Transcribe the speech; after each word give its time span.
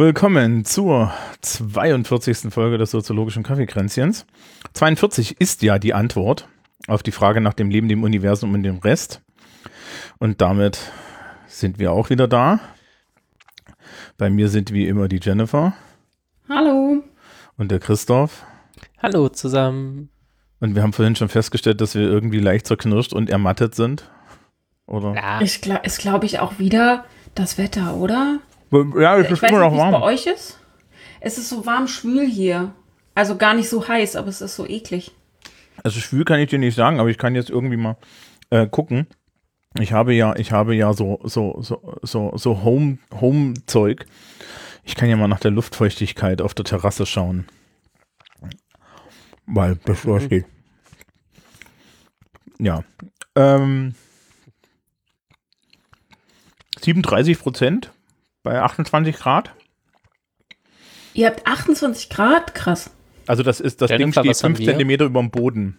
Willkommen 0.00 0.64
zur 0.64 1.12
42. 1.42 2.50
Folge 2.50 2.78
des 2.78 2.90
soziologischen 2.90 3.42
Kaffeekränzchens. 3.42 4.24
42 4.72 5.38
ist 5.42 5.60
ja 5.60 5.78
die 5.78 5.92
Antwort 5.92 6.48
auf 6.86 7.02
die 7.02 7.12
Frage 7.12 7.42
nach 7.42 7.52
dem 7.52 7.68
Leben, 7.68 7.86
dem 7.86 8.02
Universum 8.02 8.54
und 8.54 8.62
dem 8.62 8.78
Rest. 8.78 9.20
Und 10.18 10.40
damit 10.40 10.78
sind 11.48 11.78
wir 11.78 11.92
auch 11.92 12.08
wieder 12.08 12.28
da. 12.28 12.60
Bei 14.16 14.30
mir 14.30 14.48
sind 14.48 14.72
wie 14.72 14.88
immer 14.88 15.06
die 15.06 15.20
Jennifer 15.22 15.74
Hallo. 16.48 17.04
und 17.58 17.70
der 17.70 17.78
Christoph. 17.78 18.46
Hallo 19.02 19.28
zusammen. 19.28 20.08
Und 20.60 20.74
wir 20.74 20.82
haben 20.82 20.94
vorhin 20.94 21.14
schon 21.14 21.28
festgestellt, 21.28 21.82
dass 21.82 21.94
wir 21.94 22.08
irgendwie 22.08 22.40
leicht 22.40 22.66
zerknirscht 22.66 23.12
und 23.12 23.28
ermattet 23.28 23.74
sind. 23.74 24.10
Oder? 24.86 25.14
Ja, 25.14 25.42
Ich 25.42 25.60
glaube, 25.60 25.84
ist 25.84 25.98
glaube 25.98 26.24
ich 26.24 26.38
auch 26.38 26.58
wieder 26.58 27.04
das 27.34 27.58
Wetter, 27.58 27.96
oder? 27.96 28.38
Ja, 28.72 29.16
es 29.18 29.26
Ich 29.26 29.32
ist 29.32 29.42
weiß 29.42 29.50
immer 29.50 29.60
nicht, 29.60 29.72
noch 29.72 29.72
es 29.72 29.90
bei 29.90 29.92
warm. 29.92 30.02
euch 30.02 30.26
ist. 30.26 30.58
Es 31.20 31.38
ist 31.38 31.48
so 31.48 31.66
warm 31.66 31.86
schwül 31.88 32.26
hier. 32.26 32.72
Also 33.14 33.36
gar 33.36 33.54
nicht 33.54 33.68
so 33.68 33.86
heiß, 33.86 34.16
aber 34.16 34.28
es 34.28 34.40
ist 34.40 34.56
so 34.56 34.66
eklig. 34.66 35.12
Also 35.82 36.00
schwül 36.00 36.24
kann 36.24 36.40
ich 36.40 36.50
dir 36.50 36.58
nicht 36.58 36.74
sagen, 36.74 37.00
aber 37.00 37.08
ich 37.10 37.18
kann 37.18 37.34
jetzt 37.34 37.50
irgendwie 37.50 37.76
mal 37.76 37.96
äh, 38.50 38.66
gucken. 38.66 39.06
Ich 39.78 39.92
habe 39.92 40.14
ja, 40.14 40.34
ich 40.36 40.52
habe 40.52 40.74
ja 40.74 40.92
so, 40.92 41.20
so, 41.24 41.60
so, 41.62 41.98
so, 42.02 42.32
so 42.36 42.62
Home, 42.64 42.98
Home-Zeug. 43.20 44.06
Ich 44.84 44.94
kann 44.96 45.08
ja 45.08 45.16
mal 45.16 45.28
nach 45.28 45.40
der 45.40 45.50
Luftfeuchtigkeit 45.52 46.42
auf 46.42 46.54
der 46.54 46.64
Terrasse 46.64 47.06
schauen. 47.06 47.46
Weil 49.46 49.76
das 49.84 50.02
da 50.02 50.20
steht. 50.20 50.46
Ja. 52.58 52.84
Ähm, 53.36 53.94
37 56.80 57.38
Prozent 57.38 57.92
bei 58.42 58.60
28 58.60 59.16
Grad. 59.16 59.54
Ihr 61.14 61.26
habt 61.26 61.46
28 61.46 62.08
Grad? 62.08 62.54
Krass. 62.54 62.90
Also 63.26 63.42
das 63.42 63.60
ist, 63.60 63.80
das 63.82 63.90
Jennifer, 63.90 64.22
Ding 64.22 64.32
steht 64.32 64.44
haben 64.44 64.56
5 64.56 64.58
wir? 64.60 64.66
Zentimeter 64.72 65.04
über 65.06 65.20
dem 65.20 65.30
Boden. 65.30 65.78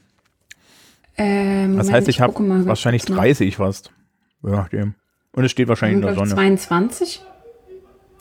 Ähm, 1.17 1.77
Das 1.77 1.91
heißt, 1.91 2.07
ich 2.07 2.21
habe 2.21 2.41
mal 2.41 2.55
ganz 2.57 2.67
wahrscheinlich 2.67 3.03
kurz 3.03 3.09
nach. 3.15 3.23
30 3.23 3.55
fast. 3.55 3.91
Je 4.43 4.51
nachdem. 4.51 4.95
Und 5.33 5.43
es 5.45 5.51
steht 5.51 5.67
wahrscheinlich 5.67 5.95
in 5.97 6.01
der 6.01 6.11
ich, 6.11 6.17
Sonne. 6.17 6.31
22? 6.33 7.21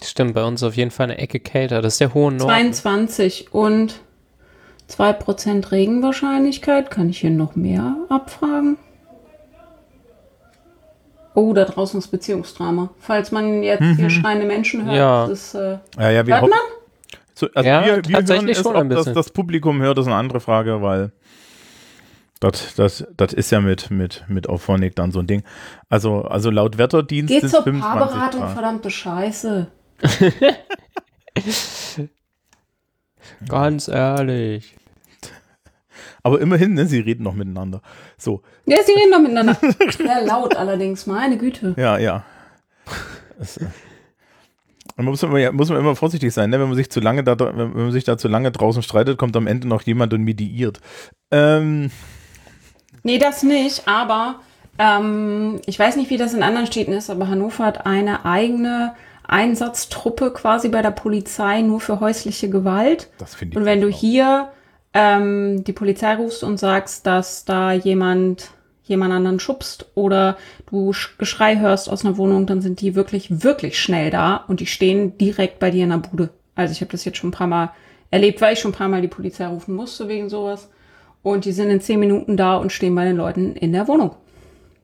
stimmt, 0.03 0.35
bei 0.35 0.45
uns 0.45 0.63
auf 0.63 0.77
jeden 0.77 0.91
Fall 0.91 1.05
eine 1.05 1.19
Ecke 1.19 1.41
kälter. 1.41 1.83
Das 1.83 1.95
ist 1.95 2.01
der 2.01 2.15
hohe 2.15 2.33
Norden. 2.33 2.73
22 2.73 3.53
und 3.53 4.01
2% 4.89 5.71
Regenwahrscheinlichkeit. 5.73 6.91
Kann 6.91 7.11
ich 7.11 7.19
hier 7.21 7.31
noch 7.31 7.55
mehr 7.57 7.97
abfragen? 8.09 8.79
Oh, 11.35 11.53
da 11.53 11.65
draußen 11.65 11.99
ist 11.99 12.09
Beziehungsdrama. 12.09 12.91
Falls 12.99 13.31
man 13.33 13.63
jetzt 13.63 13.85
hier 13.97 14.11
schreiende 14.11 14.47
Menschen 14.47 14.85
hört, 14.85 14.97
Ja. 14.97 15.27
das 15.29 15.39
ist, 15.41 15.55
äh, 15.55 15.79
Ja, 15.99 16.11
ja, 16.11 16.27
wir 16.27 16.35
hört 16.35 16.43
hoffen- 16.43 16.51
man? 16.51 16.59
So, 17.35 17.49
also 17.55 17.69
Ja, 17.69 17.85
wir, 17.85 18.05
wir 18.05 18.17
hören 18.27 18.49
es, 18.49 18.59
schon 18.59 18.75
ob 18.75 18.83
ein 18.83 18.91
das, 18.91 19.13
das 19.13 19.31
Publikum 19.31 19.81
hört, 19.81 19.99
ist 19.99 20.07
eine 20.07 20.17
andere 20.17 20.41
Frage, 20.41 20.83
weil 20.83 21.13
das, 22.41 22.75
das, 22.75 23.07
das 23.17 23.33
ist 23.33 23.51
ja 23.53 23.61
mit, 23.61 23.91
mit, 23.91 24.25
mit 24.29 24.49
Auphonic 24.49 24.97
dann 24.97 25.13
so 25.13 25.21
ein 25.21 25.27
Ding. 25.27 25.43
Also, 25.89 26.23
also 26.23 26.51
laut 26.51 26.79
Wetterdienst 26.79 27.33
Geht 27.33 27.45
ist 27.45 27.53
zur 27.53 27.63
25 27.63 28.01
Paarberatung, 28.01 28.41
Grad. 28.41 28.53
verdammte 28.53 28.91
Scheiße. 28.91 29.69
Ganz 33.49 33.89
ehrlich. 33.89 34.77
Aber 36.23 36.41
immerhin, 36.41 36.75
ne, 36.75 36.87
sie 36.87 37.01
reden 37.01 37.23
noch 37.23 37.35
miteinander. 37.35 37.81
So, 38.21 38.43
Ja, 38.67 38.77
sie 38.85 38.93
reden 38.93 39.13
doch 39.13 39.21
miteinander. 39.21 39.57
Sehr 39.97 40.23
laut 40.27 40.57
allerdings, 40.57 41.07
meine 41.07 41.39
Güte. 41.39 41.75
ja, 41.77 41.99
ja. 41.99 42.25
Das, 43.39 43.57
äh, 43.57 43.67
muss 44.99 45.23
man, 45.23 45.41
ja, 45.41 45.51
muss 45.53 45.71
man 45.71 45.79
immer 45.79 45.97
vorsichtig 45.97 46.33
sein, 46.35 46.51
ne? 46.51 46.61
wenn 46.61 46.69
man 46.69 46.77
sich 46.77 46.91
zu 46.91 47.01
lange 47.01 47.25
da, 47.25 47.39
wenn 47.39 47.73
man 47.73 47.93
sich 47.93 48.05
da 48.05 48.19
zu 48.19 48.29
lange 48.29 48.53
draußen 48.53 48.83
streitet, 48.83 49.17
kommt 49.17 49.37
am 49.37 49.47
Ende 49.47 49.67
noch 49.67 49.83
jemand 49.83 50.13
und 50.13 50.23
mediiert. 50.23 50.81
Ähm, 51.31 51.91
Nee, 53.03 53.19
das 53.19 53.43
nicht, 53.43 53.89
aber 53.89 54.41
ähm, 54.79 55.61
ich 55.67 55.79
weiß 55.79 55.97
nicht, 55.97 56.11
wie 56.11 56.17
das 56.17 56.35
in 56.35 56.43
anderen 56.43 56.67
Städten 56.67 56.93
ist, 56.93 57.11
aber 57.11 57.29
Hannover 57.29 57.65
hat 57.65 57.87
eine 57.87 58.25
eigene 58.25 58.95
Einsatztruppe 59.27 60.33
quasi 60.33 60.69
bei 60.69 60.83
der 60.83 60.91
Polizei 60.91 61.63
nur 61.63 61.81
für 61.81 62.01
häusliche 62.01 62.51
Gewalt. 62.51 63.09
das 63.19 63.35
finde 63.35 63.53
ich. 63.53 63.57
Und 63.59 63.65
wenn 63.65 63.81
du 63.81 63.89
auch. 63.89 63.97
hier 63.97 64.49
ähm, 64.95 65.63
die 65.65 65.73
Polizei 65.73 66.15
rufst 66.15 66.43
und 66.43 66.59
sagst, 66.59 67.07
dass 67.07 67.45
da 67.45 67.73
jemand 67.73 68.51
jemand 68.83 69.13
anderen 69.13 69.39
schubst 69.39 69.87
oder 69.95 70.37
du 70.69 70.91
Sch- 70.91 71.17
Geschrei 71.17 71.59
hörst 71.61 71.89
aus 71.89 72.05
einer 72.05 72.17
Wohnung, 72.17 72.47
dann 72.47 72.61
sind 72.61 72.81
die 72.81 72.97
wirklich, 72.97 73.45
wirklich 73.45 73.79
schnell 73.79 74.11
da 74.11 74.45
und 74.49 74.59
die 74.59 74.67
stehen 74.67 75.17
direkt 75.17 75.61
bei 75.61 75.71
dir 75.71 75.85
in 75.85 75.91
der 75.91 75.99
Bude. 75.99 76.31
Also 76.57 76.73
ich 76.73 76.81
habe 76.81 76.91
das 76.91 77.05
jetzt 77.05 77.19
schon 77.19 77.29
ein 77.29 77.33
paar 77.33 77.47
Mal 77.47 77.71
erlebt, 78.11 78.41
weil 78.41 78.55
ich 78.55 78.59
schon 78.59 78.73
ein 78.73 78.75
paar 78.75 78.89
Mal 78.89 79.01
die 79.01 79.07
Polizei 79.07 79.47
rufen 79.47 79.77
musste 79.77 80.09
wegen 80.09 80.29
sowas. 80.29 80.69
Und 81.23 81.45
die 81.45 81.53
sind 81.53 81.71
in 81.71 81.81
zehn 81.81 82.01
Minuten 82.01 82.37
da 82.37 82.57
und 82.57 82.73
stehen 82.73 82.95
bei 82.97 83.05
den 83.05 83.17
Leuten 83.17 83.55
in 83.55 83.73
der 83.73 83.87
Wohnung. 83.87 84.17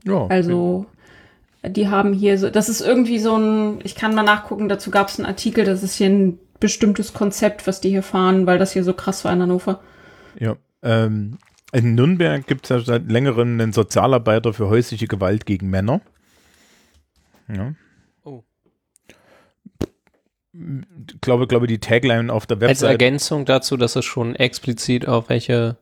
ja, 0.04 0.26
Also 0.28 0.86
die 1.66 1.88
haben 1.88 2.12
hier 2.12 2.38
so, 2.38 2.48
das 2.50 2.68
ist 2.68 2.80
irgendwie 2.80 3.18
so 3.18 3.36
ein, 3.36 3.80
ich 3.82 3.96
kann 3.96 4.14
mal 4.14 4.22
nachgucken, 4.22 4.68
dazu 4.68 4.90
gab 4.92 5.08
es 5.08 5.18
einen 5.18 5.26
Artikel, 5.26 5.64
das 5.64 5.82
ist 5.82 5.96
hier 5.96 6.08
ein 6.08 6.38
bestimmtes 6.60 7.12
Konzept, 7.12 7.66
was 7.66 7.80
die 7.80 7.90
hier 7.90 8.04
fahren, 8.04 8.46
weil 8.46 8.58
das 8.58 8.72
hier 8.72 8.84
so 8.84 8.92
krass 8.92 9.24
war 9.24 9.32
in 9.32 9.42
Hannover. 9.42 9.80
Ja, 10.38 10.56
ähm, 10.82 11.38
in 11.72 11.94
Nürnberg 11.94 12.46
gibt 12.46 12.64
es 12.64 12.70
ja 12.70 12.80
seit 12.80 13.10
längerem 13.10 13.60
einen 13.60 13.72
Sozialarbeiter 13.72 14.52
für 14.52 14.68
häusliche 14.68 15.06
Gewalt 15.06 15.46
gegen 15.46 15.68
Männer. 15.68 16.00
Ja. 17.48 17.74
Oh. 18.24 18.42
Ich 20.52 21.20
glaube, 21.20 21.46
glaube, 21.46 21.66
die 21.66 21.78
Tagline 21.78 22.32
auf 22.32 22.46
der 22.46 22.56
Als 22.56 22.82
Website. 22.82 22.90
Ergänzung 22.90 23.44
dazu, 23.44 23.76
dass 23.76 23.96
es 23.96 24.04
schon 24.04 24.34
explizit 24.36 25.06
auch 25.06 25.28
welche 25.28 25.76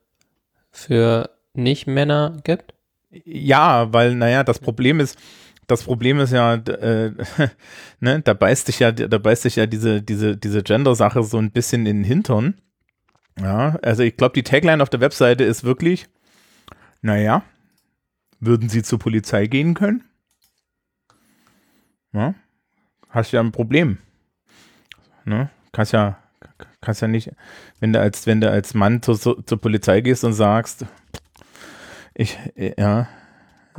für 0.70 1.30
Nicht-Männer 1.52 2.38
gibt. 2.44 2.74
Ja, 3.24 3.92
weil, 3.92 4.16
naja, 4.16 4.42
das 4.42 4.58
Problem 4.58 4.98
ist, 4.98 5.18
das 5.66 5.84
Problem 5.84 6.18
ist 6.18 6.32
ja, 6.32 6.54
äh, 6.54 7.12
ne, 8.00 8.20
da 8.20 8.34
beißt 8.34 8.66
sich 8.66 8.80
ja, 8.80 8.90
da 8.90 9.18
beißt 9.18 9.42
sich 9.42 9.56
ja 9.56 9.66
diese, 9.66 10.02
diese, 10.02 10.36
diese 10.36 10.62
Gender-Sache 10.62 11.22
so 11.22 11.38
ein 11.38 11.52
bisschen 11.52 11.86
in 11.86 11.98
den 11.98 12.04
Hintern. 12.04 12.54
Ja, 13.40 13.78
also 13.82 14.02
ich 14.02 14.16
glaube, 14.16 14.34
die 14.34 14.42
Tagline 14.42 14.82
auf 14.82 14.90
der 14.90 15.00
Webseite 15.00 15.44
ist 15.44 15.64
wirklich, 15.64 16.06
naja, 17.02 17.42
würden 18.40 18.68
Sie 18.68 18.82
zur 18.82 18.98
Polizei 18.98 19.46
gehen 19.46 19.74
können? 19.74 20.04
Ja, 22.12 22.34
hast 23.10 23.32
ja 23.32 23.40
ein 23.40 23.52
Problem. 23.52 23.98
Ne? 25.24 25.50
Kannst 25.72 25.92
ja, 25.92 26.18
kannst 26.80 27.02
ja 27.02 27.08
nicht, 27.08 27.32
wenn 27.80 27.92
du 27.92 28.00
als, 28.00 28.26
wenn 28.26 28.40
du 28.40 28.50
als 28.50 28.74
Mann 28.74 29.02
zur, 29.02 29.18
zur 29.18 29.44
zur 29.44 29.60
Polizei 29.60 30.00
gehst 30.00 30.22
und 30.22 30.34
sagst, 30.34 30.86
ich, 32.14 32.38
ja, 32.78 33.08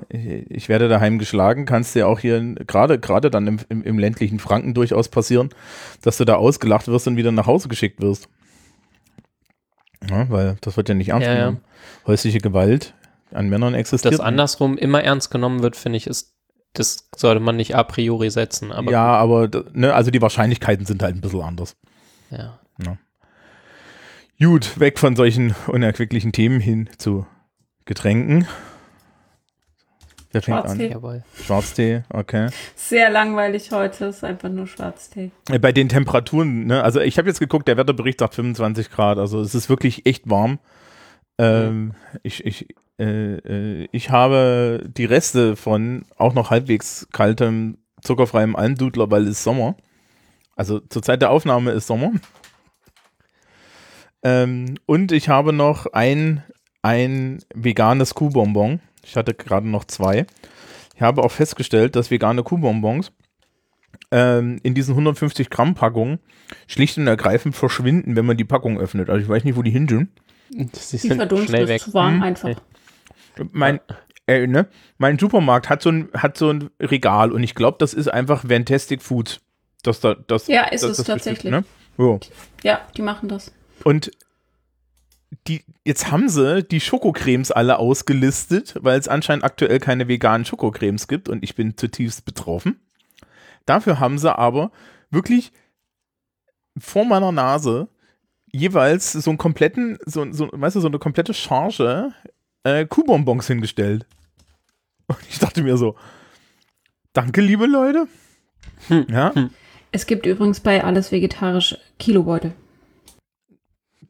ich, 0.09 0.51
ich 0.51 0.69
werde 0.69 0.89
daheim 0.89 1.17
geschlagen, 1.19 1.65
kannst 1.65 1.95
dir 1.95 2.07
auch 2.07 2.19
hier 2.19 2.41
gerade 2.41 2.99
gerade 2.99 3.29
dann 3.29 3.47
im, 3.47 3.59
im, 3.69 3.83
im 3.83 3.99
ländlichen 3.99 4.39
Franken 4.39 4.73
durchaus 4.73 5.07
passieren, 5.07 5.49
dass 6.01 6.17
du 6.17 6.25
da 6.25 6.35
ausgelacht 6.35 6.87
wirst 6.87 7.07
und 7.07 7.15
wieder 7.15 7.31
nach 7.31 7.47
Hause 7.47 7.69
geschickt 7.69 8.01
wirst. 8.01 8.27
Ja, 10.09 10.29
weil 10.29 10.57
das 10.61 10.77
wird 10.77 10.89
ja 10.89 10.95
nicht 10.95 11.09
ernst 11.09 11.25
Ja, 11.27 11.33
ja. 11.33 11.39
genommen. 11.39 11.61
Häusliche 12.07 12.39
Gewalt 12.39 12.93
an 13.31 13.49
Männern 13.49 13.73
existiert. 13.73 14.13
Dass 14.13 14.19
andersrum 14.19 14.77
immer 14.77 15.03
ernst 15.03 15.31
genommen 15.31 15.61
wird, 15.61 15.75
finde 15.75 15.97
ich, 15.97 16.07
ist, 16.07 16.33
das 16.73 17.09
sollte 17.15 17.39
man 17.39 17.55
nicht 17.55 17.75
a 17.75 17.83
priori 17.83 18.29
setzen. 18.29 18.71
Aber 18.71 18.91
ja, 18.91 19.05
aber 19.05 19.49
ne, 19.73 19.93
also 19.93 20.11
die 20.11 20.21
Wahrscheinlichkeiten 20.21 20.85
sind 20.85 21.01
halt 21.01 21.15
ein 21.15 21.21
bisschen 21.21 21.41
anders. 21.41 21.75
ja. 22.31 22.59
Gut, 24.37 24.77
weg 24.79 24.99
von 24.99 25.15
solchen 25.15 25.55
unerquicklichen 25.67 26.33
Themen 26.33 26.59
hin 26.59 26.89
zu 26.97 27.25
Getränken. 27.85 28.45
Wer 30.35 30.41
fängt 30.41 30.65
Schwarztee. 30.65 30.85
an? 30.87 30.91
Jawohl. 30.91 31.23
Schwarztee, 31.45 32.03
okay. 32.09 32.49
Sehr 32.75 33.09
langweilig 33.09 33.71
heute, 33.71 34.05
ist 34.05 34.21
einfach 34.25 34.49
nur 34.49 34.67
Schwarztee. 34.67 35.31
Äh, 35.49 35.59
Bei 35.59 35.71
den 35.71 35.87
Temperaturen, 35.87 36.65
ne, 36.65 36.83
also 36.83 36.99
ich 36.99 37.17
habe 37.17 37.29
jetzt 37.29 37.39
geguckt, 37.39 37.69
der 37.69 37.77
Wetterbericht 37.77 38.19
sagt 38.19 38.35
25 38.35 38.91
Grad, 38.91 39.17
also 39.17 39.39
es 39.39 39.55
ist 39.55 39.69
wirklich 39.69 40.05
echt 40.05 40.29
warm. 40.29 40.59
Ähm, 41.37 41.93
ich, 42.21 42.45
ich, 42.45 42.67
äh, 42.99 43.35
äh, 43.35 43.87
ich 43.93 44.09
habe 44.09 44.83
die 44.85 45.05
Reste 45.05 45.55
von 45.55 46.03
auch 46.17 46.33
noch 46.33 46.49
halbwegs 46.49 47.07
kaltem, 47.13 47.77
zuckerfreiem 48.01 48.57
Almdudler, 48.57 49.09
weil 49.09 49.27
es 49.29 49.41
Sommer. 49.41 49.77
Also 50.57 50.79
zur 50.79 51.01
Zeit 51.01 51.21
der 51.21 51.31
Aufnahme 51.31 51.71
ist 51.71 51.87
Sommer. 51.87 52.11
Ähm, 54.21 54.75
und 54.85 55.13
ich 55.13 55.29
habe 55.29 55.53
noch 55.53 55.85
ein, 55.93 56.43
ein 56.81 57.39
veganes 57.53 58.15
Kuhbonbon. 58.15 58.81
Ich 59.05 59.15
hatte 59.15 59.33
gerade 59.33 59.67
noch 59.69 59.85
zwei. 59.85 60.25
Ich 60.95 61.01
habe 61.01 61.23
auch 61.23 61.31
festgestellt, 61.31 61.95
dass 61.95 62.11
vegane 62.11 62.43
Kuhbonbons 62.43 63.11
ähm, 64.11 64.59
in 64.63 64.73
diesen 64.73 64.91
150 64.93 65.49
Gramm 65.49 65.75
Packungen 65.75 66.19
schlicht 66.67 66.97
und 66.97 67.07
ergreifend 67.07 67.55
verschwinden, 67.55 68.15
wenn 68.15 68.25
man 68.25 68.37
die 68.37 68.43
Packung 68.45 68.79
öffnet. 68.79 69.09
Also 69.09 69.21
ich 69.21 69.29
weiß 69.29 69.43
nicht, 69.43 69.55
wo 69.55 69.61
die 69.61 69.71
hin 69.71 69.87
sind. 69.87 70.09
Sie 70.73 70.97
Die 70.97 71.07
sind 71.07 71.17
verdunsten 71.17 71.49
schnell 71.49 71.63
ist 71.63 71.69
weg. 71.69 71.81
zu 71.81 71.93
warm 71.93 72.15
Hm. 72.15 72.23
einfach. 72.23 72.49
Mein, 73.51 73.79
äh, 74.27 74.47
ne? 74.47 74.67
mein 74.97 75.19
Supermarkt 75.19 75.69
hat 75.69 75.81
so 75.81 75.89
ein, 75.89 76.09
hat 76.13 76.37
so 76.37 76.49
ein 76.51 76.69
Regal 76.79 77.31
und 77.31 77.43
ich 77.43 77.55
glaube, 77.55 77.77
das 77.79 77.93
ist 77.93 78.07
einfach 78.07 78.45
Fantastic 78.47 79.01
Foods. 79.01 79.41
Das, 79.83 79.99
da, 79.99 80.15
das, 80.15 80.47
Ja, 80.47 80.63
ist 80.65 80.83
das, 80.83 80.91
es 80.91 80.97
das 80.97 81.05
tatsächlich. 81.07 81.51
Ne? 81.51 81.63
So. 81.97 82.19
Ja, 82.63 82.81
die 82.95 83.01
machen 83.01 83.27
das. 83.29 83.51
Und 83.83 84.11
die, 85.47 85.63
jetzt 85.83 86.11
haben 86.11 86.27
sie 86.29 86.63
die 86.63 86.81
Schokocremes 86.81 87.51
alle 87.51 87.77
ausgelistet, 87.77 88.75
weil 88.81 88.99
es 88.99 89.07
anscheinend 89.07 89.43
aktuell 89.43 89.79
keine 89.79 90.07
veganen 90.07 90.45
Schokocremes 90.45 91.07
gibt 91.07 91.29
und 91.29 91.43
ich 91.43 91.55
bin 91.55 91.77
zutiefst 91.77 92.25
betroffen. 92.25 92.79
Dafür 93.65 93.99
haben 93.99 94.17
sie 94.17 94.35
aber 94.35 94.71
wirklich 95.11 95.51
vor 96.77 97.05
meiner 97.05 97.31
Nase 97.31 97.87
jeweils 98.51 99.11
so 99.11 99.29
einen 99.29 99.37
kompletten, 99.37 99.97
so, 100.05 100.31
so, 100.31 100.49
weißt 100.51 100.75
du, 100.77 100.79
so 100.79 100.87
eine 100.87 100.99
komplette 100.99 101.33
Charge 101.33 102.11
äh, 102.63 102.85
Kuhbonbons 102.85 103.47
hingestellt. 103.47 104.05
Und 105.07 105.17
ich 105.29 105.39
dachte 105.39 105.61
mir 105.61 105.77
so, 105.77 105.95
danke, 107.13 107.41
liebe 107.41 107.67
Leute. 107.67 108.07
Ja, 109.09 109.33
Es 109.91 110.05
gibt 110.05 110.25
übrigens 110.25 110.59
bei 110.59 110.83
alles 110.83 111.11
vegetarisch 111.11 111.77
Kilobeutel. 111.99 112.53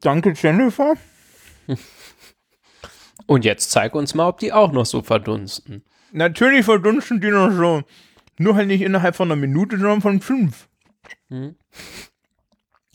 danke, 0.00 0.32
Jennifer. 0.36 0.94
Und 3.26 3.44
jetzt 3.44 3.70
zeig 3.70 3.94
uns 3.94 4.14
mal, 4.14 4.28
ob 4.28 4.38
die 4.38 4.52
auch 4.52 4.72
noch 4.72 4.86
so 4.86 5.02
verdunsten. 5.02 5.84
Natürlich 6.12 6.64
verdunsten 6.64 7.20
die 7.20 7.30
noch 7.30 7.50
so. 7.50 7.82
Nur 8.38 8.54
halt 8.54 8.68
nicht 8.68 8.82
innerhalb 8.82 9.16
von 9.16 9.28
einer 9.30 9.40
Minute, 9.40 9.78
sondern 9.78 10.00
von 10.00 10.20
fünf. 10.20 10.68
Hm. 11.28 11.56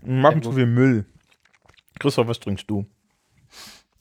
Und 0.03 0.21
machen 0.21 0.41
zu 0.41 0.51
viel 0.53 0.67
Müll. 0.67 1.05
Christoph, 1.99 2.27
was 2.27 2.39
trinkst 2.39 2.69
du? 2.69 2.85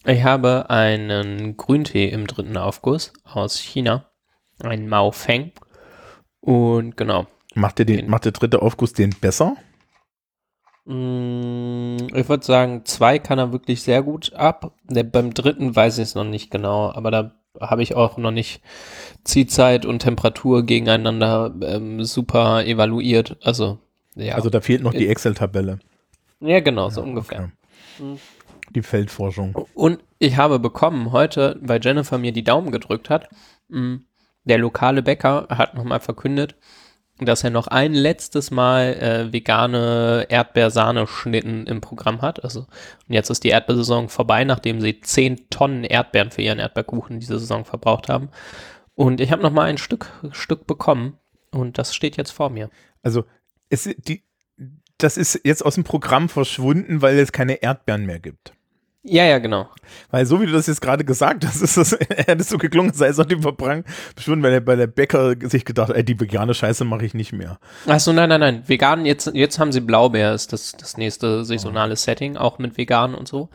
Ich 0.05 0.23
habe 0.23 0.71
einen 0.71 1.57
Grüntee 1.57 2.09
im 2.09 2.27
dritten 2.27 2.57
Aufguss 2.57 3.13
aus 3.25 3.59
China. 3.59 4.11
Ein 4.63 4.89
Mao 4.89 5.11
Feng. 5.13 5.53
Und 6.41 6.97
genau. 6.97 7.27
Macht 7.55 7.79
der, 7.79 7.87
den, 7.87 7.97
Den- 7.97 8.11
macht 8.11 8.25
der 8.25 8.33
dritte 8.33 8.63
Aufguss 8.63 8.93
den 8.93 9.11
besser? 9.11 9.57
Mm, 10.85 11.97
Ich 12.15 12.29
würde 12.29 12.45
sagen, 12.45 12.83
zwei 12.85 13.19
kann 13.19 13.39
er 13.39 13.53
wirklich 13.53 13.83
sehr 13.83 14.03
gut 14.03 14.33
ab. 14.35 14.73
Der, 14.89 15.03
beim 15.05 15.33
dritten 15.35 15.75
weiß 15.75 15.99
ich 15.99 16.05
es 16.05 16.15
noch 16.15 16.25
nicht 16.25 16.51
genau, 16.51 16.91
aber 16.93 17.11
da 17.11 17.35
habe 17.61 17.83
ich 17.83 17.95
auch 17.95 18.17
noch 18.17 18.31
nicht 18.31 18.63
Ziehzeit 19.25 19.85
und 19.85 20.01
Temperatur 20.01 20.65
gegeneinander 20.65 21.55
ähm, 21.63 22.05
super 22.05 22.65
evaluiert. 22.65 23.37
Also, 23.43 23.79
ja. 24.15 24.35
Also 24.35 24.51
da 24.51 24.61
fehlt 24.61 24.83
noch 24.83 24.95
die 24.95 25.09
Excel-Tabelle. 25.09 25.79
ja, 26.41 26.61
genau, 26.61 26.91
so 26.91 27.03
ungefähr. 27.03 27.51
Okay. 27.99 28.17
Die 28.75 28.83
Feldforschung. 28.83 29.55
Und 29.75 29.99
ich 30.19 30.37
habe 30.37 30.59
bekommen 30.61 31.13
heute, 31.13 31.59
weil 31.61 31.81
Jennifer 31.83 32.19
mir 32.19 32.33
die 32.33 32.45
Daumen 32.45 32.71
gedrückt 32.71 33.11
hat, 33.11 33.29
mh, 33.69 33.99
der 34.45 34.59
lokale 34.59 35.03
Bäcker 35.03 35.49
hat 35.51 35.75
nochmal 35.75 36.01
verkündet, 36.01 36.55
dass 37.27 37.45
er 37.45 37.51
noch 37.51 37.67
ein 37.67 37.95
letztes 37.95 38.51
Mal 38.51 38.95
äh, 38.95 39.33
vegane 39.33 40.27
Erdbeersahneschnitten 40.29 41.67
im 41.67 41.81
Programm 41.81 42.23
hat. 42.23 42.43
Also, 42.45 42.61
und 42.61 43.15
jetzt 43.15 43.31
ist 43.31 43.45
die 43.45 43.51
Erdbeersaison 43.51 44.09
vorbei, 44.09 44.45
nachdem 44.45 44.81
sie 44.81 45.01
10 45.01 45.51
Tonnen 45.51 45.85
Erdbeeren 45.85 46.31
für 46.31 46.43
ihren 46.43 46.59
Erdbeerkuchen 46.59 47.21
diese 47.21 47.39
Saison 47.39 47.65
verbraucht 47.65 48.09
haben. 48.09 48.31
Und 48.95 49.21
ich 49.21 49.33
habe 49.33 49.43
nochmal 49.43 49.69
ein 49.69 49.79
Stück, 49.79 50.13
Stück 50.33 50.67
bekommen 50.67 51.19
und 51.51 51.79
das 51.79 51.95
steht 51.95 52.17
jetzt 52.17 52.33
vor 52.33 52.51
mir. 52.51 52.71
Also 53.03 53.25
es, 53.69 53.89
die, 53.97 54.23
das 54.99 55.17
ist 55.17 55.41
jetzt 55.45 55.65
aus 55.65 55.77
dem 55.77 55.85
Programm 55.85 56.29
verschwunden, 56.29 57.03
weil 57.03 57.19
es 57.19 57.33
keine 57.33 57.63
Erdbeeren 57.63 58.07
mehr 58.07 58.21
gibt. 58.21 58.53
Ja, 59.03 59.25
ja, 59.25 59.39
genau. 59.39 59.67
Weil 60.11 60.27
so 60.27 60.41
wie 60.43 60.47
du 60.47 60.53
das 60.53 60.67
jetzt 60.67 60.83
gerade 60.83 61.05
gesagt 61.07 61.47
hast, 61.47 61.63
ist 61.63 61.77
das, 61.79 61.93
hätte 61.93 62.43
es 62.43 62.49
so 62.51 62.59
geklungen, 62.59 62.93
sei 62.93 63.07
es 63.09 63.19
auch 63.19 63.25
die 63.25 63.37
Verbrang 63.41 63.85
verschwunden, 64.15 64.43
weil 64.43 64.51
der, 64.51 64.61
bei 64.61 64.77
der 64.77 64.87
Bäcker 64.89 65.35
sich 65.49 65.65
gedacht, 65.65 65.91
ey, 65.91 66.05
die 66.05 66.21
vegane 66.21 66.53
Scheiße 66.53 66.85
mache 66.85 67.07
ich 67.07 67.15
nicht 67.15 67.33
mehr. 67.33 67.59
Achso, 67.87 68.13
nein, 68.13 68.29
nein, 68.29 68.41
nein. 68.41 68.63
Vegan, 68.67 69.07
jetzt, 69.07 69.31
jetzt 69.35 69.59
haben 69.59 69.73
sie 69.73 69.81
Blaubeer, 69.81 70.35
ist 70.35 70.53
das, 70.53 70.73
das 70.73 70.97
nächste 70.99 71.45
saisonale 71.47 71.97
Setting, 71.97 72.37
auch 72.37 72.59
mit 72.59 72.77
vegan 72.77 73.15
und 73.15 73.27
so. 73.27 73.49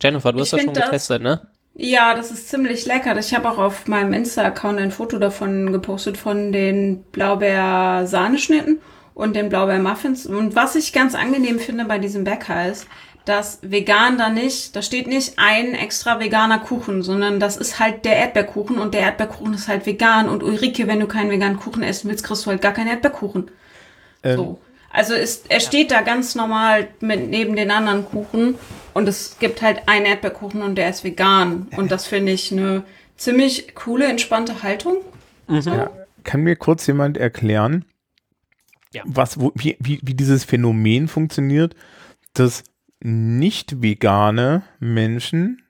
Jennifer, 0.00 0.32
du 0.32 0.38
Ich 0.38 0.42
hast 0.42 0.52
das 0.52 0.62
schon 0.62 0.74
das- 0.74 0.84
getestet, 0.84 1.22
ne? 1.22 1.48
Ja, 1.74 2.14
das 2.14 2.30
ist 2.30 2.50
ziemlich 2.50 2.84
lecker. 2.84 3.16
Ich 3.18 3.34
habe 3.34 3.48
auch 3.50 3.56
auf 3.56 3.88
meinem 3.88 4.12
Insta-Account 4.12 4.78
ein 4.78 4.90
Foto 4.90 5.18
davon 5.18 5.72
gepostet 5.72 6.18
von 6.18 6.52
den 6.52 7.02
Blaubeer-Sahneschnitten 7.12 8.80
und 9.14 9.34
den 9.36 9.48
Blaubeer-Muffins. 9.48 10.26
Und 10.26 10.54
was 10.54 10.74
ich 10.74 10.92
ganz 10.92 11.14
angenehm 11.14 11.58
finde 11.58 11.84
bei 11.86 11.98
diesem 11.98 12.24
Bäcker 12.24 12.68
ist, 12.68 12.86
dass 13.24 13.58
vegan 13.62 14.18
da 14.18 14.28
nicht, 14.30 14.74
da 14.74 14.82
steht 14.82 15.06
nicht 15.06 15.34
ein 15.36 15.74
extra 15.74 16.18
veganer 16.20 16.58
Kuchen, 16.58 17.02
sondern 17.02 17.38
das 17.40 17.56
ist 17.56 17.78
halt 17.78 18.04
der 18.04 18.16
Erdbeerkuchen 18.16 18.78
und 18.78 18.94
der 18.94 19.02
Erdbeerkuchen 19.02 19.54
ist 19.54 19.68
halt 19.68 19.86
vegan. 19.86 20.28
Und 20.28 20.42
Ulrike, 20.42 20.86
wenn 20.88 21.00
du 21.00 21.06
keinen 21.06 21.30
veganen 21.30 21.56
Kuchen 21.58 21.82
essen 21.82 22.08
willst, 22.10 22.24
kriegst 22.24 22.44
du 22.46 22.50
halt 22.50 22.60
gar 22.62 22.72
keinen 22.72 22.88
Erdbeerkuchen. 22.88 23.50
Ähm, 24.24 24.36
So. 24.36 24.60
Also 24.94 25.14
ist, 25.14 25.50
er 25.50 25.60
steht 25.60 25.90
da 25.90 26.02
ganz 26.02 26.34
normal 26.34 26.88
mit 27.00 27.30
neben 27.30 27.56
den 27.56 27.70
anderen 27.70 28.04
Kuchen 28.04 28.56
und 28.92 29.08
es 29.08 29.38
gibt 29.38 29.62
halt 29.62 29.88
einen 29.88 30.04
Erdbeerkuchen 30.04 30.60
und 30.60 30.74
der 30.74 30.90
ist 30.90 31.02
vegan. 31.02 31.68
Und 31.76 31.90
das 31.90 32.06
finde 32.06 32.32
ich 32.32 32.52
eine 32.52 32.82
ziemlich 33.16 33.74
coole, 33.74 34.04
entspannte 34.06 34.62
Haltung. 34.62 34.96
Kann 36.24 36.42
mir 36.42 36.56
kurz 36.56 36.86
jemand 36.86 37.16
erklären, 37.16 37.84
Ja. 38.92 39.02
was, 39.06 39.40
wo, 39.40 39.50
wie, 39.54 39.76
wie, 39.80 39.98
wie 40.02 40.14
dieses 40.14 40.44
Phänomen 40.44 41.08
funktioniert, 41.08 41.74
dass 42.34 42.62
nicht 43.02 43.82
vegane 43.82 44.62
Menschen, 44.80 45.62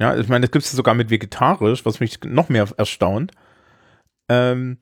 ja, 0.00 0.16
ich 0.16 0.28
meine, 0.28 0.42
das 0.46 0.52
gibt 0.52 0.64
es 0.64 0.70
sogar 0.72 0.94
mit 0.94 1.10
vegetarisch, 1.10 1.84
was 1.84 2.00
mich 2.00 2.20
noch 2.24 2.48
mehr 2.48 2.68
erstaunt, 2.76 3.32
ähm, 4.28 4.78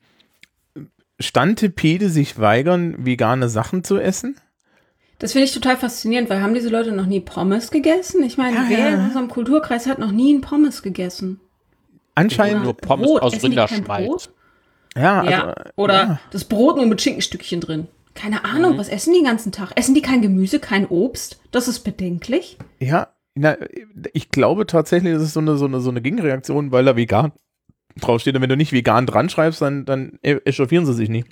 Stantepede 1.19 2.11
sich 2.11 2.39
weigern, 2.39 3.07
vegane 3.07 3.49
Sachen 3.49 3.83
zu 3.85 3.97
essen? 3.99 4.37
Das 5.19 5.33
finde 5.33 5.47
ich 5.47 5.55
total 5.55 5.79
faszinierend, 5.79 6.29
weil 6.29 6.43
haben 6.43 6.53
diese 6.53 6.69
Leute 6.69 6.93
noch 6.93 7.07
nie 7.07 7.21
Pommes 7.21 7.71
gegessen? 7.71 8.23
Ich 8.23 8.37
meine, 8.37 8.57
Ja, 8.57 8.65
wer 8.69 8.79
ja. 8.79 8.89
in 8.97 9.01
unserem 9.01 9.29
Kulturkreis 9.29 9.87
hat 9.87 9.99
noch 9.99 10.13
nie 10.13 10.33
einen 10.35 10.43
Pommes 10.43 10.83
gegessen? 10.83 11.41
Anscheinend, 12.15 12.65
Nur 12.65 12.77
Pommes 12.77 13.07
Brot. 13.07 13.23
aus 13.23 13.43
Rinderschmalz. 13.43 14.29
Ja, 14.95 15.25
Ja. 15.25 15.45
also, 15.47 15.71
Oder 15.77 15.95
ja. 15.95 16.21
das 16.33 16.45
Brot 16.45 16.77
nur 16.77 16.87
mit 16.87 17.01
Schinkenstückchen 17.01 17.61
drin. 17.63 17.89
Keine 18.17 18.45
Ahnung, 18.45 18.73
Mhm. 18.75 18.79
was 18.79 18.89
essen 18.89 19.13
die 19.13 19.21
den 19.21 19.27
ganzen 19.27 19.53
Tag? 19.53 19.73
Essen 19.77 19.95
die 19.95 20.03
kein 20.03 20.23
Gemüse, 20.23 20.59
kein 20.59 20.87
Obst? 20.87 21.39
Das 21.53 21.69
ist 21.69 21.81
bedenklich. 21.81 22.57
Ja, 22.81 23.09
na, 23.35 23.57
ich 24.13 24.31
glaube 24.31 24.67
tatsächlich, 24.67 25.13
das 25.15 25.23
ist 25.23 25.35
so 25.35 25.41
eine, 25.41 25.57
so 25.57 25.67
eine, 25.67 25.81
so 25.81 25.91
eine 25.91 26.01
Gegenreaktion, 26.01 26.73
weil 26.73 26.85
da 26.87 26.97
vegan 26.97 27.33
draufsteht. 28.01 28.35
Und 28.35 28.43
wenn 28.43 28.49
du 28.49 28.57
nicht 28.57 28.73
vegan 28.73 29.07
dran 29.07 29.29
schreibst, 29.29 29.61
dann, 29.63 29.85
dann 29.85 30.19
e- 30.23 30.41
echauffieren 30.45 30.87
sie 30.87 30.95
sich 30.95 31.09
nicht. 31.11 31.29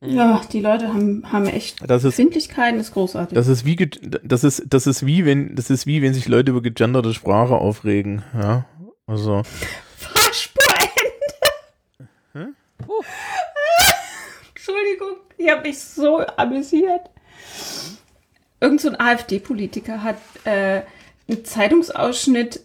Ja, 0.00 0.40
die 0.52 0.60
Leute 0.60 0.88
haben, 0.92 1.24
haben 1.32 1.46
echt 1.46 1.78
Das 1.88 2.04
ist, 2.04 2.18
Empfindlichkeiten, 2.18 2.78
ist 2.78 2.92
großartig. 2.92 3.34
das 3.34 3.48
ist 3.48 3.64
wie, 3.64 3.76
das 4.22 4.44
ist, 4.44 4.64
das 4.68 4.86
ist 4.86 5.06
wie, 5.06 5.24
wenn, 5.24 5.54
das 5.56 5.70
ist 5.70 5.86
wie, 5.86 6.02
wenn 6.02 6.12
sich 6.14 6.28
Leute 6.28 6.50
über 6.50 6.60
gegenderte 6.62 7.14
Sprache 7.14 7.54
aufregen. 7.54 8.22
Ja, 8.34 8.66
also. 9.06 9.42
Fahrspurende. 9.96 10.88
Entschuldigung, 14.54 15.16
ich 15.38 15.50
habe 15.50 15.62
mich 15.62 15.78
so 15.78 16.18
amüsiert. 16.36 17.02
Irgend 18.60 18.80
so 18.80 18.88
ein 18.88 19.00
AfD-Politiker 19.00 20.02
hat 20.02 20.18
äh, 20.44 20.82
einen 21.28 21.44
Zeitungsausschnitt 21.44 22.60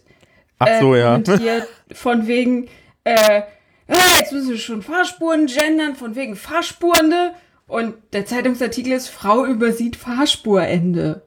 Ach 0.58 0.80
so, 0.80 0.94
äh, 0.94 1.00
ja. 1.00 1.20
von 1.92 2.26
wegen, 2.26 2.68
äh, 3.04 3.42
jetzt 3.88 4.32
müssen 4.32 4.50
wir 4.50 4.58
schon 4.58 4.82
Fahrspuren 4.82 5.46
gendern, 5.46 5.94
von 5.96 6.14
wegen 6.16 6.36
Fahrspurende. 6.36 7.34
Und 7.66 7.94
der 8.12 8.26
Zeitungsartikel 8.26 8.92
ist, 8.92 9.08
Frau 9.08 9.44
übersieht 9.46 9.96
Fahrspurende. 9.96 11.22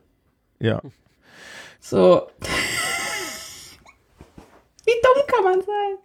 ja. 0.59 0.81
So. 1.79 2.27
Wie 4.85 4.91
dumm 5.03 5.23
kann 5.27 5.43
man 5.43 5.61
sein? 5.61 5.97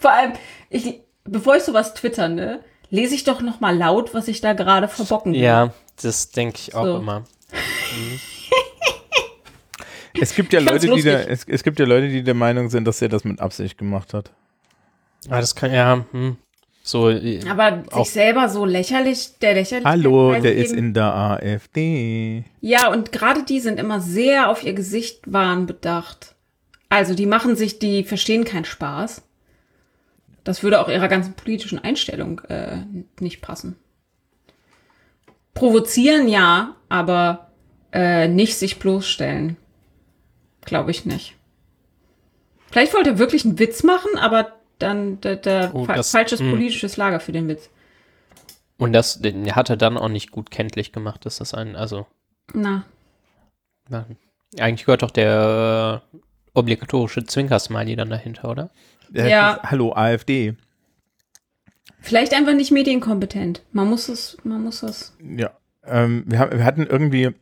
Vor 0.00 0.10
allem, 0.10 0.32
ich, 0.70 1.00
bevor 1.24 1.56
ich 1.56 1.62
sowas 1.62 1.94
twitter, 1.94 2.28
ne, 2.28 2.62
lese 2.90 3.14
ich 3.14 3.24
doch 3.24 3.40
noch 3.42 3.60
mal 3.60 3.76
laut, 3.76 4.14
was 4.14 4.28
ich 4.28 4.40
da 4.40 4.52
gerade 4.52 4.88
verbocken 4.88 5.32
will. 5.34 5.40
Ja, 5.40 5.72
das 6.02 6.30
denke 6.30 6.58
ich 6.60 6.74
auch 6.74 6.84
So. 6.84 6.96
immer. 6.98 7.24
Es 10.20 10.34
gibt 10.34 10.52
ja 10.52 10.58
Leute, 10.60 10.88
die 10.88 11.02
da, 11.02 11.12
es, 11.20 11.44
es 11.46 11.62
gibt 11.62 11.78
ja 11.78 11.86
Leute, 11.86 12.08
die 12.08 12.22
der 12.24 12.34
Meinung 12.34 12.70
sind, 12.70 12.84
dass 12.86 13.00
er 13.00 13.08
das 13.08 13.22
mit 13.24 13.40
Absicht 13.40 13.78
gemacht 13.78 14.14
hat. 14.14 14.32
Ah, 15.28 15.40
das 15.40 15.54
kann 15.54 15.72
ja, 15.72 16.04
hm, 16.10 16.36
so, 16.82 17.08
äh, 17.10 17.40
Aber 17.48 17.84
Auch- 17.92 18.04
sich 18.04 18.14
selber 18.14 18.48
so 18.48 18.64
lächerlich, 18.64 19.38
der 19.40 19.54
lächerlich. 19.54 19.84
Hallo, 19.84 20.34
der 20.40 20.56
ist 20.56 20.72
in 20.72 20.92
der 20.94 21.14
AfD. 21.14 22.44
Ja, 22.60 22.90
und 22.90 23.12
gerade 23.12 23.44
die 23.44 23.60
sind 23.60 23.78
immer 23.78 24.00
sehr 24.00 24.48
auf 24.48 24.64
ihr 24.64 24.72
Gesichtwahn 24.72 25.66
bedacht. 25.66 26.34
Also 26.88 27.14
die 27.14 27.26
machen 27.26 27.54
sich, 27.54 27.78
die 27.78 28.02
verstehen 28.02 28.44
keinen 28.44 28.64
Spaß. 28.64 29.22
Das 30.48 30.62
würde 30.62 30.80
auch 30.80 30.88
ihrer 30.88 31.08
ganzen 31.08 31.34
politischen 31.34 31.78
Einstellung 31.78 32.40
äh, 32.48 32.78
nicht 33.20 33.42
passen. 33.42 33.76
Provozieren 35.52 36.26
ja, 36.26 36.74
aber 36.88 37.50
äh, 37.92 38.28
nicht 38.28 38.56
sich 38.56 38.78
bloßstellen. 38.78 39.58
Glaube 40.62 40.90
ich 40.90 41.04
nicht. 41.04 41.36
Vielleicht 42.70 42.94
wollte 42.94 43.10
er 43.10 43.18
wirklich 43.18 43.44
einen 43.44 43.58
Witz 43.58 43.82
machen, 43.82 44.16
aber 44.18 44.52
dann 44.78 45.20
der, 45.20 45.36
der 45.36 45.70
Oh, 45.74 45.84
fa 45.84 45.96
das- 45.96 46.12
falsches 46.12 46.40
mh. 46.40 46.48
politisches 46.50 46.96
Lager 46.96 47.20
für 47.20 47.32
den 47.32 47.46
Witz. 47.46 47.68
Und 48.78 48.94
das 48.94 49.20
hat 49.52 49.68
er 49.68 49.76
dann 49.76 49.98
auch 49.98 50.08
nicht 50.08 50.30
gut 50.30 50.50
kenntlich 50.50 50.92
gemacht, 50.92 51.26
dass 51.26 51.36
das 51.36 51.52
ein, 51.52 51.76
also, 51.76 52.06
Na, 52.54 52.84
ja, 53.90 54.06
eigentlich 54.58 54.86
gehört 54.86 55.02
doch 55.02 55.10
der 55.10 56.00
äh, 56.14 56.18
obligatorische 56.54 57.26
Zwinker-Smiley 57.26 57.96
dann 57.96 58.08
dahinter, 58.08 58.48
oder? 58.48 58.70
Äh, 59.14 59.30
Ja. 59.30 59.60
Hallo, 59.64 59.92
AfD. 59.94 60.54
vielleicht 62.00 62.32
einfach 62.34 62.54
nicht 62.54 62.70
medienkompetent. 62.70 63.62
Man 63.72 63.88
muss 63.88 64.08
es, 64.08 64.36
man 64.44 64.62
muss 64.62 64.82
es. 64.82 65.16
Ja. 65.20 65.50
Ähm, 65.84 66.24
wir, 66.26 66.38
haben- 66.38 66.56
wir 66.58 66.64
hatten 66.64 66.86
irgendwie. 66.86 67.34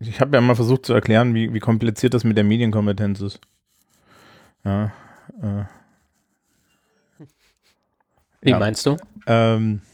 Ich 0.00 0.20
habe 0.20 0.36
ja 0.36 0.40
mal 0.40 0.54
versucht 0.54 0.86
zu 0.86 0.94
erklären, 0.94 1.34
wie, 1.34 1.52
wie 1.52 1.58
kompliziert 1.60 2.14
das 2.14 2.24
mit 2.24 2.36
der 2.36 2.44
Medienkompetenz 2.44 3.20
ist. 3.20 3.40
Ja. 4.64 4.92
Äh, 5.42 5.64
Wie 8.40 8.50
Ja. 8.50 8.58
meinst 8.58 8.86
du? 8.86 8.96
Ähm, 9.26 9.80
äh, 9.82 9.85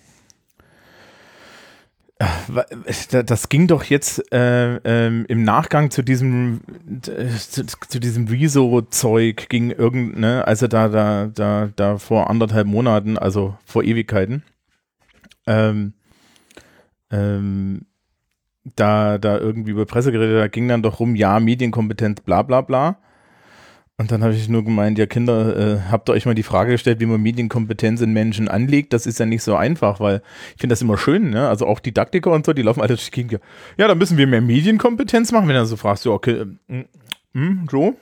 das 3.26 3.49
ging 3.49 3.67
doch 3.67 3.85
jetzt 3.85 4.33
äh, 4.33 4.76
ähm, 4.85 5.25
im 5.29 5.43
Nachgang 5.45 5.91
zu 5.91 6.02
diesem 6.02 6.61
äh, 7.07 7.29
zu, 7.29 7.67
zu 7.67 8.00
diesem 8.00 8.29
Rezo-Zeug 8.29 9.49
ging 9.49 9.71
irgend, 9.71 10.19
ne, 10.19 10.47
also 10.47 10.69
da, 10.69 10.88
da, 10.88 11.26
da, 11.26 11.71
da 11.75 11.99
vor 11.99 12.31
anderthalb 12.31 12.67
Monaten, 12.67 13.19
also 13.19 13.57
vor 13.64 13.83
Ewigkeiten, 13.83 14.43
ähm, 15.47 15.95
ähm, 17.11 17.87
da, 18.76 19.19
da 19.19 19.38
irgendwie 19.38 19.73
über 19.73 19.87
Presse 19.87 20.12
geredet, 20.12 20.38
da 20.38 20.49
ging 20.49 20.69
dann 20.69 20.83
doch 20.83 21.00
rum, 21.00 21.17
ja, 21.17 21.41
Medienkompetenz, 21.41 22.21
bla 22.21 22.43
bla 22.43 22.61
bla. 22.61 22.99
Und 23.99 24.11
dann 24.11 24.23
habe 24.25 24.35
ich 24.35 24.49
nur 24.49 24.65
gemeint, 24.65 24.99
ja 24.99 25.07
Kinder, 25.07 25.57
äh, 25.57 25.81
habt 25.91 26.09
ihr 26.09 26.15
euch 26.15 26.27
mal 26.27 26.35
die 26.35 26.43
Frage 26.43 26.73
gestellt, 26.73 26.99
wie 27.01 27.07
man 27.07 27.21
Medienkompetenz 27.23 28.01
in 28.01 28.13
Menschen 28.13 28.49
anlegt? 28.49 28.93
Das 28.93 29.07
ist 29.07 29.21
ja 29.21 29.27
nicht 29.27 29.43
so 29.43 29.55
einfach, 29.55 30.01
weil 30.01 30.23
ich 30.55 30.61
finde 30.61 30.73
das 30.73 30.83
immer 30.83 30.97
schön, 30.99 31.31
ne? 31.31 31.49
Also 31.49 31.67
auch 31.67 31.79
Didaktiker 31.79 32.33
und 32.33 32.47
so, 32.47 32.53
die 32.53 32.63
laufen 32.63 32.81
alle 32.81 32.89
durch 32.89 33.11
die 33.11 33.23
Gegend. 33.23 33.41
Ja, 33.77 33.87
da 33.89 33.95
müssen 33.95 34.17
wir 34.17 34.27
mehr 34.27 34.41
Medienkompetenz 34.41 35.31
machen, 35.31 35.47
wenn 35.47 35.55
du 35.57 35.67
so 35.67 35.77
fragst, 35.77 36.05
ja, 36.07 36.11
okay, 36.13 36.47
hm, 37.35 37.69
so. 37.71 37.97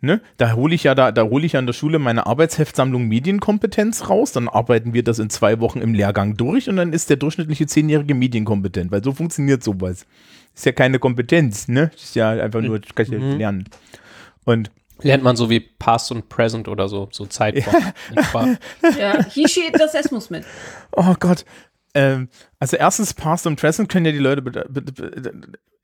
Ne? 0.00 0.20
Da 0.36 0.52
hole 0.52 0.74
ich 0.74 0.84
ja 0.84 0.94
da, 0.94 1.12
da 1.12 1.22
hole 1.24 1.46
ich 1.46 1.52
ja 1.52 1.60
in 1.60 1.66
der 1.66 1.72
Schule 1.72 1.98
meine 1.98 2.26
Arbeitsheftsammlung 2.26 3.08
Medienkompetenz 3.08 4.10
raus, 4.10 4.32
dann 4.32 4.48
arbeiten 4.48 4.92
wir 4.92 5.02
das 5.02 5.18
in 5.18 5.30
zwei 5.30 5.60
Wochen 5.60 5.80
im 5.80 5.94
Lehrgang 5.94 6.36
durch 6.36 6.68
und 6.68 6.76
dann 6.76 6.92
ist 6.92 7.08
der 7.08 7.16
durchschnittliche 7.16 7.66
Zehnjährige 7.66 8.14
medienkompetent, 8.14 8.92
weil 8.92 9.02
so 9.02 9.12
funktioniert 9.12 9.62
sowas. 9.64 10.06
Ist 10.54 10.66
ja 10.66 10.72
keine 10.72 10.98
Kompetenz, 10.98 11.68
ne? 11.68 11.90
Ist 11.96 12.14
ja 12.16 12.30
einfach 12.30 12.60
nur, 12.60 12.80
kann 12.80 13.06
ich 13.06 13.12
ja 13.12 13.18
Mhm. 13.18 13.38
lernen. 13.38 13.64
Und 14.44 14.70
Lernt 15.02 15.24
man 15.24 15.36
so 15.36 15.50
wie 15.50 15.60
Past 15.60 16.12
und 16.12 16.28
Present 16.28 16.68
oder 16.68 16.88
so, 16.88 17.08
so 17.10 17.24
in 17.24 17.30
Sprache. 17.30 18.58
Ja, 18.98 19.24
hier 19.24 19.48
steht 19.48 19.78
das 19.78 19.94
Esmus 19.94 20.30
mit. 20.30 20.44
Oh 20.92 21.14
Gott. 21.18 21.44
Ähm, 21.94 22.28
also 22.58 22.76
erstens, 22.76 23.14
Past 23.14 23.46
und 23.46 23.56
Present 23.56 23.88
können 23.88 24.06
ja 24.06 24.12
die 24.12 24.18
Leute. 24.18 24.42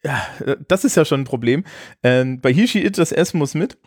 Ja, 0.03 0.27
das 0.69 0.85
ist 0.85 0.97
ja 0.97 1.05
schon 1.05 1.23
ein 1.23 1.25
Problem. 1.25 1.65
Ähm, 2.03 2.41
bei 2.41 2.53
Hishi 2.53 2.85
It 2.85 2.99
das 2.99 3.13
S 3.13 3.35
muss 3.35 3.55
mit. 3.55 3.79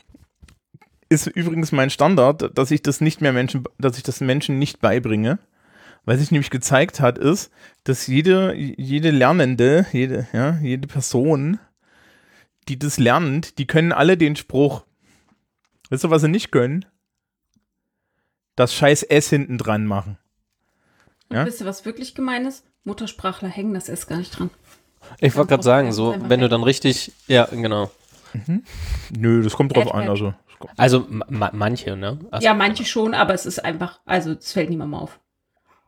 Ist 1.10 1.28
übrigens 1.28 1.72
mein 1.72 1.90
Standard, 1.90 2.58
dass 2.58 2.72
ich 2.72 2.82
das 2.82 3.02
nicht 3.02 3.22
mehr 3.22 3.34
Menschen, 3.34 3.64
dass 3.78 3.98
ich 3.98 4.04
das 4.04 4.22
Menschen 4.22 4.60
nicht 4.60 4.80
beibringe. 4.80 5.40
Was 6.06 6.20
sich 6.20 6.32
nämlich 6.32 6.50
gezeigt 6.50 7.00
hat, 7.00 7.18
ist, 7.18 7.50
dass 7.86 8.08
jede, 8.08 8.54
jede 8.56 9.12
Lernende, 9.12 9.86
jede, 9.92 10.28
ja, 10.34 10.58
jede 10.62 10.88
Person, 10.88 11.60
die 12.68 12.78
das 12.78 12.98
lernt, 12.98 13.58
die 13.58 13.68
können 13.68 13.92
alle 13.92 14.18
den 14.18 14.36
Spruch. 14.36 14.84
Weißt 15.94 16.06
du, 16.06 16.10
was 16.10 16.24
sie 16.24 16.28
nicht 16.28 16.52
können? 16.52 16.86
Das 18.56 18.74
scheiß 18.74 19.04
S 19.04 19.30
hinten 19.30 19.60
dran 19.60 19.86
machen. 19.86 20.18
Und 21.30 21.38
Ja? 21.38 21.46
wisst 21.46 21.62
ihr, 21.62 21.68
was 21.68 21.86
wirklich 21.86 22.16
gemein 22.16 22.48
ist? 22.48 22.66
Muttersprachler 22.84 23.48
hängen 23.48 23.76
das 23.76 23.90
S 23.90 24.08
gar 24.08 24.18
nicht 24.18 24.32
dran. 24.40 24.50
Ich 25.20 25.36
wollte 25.36 25.50
gerade 25.50 25.62
sagen, 25.62 25.92
so, 25.94 26.16
wenn 26.28 26.40
du 26.40 26.50
dann 26.50 26.64
richtig, 26.64 27.12
ja, 27.28 27.46
genau. 27.46 27.92
Nö, 29.16 29.44
das 29.44 29.54
kommt 29.54 29.76
drauf 29.76 29.94
an. 29.94 30.10
Also, 30.10 30.34
Also 30.78 31.06
ma 31.12 31.28
ma 31.30 31.52
manche, 31.54 31.96
ne? 31.96 32.18
Also, 32.32 32.44
Ja, 32.44 32.56
manche 32.56 32.86
schon, 32.86 33.14
aber 33.14 33.36
es 33.36 33.46
ist 33.46 33.64
einfach, 33.64 34.00
also 34.08 34.32
es 34.32 34.52
fällt 34.52 34.72
niemandem 34.72 34.96
auf. 35.00 35.20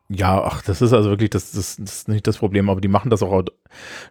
ja, 0.10 0.44
ach, 0.44 0.62
das 0.62 0.84
ist 0.84 0.94
also 0.94 1.10
wirklich, 1.10 1.32
das, 1.32 1.52
das, 1.54 1.78
das 1.78 1.96
ist 1.96 2.10
nicht 2.10 2.28
das 2.28 2.38
Problem, 2.38 2.70
aber 2.70 2.80
die 2.80 2.90
machen 2.90 3.10
das 3.10 3.24
auch, 3.24 3.44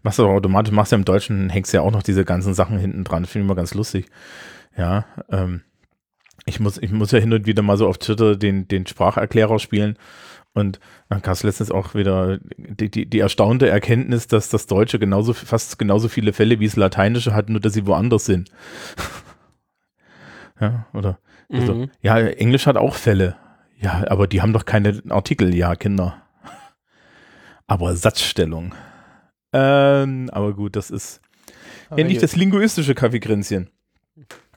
machst 0.02 0.18
du 0.18 0.26
auch 0.26 0.32
automatisch, 0.34 0.72
machst 0.72 0.90
ja 0.90 0.98
im 0.98 1.04
Deutschen, 1.04 1.50
hängst 1.50 1.72
ja 1.72 1.82
auch 1.82 1.92
noch 1.92 2.02
diese 2.02 2.24
ganzen 2.24 2.52
Sachen 2.52 2.78
hinten 2.78 3.04
dran. 3.04 3.26
Finde 3.26 3.44
ich 3.44 3.46
immer 3.46 3.54
ganz 3.54 3.74
lustig. 3.74 4.06
Ja, 4.76 5.04
ähm, 5.30 5.62
ich 6.46 6.60
muss, 6.60 6.78
ich 6.78 6.92
muss 6.92 7.10
ja 7.12 7.18
hin 7.18 7.32
und 7.32 7.46
wieder 7.46 7.62
mal 7.62 7.76
so 7.76 7.88
auf 7.88 7.98
Twitter 7.98 8.36
den, 8.36 8.68
den 8.68 8.86
Spracherklärer 8.86 9.58
spielen. 9.58 9.96
Und 10.52 10.78
dann 11.08 11.20
gab 11.22 11.32
es 11.34 11.42
letztens 11.42 11.70
auch 11.72 11.94
wieder 11.94 12.38
die, 12.56 12.88
die, 12.88 13.06
die 13.06 13.18
erstaunte 13.18 13.68
Erkenntnis, 13.68 14.28
dass 14.28 14.50
das 14.50 14.66
Deutsche 14.66 14.98
genauso, 15.00 15.32
fast 15.32 15.78
genauso 15.78 16.08
viele 16.08 16.32
Fälle 16.32 16.60
wie 16.60 16.66
das 16.66 16.76
Lateinische 16.76 17.34
hat, 17.34 17.48
nur 17.48 17.60
dass 17.60 17.72
sie 17.72 17.86
woanders 17.86 18.24
sind. 18.24 18.50
ja, 20.60 20.86
oder? 20.92 21.18
Also, 21.52 21.74
Mhm. 21.74 21.90
ja, 22.00 22.18
Englisch 22.18 22.66
hat 22.66 22.76
auch 22.76 22.94
Fälle. 22.94 23.36
Ja, 23.78 24.04
aber 24.08 24.26
die 24.26 24.40
haben 24.40 24.52
doch 24.52 24.64
keine 24.64 25.02
Artikel, 25.10 25.54
ja, 25.54 25.74
Kinder. 25.74 26.22
Aber 27.66 27.96
Satzstellung. 27.96 28.74
Ähm, 29.52 30.30
aber 30.32 30.54
gut, 30.54 30.74
das 30.76 30.90
ist 30.90 31.20
Aber 31.90 32.00
ja 32.00 32.06
nicht 32.06 32.22
das 32.22 32.34
linguistische 32.34 32.94
Kaffeekränzchen. 32.94 33.70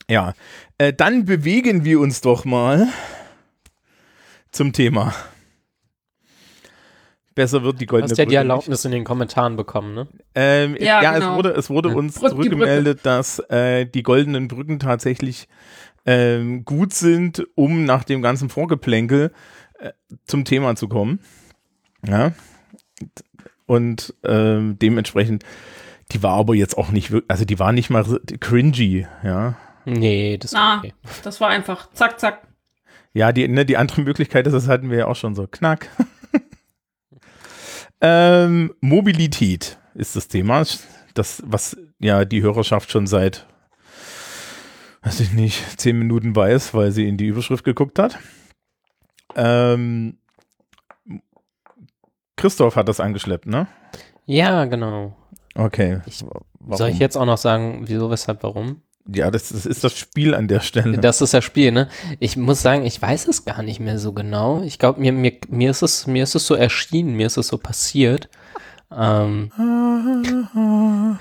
Ja, 0.10 0.34
äh, 0.77 0.93
dann 0.93 1.25
bewegen 1.25 1.84
wir 1.86 2.00
uns 2.00 2.22
doch 2.22 2.46
mal 2.46 2.88
zum 4.51 4.74
Thema. 4.74 5.13
Besser 7.36 7.62
wird 7.63 7.79
die 7.79 7.86
Du 7.86 7.91
goldene 7.91 8.10
hast 8.12 8.17
ja 8.17 8.25
die 8.25 8.29
Brücke 8.29 8.29
nicht. 8.31 8.38
Erlaubnis 8.50 8.86
in 8.86 8.91
den 8.91 9.03
Kommentaren 9.03 9.55
bekommen, 9.57 9.93
ne? 9.93 10.07
Ähm, 10.34 10.75
Ja, 10.79 11.03
ja, 11.03 11.13
genau. 11.13 11.31
es 11.31 11.38
wurde, 11.38 11.50
es 11.51 11.69
wurde 11.69 11.89
Ja. 11.89 11.96
uns 11.96 12.17
Brück- 12.17 12.29
die 12.29 12.36
zurückgemeldet, 12.36 13.00
dass 13.03 13.39
äh, 13.50 13.86
die 13.86 14.01
goldenen 14.01 14.48
Brücken 14.48 14.79
tatsächlich 14.79 15.48
ähm, 16.05 16.65
gut 16.65 16.93
sind, 16.93 17.46
um 17.55 17.86
nach 17.86 18.03
dem 18.05 18.22
ganzen 18.24 18.50
Vorgeplänkel 18.50 19.31
äh, 19.79 19.91
zum 20.25 20.46
Thema 20.46 20.75
zu 20.75 20.88
kommen. 20.88 21.19
Ja. 22.07 22.31
Und 23.67 24.15
ähm, 24.24 24.79
dementsprechend, 24.81 25.43
die 26.12 26.24
war 26.24 26.34
aber 26.34 26.55
jetzt 26.55 26.77
auch 26.77 26.89
nicht 26.89 27.12
wirklich, 27.12 27.29
also 27.29 27.46
die 27.46 27.60
war 27.60 27.72
nicht 27.72 27.89
mal 27.91 28.03
cringy, 28.39 29.05
ja. 29.24 29.57
Nee, 29.89 30.38
das 30.38 30.51
ist 30.51 30.58
Na, 30.58 30.79
okay. 30.79 30.94
das 31.24 31.39
war 31.39 31.48
einfach 31.48 31.89
zack, 31.94 32.20
zack. 32.20 32.46
Ja, 33.13 33.32
die, 33.32 33.48
ne, 33.48 33.65
die 33.65 33.77
andere 33.77 34.01
Möglichkeit 34.01 34.46
ist, 34.46 34.51
das 34.51 34.67
hatten 34.67 34.89
wir 34.89 34.98
ja 34.98 35.08
auch 35.08 35.15
schon 35.15 35.34
so. 35.34 35.48
Knack. 35.48 35.89
ähm, 38.01 38.74
Mobilität 38.82 39.79
ist 39.94 40.17
das 40.17 40.27
Thema. 40.27 40.65
Das, 41.13 41.41
was 41.46 41.77
ja 42.00 42.25
die 42.25 42.41
Hörerschaft 42.41 42.91
schon 42.91 43.08
seit, 43.08 43.48
weiß 45.03 45.22
ich 45.22 45.32
nicht, 45.32 45.79
zehn 45.79 45.98
Minuten 45.98 46.36
weiß, 46.36 46.74
weil 46.74 46.91
sie 46.91 47.08
in 47.08 47.15
die 47.15 47.27
Überschrift 47.27 47.63
geguckt 47.63 47.98
hat. 47.98 48.20
Ähm, 49.36 50.17
Christoph 52.36 52.75
hat 52.75 52.89
das 52.89 53.00
angeschleppt, 53.00 53.46
ne? 53.46 53.67
Ja, 54.25 54.65
genau. 54.65 55.15
Okay. 55.56 56.01
Ich-? 56.08 56.25
Soll 56.72 56.89
ich 56.89 57.00
jetzt 57.00 57.15
auch 57.15 57.25
noch 57.25 57.38
sagen, 57.38 57.84
wieso, 57.86 58.10
weshalb, 58.10 58.44
warum? 58.44 58.82
Ja, 59.14 59.32
das, 59.32 59.50
das 59.50 59.66
ist 59.66 59.84
das 59.84 59.98
Spiel 59.98 60.36
an 60.36 60.48
der 60.48 60.60
Stelle. 60.60 60.98
Das 60.98 61.22
ist 61.22 61.34
das 61.34 61.44
Spiel, 61.44 61.72
ne? 61.72 61.88
Ich 62.20 62.36
muss 62.38 62.62
sagen, 62.62 62.86
ich 62.86 63.02
weiß 63.02 63.28
es 63.28 63.46
gar 63.46 63.64
nicht 63.64 63.80
mehr 63.80 64.00
so 64.00 64.14
genau. 64.14 64.62
Ich 64.64 64.80
glaube, 64.80 65.00
mir, 65.00 65.14
mir, 65.14 65.34
mir, 65.50 65.72
ist 65.72 65.82
es, 65.82 66.08
mir 66.08 66.24
ist 66.24 66.36
es 66.36 66.46
so 66.48 66.56
erschienen, 66.56 67.16
mir 67.16 67.28
ist 67.28 67.38
es 67.38 67.48
so 67.48 67.58
passiert. 67.58 68.30
Ähm, 68.96 69.52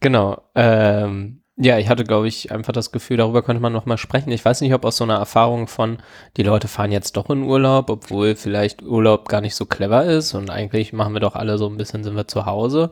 genau. 0.00 0.42
Ähm, 0.54 1.42
ja, 1.58 1.78
ich 1.78 1.88
hatte, 1.88 2.04
glaube 2.04 2.28
ich, 2.28 2.52
einfach 2.52 2.74
das 2.74 2.92
Gefühl, 2.92 3.16
darüber 3.16 3.42
könnte 3.42 3.62
man 3.62 3.72
noch 3.72 3.86
mal 3.86 3.96
sprechen. 3.96 4.30
Ich 4.30 4.44
weiß 4.44 4.60
nicht, 4.60 4.74
ob 4.74 4.84
aus 4.84 4.98
so 4.98 5.04
einer 5.04 5.16
Erfahrung 5.16 5.68
von, 5.68 5.98
die 6.36 6.42
Leute 6.42 6.68
fahren 6.68 6.92
jetzt 6.92 7.16
doch 7.16 7.30
in 7.30 7.44
Urlaub, 7.44 7.88
obwohl 7.88 8.36
vielleicht 8.36 8.82
Urlaub 8.82 9.28
gar 9.28 9.40
nicht 9.40 9.54
so 9.54 9.64
clever 9.64 10.04
ist 10.04 10.34
und 10.34 10.50
eigentlich 10.50 10.92
machen 10.92 11.14
wir 11.14 11.20
doch 11.20 11.34
alle 11.34 11.56
so 11.56 11.66
ein 11.66 11.78
bisschen, 11.78 12.04
sind 12.04 12.14
wir 12.14 12.28
zu 12.28 12.44
Hause. 12.44 12.90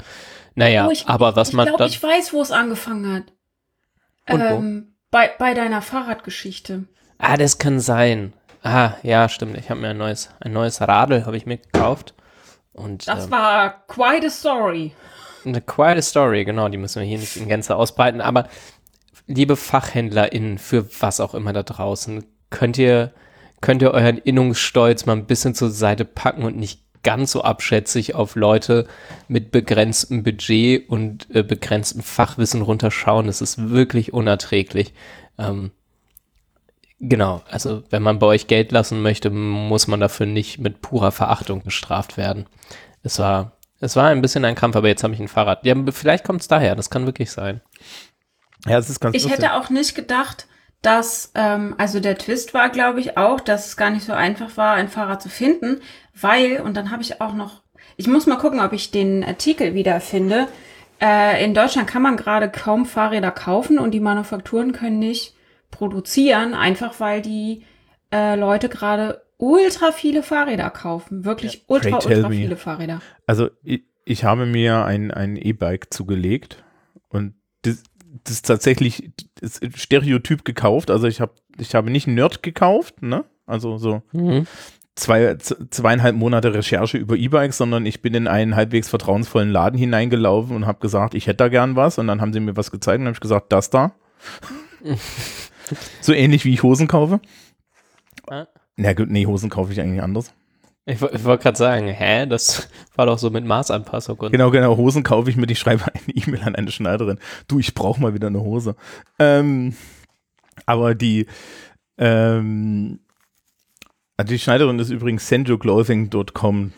Naja, 0.55 0.87
Oh, 0.89 0.91
ich, 0.91 1.07
aber 1.09 1.37
was 1.37 1.51
ich 1.51 1.55
man 1.55 1.67
glaub, 1.67 1.79
dann. 1.79 1.89
Ich 1.89 2.03
weiß, 2.03 2.33
wo 2.33 2.41
es 2.41 2.53
angefangen 2.53 3.13
hat. 3.13 3.25
Und 4.29 4.41
wo? 4.41 4.45
ähm, 4.45 4.95
bei, 5.11 5.31
bei 5.39 5.55
deiner 5.55 5.83
Fahrradgeschichte. 5.83 6.85
Ah, 7.19 7.37
das 7.37 7.59
kann 7.59 7.81
sein. 7.81 8.33
Ah, 8.63 8.95
ja, 9.03 9.29
stimmt. 9.29 9.57
Ich 9.59 9.71
habe 9.71 9.81
mir 9.81 9.89
ein 9.91 9.99
neues, 9.99 10.31
ein 10.41 10.53
neues 10.53 10.81
Radl 10.81 11.27
habe 11.27 11.37
ich 11.37 11.47
mir 11.47 11.59
gekauft. 11.59 12.15
Und 12.73 13.07
Das 13.07 13.27
ähm, 13.27 13.31
war 13.31 13.87
quite 13.87 14.27
a 14.27 14.31
story. 14.31 14.93
eine 15.45 15.61
quite 15.61 16.03
story, 16.03 16.45
genau, 16.45 16.69
die 16.69 16.79
müssen 16.79 17.01
wir 17.01 17.07
hier 17.09 17.19
nicht 17.19 17.37
in 17.37 17.49
Gänze 17.49 17.77
ausbreiten. 17.77 18.21
Aber 18.21 18.49
liebe 19.27 19.57
FachhändlerInnen, 19.57 20.59
für 20.59 20.89
was 21.01 21.21
auch 21.21 21.35
immer 21.35 21.53
da 21.53 21.63
draußen, 21.63 22.25
könnt 22.51 22.79
ihr, 22.79 23.13
könnt 23.61 23.83
ihr 23.83 23.93
euren 23.93 24.19
Innungsstolz 24.19 25.07
mal 25.07 25.13
ein 25.17 25.27
bisschen 25.27 25.55
zur 25.55 25.71
Seite 25.71 26.05
packen 26.05 26.43
und 26.45 26.57
nicht 26.57 26.84
ganz 27.05 27.31
so 27.31 27.43
abschätzig 27.43 28.17
auf 28.17 28.35
Leute 28.35 28.89
mit 29.29 29.53
begrenztem 29.53 30.25
Budget 30.25 30.89
und 30.89 31.29
äh, 31.33 31.45
begrenztem 31.45 32.03
Fachwissen 32.03 32.63
runterschauen. 32.63 33.29
Das 33.29 33.41
ist 33.41 33.71
wirklich 33.71 34.13
unerträglich. 34.13 34.93
Ähm, 35.39 35.71
genau, 36.99 37.43
also 37.49 37.85
wenn 37.91 38.03
man 38.03 38.19
bei 38.19 38.27
euch 38.27 38.49
Geld 38.49 38.73
lassen 38.73 39.03
möchte, 39.03 39.31
muss 39.31 39.87
man 39.87 40.01
dafür 40.01 40.27
nicht 40.27 40.59
mit 40.59 40.81
purer 40.83 41.13
Verachtung 41.13 41.63
bestraft 41.63 42.17
werden. 42.17 42.47
Es 43.05 43.19
war, 43.21 43.53
es 43.79 43.95
war 43.95 44.09
ein 44.09 44.23
bisschen 44.23 44.45
ein 44.45 44.57
Kampf, 44.57 44.75
aber 44.75 44.89
jetzt 44.89 45.05
habe 45.05 45.15
ich 45.15 45.21
ein 45.21 45.29
Fahrrad. 45.29 45.65
Ja, 45.65 45.77
vielleicht 45.93 46.25
kommt 46.25 46.41
es 46.41 46.49
daher, 46.49 46.75
das 46.75 46.91
kann 46.91 47.07
wirklich 47.07 47.31
sein. 47.31 47.61
Ja, 48.67 48.79
es 48.79 48.89
ist 48.89 49.01
ganz 49.01 49.15
Ich 49.15 49.29
hätte 49.29 49.55
auch 49.55 49.69
nicht 49.69 49.95
gedacht, 49.95 50.47
dass, 50.85 51.33
ähm, 51.35 51.75
also 51.79 52.01
der 52.01 52.19
Twist 52.19 52.55
war, 52.55 52.69
glaube 52.69 53.01
ich, 53.01 53.17
auch, 53.17 53.41
dass 53.41 53.67
es 53.67 53.77
gar 53.77 53.91
nicht 53.91 54.05
so 54.05 54.13
einfach 54.13 54.57
war, 54.57 54.75
ein 54.75 54.89
Fahrrad 54.89 55.23
zu 55.23 55.29
finden, 55.29 55.81
weil, 56.15 56.61
und 56.61 56.77
dann 56.77 56.91
habe 56.91 57.03
ich 57.03 57.21
auch 57.21 57.35
noch, 57.35 57.63
ich 57.97 58.07
muss 58.07 58.27
mal 58.27 58.39
gucken, 58.39 58.61
ob 58.61 58.73
ich 58.73 58.91
den 58.91 59.25
Artikel 59.25 59.75
wiederfinde. 59.75 60.49
Äh, 61.01 61.45
in 61.45 61.55
Deutschland 61.55 61.89
kann 61.89 62.03
man 62.03 62.17
gerade 62.17 62.51
kaum 62.51 62.87
Fahrräder 62.87 63.31
kaufen 63.31 63.79
und 63.79 63.93
die 63.93 64.01
Manufakturen 64.01 64.73
können 64.73 64.99
nicht 64.99 65.35
produzieren, 65.71 66.55
einfach 66.55 67.01
weil 67.01 67.23
die 67.23 67.65
äh, 68.13 68.37
Leute 68.37 68.69
gerade 68.69 69.23
ultra 69.39 69.93
viele 69.93 70.23
Fahrräder 70.23 70.71
kaufen. 70.71 71.25
Wirklich 71.25 71.65
ultra, 71.67 71.99
Pray 71.99 72.01
tell 72.01 72.17
ultra 72.17 72.29
me. 72.29 72.37
viele 72.37 72.57
Fahrräder. 72.57 73.01
Also 73.27 73.51
ich, 73.63 73.85
ich 74.05 74.25
habe 74.25 74.47
mir 74.47 74.85
ein, 74.85 75.11
ein 75.11 75.37
E-Bike 75.37 75.93
zugelegt 75.93 76.63
und 77.09 77.35
das, 78.25 78.43
tatsächlich 78.43 79.11
das 79.41 79.61
Stereotyp 79.75 80.45
gekauft. 80.45 80.91
Also 80.91 81.07
ich 81.07 81.21
habe 81.21 81.33
ich 81.59 81.75
habe 81.75 81.91
nicht 81.91 82.07
Nerd 82.07 82.43
gekauft, 82.43 83.03
ne? 83.03 83.25
Also 83.47 83.77
so 83.79 84.03
Mhm. 84.13 84.47
zwei, 84.95 85.37
zweieinhalb 85.37 86.17
Monate 86.17 86.55
Recherche 86.55 86.97
über 86.99 87.17
E-Bikes, 87.17 87.59
sondern 87.59 87.85
ich 87.87 88.01
bin 88.03 88.15
in 88.15 88.29
einen 88.29 88.57
halbwegs 88.57 88.89
vertrauensvollen 88.89 89.51
Laden 89.51 89.79
hineingelaufen 89.79 90.55
und 90.57 90.67
habe 90.67 90.81
gesagt, 90.81 91.15
ich 91.15 91.27
hätte 91.27 91.39
da 91.39 91.49
gern 91.49 91.77
was. 91.77 91.99
Und 91.99 92.07
dann 92.07 92.21
haben 92.21 92.33
sie 92.33 92.41
mir 92.41 92.57
was 92.57 92.71
gezeigt 92.71 93.01
und 93.01 93.07
habe 93.07 93.15
ich 93.15 93.21
gesagt, 93.21 93.53
das 93.53 93.71
da. 93.71 93.93
so 96.01 96.13
ähnlich 96.13 96.45
wie 96.45 96.53
ich 96.55 96.63
Hosen 96.63 96.89
kaufe. 96.89 97.21
Ah. 98.29 98.47
Na 98.77 98.93
gut, 98.93 99.11
nee, 99.11 99.27
Hosen 99.27 99.51
kaufe 99.51 99.73
ich 99.73 99.81
eigentlich 99.81 100.03
anders. 100.03 100.33
Ich, 100.87 101.01
ich 101.01 101.25
wollte 101.25 101.43
gerade 101.45 101.57
sagen, 101.57 101.87
hä, 101.89 102.27
das 102.27 102.69
war 102.95 103.07
doch 103.07 103.19
so 103.19 103.31
mit 103.31 103.45
Maßanpassung 103.45 104.19
und 104.19 104.33
Genau, 104.33 104.51
genau, 104.51 104.77
Hosen 104.77 105.03
kaufe 105.03 105.31
ich 105.31 105.37
mit, 105.37 105.51
ich 105.51 105.59
schreibe 105.59 105.85
eine 105.87 106.15
E-Mail 106.15 106.43
an 106.43 106.55
eine 106.55 106.71
Schneiderin. 106.71 107.19
Du, 107.49 107.59
ich 107.59 107.73
brauche 107.75 108.01
mal 108.03 108.13
wieder 108.15 108.27
eine 108.27 108.41
Hose. 108.41 108.77
Ähm, 109.19 109.75
aber 110.67 110.95
die, 110.95 111.27
ähm, 111.99 113.01
also 114.17 114.33
die 114.33 114.39
Schneiderin 114.39 114.79
ist 114.79 114.91
übrigens 114.91 115.27
senjoclothing.com. 115.29 116.73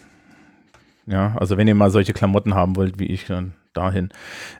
Ja, 1.08 1.36
also 1.38 1.56
wenn 1.56 1.68
ihr 1.68 1.75
mal 1.75 1.90
solche 1.90 2.12
Klamotten 2.12 2.54
haben 2.54 2.76
wollt 2.76 2.98
wie 2.98 3.06
ich, 3.06 3.26
dann 3.26 3.54
dahin. 3.75 4.08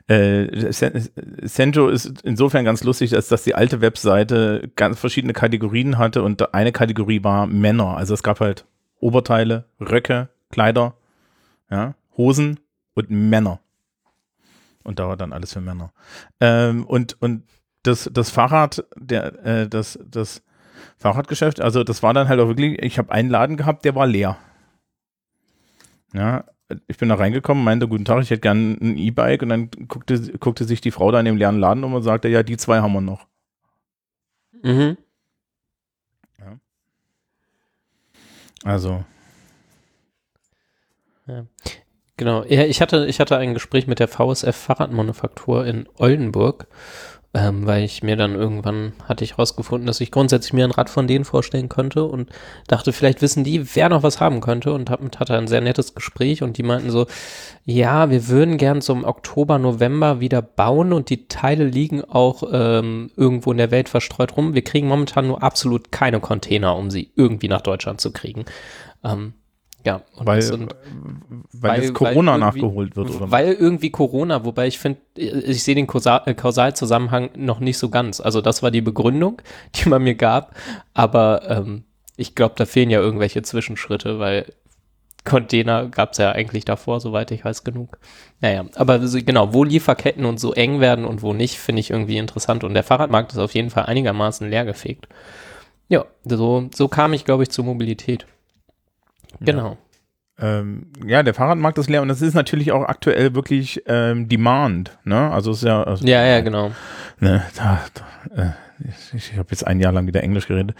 Äh, 0.07 0.71
Sen- 0.71 1.09
Senjo 1.41 1.89
ist 1.89 2.21
insofern 2.23 2.63
ganz 2.65 2.83
lustig, 2.83 3.15
als 3.15 3.27
dass 3.29 3.43
die 3.43 3.55
alte 3.55 3.81
Webseite 3.81 4.69
ganz 4.75 4.99
verschiedene 4.99 5.33
Kategorien 5.33 5.97
hatte 5.97 6.21
und 6.21 6.53
eine 6.53 6.71
Kategorie 6.71 7.23
war 7.23 7.47
Männer. 7.47 7.97
Also 7.97 8.13
es 8.13 8.23
gab 8.23 8.39
halt 8.39 8.65
Oberteile, 8.99 9.65
Röcke, 9.79 10.29
Kleider, 10.49 10.95
ja, 11.69 11.95
Hosen 12.17 12.59
und 12.93 13.09
Männer. 13.09 13.59
Und 14.83 14.99
da 14.99 15.07
war 15.07 15.17
dann 15.17 15.33
alles 15.33 15.53
für 15.53 15.61
Männer. 15.61 15.91
Ähm, 16.39 16.85
und, 16.85 17.21
und 17.21 17.43
das, 17.83 18.09
das 18.11 18.29
Fahrrad, 18.29 18.85
der, 18.95 19.45
äh, 19.45 19.67
das, 19.67 19.99
das 20.05 20.41
Fahrradgeschäft, 20.97 21.61
also 21.61 21.83
das 21.83 22.03
war 22.03 22.13
dann 22.13 22.27
halt 22.27 22.39
auch 22.39 22.47
wirklich, 22.47 22.81
ich 22.81 22.97
habe 22.97 23.11
einen 23.11 23.29
Laden 23.29 23.57
gehabt, 23.57 23.85
der 23.85 23.95
war 23.95 24.07
leer. 24.07 24.37
Ja, 26.13 26.45
ich 26.87 26.97
bin 26.97 27.09
da 27.09 27.15
reingekommen, 27.15 27.63
meinte, 27.63 27.87
guten 27.87 28.05
Tag, 28.05 28.21
ich 28.21 28.29
hätte 28.29 28.41
gern 28.41 28.77
ein 28.81 28.97
E-Bike 28.97 29.41
und 29.41 29.49
dann 29.49 29.71
guckte, 29.87 30.19
guckte 30.37 30.65
sich 30.65 30.81
die 30.81 30.91
Frau 30.91 31.11
da 31.11 31.19
in 31.19 31.25
dem 31.25 31.37
leeren 31.37 31.59
Laden 31.59 31.83
um 31.83 31.93
und 31.93 32.03
sagte, 32.03 32.27
ja, 32.27 32.43
die 32.43 32.57
zwei 32.57 32.81
haben 32.81 32.93
wir 32.93 33.01
noch. 33.01 33.27
Mhm. 34.63 34.97
Also, 38.67 39.03
Genau. 42.17 42.43
Ja, 42.45 42.63
ich 42.63 42.81
hatte, 42.81 43.05
ich 43.05 43.19
hatte 43.19 43.37
ein 43.37 43.53
Gespräch 43.53 43.85
mit 43.85 43.99
der 43.99 44.07
VSF 44.07 44.55
Fahrradmanufaktur 44.55 45.65
in 45.65 45.87
Oldenburg, 45.97 46.67
ähm, 47.33 47.65
weil 47.67 47.83
ich 47.83 48.03
mir 48.03 48.15
dann 48.15 48.35
irgendwann 48.35 48.93
hatte 49.03 49.23
ich 49.23 49.37
rausgefunden, 49.37 49.85
dass 49.85 50.01
ich 50.01 50.11
grundsätzlich 50.11 50.53
mir 50.53 50.63
ein 50.63 50.71
Rad 50.71 50.89
von 50.89 51.07
denen 51.07 51.25
vorstellen 51.25 51.69
könnte 51.69 52.05
und 52.05 52.29
dachte, 52.67 52.93
vielleicht 52.93 53.21
wissen 53.21 53.43
die, 53.43 53.75
wer 53.75 53.89
noch 53.89 54.01
was 54.01 54.21
haben 54.21 54.41
könnte 54.41 54.73
und 54.73 54.89
hab, 54.89 55.01
hatte 55.19 55.37
ein 55.37 55.47
sehr 55.47 55.61
nettes 55.61 55.93
Gespräch 55.93 56.41
und 56.41 56.57
die 56.57 56.63
meinten 56.63 56.89
so, 56.89 57.05
ja, 57.65 58.09
wir 58.09 58.27
würden 58.27 58.57
gern 58.57 58.79
im 58.87 59.03
Oktober, 59.03 59.59
November 59.59 60.19
wieder 60.19 60.41
bauen 60.41 60.93
und 60.93 61.09
die 61.09 61.27
Teile 61.27 61.65
liegen 61.65 62.03
auch 62.03 62.43
ähm, 62.51 63.11
irgendwo 63.17 63.51
in 63.51 63.57
der 63.57 63.71
Welt 63.71 63.89
verstreut 63.89 64.37
rum. 64.37 64.53
Wir 64.53 64.63
kriegen 64.63 64.87
momentan 64.87 65.27
nur 65.27 65.43
absolut 65.43 65.91
keine 65.91 66.19
Container, 66.19 66.75
um 66.75 66.89
sie 66.89 67.11
irgendwie 67.15 67.49
nach 67.49 67.61
Deutschland 67.61 67.99
zu 67.99 68.13
kriegen. 68.13 68.45
Ähm, 69.03 69.33
ja, 69.87 70.01
und 70.17 70.25
weil, 70.27 70.41
sind- 70.41 70.75
weil, 71.53 71.81
jetzt 71.81 71.93
Corona 71.93 72.33
weil 72.33 72.39
nachgeholt 72.39 72.97
wird, 72.97 73.09
oder? 73.09 73.31
weil 73.31 73.53
irgendwie 73.53 73.89
Corona, 73.89 74.43
wobei 74.43 74.67
ich 74.67 74.79
finde, 74.79 74.99
ich 75.15 75.63
sehe 75.63 75.75
den 75.75 75.87
äh, 75.87 76.33
Kausalzusammenhang 76.33 77.29
noch 77.37 77.61
nicht 77.61 77.77
so 77.77 77.87
ganz. 77.87 78.19
Also 78.19 78.41
das 78.41 78.61
war 78.61 78.69
die 78.69 78.81
Begründung, 78.81 79.41
die 79.75 79.87
man 79.87 80.03
mir 80.03 80.15
gab, 80.15 80.53
aber 80.93 81.43
ähm, 81.49 81.85
ich 82.17 82.35
glaube, 82.35 82.55
da 82.57 82.65
fehlen 82.65 82.89
ja 82.89 82.99
irgendwelche 82.99 83.43
Zwischenschritte, 83.43 84.19
weil 84.19 84.51
Container 85.23 85.87
gab 85.87 86.11
es 86.11 86.17
ja 86.17 86.33
eigentlich 86.33 86.65
davor, 86.65 86.99
soweit 86.99 87.31
ich 87.31 87.45
weiß, 87.45 87.63
genug. 87.63 87.97
Naja, 88.41 88.65
aber 88.75 89.07
so, 89.07 89.17
genau, 89.23 89.53
wo 89.53 89.63
Lieferketten 89.63 90.25
und 90.25 90.37
so 90.37 90.53
eng 90.53 90.81
werden 90.81 91.05
und 91.05 91.21
wo 91.21 91.31
nicht, 91.31 91.57
finde 91.59 91.79
ich 91.79 91.91
irgendwie 91.91 92.17
interessant. 92.17 92.65
Und 92.65 92.73
der 92.73 92.83
Fahrradmarkt 92.83 93.31
ist 93.31 93.37
auf 93.37 93.53
jeden 93.53 93.69
Fall 93.69 93.85
einigermaßen 93.85 94.49
leergefegt. 94.49 95.07
Ja, 95.87 96.03
so, 96.25 96.69
so 96.75 96.89
kam 96.89 97.13
ich, 97.13 97.23
glaube 97.23 97.43
ich, 97.43 97.49
zur 97.49 97.63
Mobilität. 97.63 98.25
Genau. 99.39 99.77
Ähm, 100.39 100.91
ja, 101.05 101.23
der 101.23 101.33
Fahrradmarkt 101.33 101.79
ist 101.79 101.89
leer 101.89 102.03
und 102.03 102.09
das 102.09 102.21
ist 102.21 102.35
natürlich 102.35 102.71
auch 102.71 102.83
aktuell 102.83 103.33
wirklich 103.33 103.81
ähm, 103.87 104.29
Demand, 104.29 104.97
ne? 105.03 105.31
Also 105.31 105.51
es 105.51 105.57
ist 105.57 105.63
ja, 105.63 105.83
also, 105.83 106.05
Ja, 106.05 106.23
ja, 106.23 106.41
genau. 106.41 106.71
ne, 107.19 107.43
da, 107.55 107.81
da, 107.95 108.43
äh, 108.43 108.51
ich, 108.87 109.31
ich 109.31 109.37
habe 109.37 109.47
jetzt 109.49 109.65
ein 109.65 109.79
Jahr 109.79 109.91
lang 109.91 110.05
wieder 110.05 110.21
Englisch 110.21 110.47
geredet. 110.47 110.75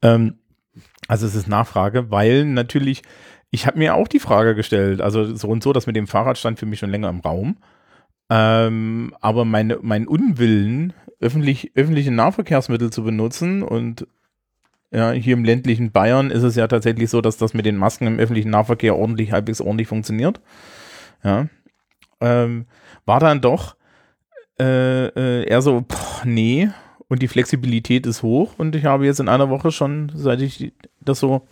Ähm, 0.00 0.38
also 1.06 1.26
es 1.26 1.34
ist 1.34 1.48
Nachfrage, 1.48 2.10
weil 2.10 2.46
natürlich, 2.46 3.02
ich 3.50 3.66
habe 3.66 3.78
mir 3.78 3.94
auch 3.94 4.08
die 4.08 4.20
Frage 4.20 4.54
gestellt, 4.54 5.02
also 5.02 5.34
so 5.34 5.48
und 5.48 5.62
so, 5.62 5.74
das 5.74 5.86
mit 5.86 5.96
dem 5.96 6.06
Fahrrad 6.06 6.38
stand 6.38 6.58
für 6.58 6.66
mich 6.66 6.78
schon 6.78 6.90
länger 6.90 7.10
im 7.10 7.20
Raum. 7.20 7.58
Ähm, 8.30 9.14
aber 9.20 9.44
meine, 9.44 9.78
mein 9.82 10.08
Unwillen, 10.08 10.94
öffentlich, 11.20 11.72
öffentliche 11.74 12.10
Nahverkehrsmittel 12.10 12.90
zu 12.90 13.04
benutzen 13.04 13.62
und 13.62 14.06
ja, 14.94 15.10
hier 15.10 15.34
im 15.34 15.44
ländlichen 15.44 15.90
Bayern 15.90 16.30
ist 16.30 16.44
es 16.44 16.54
ja 16.54 16.68
tatsächlich 16.68 17.10
so, 17.10 17.20
dass 17.20 17.36
das 17.36 17.52
mit 17.52 17.66
den 17.66 17.76
Masken 17.76 18.06
im 18.06 18.18
öffentlichen 18.18 18.50
Nahverkehr 18.50 18.96
ordentlich, 18.96 19.32
halbwegs 19.32 19.60
ordentlich 19.60 19.88
funktioniert. 19.88 20.40
Ja. 21.24 21.48
Ähm, 22.20 22.66
war 23.04 23.20
dann 23.20 23.40
doch 23.40 23.76
äh, 24.60 25.06
äh, 25.06 25.48
eher 25.48 25.62
so, 25.62 25.80
boah, 25.80 26.22
nee, 26.24 26.70
und 27.08 27.22
die 27.22 27.28
Flexibilität 27.28 28.06
ist 28.06 28.22
hoch 28.22 28.54
und 28.56 28.76
ich 28.76 28.84
habe 28.84 29.04
jetzt 29.04 29.20
in 29.20 29.28
einer 29.28 29.50
Woche 29.50 29.72
schon, 29.72 30.12
seit 30.14 30.40
ich 30.40 30.72
das 31.00 31.18
so 31.18 31.46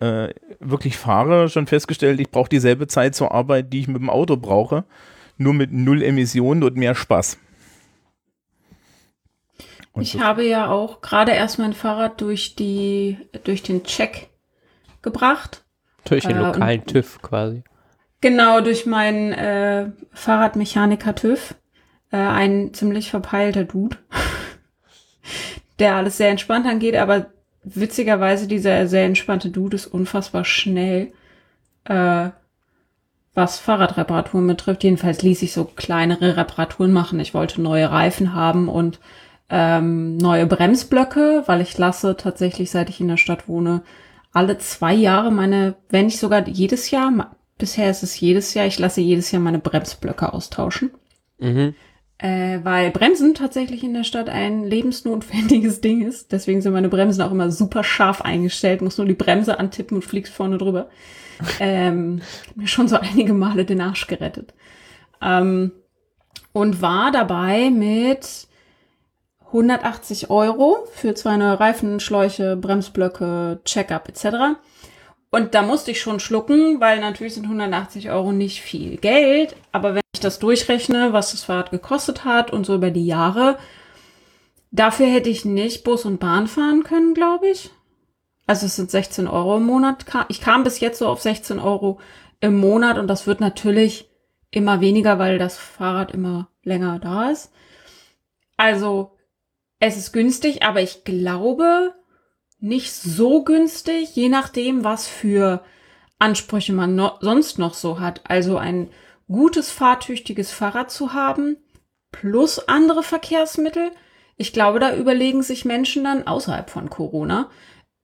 äh, 0.00 0.28
wirklich 0.60 0.98
fahre, 0.98 1.48
schon 1.48 1.66
festgestellt, 1.66 2.20
ich 2.20 2.30
brauche 2.30 2.50
dieselbe 2.50 2.86
Zeit 2.86 3.14
zur 3.14 3.32
Arbeit, 3.32 3.72
die 3.72 3.80
ich 3.80 3.88
mit 3.88 4.02
dem 4.02 4.10
Auto 4.10 4.36
brauche, 4.36 4.84
nur 5.38 5.54
mit 5.54 5.72
null 5.72 6.02
Emissionen 6.02 6.62
und 6.62 6.76
mehr 6.76 6.94
Spaß. 6.94 7.38
Und 9.92 10.02
Ich 10.02 10.18
habe 10.20 10.44
ja 10.44 10.70
auch 10.70 11.00
gerade 11.00 11.32
erst 11.32 11.58
mein 11.58 11.72
Fahrrad 11.74 12.20
durch 12.20 12.54
die, 12.56 13.18
durch 13.44 13.62
den 13.62 13.84
Check 13.84 14.28
gebracht. 15.02 15.64
Durch 16.04 16.24
den 16.24 16.36
Äh, 16.36 16.40
lokalen 16.40 16.84
TÜV 16.86 17.20
quasi. 17.22 17.62
Genau, 18.20 18.60
durch 18.60 18.86
meinen 18.86 19.32
äh, 19.32 19.90
Fahrradmechaniker 20.12 21.14
TÜV. 21.14 21.54
Äh, 22.10 22.16
ein 22.16 22.72
ziemlich 22.74 23.10
verpeilter 23.10 23.64
Dude, 23.64 23.96
der 25.78 25.96
alles 25.96 26.18
sehr 26.18 26.28
entspannt 26.30 26.66
angeht, 26.66 26.94
aber 26.96 27.26
witzigerweise 27.64 28.46
dieser 28.46 28.86
sehr 28.86 29.04
entspannte 29.04 29.50
Dude 29.50 29.76
ist 29.76 29.86
unfassbar 29.86 30.44
schnell, 30.44 31.12
äh, 31.84 32.30
was 33.34 33.58
Fahrradreparaturen 33.58 34.46
betrifft. 34.46 34.84
Jedenfalls 34.84 35.22
ließ 35.22 35.42
ich 35.42 35.52
so 35.52 35.64
kleinere 35.64 36.36
Reparaturen 36.36 36.92
machen. 36.92 37.18
Ich 37.18 37.34
wollte 37.34 37.62
neue 37.62 37.90
Reifen 37.90 38.34
haben 38.34 38.68
und 38.68 39.00
ähm, 39.54 40.16
neue 40.16 40.46
Bremsblöcke, 40.46 41.42
weil 41.44 41.60
ich 41.60 41.76
lasse 41.76 42.16
tatsächlich, 42.16 42.70
seit 42.70 42.88
ich 42.88 43.00
in 43.00 43.08
der 43.08 43.18
Stadt 43.18 43.48
wohne, 43.48 43.82
alle 44.32 44.56
zwei 44.56 44.94
Jahre 44.94 45.30
meine, 45.30 45.74
wenn 45.90 46.06
nicht 46.06 46.18
sogar 46.18 46.48
jedes 46.48 46.90
Jahr, 46.90 47.36
bisher 47.58 47.90
ist 47.90 48.02
es 48.02 48.18
jedes 48.18 48.54
Jahr, 48.54 48.64
ich 48.64 48.78
lasse 48.78 49.02
jedes 49.02 49.30
Jahr 49.30 49.42
meine 49.42 49.58
Bremsblöcke 49.58 50.32
austauschen. 50.32 50.90
Mhm. 51.38 51.74
Äh, 52.16 52.60
weil 52.62 52.90
Bremsen 52.92 53.34
tatsächlich 53.34 53.84
in 53.84 53.92
der 53.92 54.04
Stadt 54.04 54.30
ein 54.30 54.64
lebensnotwendiges 54.64 55.80
Ding 55.82 56.06
ist. 56.06 56.32
Deswegen 56.32 56.62
sind 56.62 56.72
meine 56.72 56.88
Bremsen 56.88 57.20
auch 57.20 57.32
immer 57.32 57.50
super 57.50 57.84
scharf 57.84 58.22
eingestellt. 58.22 58.80
Muss 58.80 58.96
nur 58.96 59.06
die 59.06 59.12
Bremse 59.12 59.58
antippen 59.58 59.96
und 59.96 60.02
fliegst 60.02 60.32
vorne 60.32 60.56
drüber. 60.56 60.88
ähm, 61.60 62.22
mir 62.54 62.68
schon 62.68 62.88
so 62.88 62.96
einige 62.96 63.34
Male 63.34 63.66
den 63.66 63.82
Arsch 63.82 64.06
gerettet. 64.06 64.54
Ähm, 65.20 65.72
und 66.52 66.80
war 66.80 67.10
dabei 67.10 67.68
mit 67.70 68.46
180 69.52 70.30
Euro 70.30 70.86
für 70.94 71.14
zwei 71.14 71.36
neue 71.36 71.60
Reifen, 71.60 72.00
Schläuche, 72.00 72.56
Bremsblöcke, 72.56 73.60
Checkup 73.64 74.08
etc. 74.08 74.56
Und 75.30 75.54
da 75.54 75.62
musste 75.62 75.90
ich 75.90 76.00
schon 76.00 76.20
schlucken, 76.20 76.80
weil 76.80 77.00
natürlich 77.00 77.34
sind 77.34 77.44
180 77.44 78.10
Euro 78.10 78.32
nicht 78.32 78.62
viel 78.62 78.96
Geld. 78.96 79.54
Aber 79.70 79.94
wenn 79.94 80.02
ich 80.14 80.20
das 80.20 80.38
durchrechne, 80.38 81.12
was 81.12 81.32
das 81.32 81.44
Fahrrad 81.44 81.70
gekostet 81.70 82.24
hat 82.24 82.50
und 82.50 82.64
so 82.64 82.74
über 82.74 82.90
die 82.90 83.06
Jahre, 83.06 83.58
dafür 84.70 85.06
hätte 85.06 85.28
ich 85.28 85.44
nicht 85.44 85.84
Bus 85.84 86.06
und 86.06 86.18
Bahn 86.18 86.46
fahren 86.46 86.82
können, 86.82 87.12
glaube 87.12 87.48
ich. 87.48 87.70
Also 88.46 88.66
es 88.66 88.76
sind 88.76 88.90
16 88.90 89.28
Euro 89.28 89.58
im 89.58 89.64
Monat. 89.64 90.06
Ich 90.28 90.40
kam 90.40 90.64
bis 90.64 90.80
jetzt 90.80 90.98
so 90.98 91.08
auf 91.08 91.20
16 91.20 91.58
Euro 91.58 92.00
im 92.40 92.56
Monat 92.56 92.98
und 92.98 93.06
das 93.06 93.26
wird 93.26 93.40
natürlich 93.40 94.10
immer 94.50 94.80
weniger, 94.80 95.18
weil 95.18 95.38
das 95.38 95.58
Fahrrad 95.58 96.10
immer 96.12 96.48
länger 96.62 96.98
da 96.98 97.30
ist. 97.30 97.52
Also 98.56 99.11
es 99.82 99.96
ist 99.96 100.12
günstig, 100.12 100.62
aber 100.62 100.80
ich 100.80 101.02
glaube, 101.02 101.92
nicht 102.60 102.92
so 102.92 103.42
günstig, 103.42 104.14
je 104.14 104.28
nachdem, 104.28 104.84
was 104.84 105.08
für 105.08 105.64
Ansprüche 106.20 106.72
man 106.72 106.94
no 106.94 107.18
sonst 107.20 107.58
noch 107.58 107.74
so 107.74 107.98
hat. 107.98 108.20
Also 108.28 108.58
ein 108.58 108.90
gutes, 109.26 109.72
fahrtüchtiges 109.72 110.52
Fahrrad 110.52 110.92
zu 110.92 111.14
haben, 111.14 111.56
plus 112.12 112.68
andere 112.68 113.02
Verkehrsmittel. 113.02 113.90
Ich 114.36 114.52
glaube, 114.52 114.78
da 114.78 114.94
überlegen 114.94 115.42
sich 115.42 115.64
Menschen 115.64 116.04
dann 116.04 116.28
außerhalb 116.28 116.70
von 116.70 116.88
Corona 116.88 117.50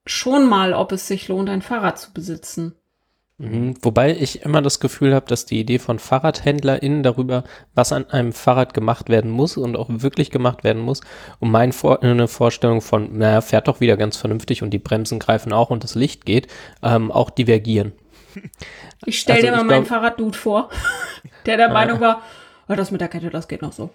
schon 0.04 0.48
mal, 0.48 0.72
ob 0.74 0.90
es 0.90 1.06
sich 1.06 1.28
lohnt, 1.28 1.48
ein 1.48 1.62
Fahrrad 1.62 1.96
zu 1.96 2.12
besitzen. 2.12 2.74
Mhm. 3.38 3.76
Wobei 3.82 4.16
ich 4.16 4.42
immer 4.42 4.62
das 4.62 4.80
Gefühl 4.80 5.14
habe, 5.14 5.26
dass 5.26 5.46
die 5.46 5.60
Idee 5.60 5.78
von 5.78 6.00
FahrradhändlerInnen 6.00 7.04
darüber, 7.04 7.44
was 7.74 7.92
an 7.92 8.10
einem 8.10 8.32
Fahrrad 8.32 8.74
gemacht 8.74 9.08
werden 9.08 9.30
muss 9.30 9.56
und 9.56 9.76
auch 9.76 9.88
wirklich 9.88 10.30
gemacht 10.30 10.64
werden 10.64 10.82
muss, 10.82 11.00
und 11.38 11.52
meine 11.52 11.72
Vor 11.72 12.02
eine 12.02 12.26
Vorstellung 12.26 12.80
von, 12.80 13.16
naja, 13.16 13.40
fährt 13.40 13.68
doch 13.68 13.80
wieder 13.80 13.96
ganz 13.96 14.16
vernünftig 14.16 14.62
und 14.62 14.70
die 14.70 14.80
Bremsen 14.80 15.20
greifen 15.20 15.52
auch 15.52 15.70
und 15.70 15.84
das 15.84 15.94
Licht 15.94 16.26
geht, 16.26 16.48
ähm, 16.82 17.10
auch 17.12 17.30
divergieren. 17.30 17.92
Ich 19.06 19.20
stelle 19.20 19.38
also 19.38 19.46
dir 19.46 19.56
mal 19.56 19.64
meinen 19.64 19.86
Fahrraddude 19.86 20.36
vor, 20.36 20.70
der 21.46 21.56
der 21.56 21.70
ah. 21.70 21.72
Meinung 21.72 22.00
war, 22.00 22.22
oh, 22.68 22.74
das 22.74 22.90
mit 22.90 23.00
der 23.00 23.06
Kette, 23.06 23.30
das 23.30 23.46
geht 23.46 23.62
noch 23.62 23.72
so. 23.72 23.90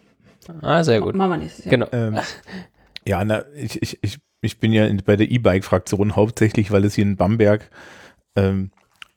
Ah, 0.61 0.81
sehr 0.81 1.01
gut. 1.01 1.13
Machen 1.13 1.31
wir 1.31 1.37
nächstes 1.37 1.65
Jahr. 1.65 1.71
Genau. 1.71 1.87
Ähm, 1.91 2.19
ja, 3.05 3.23
na, 3.25 3.43
ich, 3.53 3.81
ich, 3.81 3.99
ich, 4.01 4.19
ich 4.41 4.59
bin 4.59 4.71
ja 4.71 4.87
bei 5.05 5.17
der 5.17 5.29
E-Bike-Fraktion 5.29 6.15
hauptsächlich, 6.15 6.71
weil 6.71 6.85
es 6.85 6.95
hier 6.95 7.03
in 7.03 7.17
Bamberg 7.17 7.69
ähm, 8.37 8.71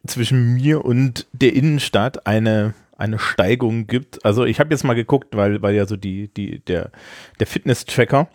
zwischen 0.09 0.55
mir 0.55 0.85
und 0.85 1.27
der 1.33 1.55
Innenstadt 1.55 2.27
eine 2.27 2.75
eine 2.97 3.19
Steigung 3.19 3.87
gibt. 3.87 4.25
Also 4.25 4.45
ich 4.45 4.59
habe 4.59 4.73
jetzt 4.73 4.85
mal 4.85 4.95
geguckt, 4.95 5.37
weil 5.37 5.61
weil 5.63 5.75
ja 5.75 5.87
so 5.87 5.97
die 5.97 6.29
die 6.29 6.61
der 6.61 6.91
der 7.39 7.47
Fitness-Tracker 7.47 8.29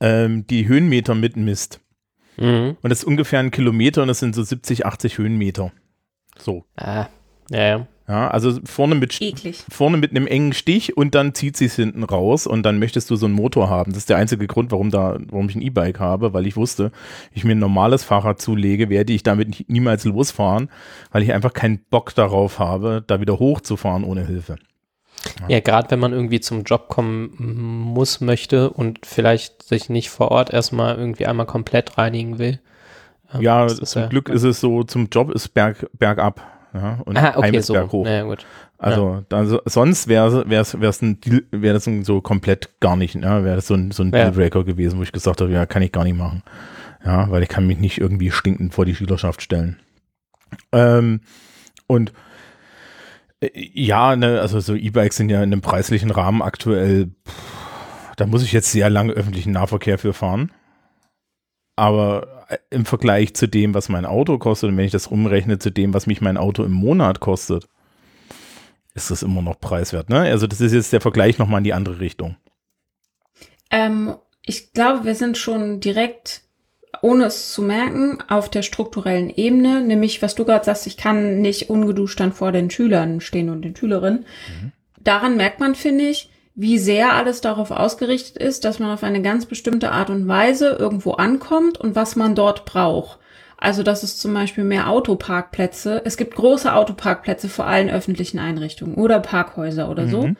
ähm, 0.00 0.46
die 0.46 0.68
Höhenmeter 0.68 1.14
mitmisst. 1.14 1.80
Mhm. 2.36 2.76
Und 2.80 2.90
das 2.90 3.00
ist 3.00 3.04
ungefähr 3.04 3.40
ein 3.40 3.50
Kilometer 3.50 4.02
und 4.02 4.08
das 4.08 4.18
sind 4.18 4.34
so 4.34 4.42
70, 4.42 4.84
80 4.86 5.18
Höhenmeter. 5.18 5.72
So. 6.38 6.64
Ah, 6.76 7.06
ja, 7.50 7.66
ja. 7.66 7.86
Ja, 8.12 8.28
also 8.28 8.60
vorne 8.66 8.94
mit, 8.94 9.22
Eklig. 9.22 9.64
vorne 9.70 9.96
mit 9.96 10.10
einem 10.10 10.26
engen 10.26 10.52
Stich 10.52 10.98
und 10.98 11.14
dann 11.14 11.34
zieht 11.34 11.56
sie 11.56 11.64
es 11.64 11.76
hinten 11.76 12.04
raus 12.04 12.46
und 12.46 12.62
dann 12.62 12.78
möchtest 12.78 13.08
du 13.08 13.16
so 13.16 13.24
einen 13.24 13.34
Motor 13.34 13.70
haben. 13.70 13.92
Das 13.92 14.00
ist 14.00 14.10
der 14.10 14.18
einzige 14.18 14.46
Grund, 14.46 14.70
warum 14.70 14.90
da, 14.90 15.16
warum 15.30 15.48
ich 15.48 15.54
ein 15.54 15.62
E-Bike 15.62 15.98
habe, 15.98 16.34
weil 16.34 16.46
ich 16.46 16.54
wusste, 16.54 16.92
ich 17.32 17.44
mir 17.44 17.52
ein 17.52 17.58
normales 17.58 18.04
Fahrrad 18.04 18.38
zulege, 18.38 18.90
werde 18.90 19.14
ich 19.14 19.22
damit 19.22 19.66
niemals 19.70 20.04
losfahren, 20.04 20.68
weil 21.10 21.22
ich 21.22 21.32
einfach 21.32 21.54
keinen 21.54 21.78
Bock 21.88 22.14
darauf 22.14 22.58
habe, 22.58 23.02
da 23.06 23.18
wieder 23.22 23.38
hochzufahren 23.38 24.04
ohne 24.04 24.26
Hilfe. 24.26 24.56
Ja, 25.40 25.48
ja 25.48 25.60
gerade 25.60 25.90
wenn 25.90 26.00
man 26.00 26.12
irgendwie 26.12 26.40
zum 26.40 26.64
Job 26.64 26.88
kommen 26.88 27.32
muss, 27.38 28.20
möchte 28.20 28.68
und 28.68 29.06
vielleicht 29.06 29.62
sich 29.62 29.88
nicht 29.88 30.10
vor 30.10 30.30
Ort 30.30 30.52
erstmal 30.52 30.98
irgendwie 30.98 31.24
einmal 31.24 31.46
komplett 31.46 31.96
reinigen 31.96 32.38
will. 32.38 32.60
Ähm, 33.32 33.40
ja, 33.40 33.68
zum 33.68 34.02
ja, 34.02 34.08
Glück 34.08 34.28
ist 34.28 34.42
es 34.42 34.60
so, 34.60 34.84
zum 34.84 35.08
Job 35.10 35.30
ist 35.30 35.54
berg, 35.54 35.88
bergab 35.98 36.42
ja, 36.74 37.00
und 37.04 37.16
ah, 37.16 37.34
okay, 37.36 37.60
so. 37.60 37.92
hoch. 37.92 38.06
Ja, 38.06 38.22
gut. 38.22 38.46
Also 38.78 39.14
ja. 39.14 39.24
da, 39.28 39.60
sonst 39.66 40.08
wäre 40.08 40.42
es 40.42 40.80
wär's 40.80 41.02
ein 41.02 41.18
wäre 41.50 41.74
das 41.74 41.84
so 42.06 42.20
komplett 42.20 42.80
gar 42.80 42.96
nicht, 42.96 43.14
ja, 43.14 43.44
wäre 43.44 43.56
das 43.56 43.66
so 43.66 43.74
ein, 43.74 43.90
so 43.90 44.02
ein 44.02 44.06
ja. 44.06 44.24
Dealbreaker 44.24 44.64
gewesen, 44.64 44.98
wo 44.98 45.02
ich 45.02 45.12
gesagt 45.12 45.40
habe, 45.40 45.52
ja, 45.52 45.66
kann 45.66 45.82
ich 45.82 45.92
gar 45.92 46.04
nicht 46.04 46.16
machen. 46.16 46.42
Ja, 47.04 47.30
weil 47.30 47.42
ich 47.42 47.48
kann 47.48 47.66
mich 47.66 47.78
nicht 47.78 47.98
irgendwie 47.98 48.30
stinkend 48.30 48.74
vor 48.74 48.84
die 48.84 48.94
Schülerschaft 48.94 49.42
stellen. 49.42 49.78
Ähm, 50.72 51.20
und 51.86 52.12
äh, 53.40 53.50
ja, 53.54 54.16
ne, 54.16 54.40
also 54.40 54.60
so 54.60 54.74
E-Bikes 54.74 55.16
sind 55.16 55.28
ja 55.28 55.38
in 55.38 55.52
einem 55.52 55.60
preislichen 55.60 56.10
Rahmen 56.10 56.42
aktuell, 56.42 57.10
pff, 57.26 58.16
da 58.16 58.26
muss 58.26 58.42
ich 58.42 58.52
jetzt 58.52 58.72
sehr 58.72 58.90
lange 58.90 59.12
öffentlichen 59.12 59.52
Nahverkehr 59.52 59.98
für 59.98 60.12
fahren. 60.12 60.52
Aber 61.76 62.41
im 62.70 62.84
Vergleich 62.84 63.34
zu 63.34 63.46
dem, 63.46 63.74
was 63.74 63.88
mein 63.88 64.04
Auto 64.04 64.38
kostet, 64.38 64.70
und 64.70 64.76
wenn 64.76 64.84
ich 64.84 64.92
das 64.92 65.06
umrechne 65.06 65.58
zu 65.58 65.70
dem, 65.70 65.94
was 65.94 66.06
mich 66.06 66.20
mein 66.20 66.36
Auto 66.36 66.64
im 66.64 66.72
Monat 66.72 67.20
kostet, 67.20 67.68
ist 68.94 69.10
das 69.10 69.22
immer 69.22 69.42
noch 69.42 69.58
preiswert. 69.58 70.10
Ne? 70.10 70.20
Also 70.20 70.46
das 70.46 70.60
ist 70.60 70.72
jetzt 70.72 70.92
der 70.92 71.00
Vergleich 71.00 71.38
nochmal 71.38 71.58
in 71.58 71.64
die 71.64 71.72
andere 71.72 72.00
Richtung. 72.00 72.36
Ähm, 73.70 74.14
ich 74.44 74.72
glaube, 74.72 75.04
wir 75.04 75.14
sind 75.14 75.38
schon 75.38 75.80
direkt, 75.80 76.42
ohne 77.00 77.24
es 77.24 77.52
zu 77.52 77.62
merken, 77.62 78.18
auf 78.28 78.50
der 78.50 78.62
strukturellen 78.62 79.30
Ebene, 79.30 79.80
nämlich 79.80 80.20
was 80.20 80.34
du 80.34 80.44
gerade 80.44 80.64
sagst, 80.64 80.86
ich 80.86 80.96
kann 80.96 81.40
nicht 81.40 81.70
ungeduscht 81.70 82.20
dann 82.20 82.32
vor 82.32 82.52
den 82.52 82.70
Schülern 82.70 83.20
stehen 83.20 83.48
und 83.48 83.62
den 83.62 83.74
Schülerinnen. 83.74 84.26
Mhm. 84.60 84.72
Daran 85.00 85.36
merkt 85.36 85.58
man, 85.58 85.74
finde 85.74 86.04
ich, 86.04 86.31
wie 86.54 86.78
sehr 86.78 87.14
alles 87.14 87.40
darauf 87.40 87.70
ausgerichtet 87.70 88.36
ist, 88.36 88.64
dass 88.64 88.78
man 88.78 88.90
auf 88.90 89.02
eine 89.02 89.22
ganz 89.22 89.46
bestimmte 89.46 89.90
Art 89.90 90.10
und 90.10 90.28
Weise 90.28 90.76
irgendwo 90.78 91.12
ankommt 91.12 91.78
und 91.78 91.96
was 91.96 92.16
man 92.16 92.34
dort 92.34 92.64
braucht. 92.64 93.18
Also, 93.56 93.82
dass 93.82 94.02
es 94.02 94.18
zum 94.18 94.34
Beispiel 94.34 94.64
mehr 94.64 94.88
Autoparkplätze, 94.88 96.02
es 96.04 96.16
gibt 96.16 96.34
große 96.34 96.74
Autoparkplätze 96.74 97.48
vor 97.48 97.66
allen 97.66 97.90
öffentlichen 97.90 98.38
Einrichtungen 98.38 98.96
oder 98.96 99.20
Parkhäuser 99.20 99.88
oder 99.88 100.08
so. 100.08 100.26
Mhm. 100.26 100.36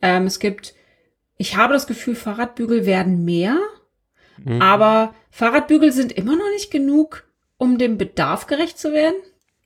Ähm, 0.00 0.26
es 0.26 0.40
gibt, 0.40 0.74
ich 1.36 1.56
habe 1.56 1.74
das 1.74 1.86
Gefühl, 1.86 2.14
Fahrradbügel 2.14 2.86
werden 2.86 3.24
mehr, 3.24 3.58
mhm. 4.42 4.62
aber 4.62 5.14
Fahrradbügel 5.30 5.92
sind 5.92 6.12
immer 6.12 6.34
noch 6.34 6.48
nicht 6.54 6.70
genug, 6.70 7.24
um 7.58 7.76
dem 7.76 7.98
Bedarf 7.98 8.46
gerecht 8.46 8.78
zu 8.78 8.92
werden. 8.92 9.16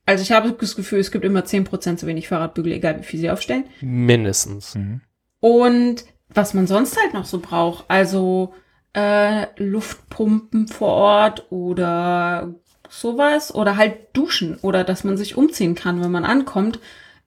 Also 0.05 0.23
ich 0.23 0.33
habe 0.33 0.53
das 0.53 0.77
Gefühl, 0.77 0.99
es 0.99 1.11
gibt 1.13 1.25
immer 1.25 1.45
zehn 1.45 1.65
Prozent 1.65 2.01
zu 2.01 2.07
wenig 2.07 2.29
Fahrradbügel, 2.29 2.73
egal 2.73 2.99
wie 2.99 3.05
viel 3.05 3.21
sie 3.21 3.31
aufstellen. 3.31 3.65
Mindestens. 3.81 4.75
Mhm. 4.75 5.01
Und 5.41 6.05
was 6.29 6.55
man 6.55 6.67
sonst 6.67 7.01
halt 7.01 7.15
noch 7.15 7.25
so 7.25 7.39
braucht, 7.41 7.85
also 7.89 8.55
äh, 8.93 9.47
Luftpumpen 9.57 10.69
vor 10.69 10.89
Ort 10.89 11.47
oder 11.51 12.55
sowas 12.89 13.55
oder 13.55 13.77
halt 13.77 13.97
duschen 14.15 14.59
oder 14.63 14.85
dass 14.85 15.05
man 15.05 15.17
sich 15.17 15.37
umziehen 15.37 15.75
kann, 15.75 16.03
wenn 16.03 16.11
man 16.11 16.25
ankommt. 16.25 16.79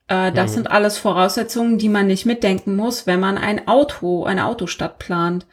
Äh, 0.08 0.32
das 0.32 0.52
mhm. 0.52 0.56
sind 0.56 0.72
alles 0.72 0.98
Voraussetzungen, 0.98 1.78
die 1.78 1.89
man 1.89 2.08
nicht 2.08 2.26
mitdenken 2.26 2.76
muss, 2.76 3.08
wenn 3.08 3.19
man 3.19 3.38
ein 3.38 3.67
Auto, 3.67 4.26
eine 4.26 4.45
Autostadt 4.45 5.00
plant. 5.00 5.45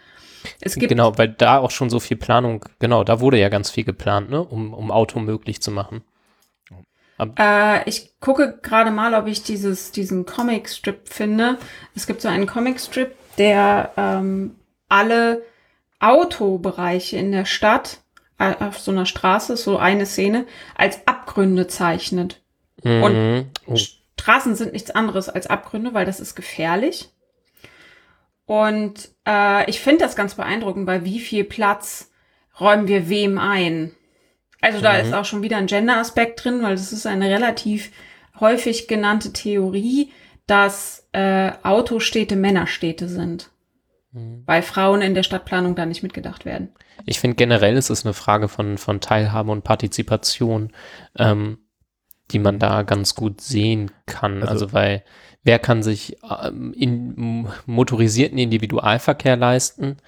Es 0.61 0.77
gibt 0.77 0.88
genau, 0.88 1.19
weil 1.19 1.29
da 1.29 1.59
auch 1.59 1.71
schon 1.71 1.90
so 1.90 2.01
viel 2.01 2.16
Planung, 2.16 2.64
genau, 2.79 3.05
da 3.05 3.21
wurde 3.21 3.38
ja 3.38 3.49
ganz 3.49 3.71
viel 3.71 3.85
geplant, 3.85 4.31
ne, 4.31 4.42
um, 4.42 4.73
um 4.73 4.90
Auto 4.90 5.19
möglich 5.19 5.61
zu 5.61 5.71
machen. 5.71 6.03
Äh, 7.38 7.88
ich 7.88 8.18
gucke 8.20 8.59
gerade 8.62 8.90
mal, 8.90 9.14
ob 9.14 9.26
ich 9.26 9.42
dieses, 9.42 9.90
diesen 9.90 10.26
Comic-Strip 10.26 11.09
finde. 11.09 11.59
Es 11.94 12.07
gibt 12.07 12.20
so 12.20 12.29
einen 12.29 12.46
Comic-Strip, 12.46 13.14
der 13.38 13.92
ähm, 13.96 14.57
alle 14.88 15.42
Autobereiche 15.98 17.16
in 17.16 17.33
der 17.33 17.46
Stadt 17.46 18.00
äh, 18.38 18.55
auf 18.61 18.79
so 18.79 18.90
einer 18.90 19.07
Straße, 19.07 19.57
so 19.57 19.79
eine 19.79 20.07
Szene, 20.07 20.46
als 20.74 21.07
Abgründe 21.07 21.66
zeichnet. 21.66 22.42
Mhm. 22.83 23.02
Und 23.02 23.50
oh. 23.66 23.76
Straßen 24.18 24.55
sind 24.55 24.72
nichts 24.72 24.90
anderes 24.90 25.29
als 25.29 25.46
Abgründe, 25.46 25.94
weil 25.94 26.07
das 26.07 26.20
ist 26.20 26.35
gefährlich. 26.35 27.11
Und 28.44 29.11
äh, 29.26 29.68
ich 29.68 29.81
finde 29.81 30.05
das 30.05 30.16
ganz 30.16 30.35
beeindruckend, 30.35 30.87
weil 30.87 31.05
wie 31.05 31.18
viel 31.18 31.44
Platz 31.44 32.11
räumen 32.61 32.88
wir 32.88 33.09
wem 33.09 33.38
ein? 33.38 33.94
Also 34.66 34.81
da 34.81 34.94
mhm. 34.94 35.00
ist 35.00 35.14
auch 35.14 35.24
schon 35.24 35.42
wieder 35.42 35.57
ein 35.57 35.66
Gender-Aspekt 35.66 36.44
drin, 36.44 36.62
weil 36.62 36.74
das 36.74 36.92
ist 36.92 37.07
eine 37.07 37.29
relativ 37.29 37.90
häufig 38.40 38.88
genannte 38.88 39.33
Theorie, 39.33 40.12
dass 40.46 41.07
äh, 41.12 41.52
Autostädte 41.62 42.37
Männerstädte 42.37 43.09
sind. 43.09 43.50
Mhm. 44.12 44.42
Weil 44.46 44.62
Frauen 44.62 45.02
in 45.02 45.14
der 45.14 45.22
Stadtplanung 45.22 45.74
da 45.74 45.87
nicht 45.87 46.02
mitgedacht 46.02 46.44
werden. 46.44 46.70
Ich 47.05 47.20
finde 47.20 47.37
generell 47.37 47.76
ist 47.76 47.90
es 47.90 48.05
eine 48.05 48.14
Frage 48.14 48.48
von, 48.48 48.79
von 48.79 49.00
Teilhabe 49.00 49.52
und 49.52 49.64
Partizipation. 49.64 50.72
Ähm, 51.18 51.59
die 52.31 52.38
man 52.38 52.59
da 52.59 52.83
ganz 52.83 53.14
gut 53.14 53.40
sehen 53.40 53.90
kann. 54.07 54.42
Also, 54.42 54.66
Also- 54.66 54.72
weil 54.72 55.05
wer 55.42 55.59
kann 55.59 55.83
sich 55.83 56.16
ähm, 56.42 56.72
in 56.76 57.48
motorisierten 57.66 58.38
Individualverkehr 58.38 59.37
leisten? 59.37 59.98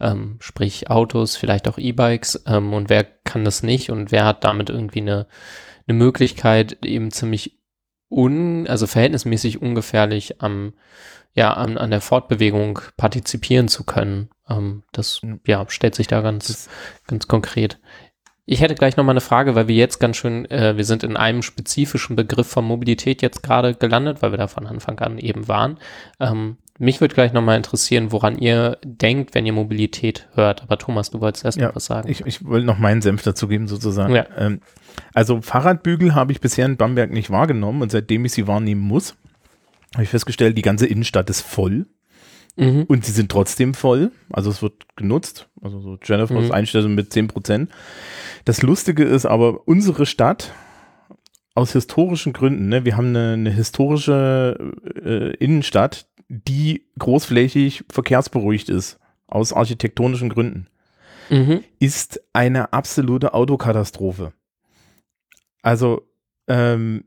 Ähm, 0.00 0.36
sprich 0.40 0.90
Autos, 0.90 1.36
vielleicht 1.36 1.68
auch 1.68 1.78
E-Bikes 1.78 2.44
ähm, 2.46 2.72
und 2.72 2.88
wer 2.88 3.04
kann 3.04 3.44
das 3.44 3.62
nicht 3.62 3.90
und 3.90 4.12
wer 4.12 4.24
hat 4.24 4.44
damit 4.44 4.70
irgendwie 4.70 5.00
eine, 5.00 5.26
eine 5.86 5.96
Möglichkeit, 5.98 6.84
eben 6.84 7.10
ziemlich 7.10 7.58
un, 8.10 8.66
also 8.66 8.86
verhältnismäßig 8.86 9.62
ungefährlich 9.62 10.40
am, 10.42 10.74
ja, 11.34 11.52
an, 11.52 11.78
an 11.78 11.90
der 11.90 12.00
Fortbewegung 12.00 12.80
partizipieren 12.96 13.68
zu 13.68 13.84
können. 13.84 14.30
Ähm, 14.48 14.82
das, 14.92 15.20
ja, 15.46 15.64
stellt 15.68 15.94
sich 15.94 16.08
da 16.08 16.20
ganz, 16.20 16.68
ganz 17.06 17.28
konkret. 17.28 17.78
Ich 18.46 18.60
hätte 18.60 18.74
gleich 18.74 18.96
noch 18.96 19.04
mal 19.04 19.12
eine 19.12 19.20
Frage, 19.20 19.54
weil 19.54 19.68
wir 19.68 19.76
jetzt 19.76 20.00
ganz 20.00 20.16
schön, 20.16 20.50
äh, 20.50 20.76
wir 20.76 20.84
sind 20.84 21.04
in 21.04 21.16
einem 21.16 21.42
spezifischen 21.42 22.16
Begriff 22.16 22.48
von 22.48 22.64
Mobilität 22.64 23.22
jetzt 23.22 23.44
gerade 23.44 23.74
gelandet, 23.74 24.22
weil 24.22 24.32
wir 24.32 24.38
da 24.38 24.48
von 24.48 24.66
Anfang 24.66 24.98
an 24.98 25.18
eben 25.18 25.46
waren. 25.46 25.78
Ähm, 26.18 26.56
mich 26.80 27.00
würde 27.02 27.14
gleich 27.14 27.34
noch 27.34 27.42
mal 27.42 27.56
interessieren, 27.56 28.10
woran 28.10 28.38
ihr 28.38 28.78
denkt, 28.82 29.34
wenn 29.34 29.44
ihr 29.44 29.52
Mobilität 29.52 30.28
hört. 30.34 30.62
Aber 30.62 30.78
Thomas, 30.78 31.10
du 31.10 31.20
wolltest 31.20 31.44
erst 31.44 31.58
Ja, 31.58 31.68
noch 31.68 31.76
was 31.76 31.84
sagen. 31.84 32.08
Ich, 32.08 32.24
ich 32.24 32.42
wollte 32.44 32.64
noch 32.66 32.78
meinen 32.78 33.02
Senf 33.02 33.22
dazu 33.22 33.48
geben, 33.48 33.68
sozusagen. 33.68 34.14
Ja. 34.14 34.26
Ähm, 34.36 34.62
also 35.12 35.42
Fahrradbügel 35.42 36.14
habe 36.14 36.32
ich 36.32 36.40
bisher 36.40 36.64
in 36.64 36.78
Bamberg 36.78 37.10
nicht 37.12 37.30
wahrgenommen 37.30 37.82
und 37.82 37.92
seitdem 37.92 38.24
ich 38.24 38.32
sie 38.32 38.46
wahrnehmen 38.46 38.80
muss, 38.80 39.14
habe 39.92 40.04
ich 40.04 40.08
festgestellt, 40.08 40.56
die 40.56 40.62
ganze 40.62 40.86
Innenstadt 40.86 41.28
ist 41.28 41.42
voll 41.42 41.86
mhm. 42.56 42.84
und 42.88 43.04
sie 43.04 43.12
sind 43.12 43.30
trotzdem 43.30 43.74
voll. 43.74 44.10
Also 44.32 44.48
es 44.48 44.62
wird 44.62 44.96
genutzt. 44.96 45.48
Also 45.60 45.80
so 45.80 45.98
Jennifer's 46.02 46.46
Mhm. 46.46 46.52
Einstellung 46.52 46.94
mit 46.94 47.12
10 47.12 47.28
Prozent. 47.28 47.70
Das 48.46 48.62
Lustige 48.62 49.04
ist 49.04 49.26
aber, 49.26 49.68
unsere 49.68 50.06
Stadt 50.06 50.52
aus 51.54 51.72
historischen 51.72 52.32
Gründen, 52.32 52.68
ne, 52.68 52.84
wir 52.84 52.96
haben 52.96 53.08
eine, 53.08 53.34
eine 53.34 53.50
historische 53.50 54.72
äh, 55.04 55.34
Innenstadt, 55.36 56.06
die 56.30 56.86
großflächig 56.98 57.84
verkehrsberuhigt 57.90 58.68
ist, 58.68 58.98
aus 59.26 59.52
architektonischen 59.52 60.30
Gründen 60.30 60.68
Mhm. 61.30 61.62
ist 61.78 62.20
eine 62.32 62.72
absolute 62.72 63.34
Autokatastrophe. 63.34 64.32
Also 65.62 66.02
ähm, 66.48 67.04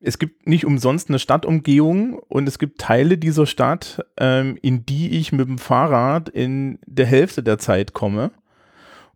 es 0.00 0.18
gibt 0.18 0.46
nicht 0.46 0.64
umsonst 0.64 1.08
eine 1.08 1.18
Stadtumgehung 1.18 2.14
und 2.14 2.46
es 2.46 2.58
gibt 2.58 2.80
Teile 2.80 3.18
dieser 3.18 3.46
Stadt, 3.46 4.04
ähm, 4.18 4.56
in 4.62 4.86
die 4.86 5.18
ich 5.18 5.32
mit 5.32 5.48
dem 5.48 5.58
Fahrrad 5.58 6.28
in 6.28 6.78
der 6.86 7.06
Hälfte 7.06 7.42
der 7.42 7.58
Zeit 7.58 7.92
komme 7.92 8.30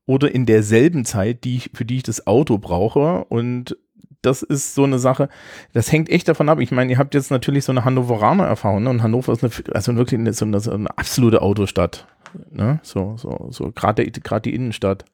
oder 0.04 0.34
in 0.34 0.46
derselben 0.46 1.04
Zeit, 1.04 1.44
die 1.44 1.56
ich, 1.56 1.70
für 1.72 1.84
die 1.84 1.98
ich 1.98 2.02
das 2.02 2.26
Auto 2.26 2.58
brauche 2.58 3.24
und 3.26 3.76
das 4.22 4.42
ist 4.42 4.74
so 4.74 4.84
eine 4.84 4.98
Sache, 4.98 5.28
das 5.72 5.90
hängt 5.90 6.10
echt 6.10 6.28
davon 6.28 6.48
ab. 6.48 6.60
Ich 6.60 6.70
meine, 6.70 6.92
ihr 6.92 6.98
habt 6.98 7.14
jetzt 7.14 7.30
natürlich 7.30 7.64
so 7.64 7.72
eine 7.72 7.84
Hannoveraner 7.84 8.46
Erfahrung, 8.46 8.82
ne? 8.82 8.90
Und 8.90 9.02
Hannover 9.02 9.32
ist 9.32 9.42
eine, 9.42 9.52
also 9.74 9.96
wirklich 9.96 10.20
eine, 10.20 10.32
so, 10.32 10.44
eine, 10.44 10.60
so 10.60 10.72
eine 10.72 10.90
absolute 10.98 11.42
Autostadt. 11.42 12.06
Ne? 12.50 12.80
So, 12.82 13.16
so, 13.16 13.48
so 13.50 13.72
gerade 13.72 14.04
die 14.04 14.54
Innenstadt 14.54 15.04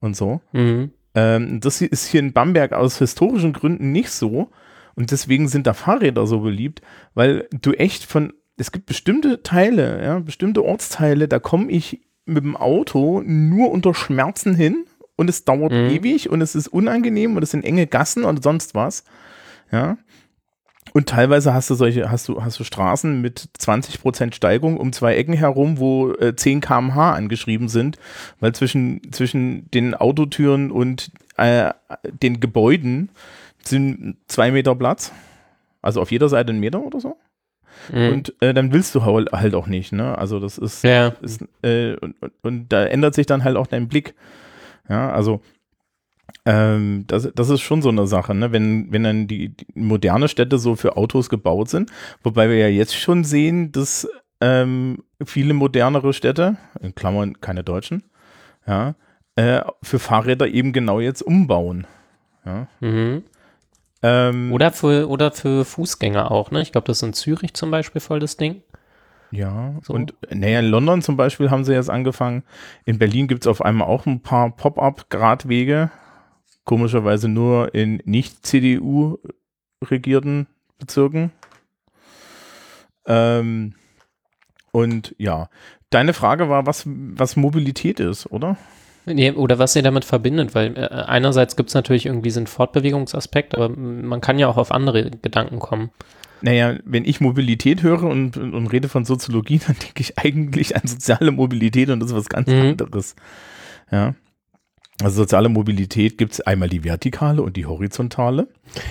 und 0.00 0.16
so. 0.16 0.40
Mhm. 0.52 0.90
Ähm, 1.14 1.60
das 1.60 1.80
ist 1.80 2.06
hier 2.06 2.20
in 2.20 2.32
Bamberg 2.32 2.72
aus 2.72 2.98
historischen 2.98 3.52
Gründen 3.52 3.92
nicht 3.92 4.10
so. 4.10 4.50
Und 4.94 5.10
deswegen 5.10 5.48
sind 5.48 5.66
da 5.66 5.74
Fahrräder 5.74 6.26
so 6.26 6.40
beliebt, 6.40 6.80
weil 7.14 7.48
du 7.50 7.72
echt 7.72 8.04
von, 8.04 8.32
es 8.56 8.72
gibt 8.72 8.86
bestimmte 8.86 9.42
Teile, 9.42 10.02
ja, 10.02 10.18
bestimmte 10.20 10.64
Ortsteile, 10.64 11.28
da 11.28 11.38
komme 11.38 11.70
ich 11.70 12.00
mit 12.24 12.44
dem 12.44 12.56
Auto 12.56 13.22
nur 13.24 13.70
unter 13.70 13.94
Schmerzen 13.94 14.54
hin 14.54 14.86
und 15.16 15.30
es 15.30 15.44
dauert 15.44 15.72
Mhm. 15.72 15.90
ewig 15.90 16.30
und 16.30 16.40
es 16.40 16.54
ist 16.54 16.68
unangenehm 16.68 17.36
und 17.36 17.42
es 17.42 17.50
sind 17.50 17.64
enge 17.64 17.86
Gassen 17.86 18.24
und 18.24 18.42
sonst 18.42 18.74
was. 18.74 19.04
Ja. 19.72 19.98
Und 20.92 21.08
teilweise 21.08 21.52
hast 21.52 21.68
du 21.68 21.74
solche, 21.74 22.10
hast 22.10 22.28
du, 22.28 22.42
hast 22.42 22.58
du 22.58 22.64
Straßen 22.64 23.20
mit 23.20 23.48
20% 23.58 24.34
Steigung 24.34 24.76
um 24.78 24.92
zwei 24.92 25.16
Ecken 25.16 25.34
herum, 25.34 25.78
wo 25.78 26.12
äh, 26.12 26.34
10 26.34 26.60
km/h 26.60 27.12
angeschrieben 27.12 27.68
sind, 27.68 27.98
weil 28.40 28.54
zwischen, 28.54 29.00
zwischen 29.12 29.70
den 29.72 29.94
Autotüren 29.94 30.70
und 30.70 31.10
äh, 31.36 31.70
den 32.22 32.40
Gebäuden 32.40 33.10
sind 33.62 34.16
zwei 34.28 34.50
Meter 34.52 34.74
Platz. 34.74 35.12
Also 35.82 36.00
auf 36.00 36.10
jeder 36.10 36.28
Seite 36.28 36.52
ein 36.52 36.60
Meter 36.60 36.80
oder 36.82 37.00
so. 37.00 37.16
Mhm. 37.92 38.12
Und 38.12 38.34
äh, 38.40 38.54
dann 38.54 38.72
willst 38.72 38.94
du 38.94 39.04
halt 39.04 39.54
auch 39.54 39.66
nicht, 39.66 39.92
ne? 39.92 40.16
Also 40.16 40.40
das 40.40 40.56
ist, 40.56 40.82
ja. 40.82 41.08
ist 41.20 41.44
äh, 41.62 41.94
und, 41.96 42.14
und, 42.22 42.32
und 42.42 42.68
da 42.72 42.84
ändert 42.86 43.14
sich 43.14 43.26
dann 43.26 43.44
halt 43.44 43.56
auch 43.56 43.66
dein 43.66 43.88
Blick. 43.88 44.14
Ja, 44.88 45.10
also 45.10 45.40
ähm, 46.44 47.04
das, 47.06 47.28
das 47.34 47.50
ist 47.50 47.60
schon 47.60 47.82
so 47.82 47.88
eine 47.88 48.06
Sache, 48.06 48.34
ne? 48.34 48.52
Wenn, 48.52 48.92
wenn 48.92 49.02
dann 49.02 49.26
die, 49.26 49.56
die 49.56 49.66
moderne 49.74 50.28
Städte 50.28 50.58
so 50.58 50.76
für 50.76 50.96
Autos 50.96 51.28
gebaut 51.28 51.68
sind, 51.68 51.90
wobei 52.22 52.48
wir 52.48 52.56
ja 52.56 52.68
jetzt 52.68 52.94
schon 52.94 53.24
sehen, 53.24 53.72
dass 53.72 54.08
ähm, 54.40 55.02
viele 55.24 55.54
modernere 55.54 56.12
Städte, 56.12 56.56
in 56.80 56.94
Klammern 56.94 57.40
keine 57.40 57.64
Deutschen, 57.64 58.04
ja, 58.66 58.94
äh, 59.36 59.62
für 59.82 59.98
Fahrräder 59.98 60.48
eben 60.48 60.72
genau 60.72 61.00
jetzt 61.00 61.22
umbauen. 61.22 61.86
Ja. 62.44 62.68
Mhm. 62.80 63.24
Ähm, 64.02 64.52
Oder 64.52 64.72
für, 64.72 65.08
oder 65.08 65.32
für 65.32 65.64
Fußgänger 65.64 66.30
auch, 66.30 66.50
ne? 66.50 66.62
Ich 66.62 66.70
glaube, 66.70 66.86
das 66.86 66.98
ist 66.98 67.02
in 67.02 67.12
Zürich 67.12 67.54
zum 67.54 67.70
Beispiel 67.70 68.00
voll 68.00 68.20
das 68.20 68.36
Ding. 68.36 68.62
Ja, 69.30 69.74
So. 69.82 69.92
und 69.92 70.14
naja, 70.30 70.60
in 70.60 70.66
London 70.66 71.02
zum 71.02 71.16
Beispiel 71.16 71.50
haben 71.50 71.64
sie 71.64 71.74
jetzt 71.74 71.90
angefangen. 71.90 72.42
In 72.84 72.98
Berlin 72.98 73.28
gibt 73.28 73.42
es 73.42 73.46
auf 73.46 73.62
einmal 73.62 73.88
auch 73.88 74.06
ein 74.06 74.20
paar 74.20 74.50
Pop-up-Gradwege. 74.50 75.90
Komischerweise 76.64 77.28
nur 77.28 77.74
in 77.74 78.02
nicht-CDU-regierten 78.04 80.46
Bezirken. 80.78 81.32
Ähm, 83.06 83.74
und 84.72 85.14
ja, 85.18 85.48
deine 85.90 86.12
Frage 86.12 86.48
war, 86.48 86.66
was, 86.66 86.82
was 86.86 87.36
Mobilität 87.36 88.00
ist, 88.00 88.30
oder? 88.30 88.56
Nee, 89.06 89.30
oder 89.30 89.60
was 89.60 89.76
ihr 89.76 89.82
damit 89.82 90.04
verbindet, 90.04 90.54
weil 90.56 90.76
äh, 90.76 90.88
einerseits 90.88 91.54
gibt 91.54 91.68
es 91.68 91.74
natürlich 91.74 92.06
irgendwie 92.06 92.30
so 92.30 92.40
einen 92.40 92.48
Fortbewegungsaspekt, 92.48 93.54
aber 93.54 93.68
man 93.68 94.20
kann 94.20 94.38
ja 94.38 94.48
auch 94.48 94.56
auf 94.56 94.72
andere 94.72 95.10
Gedanken 95.10 95.60
kommen. 95.60 95.90
Naja, 96.42 96.76
wenn 96.84 97.04
ich 97.04 97.20
Mobilität 97.20 97.82
höre 97.82 98.04
und, 98.04 98.36
und, 98.36 98.54
und 98.54 98.66
rede 98.68 98.88
von 98.88 99.04
Soziologie, 99.04 99.58
dann 99.66 99.76
denke 99.76 100.00
ich 100.00 100.18
eigentlich 100.18 100.76
an 100.76 100.82
soziale 100.86 101.32
Mobilität 101.32 101.90
und 101.90 102.00
das 102.00 102.10
ist 102.10 102.16
was 102.16 102.28
ganz 102.28 102.48
Mhm. 102.48 102.60
anderes. 102.60 103.16
Ja. 103.90 104.14
Also 105.02 105.16
soziale 105.16 105.50
Mobilität 105.50 106.16
gibt 106.16 106.32
es 106.32 106.40
einmal 106.40 106.70
die 106.70 106.82
vertikale 106.82 107.42
und 107.42 107.58
die 107.58 107.66
horizontale. 107.66 108.48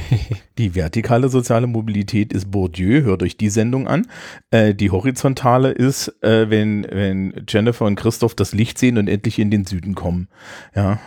die 0.59 0.75
vertikale 0.75 1.29
soziale 1.29 1.65
Mobilität 1.65 2.31
ist 2.31 2.51
Bourdieu, 2.51 3.01
hört 3.01 3.23
euch 3.23 3.37
die 3.37 3.49
Sendung 3.49 3.87
an. 3.87 4.05
Äh, 4.51 4.75
die 4.75 4.91
horizontale 4.91 5.71
ist, 5.71 6.09
äh, 6.23 6.47
wenn, 6.51 6.85
wenn 6.91 7.45
Jennifer 7.47 7.85
und 7.85 7.95
Christoph 7.95 8.35
das 8.35 8.53
Licht 8.53 8.77
sehen 8.77 8.99
und 8.99 9.07
endlich 9.07 9.39
in 9.39 9.49
den 9.49 9.65
Süden 9.65 9.95
kommen. 9.95 10.27
Ja. 10.75 10.99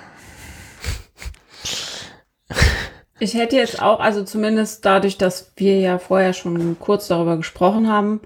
Ich 3.21 3.35
hätte 3.35 3.57
jetzt 3.57 3.83
auch, 3.83 3.99
also 4.01 4.23
zumindest 4.23 4.85
dadurch, 4.85 5.19
dass 5.19 5.53
wir 5.57 5.79
ja 5.81 5.99
vorher 5.99 6.33
schon 6.33 6.79
kurz 6.79 7.09
darüber 7.09 7.37
gesprochen 7.37 7.89
haben, 7.89 8.21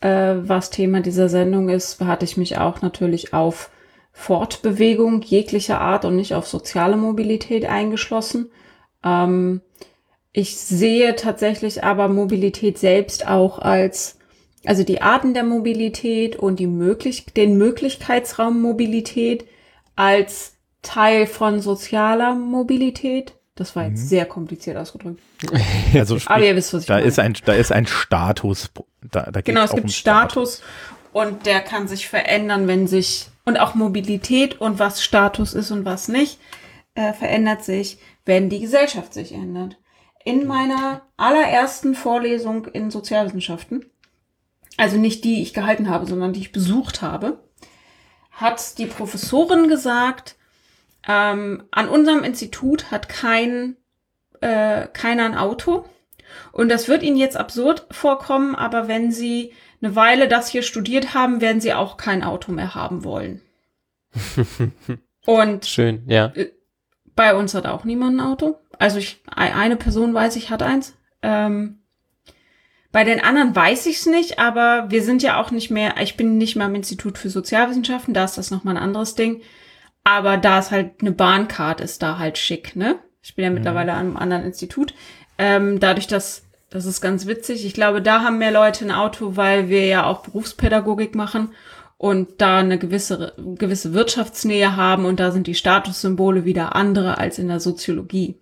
äh, 0.00 0.34
was 0.36 0.70
Thema 0.70 1.00
dieser 1.00 1.28
Sendung 1.28 1.68
ist, 1.68 2.00
hatte 2.00 2.24
ich 2.24 2.36
mich 2.36 2.58
auch 2.58 2.82
natürlich 2.82 3.32
auf 3.32 3.70
Fortbewegung 4.12 5.22
jeglicher 5.22 5.80
Art 5.80 6.04
und 6.04 6.16
nicht 6.16 6.34
auf 6.34 6.46
soziale 6.46 6.96
Mobilität 6.96 7.66
eingeschlossen. 7.66 8.50
Ähm, 9.04 9.62
ich 10.32 10.56
sehe 10.56 11.14
tatsächlich 11.14 11.84
aber 11.84 12.08
Mobilität 12.08 12.78
selbst 12.78 13.26
auch 13.26 13.58
als, 13.58 14.18
also 14.64 14.82
die 14.82 15.02
Arten 15.02 15.34
der 15.34 15.44
Mobilität 15.44 16.36
und 16.36 16.58
die 16.58 16.66
möglich 16.66 17.26
den 17.26 17.58
Möglichkeitsraum 17.58 18.60
Mobilität 18.60 19.46
als 19.94 20.56
Teil 20.82 21.26
von 21.26 21.60
sozialer 21.60 22.34
Mobilität. 22.34 23.34
Das 23.54 23.76
war 23.76 23.86
jetzt 23.86 24.08
sehr 24.08 24.24
kompliziert 24.24 24.76
ausgedrückt. 24.76 25.20
Also 25.94 26.14
Aber 26.14 26.20
sprich, 26.20 26.44
ihr 26.46 26.56
wisst, 26.56 26.72
was 26.72 26.82
ich 26.82 26.86
da 26.86 26.94
meine. 26.94 27.06
ist 27.06 27.18
ein, 27.18 27.34
da 27.44 27.52
ist 27.52 27.70
ein 27.70 27.86
Status. 27.86 28.70
Da, 29.02 29.30
da 29.30 29.40
Genau, 29.42 29.64
es 29.64 29.72
gibt 29.72 29.84
um 29.84 29.88
Status 29.90 30.62
und 31.12 31.44
der 31.44 31.60
kann 31.60 31.86
sich 31.86 32.08
verändern, 32.08 32.66
wenn 32.66 32.86
sich 32.86 33.28
und 33.44 33.58
auch 33.58 33.74
Mobilität 33.74 34.60
und 34.60 34.78
was 34.78 35.02
Status 35.02 35.52
ist 35.52 35.70
und 35.70 35.84
was 35.84 36.08
nicht, 36.08 36.38
äh, 36.94 37.12
verändert 37.12 37.64
sich, 37.64 37.98
wenn 38.24 38.48
die 38.48 38.60
Gesellschaft 38.60 39.12
sich 39.12 39.32
ändert. 39.32 39.76
In 40.24 40.46
meiner 40.46 41.02
allerersten 41.16 41.94
Vorlesung 41.94 42.66
in 42.66 42.90
Sozialwissenschaften, 42.90 43.84
also 44.76 44.96
nicht 44.96 45.24
die 45.24 45.42
ich 45.42 45.52
gehalten 45.52 45.90
habe, 45.90 46.06
sondern 46.06 46.32
die 46.32 46.40
ich 46.40 46.52
besucht 46.52 47.02
habe, 47.02 47.42
hat 48.30 48.78
die 48.78 48.86
Professorin 48.86 49.68
gesagt, 49.68 50.36
ähm, 51.08 51.64
an 51.70 51.88
unserem 51.88 52.24
Institut 52.24 52.90
hat 52.90 53.08
kein, 53.08 53.76
äh, 54.40 54.86
keiner 54.92 55.24
ein 55.24 55.36
Auto. 55.36 55.84
Und 56.52 56.68
das 56.70 56.88
wird 56.88 57.02
Ihnen 57.02 57.16
jetzt 57.16 57.36
absurd 57.36 57.86
vorkommen, 57.90 58.54
aber 58.54 58.88
wenn 58.88 59.12
Sie 59.12 59.52
eine 59.82 59.96
Weile 59.96 60.28
das 60.28 60.48
hier 60.48 60.62
studiert 60.62 61.12
haben, 61.14 61.40
werden 61.40 61.60
Sie 61.60 61.74
auch 61.74 61.96
kein 61.96 62.22
Auto 62.22 62.52
mehr 62.52 62.74
haben 62.74 63.04
wollen. 63.04 63.42
Und 65.26 65.66
Schön, 65.66 66.02
ja. 66.06 66.32
bei 67.14 67.34
uns 67.34 67.54
hat 67.54 67.66
auch 67.66 67.84
niemand 67.84 68.16
ein 68.16 68.20
Auto. 68.20 68.58
Also 68.78 68.98
ich, 68.98 69.22
ei- 69.30 69.54
eine 69.54 69.76
Person 69.76 70.14
weiß 70.14 70.36
ich 70.36 70.50
hat 70.50 70.62
eins. 70.62 70.94
Ähm, 71.22 71.78
bei 72.90 73.04
den 73.04 73.20
anderen 73.20 73.54
weiß 73.54 73.86
ich 73.86 73.98
es 73.98 74.06
nicht, 74.06 74.38
aber 74.38 74.90
wir 74.90 75.02
sind 75.02 75.22
ja 75.22 75.40
auch 75.40 75.50
nicht 75.50 75.70
mehr, 75.70 75.94
ich 76.00 76.16
bin 76.16 76.36
nicht 76.38 76.56
mehr 76.56 76.66
am 76.66 76.74
Institut 76.74 77.16
für 77.18 77.30
Sozialwissenschaften, 77.30 78.12
da 78.14 78.24
ist 78.24 78.36
das 78.36 78.50
nochmal 78.50 78.76
ein 78.76 78.82
anderes 78.82 79.14
Ding. 79.14 79.42
Aber 80.04 80.36
da 80.36 80.58
ist 80.58 80.70
halt 80.70 81.00
eine 81.00 81.12
Bahncard, 81.12 81.80
ist 81.80 82.02
da 82.02 82.18
halt 82.18 82.38
schick, 82.38 82.74
ne? 82.76 82.96
Ich 83.22 83.34
bin 83.36 83.44
ja 83.44 83.50
mittlerweile 83.50 83.92
an 83.92 83.98
einem 84.06 84.16
anderen 84.16 84.44
Institut. 84.44 84.94
Ähm, 85.38 85.78
dadurch, 85.78 86.08
dass, 86.08 86.44
das 86.70 86.86
ist 86.86 87.00
ganz 87.00 87.26
witzig, 87.26 87.64
ich 87.64 87.72
glaube, 87.74 88.02
da 88.02 88.22
haben 88.22 88.38
mehr 88.38 88.50
Leute 88.50 88.84
ein 88.84 88.90
Auto, 88.90 89.36
weil 89.36 89.68
wir 89.68 89.86
ja 89.86 90.04
auch 90.06 90.22
Berufspädagogik 90.22 91.14
machen 91.14 91.50
und 91.98 92.40
da 92.40 92.58
eine 92.58 92.78
gewisse, 92.78 93.32
gewisse 93.56 93.94
Wirtschaftsnähe 93.94 94.74
haben 94.76 95.04
und 95.04 95.20
da 95.20 95.30
sind 95.30 95.46
die 95.46 95.54
Statussymbole 95.54 96.44
wieder 96.44 96.74
andere 96.74 97.18
als 97.18 97.38
in 97.38 97.46
der 97.46 97.60
Soziologie. 97.60 98.40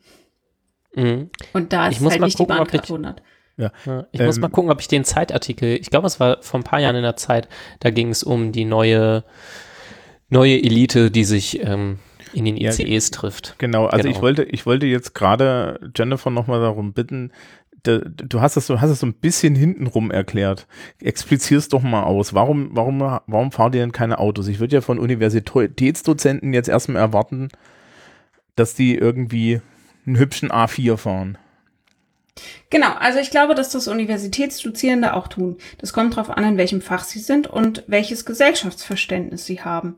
Mhm. 0.94 1.28
Und 1.52 1.72
da 1.74 1.88
Ich 1.88 1.96
ist 1.96 2.00
muss 2.02 2.12
halt 2.12 2.20
mal 2.20 2.26
nicht 2.26 2.38
gucken, 2.38 2.54
die 2.56 2.58
Bahncard 2.58 2.84
ich- 2.84 2.90
100. 2.90 3.22
Ja. 3.58 3.70
Ich 4.12 4.20
muss 4.22 4.36
Ähm, 4.36 4.40
mal 4.40 4.48
gucken, 4.48 4.70
ob 4.70 4.80
ich 4.80 4.88
den 4.88 5.04
Zeitartikel, 5.04 5.76
ich 5.78 5.90
glaube, 5.90 6.06
es 6.06 6.18
war 6.18 6.38
vor 6.40 6.58
ein 6.58 6.64
paar 6.64 6.80
Jahren 6.80 6.96
in 6.96 7.02
der 7.02 7.16
Zeit, 7.16 7.46
da 7.80 7.90
ging 7.90 8.08
es 8.08 8.22
um 8.22 8.52
die 8.52 8.64
neue, 8.64 9.22
neue 10.30 10.54
Elite, 10.62 11.10
die 11.10 11.24
sich 11.24 11.62
ähm, 11.64 11.98
in 12.32 12.44
den 12.44 12.56
ICEs 12.56 13.10
trifft. 13.10 13.56
Genau, 13.58 13.86
also 13.86 14.04
Genau. 14.04 14.16
ich 14.16 14.22
wollte, 14.22 14.42
ich 14.44 14.66
wollte 14.66 14.86
jetzt 14.86 15.14
gerade 15.14 15.90
Jennifer 15.96 16.30
nochmal 16.30 16.60
darum 16.60 16.92
bitten, 16.92 17.32
da, 17.82 17.98
du 17.98 18.40
hast 18.40 18.56
es 18.56 18.66
so, 18.66 18.80
hast 18.80 18.90
es 18.90 19.00
so 19.00 19.06
ein 19.06 19.14
bisschen 19.14 19.54
hintenrum 19.54 20.10
erklärt. 20.10 20.66
Explizier's 21.00 21.68
doch 21.68 21.82
mal 21.82 22.02
aus. 22.02 22.34
Warum, 22.34 22.70
warum, 22.72 23.00
warum 23.00 23.52
fahren 23.52 23.72
die 23.72 23.78
denn 23.78 23.92
keine 23.92 24.18
Autos? 24.18 24.48
Ich 24.48 24.60
würde 24.60 24.74
ja 24.76 24.80
von 24.82 24.98
Universitätsdozenten 24.98 26.52
jetzt 26.52 26.68
erstmal 26.68 27.00
erwarten, 27.02 27.48
dass 28.54 28.74
die 28.74 28.96
irgendwie 28.96 29.60
einen 30.06 30.18
hübschen 30.18 30.50
A4 30.50 30.96
fahren. 30.98 31.38
Genau, 32.70 32.92
also 32.98 33.18
ich 33.18 33.30
glaube, 33.30 33.54
dass 33.54 33.70
das 33.70 33.88
Universitätsdozierende 33.88 35.14
auch 35.14 35.28
tun. 35.28 35.58
Das 35.78 35.92
kommt 35.92 36.16
darauf 36.16 36.30
an, 36.30 36.44
in 36.44 36.56
welchem 36.56 36.80
Fach 36.80 37.04
sie 37.04 37.18
sind 37.18 37.46
und 37.46 37.84
welches 37.86 38.24
Gesellschaftsverständnis 38.24 39.44
sie 39.44 39.60
haben. 39.60 39.96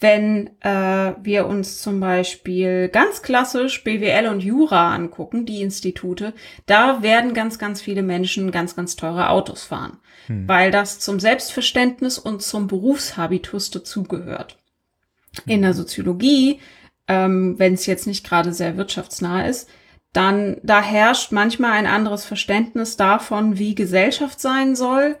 Wenn 0.00 0.50
äh, 0.62 1.14
wir 1.22 1.46
uns 1.46 1.80
zum 1.80 2.00
Beispiel 2.00 2.88
ganz 2.88 3.22
klassisch 3.22 3.84
BWL 3.84 4.26
und 4.26 4.42
Jura 4.42 4.92
angucken, 4.92 5.46
die 5.46 5.62
Institute, 5.62 6.34
da 6.66 7.02
werden 7.02 7.34
ganz, 7.34 7.58
ganz 7.58 7.80
viele 7.80 8.02
Menschen 8.02 8.50
ganz, 8.50 8.74
ganz 8.74 8.96
teure 8.96 9.28
Autos 9.28 9.62
fahren, 9.62 9.98
weil 10.26 10.72
das 10.72 10.98
zum 10.98 11.20
Selbstverständnis 11.20 12.18
und 12.18 12.42
zum 12.42 12.66
Berufshabitus 12.66 13.70
dazugehört. 13.70 14.58
In 15.46 15.62
der 15.62 15.72
Soziologie, 15.72 16.58
ähm, 17.06 17.58
wenn 17.58 17.74
es 17.74 17.86
jetzt 17.86 18.08
nicht 18.08 18.26
gerade 18.26 18.52
sehr 18.52 18.76
wirtschaftsnah 18.76 19.46
ist, 19.46 19.68
dann 20.12 20.58
da 20.62 20.82
herrscht 20.82 21.32
manchmal 21.32 21.72
ein 21.72 21.86
anderes 21.86 22.24
Verständnis 22.24 22.96
davon, 22.96 23.58
wie 23.58 23.74
Gesellschaft 23.74 24.40
sein 24.40 24.76
soll 24.76 25.16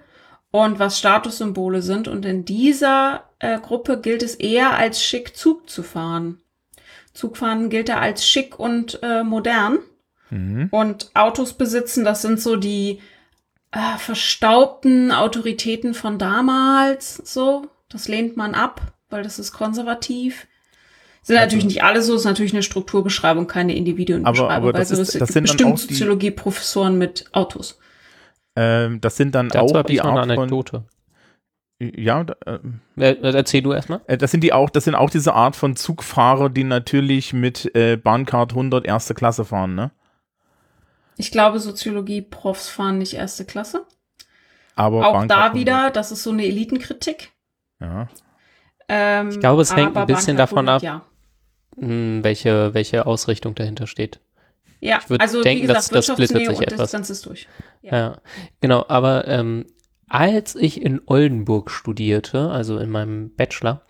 und 0.50 0.78
was 0.78 0.98
Statussymbole 0.98 1.82
sind. 1.82 2.08
Und 2.08 2.26
in 2.26 2.44
dieser 2.44 3.30
äh, 3.38 3.58
Gruppe 3.58 4.00
gilt 4.00 4.22
es 4.22 4.34
eher 4.34 4.76
als 4.76 5.02
schick 5.02 5.36
Zug 5.36 5.68
zu 5.70 5.82
fahren. 5.82 6.40
Zugfahren 7.14 7.70
gilt 7.70 7.88
da 7.88 7.98
als 7.98 8.26
schick 8.26 8.58
und 8.58 9.02
äh, 9.02 9.22
modern. 9.22 9.78
Mhm. 10.30 10.68
Und 10.70 11.10
Autos 11.14 11.54
besitzen, 11.54 12.04
das 12.04 12.22
sind 12.22 12.40
so 12.40 12.56
die 12.56 13.00
äh, 13.70 13.98
verstaubten 13.98 15.10
Autoritäten 15.10 15.94
von 15.94 16.18
damals, 16.18 17.16
so. 17.16 17.66
Das 17.88 18.08
lehnt 18.08 18.38
man 18.38 18.54
ab, 18.54 18.80
weil 19.10 19.22
das 19.22 19.38
ist 19.38 19.52
konservativ. 19.52 20.46
Sind 21.24 21.36
Also- 21.36 21.46
natürlich 21.46 21.64
nicht 21.66 21.82
alle 21.84 22.02
so, 22.02 22.16
ist 22.16 22.24
natürlich 22.24 22.52
eine 22.52 22.62
Strukturbeschreibung, 22.64 23.46
keine 23.46 23.74
Individuenbeschreibung. 23.76 24.50
Aber- 24.50 24.68
aber 24.68 24.72
das 24.72 24.90
also 24.90 25.02
ist- 25.02 25.08
es 25.14 25.18
das 25.20 25.28
gibt 25.28 25.32
sind 25.34 25.42
bestimmt 25.44 25.78
Soziologie-Professoren 25.78 26.98
mit 26.98 27.26
Autos. 27.32 27.78
Ähm, 28.56 29.00
das 29.00 29.16
sind 29.16 29.34
dann 29.34 29.48
Dazu 29.48 29.64
auch 29.74 29.78
habe 29.78 29.88
die 29.88 29.94
ich 29.94 30.02
eine 30.02 30.10
Art 30.20 30.26
von, 30.26 30.30
Anekdote. 30.38 30.84
ja, 31.80 32.24
da- 32.24 32.60
Äh, 32.96 33.16
erzähl 33.22 33.62
du 33.62 33.72
erstmal. 33.72 34.00
Äh, 34.06 34.18
Das 34.18 34.30
sind 34.32 34.42
die 34.42 34.52
auch, 34.52 34.68
das 34.68 34.84
sind 34.84 34.94
auch 34.96 35.10
diese 35.10 35.32
Art 35.34 35.54
von 35.56 35.76
Zugfahrer, 35.76 36.50
die 36.50 36.64
natürlich 36.64 37.32
mit 37.32 37.74
äh, 37.74 37.96
Bahncard 37.96 38.52
100 38.54 38.84
erste 38.84 39.14
Klasse 39.14 39.44
fahren, 39.44 39.74
ne? 39.74 39.90
Ich 41.16 41.30
glaube, 41.30 41.60
Soziologie-Profs 41.60 42.68
fahren 42.68 42.98
nicht 42.98 43.14
erste 43.14 43.44
Klasse. 43.44 43.86
Aber 44.74 45.06
Auch 45.06 45.12
Bahncard 45.12 45.30
da 45.30 45.44
100. 45.50 45.54
wieder, 45.60 45.90
das 45.90 46.10
ist 46.10 46.22
so 46.24 46.30
eine 46.30 46.44
Elitenkritik. 46.46 47.30
Ja. 47.80 48.08
Ähm, 48.88 49.28
Ich 49.30 49.40
glaube, 49.40 49.62
es 49.62 49.74
hängt 49.76 49.96
ein 49.96 50.06
bisschen 50.06 50.36
Bahncard 50.36 50.50
davon 50.50 50.68
100, 50.68 50.76
ab, 50.76 50.82
Ja. 50.82 51.02
Hm, 51.78 52.22
welche, 52.22 52.74
welche 52.74 53.06
Ausrichtung 53.06 53.54
dahinter 53.54 53.86
steht. 53.86 54.20
Ja, 54.80 54.98
Ich 55.02 55.08
würd 55.10 55.20
also 55.20 55.42
denken, 55.42 55.62
wie 55.62 55.66
das- 55.68 55.88
gesagt, 55.88 56.08
das 56.08 56.14
splittet 56.14 56.38
sich 56.48 56.58
und 56.58 56.62
etwas. 56.64 56.80
Distanz 56.90 57.10
ist 57.10 57.26
durch. 57.26 57.46
Ja. 57.82 57.96
Ja, 57.96 58.18
genau, 58.60 58.84
aber 58.88 59.26
ähm, 59.28 59.66
als 60.08 60.54
ich 60.56 60.82
in 60.82 61.00
Oldenburg 61.06 61.70
studierte, 61.70 62.50
also 62.50 62.78
in 62.78 62.90
meinem 62.90 63.34
Bachelor, 63.34 63.82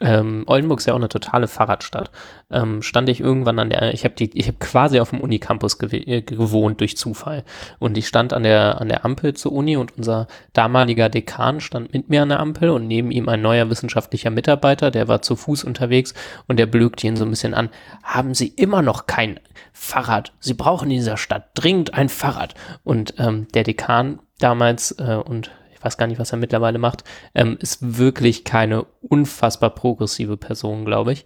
ähm, 0.00 0.44
Oldenburg 0.46 0.80
ist 0.80 0.86
ja 0.86 0.92
auch 0.92 0.98
eine 0.98 1.08
totale 1.08 1.48
Fahrradstadt, 1.48 2.10
ähm, 2.50 2.82
stand 2.82 3.08
ich 3.08 3.20
irgendwann 3.20 3.58
an 3.58 3.70
der, 3.70 3.92
ich 3.94 4.04
habe 4.04 4.14
die, 4.14 4.36
ich 4.38 4.46
habe 4.46 4.58
quasi 4.58 5.00
auf 5.00 5.10
dem 5.10 5.20
Unicampus 5.20 5.78
gew 5.78 5.94
äh, 5.94 6.22
gewohnt 6.22 6.80
durch 6.80 6.96
Zufall 6.96 7.44
und 7.78 7.98
ich 7.98 8.06
stand 8.06 8.32
an 8.32 8.42
der 8.42 8.80
an 8.80 8.88
der 8.88 9.04
Ampel 9.04 9.34
zur 9.34 9.52
Uni 9.52 9.76
und 9.76 9.96
unser 9.96 10.26
damaliger 10.52 11.08
Dekan 11.08 11.60
stand 11.60 11.92
mit 11.92 12.08
mir 12.08 12.22
an 12.22 12.28
der 12.28 12.40
Ampel 12.40 12.70
und 12.70 12.86
neben 12.86 13.10
ihm 13.10 13.28
ein 13.28 13.42
neuer 13.42 13.70
wissenschaftlicher 13.70 14.30
Mitarbeiter, 14.30 14.90
der 14.90 15.08
war 15.08 15.22
zu 15.22 15.36
Fuß 15.36 15.64
unterwegs 15.64 16.14
und 16.46 16.58
der 16.58 16.66
blökte 16.66 17.06
ihn 17.06 17.16
so 17.16 17.24
ein 17.24 17.30
bisschen 17.30 17.54
an. 17.54 17.70
Haben 18.02 18.34
Sie 18.34 18.48
immer 18.48 18.82
noch 18.82 19.06
kein 19.06 19.40
Fahrrad? 19.72 20.32
Sie 20.40 20.54
brauchen 20.54 20.90
in 20.90 20.98
dieser 20.98 21.16
Stadt 21.16 21.50
dringend 21.54 21.94
ein 21.94 22.08
Fahrrad. 22.08 22.54
Und 22.84 23.14
ähm, 23.18 23.48
der 23.54 23.64
Dekan 23.64 24.20
damals 24.38 24.92
äh, 24.92 25.20
und 25.24 25.50
ich 25.78 25.84
weiß 25.84 25.96
gar 25.96 26.06
nicht, 26.06 26.18
was 26.18 26.32
er 26.32 26.38
mittlerweile 26.38 26.78
macht, 26.78 27.04
ähm, 27.34 27.56
ist 27.60 27.98
wirklich 27.98 28.44
keine 28.44 28.84
unfassbar 29.00 29.70
progressive 29.70 30.36
Person, 30.36 30.84
glaube 30.84 31.12
ich. 31.12 31.24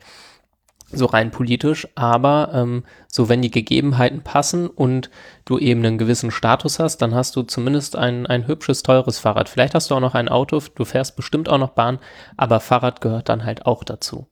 So 0.94 1.06
rein 1.06 1.30
politisch, 1.30 1.88
aber 1.94 2.50
ähm, 2.52 2.84
so 3.08 3.30
wenn 3.30 3.40
die 3.40 3.50
Gegebenheiten 3.50 4.20
passen 4.20 4.66
und 4.66 5.10
du 5.46 5.58
eben 5.58 5.82
einen 5.84 5.96
gewissen 5.96 6.30
Status 6.30 6.78
hast, 6.78 6.98
dann 6.98 7.14
hast 7.14 7.34
du 7.34 7.44
zumindest 7.44 7.96
ein, 7.96 8.26
ein 8.26 8.46
hübsches, 8.46 8.82
teures 8.82 9.18
Fahrrad. 9.18 9.48
Vielleicht 9.48 9.74
hast 9.74 9.90
du 9.90 9.94
auch 9.94 10.00
noch 10.00 10.14
ein 10.14 10.28
Auto, 10.28 10.62
du 10.74 10.84
fährst 10.84 11.16
bestimmt 11.16 11.48
auch 11.48 11.56
noch 11.56 11.70
Bahn, 11.70 11.98
aber 12.36 12.60
Fahrrad 12.60 13.00
gehört 13.00 13.30
dann 13.30 13.46
halt 13.46 13.64
auch 13.64 13.84
dazu. 13.84 14.26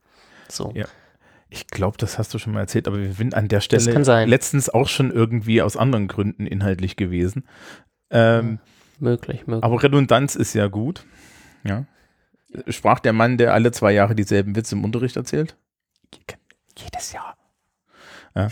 So. 0.48 0.72
Ja. 0.74 0.84
Ich 1.48 1.66
glaube, 1.66 1.96
das 1.96 2.18
hast 2.18 2.34
du 2.34 2.38
schon 2.38 2.52
mal 2.52 2.60
erzählt, 2.60 2.86
aber 2.86 2.98
wir 2.98 3.12
sind 3.12 3.34
an 3.34 3.48
der 3.48 3.60
Stelle 3.60 4.26
letztens 4.26 4.68
auch 4.68 4.86
schon 4.86 5.10
irgendwie 5.10 5.62
aus 5.62 5.78
anderen 5.78 6.08
Gründen 6.08 6.46
inhaltlich 6.46 6.96
gewesen. 6.96 7.44
Ähm, 8.10 8.60
Möglich, 9.00 9.46
möglich. 9.46 9.64
Aber 9.64 9.82
Redundanz 9.82 10.36
ist 10.36 10.54
ja 10.54 10.68
gut. 10.68 11.04
Ja. 11.64 11.86
Sprach 12.68 13.00
der 13.00 13.12
Mann, 13.12 13.38
der 13.38 13.54
alle 13.54 13.72
zwei 13.72 13.92
Jahre 13.92 14.14
dieselben 14.14 14.54
Witze 14.56 14.74
im 14.74 14.84
Unterricht 14.84 15.16
erzählt? 15.16 15.56
Jedes 16.76 17.12
Jahr. 17.12 17.36
Ja. 18.34 18.48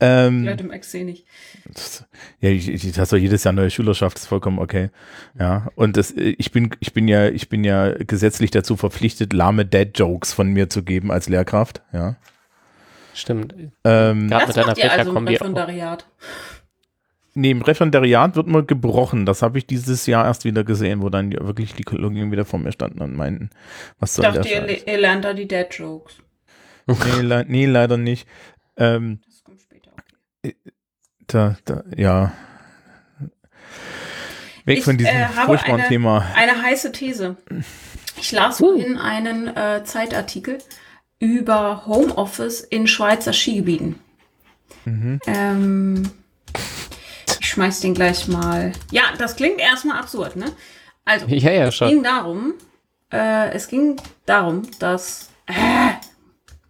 Ähm, 0.00 0.44
Leute 0.44 0.64
im 0.64 0.72
Ex 0.72 0.90
sehe 0.90 1.04
nicht. 1.04 1.24
das, 1.72 2.04
ja, 2.40 2.50
ich, 2.50 2.68
ich, 2.68 2.92
das 2.92 3.10
doch 3.10 3.16
jedes 3.16 3.44
Jahr 3.44 3.52
neue 3.52 3.70
Schülerschaft, 3.70 4.18
ist 4.18 4.26
vollkommen 4.26 4.58
okay. 4.58 4.90
Ja, 5.38 5.68
und 5.76 5.96
das, 5.96 6.10
ich 6.10 6.50
bin, 6.50 6.70
ich 6.80 6.92
bin 6.92 7.06
ja, 7.06 7.28
ich 7.28 7.48
bin 7.48 7.64
ja 7.64 7.92
gesetzlich 7.92 8.50
dazu 8.50 8.76
verpflichtet, 8.76 9.32
lahme 9.32 9.64
Dad-Jokes 9.64 10.32
von 10.32 10.48
mir 10.48 10.68
zu 10.68 10.82
geben 10.82 11.12
als 11.12 11.28
Lehrkraft. 11.28 11.82
Ja. 11.92 12.16
Stimmt. 13.14 13.54
Ähm, 13.84 14.28
Das 14.28 14.48
mit 14.48 14.56
deiner 14.56 14.66
macht 14.68 14.78
ihr 14.78 14.92
also 14.92 15.16
im 15.16 15.26
Fächerkombi 15.26 15.78
auch. 15.78 15.98
Im 17.34 17.62
Referendariat 17.62 18.36
wird 18.36 18.46
mal 18.46 18.64
gebrochen. 18.64 19.26
Das 19.26 19.42
habe 19.42 19.58
ich 19.58 19.66
dieses 19.66 20.06
Jahr 20.06 20.24
erst 20.24 20.44
wieder 20.44 20.62
gesehen, 20.62 21.02
wo 21.02 21.08
dann 21.08 21.32
wirklich 21.32 21.74
die 21.74 21.82
Kollegen 21.82 22.30
wieder 22.30 22.44
vor 22.44 22.60
mir 22.60 22.70
standen 22.72 23.00
und 23.02 23.16
meinten, 23.16 23.50
was 23.98 24.10
Ich 24.10 24.16
soll 24.16 24.22
der 24.24 24.32
dachte, 24.34 24.48
ihr, 24.48 24.60
Scheiß? 24.60 24.84
le- 24.86 24.92
ihr 24.92 24.98
lernt 24.98 25.24
da 25.24 25.34
die 25.34 25.48
Dad-Jokes. 25.48 26.14
Nee, 26.86 27.22
le 27.22 27.44
nee, 27.48 27.66
leider 27.66 27.96
nicht. 27.96 28.28
Ähm, 28.76 29.20
Das 29.26 29.42
kommt 29.42 29.60
später. 29.60 29.90
Okay. 30.44 30.56
da, 31.26 31.56
da, 31.64 31.82
ja. 31.96 32.32
Weg 34.64 34.78
Ich, 34.78 34.84
von 34.84 34.96
diesem 34.96 35.14
äh, 35.14 35.26
furchtbaren 35.28 35.80
eine- 35.80 35.88
Thema. 35.88 36.24
Eine 36.34 36.62
heiße 36.62 36.92
These. 36.92 37.36
Ich 38.20 38.32
las 38.32 38.60
Uh. 38.60 38.66
vorhin 38.74 38.96
einen 38.96 39.48
äh, 39.48 39.82
Zeitartikel 39.84 40.58
über 41.18 41.86
Homeoffice 41.86 42.60
in 42.60 42.86
Schweizer 42.86 43.32
Skigebieten. 43.32 43.96
Mhm. 44.84 45.20
Ähm, 45.26 46.02
ich 46.56 46.83
schmeiß 47.54 47.80
den 47.80 47.94
gleich 47.94 48.28
mal. 48.28 48.72
Ja, 48.90 49.02
das 49.18 49.36
klingt 49.36 49.60
erstmal 49.60 49.98
absurd, 49.98 50.36
ne? 50.36 50.46
Also, 51.04 51.26
Ja, 51.26 51.50
ja, 51.50 51.66
es 51.68 51.74
schon. 51.74 51.88
ging 51.88 52.02
darum, 52.02 52.54
äh, 53.12 53.50
es 53.52 53.68
ging 53.68 53.96
darum, 54.26 54.62
dass 54.78 55.30
äh, 55.46 55.52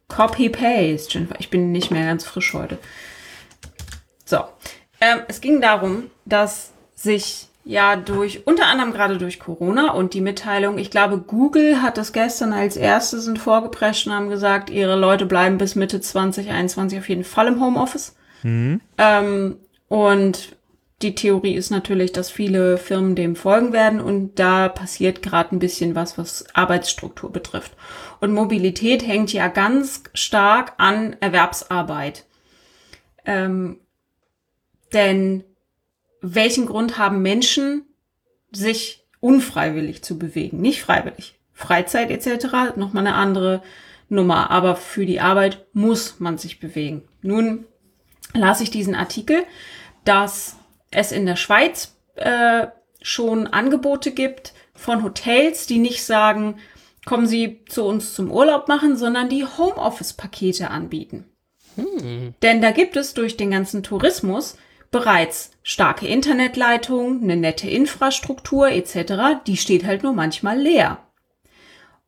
Copy 0.09 0.49
Paste. 0.49 1.09
Jennifer, 1.13 1.37
ich 1.39 1.51
bin 1.51 1.73
nicht 1.73 1.91
mehr 1.91 2.07
ganz 2.07 2.25
frisch 2.25 2.53
heute. 2.55 2.79
So, 4.25 4.39
ähm, 5.01 5.21
es 5.29 5.41
ging 5.41 5.61
darum, 5.61 6.11
dass 6.25 6.73
sich 6.95 7.49
ja 7.67 7.97
durch 7.97 8.47
unter 8.47 8.67
anderem 8.67 8.93
gerade 8.93 9.17
durch 9.17 9.39
Corona 9.41 9.93
und 9.93 10.13
die 10.13 10.21
Mitteilung, 10.21 10.77
ich 10.79 10.91
glaube, 10.91 11.17
Google 11.19 11.81
hat 11.81 11.97
das 11.97 12.13
gestern 12.13 12.53
als 12.53 12.77
erste 12.77 13.21
sind 13.21 13.39
vorgeprescht 13.39 14.07
und 14.07 14.13
haben 14.13 14.29
gesagt, 14.29 14.69
ihre 14.69 14.97
Leute 14.97 15.25
bleiben 15.25 15.57
bis 15.57 15.75
Mitte 15.75 16.01
2021 16.01 16.99
auf 16.99 17.09
jeden 17.09 17.25
Fall 17.25 17.47
im 17.49 17.61
Homeoffice. 17.65 18.15
Ähm, 18.43 19.57
und 19.89 20.57
die 21.03 21.15
Theorie 21.15 21.55
ist 21.55 21.71
natürlich, 21.71 22.13
dass 22.13 22.31
viele 22.31 22.79
Firmen 22.79 23.17
dem 23.17 23.37
folgen 23.37 23.73
werden 23.73 24.01
und 24.01 24.39
da 24.39 24.69
passiert 24.69 25.23
gerade 25.23 25.55
ein 25.55 25.59
bisschen 25.59 25.95
was, 25.95 26.17
was 26.17 26.47
Arbeitsstruktur 26.55 27.33
betrifft. 27.33 27.73
Und 28.21 28.33
Mobilität 28.33 29.07
hängt 29.07 29.33
ja 29.33 29.49
ganz 29.49 30.05
stark 30.15 30.75
an 30.79 31.17
Erwerbsarbeit. 31.21 32.25
Ähm, 33.27 33.81
denn 34.93 35.45
welchen 36.21 36.67
Grund 36.67 36.97
haben 36.97 37.23
Menschen, 37.23 37.85
sich 38.53 39.05
unfreiwillig 39.21 40.03
zu 40.03 40.19
bewegen? 40.19 40.61
Nicht 40.61 40.81
freiwillig. 40.81 41.39
Freizeit 41.53 42.11
etc. 42.11 42.77
nochmal 42.77 43.07
eine 43.07 43.17
andere 43.17 43.63
Nummer. 44.09 44.51
Aber 44.51 44.77
für 44.77 45.05
die 45.05 45.21
Arbeit 45.21 45.67
muss 45.73 46.21
man 46.21 46.39
sich 46.39 46.61
bewegen. 46.61 47.03
Nun 47.21 47.67
las 48.33 48.61
ich 48.61 48.71
diesen 48.71 48.95
Artikel, 48.95 49.45
dass 50.05 50.57
es 50.95 51.13
in 51.13 51.27
der 51.27 51.37
Schweiz 51.37 51.95
äh, 52.17 52.67
schon 53.03 53.47
Angebote 53.47 54.13
gibt 54.13 54.55
von 54.75 55.03
Hotels, 55.03 55.67
die 55.67 55.79
nicht 55.79 56.05
sagen, 56.05 56.59
kommen 57.05 57.27
Sie 57.27 57.61
zu 57.67 57.85
uns 57.85 58.15
zum 58.15 58.31
Urlaub 58.31 58.67
machen, 58.69 58.97
sondern 58.97 59.29
die 59.29 59.45
Homeoffice-Pakete 59.45 60.71
anbieten. 60.71 61.25
Denn 62.43 62.63
da 62.63 62.71
gibt 62.71 62.97
es 62.97 63.15
durch 63.15 63.37
den 63.37 63.51
ganzen 63.51 63.83
Tourismus 63.83 64.57
bereits 64.91 65.51
starke 65.65 66.07
Internetleitungen, 66.07 67.23
eine 67.25 67.37
nette 67.37 67.69
Infrastruktur 67.69 68.69
etc. 68.71 69.43
Die 69.47 69.57
steht 69.57 69.85
halt 69.85 70.05
nur 70.05 70.13
manchmal 70.13 70.59
leer. 70.59 70.99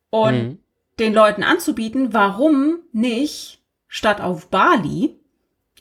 Und 0.09 0.33
Mhm. 0.33 0.59
den 0.99 1.13
Leuten 1.13 1.43
anzubieten, 1.43 2.13
warum 2.13 2.79
nicht 2.93 3.61
statt 3.89 4.21
auf 4.21 4.47
Bali, 4.47 5.19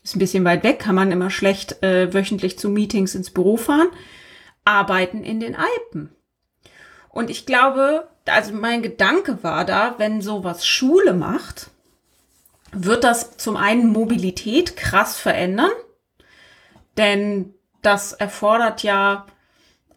ist 0.06 0.14
ein 0.14 0.20
bisschen 0.20 0.44
weit 0.44 0.62
weg, 0.62 0.78
kann 0.78 0.94
man 0.94 1.10
immer 1.10 1.30
schlecht 1.30 1.82
äh, 1.82 2.14
wöchentlich 2.14 2.60
zu 2.60 2.68
Meetings 2.68 3.16
ins 3.16 3.30
Büro 3.30 3.56
fahren, 3.56 3.88
arbeiten 4.64 5.24
in 5.24 5.40
den 5.40 5.56
Alpen. 5.56 6.14
Und 7.08 7.28
ich 7.28 7.44
glaube, 7.44 8.06
also 8.24 8.52
mein 8.52 8.82
Gedanke 8.82 9.42
war 9.42 9.64
da, 9.64 9.96
wenn 9.98 10.22
sowas 10.22 10.64
Schule 10.64 11.12
macht, 11.12 11.70
wird 12.70 13.02
das 13.02 13.36
zum 13.36 13.56
einen 13.56 13.88
Mobilität 13.88 14.76
krass 14.76 15.18
verändern, 15.18 15.72
denn 16.96 17.54
das 17.82 18.12
erfordert 18.12 18.84
ja 18.84 19.26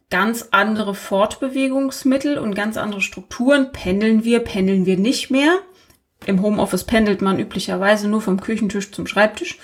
ganz 0.09 0.47
andere 0.49 0.95
Fortbewegungsmittel 0.95 2.39
und 2.39 2.55
ganz 2.55 2.77
andere 2.77 3.01
Strukturen. 3.01 3.71
Pendeln 3.73 4.23
wir, 4.23 4.39
pendeln 4.39 4.87
wir 4.87 4.97
nicht 4.97 5.29
mehr. 5.29 5.59
Im 6.25 6.41
Homeoffice 6.41 6.83
pendelt 6.83 7.21
man 7.21 7.39
üblicherweise 7.39 8.07
nur 8.07 8.21
vom 8.21 8.41
Küchentisch 8.41 8.91
zum 8.91 9.05
Schreibtisch. 9.05 9.59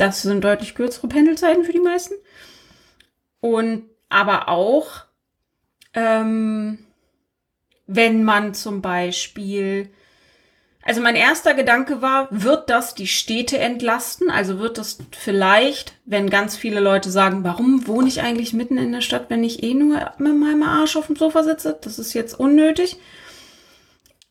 Das 0.00 0.22
sind 0.22 0.42
deutlich 0.42 0.74
kürzere 0.74 1.08
Pendelzeiten 1.08 1.64
für 1.64 1.72
die 1.72 1.80
meisten. 1.80 2.14
Und 3.40 3.84
aber 4.08 4.48
auch, 4.48 5.04
ähm, 5.94 6.78
wenn 7.86 8.24
man 8.24 8.54
zum 8.54 8.80
Beispiel 8.80 9.90
also 10.82 11.02
mein 11.02 11.14
erster 11.14 11.52
Gedanke 11.52 12.00
war, 12.00 12.28
wird 12.30 12.70
das 12.70 12.94
die 12.94 13.06
Städte 13.06 13.58
entlasten? 13.58 14.30
Also 14.30 14.58
wird 14.58 14.78
das 14.78 14.98
vielleicht, 15.10 15.92
wenn 16.06 16.30
ganz 16.30 16.56
viele 16.56 16.80
Leute 16.80 17.10
sagen, 17.10 17.44
warum 17.44 17.86
wohne 17.86 18.08
ich 18.08 18.22
eigentlich 18.22 18.54
mitten 18.54 18.78
in 18.78 18.90
der 18.90 19.02
Stadt, 19.02 19.26
wenn 19.28 19.44
ich 19.44 19.62
eh 19.62 19.74
nur 19.74 19.96
mit 20.16 20.36
meinem 20.36 20.62
Arsch 20.62 20.96
auf 20.96 21.08
dem 21.08 21.16
Sofa 21.16 21.42
sitze? 21.42 21.78
Das 21.82 21.98
ist 21.98 22.14
jetzt 22.14 22.40
unnötig. 22.40 22.96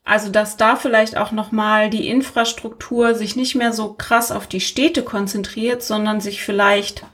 Also 0.09 0.29
dass 0.29 0.57
da 0.57 0.75
vielleicht 0.75 1.17
auch 1.17 1.31
noch 1.31 1.51
mal 1.51 1.91
die 1.91 2.07
Infrastruktur 2.07 3.13
sich 3.13 3.35
nicht 3.35 3.53
mehr 3.53 3.71
so 3.73 3.93
krass 3.93 4.31
auf 4.31 4.47
die 4.47 4.59
Städte 4.59 5.03
konzentriert, 5.03 5.83
sondern 5.83 6.19
sich 6.19 6.41
vielleicht 6.41 7.05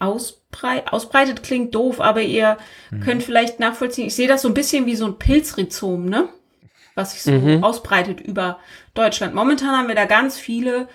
ausbrei 0.00 0.86
ausbreitet 0.88 1.44
klingt 1.44 1.72
doof, 1.72 2.00
aber 2.00 2.20
ihr 2.20 2.58
könnt 3.04 3.22
vielleicht 3.22 3.60
nachvollziehen. 3.60 4.08
Ich 4.08 4.16
sehe 4.16 4.26
das 4.26 4.42
so 4.42 4.48
ein 4.48 4.54
bisschen 4.54 4.86
wie 4.86 4.96
so 4.96 5.06
ein 5.06 5.18
Pilzrhizom, 5.18 6.06
ne? 6.06 6.28
was 6.96 7.12
sich 7.12 7.22
so 7.22 7.30
Mhm. 7.30 7.62
ausbreitet 7.62 8.20
über 8.20 8.58
Deutschland. 8.94 9.34
Momentan 9.34 9.76
haben 9.76 9.88
wir 9.88 9.94
da 9.94 10.04
ganz 10.06 10.36
viele 10.36 10.88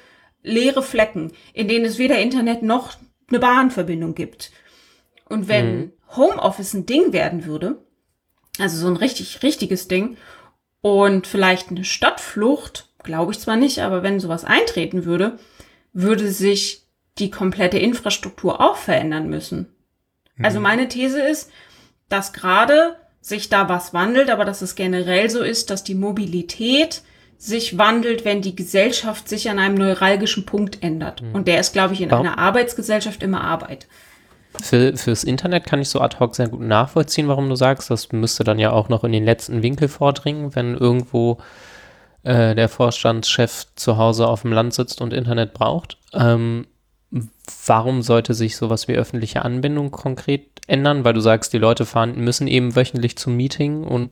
leere 0.44 0.84
Flecken, 0.84 1.32
in 1.54 1.70
denen 1.70 1.86
es 1.86 1.98
weder 1.98 2.20
Internet 2.20 2.62
noch 2.62 2.98
eine 3.30 3.40
Bahnverbindung 3.40 4.16
gibt. 4.16 4.52
Und 5.30 5.48
wenn 5.48 5.94
Homeoffice 6.16 6.74
ein 6.74 6.86
Ding 6.86 7.14
werden 7.14 7.46
würde, 7.46 7.78
also 8.60 8.78
so 8.78 8.88
ein 8.88 8.98
richtig, 8.98 9.44
richtiges 9.44 9.88
Ding, 9.88 10.18
und 10.82 11.28
vielleicht 11.28 11.70
eine 11.70 11.84
Stadtflucht, 11.84 12.90
glaube 13.04 13.32
ich 13.32 13.40
zwar 13.40 13.56
nicht, 13.56 13.80
aber 13.80 14.04
wenn 14.04 14.20
sowas 14.20 14.46
eintreten 14.46 15.06
würde, 15.06 15.38
würde 15.94 16.30
sich 16.30 16.84
die 17.18 17.32
komplette 17.32 17.78
Infrastruktur 17.78 18.62
auch 18.62 18.78
verändern 18.78 19.30
müssen. 19.30 19.74
Also 20.42 20.62
meine 20.62 20.88
These 20.88 21.22
ist, 21.22 21.52
dass 22.08 22.32
gerade 22.32 22.96
sich 23.20 23.50
da 23.50 23.68
was 23.68 23.94
wandelt, 23.94 24.30
aber 24.30 24.46
dass 24.46 24.62
es 24.62 24.76
generell 24.76 25.30
so 25.30 25.44
ist, 25.44 25.70
dass 25.70 25.84
die 25.84 25.96
Mobilität 25.96 27.02
sich 27.38 27.78
wandelt, 27.78 28.26
wenn 28.26 28.42
die 28.42 28.56
Gesellschaft 28.56 29.30
sich 29.30 29.50
an 29.50 29.60
einem 29.60 29.76
neuralgischen 29.76 30.46
Punkt 30.46 30.84
ändert. 30.84 31.24
Und 31.34 31.48
der 31.48 31.60
ist, 31.60 31.74
glaube 31.74 31.94
ich, 31.94 32.02
in 32.02 32.12
Warum? 32.12 32.26
einer 32.26 32.38
Arbeitsgesellschaft 32.38 33.24
immer 33.24 33.42
Arbeit. 33.42 33.88
Für, 34.62 34.98
fürs 34.98 35.24
Internet 35.24 35.66
kann 35.66 35.82
ich 35.82 35.90
so 35.90 36.02
ad 36.02 36.18
hoc 36.20 36.36
sehr 36.36 36.50
gut 36.50 36.62
nachvollziehen, 36.62 37.28
warum 37.28 37.50
du 37.50 37.56
sagst, 37.56 37.92
das 37.92 38.12
müsste 38.12 38.44
dann 38.44 38.58
ja 38.58 38.72
auch 38.72 38.90
noch 38.90 39.04
in 39.04 39.12
den 39.12 39.24
letzten 39.24 39.62
Winkel 39.62 39.88
vordringen, 39.88 40.56
wenn 40.56 40.76
irgendwo 40.76 41.38
äh, 42.24 42.56
der 42.56 42.68
Vorstandschef 42.68 43.68
zu 43.76 43.98
Hause 43.98 44.28
auf 44.28 44.42
dem 44.42 44.52
Land 44.52 44.74
sitzt 44.74 45.02
und 45.02 45.14
Internet 45.14 45.54
braucht. 45.54 45.98
Ähm, 46.14 46.66
warum 47.66 48.02
sollte 48.02 48.34
sich 48.34 48.58
sowas 48.58 48.88
wie 48.88 48.96
öffentliche 48.96 49.44
Anbindung 49.44 49.92
konkret 49.92 50.48
ändern? 50.68 51.04
Weil 51.04 51.14
du 51.14 51.22
sagst, 51.22 51.54
die 51.54 51.60
Leute 51.60 51.86
fahren, 51.86 52.16
müssen 52.16 52.48
eben 52.48 52.76
wöchentlich 52.76 53.18
zum 53.18 53.36
Meeting 53.36 53.84
und 53.84 54.12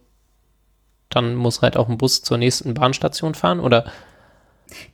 dann 1.09 1.35
muss 1.35 1.61
halt 1.61 1.77
auch 1.77 1.89
ein 1.89 1.97
Bus 1.97 2.21
zur 2.21 2.37
nächsten 2.37 2.73
Bahnstation 2.73 3.33
fahren 3.33 3.59
oder 3.59 3.85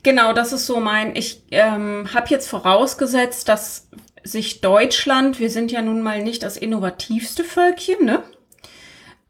Genau, 0.04 0.32
das 0.32 0.52
ist 0.52 0.66
so 0.66 0.78
mein. 0.78 1.16
Ich 1.16 1.42
ähm, 1.50 2.08
habe 2.14 2.28
jetzt 2.28 2.48
vorausgesetzt, 2.48 3.48
dass 3.48 3.88
sich 4.24 4.60
Deutschland, 4.60 5.38
wir 5.38 5.50
sind 5.50 5.70
ja 5.70 5.82
nun 5.82 6.02
mal 6.02 6.22
nicht 6.22 6.42
das 6.42 6.56
innovativste 6.56 7.44
Völkchen, 7.44 8.04
ne? 8.04 8.22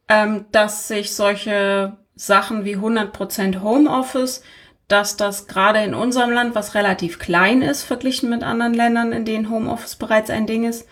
Ähm, 0.09 0.47
dass 0.53 0.89
sich 0.89 1.15
solche 1.15 1.97
Sachen 2.15 2.65
wie 2.65 2.77
100% 2.77 3.61
Homeoffice, 3.63 4.43
dass 4.89 5.17
das 5.17 5.47
gerade 5.47 5.81
in 5.83 5.95
unserem 5.95 6.31
Land, 6.31 6.55
was 6.55 6.75
relativ 6.75 7.19
klein 7.19 7.63
ist, 7.63 7.83
verglichen 7.83 8.31
mit 8.31 8.43
anderen 8.43 8.75
Ländern, 8.75 9.13
in 9.13 9.25
denen 9.25 9.51
Homeoffice 9.51 9.97
bereits 9.97 10.31
ein 10.31 10.47
Ding 10.47 10.65
ist, 10.65 10.87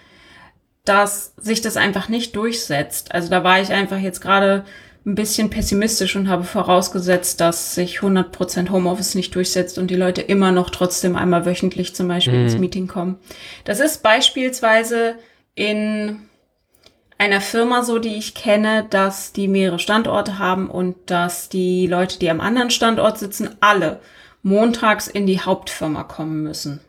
dass 0.85 1.35
sich 1.37 1.61
das 1.61 1.77
einfach 1.77 2.09
nicht 2.09 2.35
durchsetzt. 2.35 3.15
Also 3.15 3.29
da 3.29 3.45
war 3.45 3.61
ich 3.61 3.71
einfach 3.71 3.99
jetzt 3.99 4.21
gerade 4.21 4.65
ein 5.05 5.15
bisschen 5.15 5.51
pessimistisch 5.51 6.15
und 6.15 6.29
habe 6.29 6.45
vorausgesetzt, 6.45 7.41
dass 7.41 7.75
sich 7.75 7.99
100% 7.99 8.71
Homeoffice 8.71 9.15
nicht 9.15 9.35
durchsetzt 9.35 9.79
und 9.79 9.91
die 9.91 9.97
Leute 9.97 10.21
immer 10.21 10.53
noch 10.53 10.71
trotzdem 10.71 11.17
einmal 11.17 11.45
wöchentlich 11.45 11.95
zum 11.95 12.07
Beispiel 12.09 12.43
ins 12.43 12.59
Meeting 12.59 12.87
kommen. 12.87 13.19
Das 13.65 13.81
ist 13.81 14.03
beispielsweise 14.03 15.17
in 15.55 16.21
einer 17.19 17.41
Firma 17.41 17.83
so, 17.83 17.99
die 17.99 18.17
ich 18.17 18.35
kenne, 18.35 18.87
dass 18.91 19.33
die 19.33 19.49
mehrere 19.49 19.79
Standorte 19.79 20.39
haben 20.39 20.71
und 20.71 20.97
dass 21.07 21.49
die 21.49 21.87
Leute, 21.87 22.19
die 22.19 22.31
am 22.31 22.41
anderen 22.41 22.71
Standort 22.71 23.19
sitzen, 23.19 23.51
alle 23.61 24.01
montags 24.43 25.09
in 25.09 25.27
die 25.27 25.41
Hauptfirma 25.41 26.05
kommen 26.05 26.43
müssen. 26.43 26.81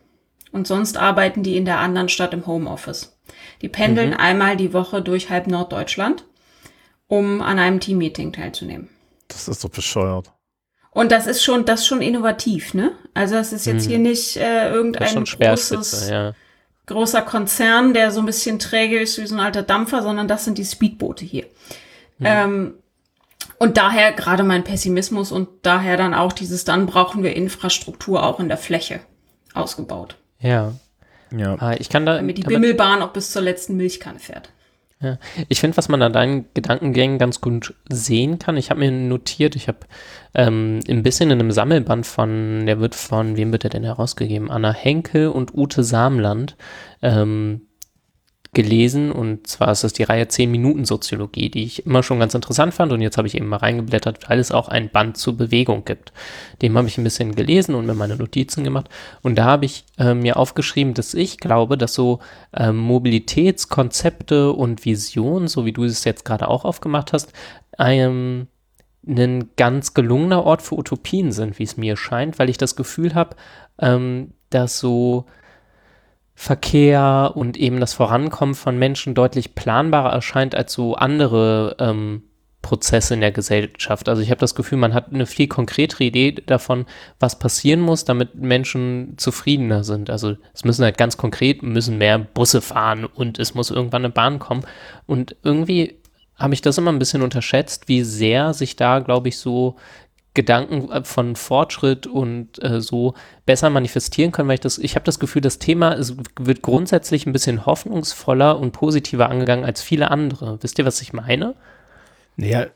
Und 0.52 0.66
sonst 0.68 0.96
arbeiten 0.96 1.42
die 1.42 1.56
in 1.56 1.64
der 1.64 1.80
anderen 1.80 2.08
Stadt 2.08 2.32
im 2.32 2.46
Homeoffice. 2.46 3.16
Die 3.62 3.68
pendeln 3.68 4.14
einmal 4.14 4.56
die 4.56 4.72
Woche 4.72 5.02
durch 5.02 5.30
halb 5.30 5.46
Norddeutschland, 5.46 6.24
um 7.18 7.40
an 7.40 7.58
einem 7.58 7.80
Teammeeting 7.80 8.32
teilzunehmen. 8.32 8.88
Das 9.28 9.48
ist 9.48 9.64
doch 9.64 9.70
bescheuert. 9.70 10.30
Und 10.90 11.10
das 11.10 11.26
ist 11.26 11.42
schon, 11.42 11.64
das 11.64 11.80
ist 11.80 11.86
schon 11.86 12.02
innovativ, 12.02 12.74
ne? 12.74 12.92
Also 13.14 13.34
das 13.34 13.52
ist 13.52 13.66
jetzt 13.66 13.86
hier 13.86 13.98
nicht 13.98 14.36
äh, 14.36 14.70
irgendein 14.70 15.24
großes, 15.24 16.08
ja. 16.08 16.34
großer 16.86 17.22
Konzern, 17.22 17.94
der 17.94 18.12
so 18.12 18.20
ein 18.20 18.26
bisschen 18.26 18.58
träge 18.60 19.00
ist 19.00 19.18
wie 19.20 19.26
so 19.26 19.34
ein 19.34 19.40
alter 19.40 19.62
Dampfer, 19.62 20.02
sondern 20.02 20.28
das 20.28 20.44
sind 20.44 20.56
die 20.58 20.64
Speedboote 20.64 21.24
hier. 21.24 21.46
Ähm, 22.20 22.74
und 23.58 23.76
daher 23.76 24.12
gerade 24.12 24.44
mein 24.44 24.62
Pessimismus 24.62 25.32
und 25.32 25.48
daher 25.62 25.96
dann 25.96 26.14
auch 26.14 26.32
dieses, 26.32 26.64
dann 26.64 26.86
brauchen 26.86 27.22
wir 27.24 27.34
Infrastruktur 27.34 28.22
auch 28.24 28.38
in 28.38 28.48
der 28.48 28.58
Fläche 28.58 29.00
ausgebaut, 29.52 30.16
Ja. 30.38 30.72
Ja. 31.36 31.56
Ah, 31.58 31.74
Ich 31.76 31.88
kann 31.88 32.06
da. 32.06 32.16
damit 32.16 32.38
die 32.38 32.42
damit- 32.42 32.60
Bimmelbahn 32.60 33.02
auch 33.02 33.12
bis 33.12 33.32
zur 33.32 33.42
letzten 33.42 33.76
Milchkanne 33.76 34.20
fährt. 34.20 34.50
Ja. 35.04 35.18
Ich 35.48 35.60
finde, 35.60 35.76
was 35.76 35.88
man 35.88 36.00
an 36.02 36.12
deinen 36.12 36.46
Gedankengängen 36.54 37.18
ganz 37.18 37.40
gut 37.40 37.74
sehen 37.88 38.38
kann, 38.38 38.56
ich 38.56 38.70
habe 38.70 38.80
mir 38.80 38.90
notiert, 38.90 39.54
ich 39.54 39.68
habe 39.68 39.78
ähm, 40.34 40.80
ein 40.88 41.02
bisschen 41.02 41.30
in 41.30 41.40
einem 41.40 41.50
Sammelband 41.50 42.06
von, 42.06 42.64
der 42.66 42.80
wird 42.80 42.94
von, 42.94 43.36
wem 43.36 43.52
wird 43.52 43.64
der 43.64 43.70
denn 43.70 43.84
herausgegeben? 43.84 44.50
Anna 44.50 44.72
Henkel 44.72 45.28
und 45.28 45.54
Ute 45.54 45.84
Samland. 45.84 46.56
Ähm, 47.02 47.62
gelesen. 48.54 49.12
Und 49.12 49.46
zwar 49.46 49.72
ist 49.72 49.84
das 49.84 49.92
die 49.92 50.04
Reihe 50.04 50.28
10 50.28 50.50
Minuten 50.50 50.84
Soziologie, 50.84 51.50
die 51.50 51.64
ich 51.64 51.84
immer 51.84 52.02
schon 52.02 52.20
ganz 52.20 52.34
interessant 52.34 52.72
fand. 52.72 52.92
Und 52.92 53.00
jetzt 53.00 53.18
habe 53.18 53.28
ich 53.28 53.34
eben 53.34 53.46
mal 53.46 53.58
reingeblättert, 53.58 54.28
weil 54.28 54.38
es 54.38 54.52
auch 54.52 54.68
ein 54.68 54.88
Band 54.88 55.16
zur 55.16 55.36
Bewegung 55.36 55.84
gibt. 55.84 56.12
Dem 56.62 56.78
habe 56.78 56.88
ich 56.88 56.96
ein 56.96 57.04
bisschen 57.04 57.34
gelesen 57.34 57.74
und 57.74 57.86
mir 57.86 57.94
meine 57.94 58.16
Notizen 58.16 58.64
gemacht. 58.64 58.88
Und 59.22 59.36
da 59.36 59.44
habe 59.44 59.64
ich 59.66 59.84
äh, 59.98 60.14
mir 60.14 60.36
aufgeschrieben, 60.36 60.94
dass 60.94 61.12
ich 61.14 61.38
glaube, 61.38 61.76
dass 61.76 61.94
so 61.94 62.20
äh, 62.52 62.72
Mobilitätskonzepte 62.72 64.52
und 64.52 64.84
Visionen, 64.84 65.48
so 65.48 65.66
wie 65.66 65.72
du 65.72 65.84
es 65.84 66.04
jetzt 66.04 66.24
gerade 66.24 66.48
auch 66.48 66.64
aufgemacht 66.64 67.12
hast, 67.12 67.32
ähm, 67.78 68.46
ein 69.06 69.50
ganz 69.56 69.94
gelungener 69.94 70.44
Ort 70.44 70.62
für 70.62 70.76
Utopien 70.76 71.32
sind, 71.32 71.58
wie 71.58 71.64
es 71.64 71.76
mir 71.76 71.96
scheint, 71.96 72.38
weil 72.38 72.48
ich 72.48 72.58
das 72.58 72.76
Gefühl 72.76 73.14
habe, 73.14 73.36
ähm, 73.78 74.32
dass 74.50 74.78
so 74.78 75.26
Verkehr 76.34 77.32
und 77.34 77.56
eben 77.56 77.80
das 77.80 77.94
Vorankommen 77.94 78.54
von 78.54 78.78
Menschen 78.78 79.14
deutlich 79.14 79.54
planbarer 79.54 80.12
erscheint 80.12 80.54
als 80.54 80.72
so 80.72 80.94
andere 80.94 81.76
ähm, 81.78 82.22
Prozesse 82.64 83.14
in 83.14 83.20
der 83.20 83.30
Gesellschaft. 83.30 84.08
Also 84.08 84.22
ich 84.22 84.30
habe 84.30 84.40
das 84.40 84.54
Gefühl, 84.54 84.78
man 84.78 84.94
hat 84.94 85.12
eine 85.12 85.26
viel 85.26 85.46
konkretere 85.46 86.04
Idee 86.04 86.32
davon, 86.32 86.86
was 87.20 87.38
passieren 87.38 87.80
muss, 87.80 88.04
damit 88.04 88.36
Menschen 88.36 89.14
zufriedener 89.18 89.84
sind. 89.84 90.08
Also 90.08 90.36
es 90.54 90.64
müssen 90.64 90.82
halt 90.82 90.96
ganz 90.96 91.18
konkret, 91.18 91.62
müssen 91.62 91.98
mehr 91.98 92.18
Busse 92.18 92.62
fahren 92.62 93.04
und 93.04 93.38
es 93.38 93.54
muss 93.54 93.70
irgendwann 93.70 94.04
eine 94.04 94.12
Bahn 94.12 94.38
kommen. 94.38 94.64
Und 95.06 95.36
irgendwie 95.42 96.00
habe 96.36 96.54
ich 96.54 96.62
das 96.62 96.78
immer 96.78 96.90
ein 96.90 96.98
bisschen 96.98 97.22
unterschätzt, 97.22 97.86
wie 97.86 98.02
sehr 98.02 98.54
sich 98.54 98.76
da, 98.76 99.00
glaube 99.00 99.28
ich, 99.28 99.38
so 99.38 99.76
Gedanken 100.34 100.90
äh, 100.90 101.04
von 101.04 101.36
Fortschritt 101.36 102.06
und 102.06 102.62
äh, 102.62 102.80
so 102.80 103.14
besser 103.46 103.70
manifestieren 103.70 104.32
können, 104.32 104.48
weil 104.48 104.56
ich 104.56 104.60
das, 104.60 104.78
ich 104.78 104.96
habe 104.96 105.04
das 105.04 105.18
Gefühl, 105.18 105.42
das 105.42 105.58
Thema 105.58 105.92
ist, 105.92 106.16
wird 106.38 106.62
grundsätzlich 106.62 107.26
ein 107.26 107.32
bisschen 107.32 107.64
hoffnungsvoller 107.66 108.58
und 108.58 108.72
positiver 108.72 109.30
angegangen 109.30 109.64
als 109.64 109.82
viele 109.82 110.10
andere. 110.10 110.58
Wisst 110.62 110.78
ihr, 110.78 110.84
was 110.84 111.00
ich 111.00 111.12
meine? 111.12 111.54
Naja, 112.36 112.66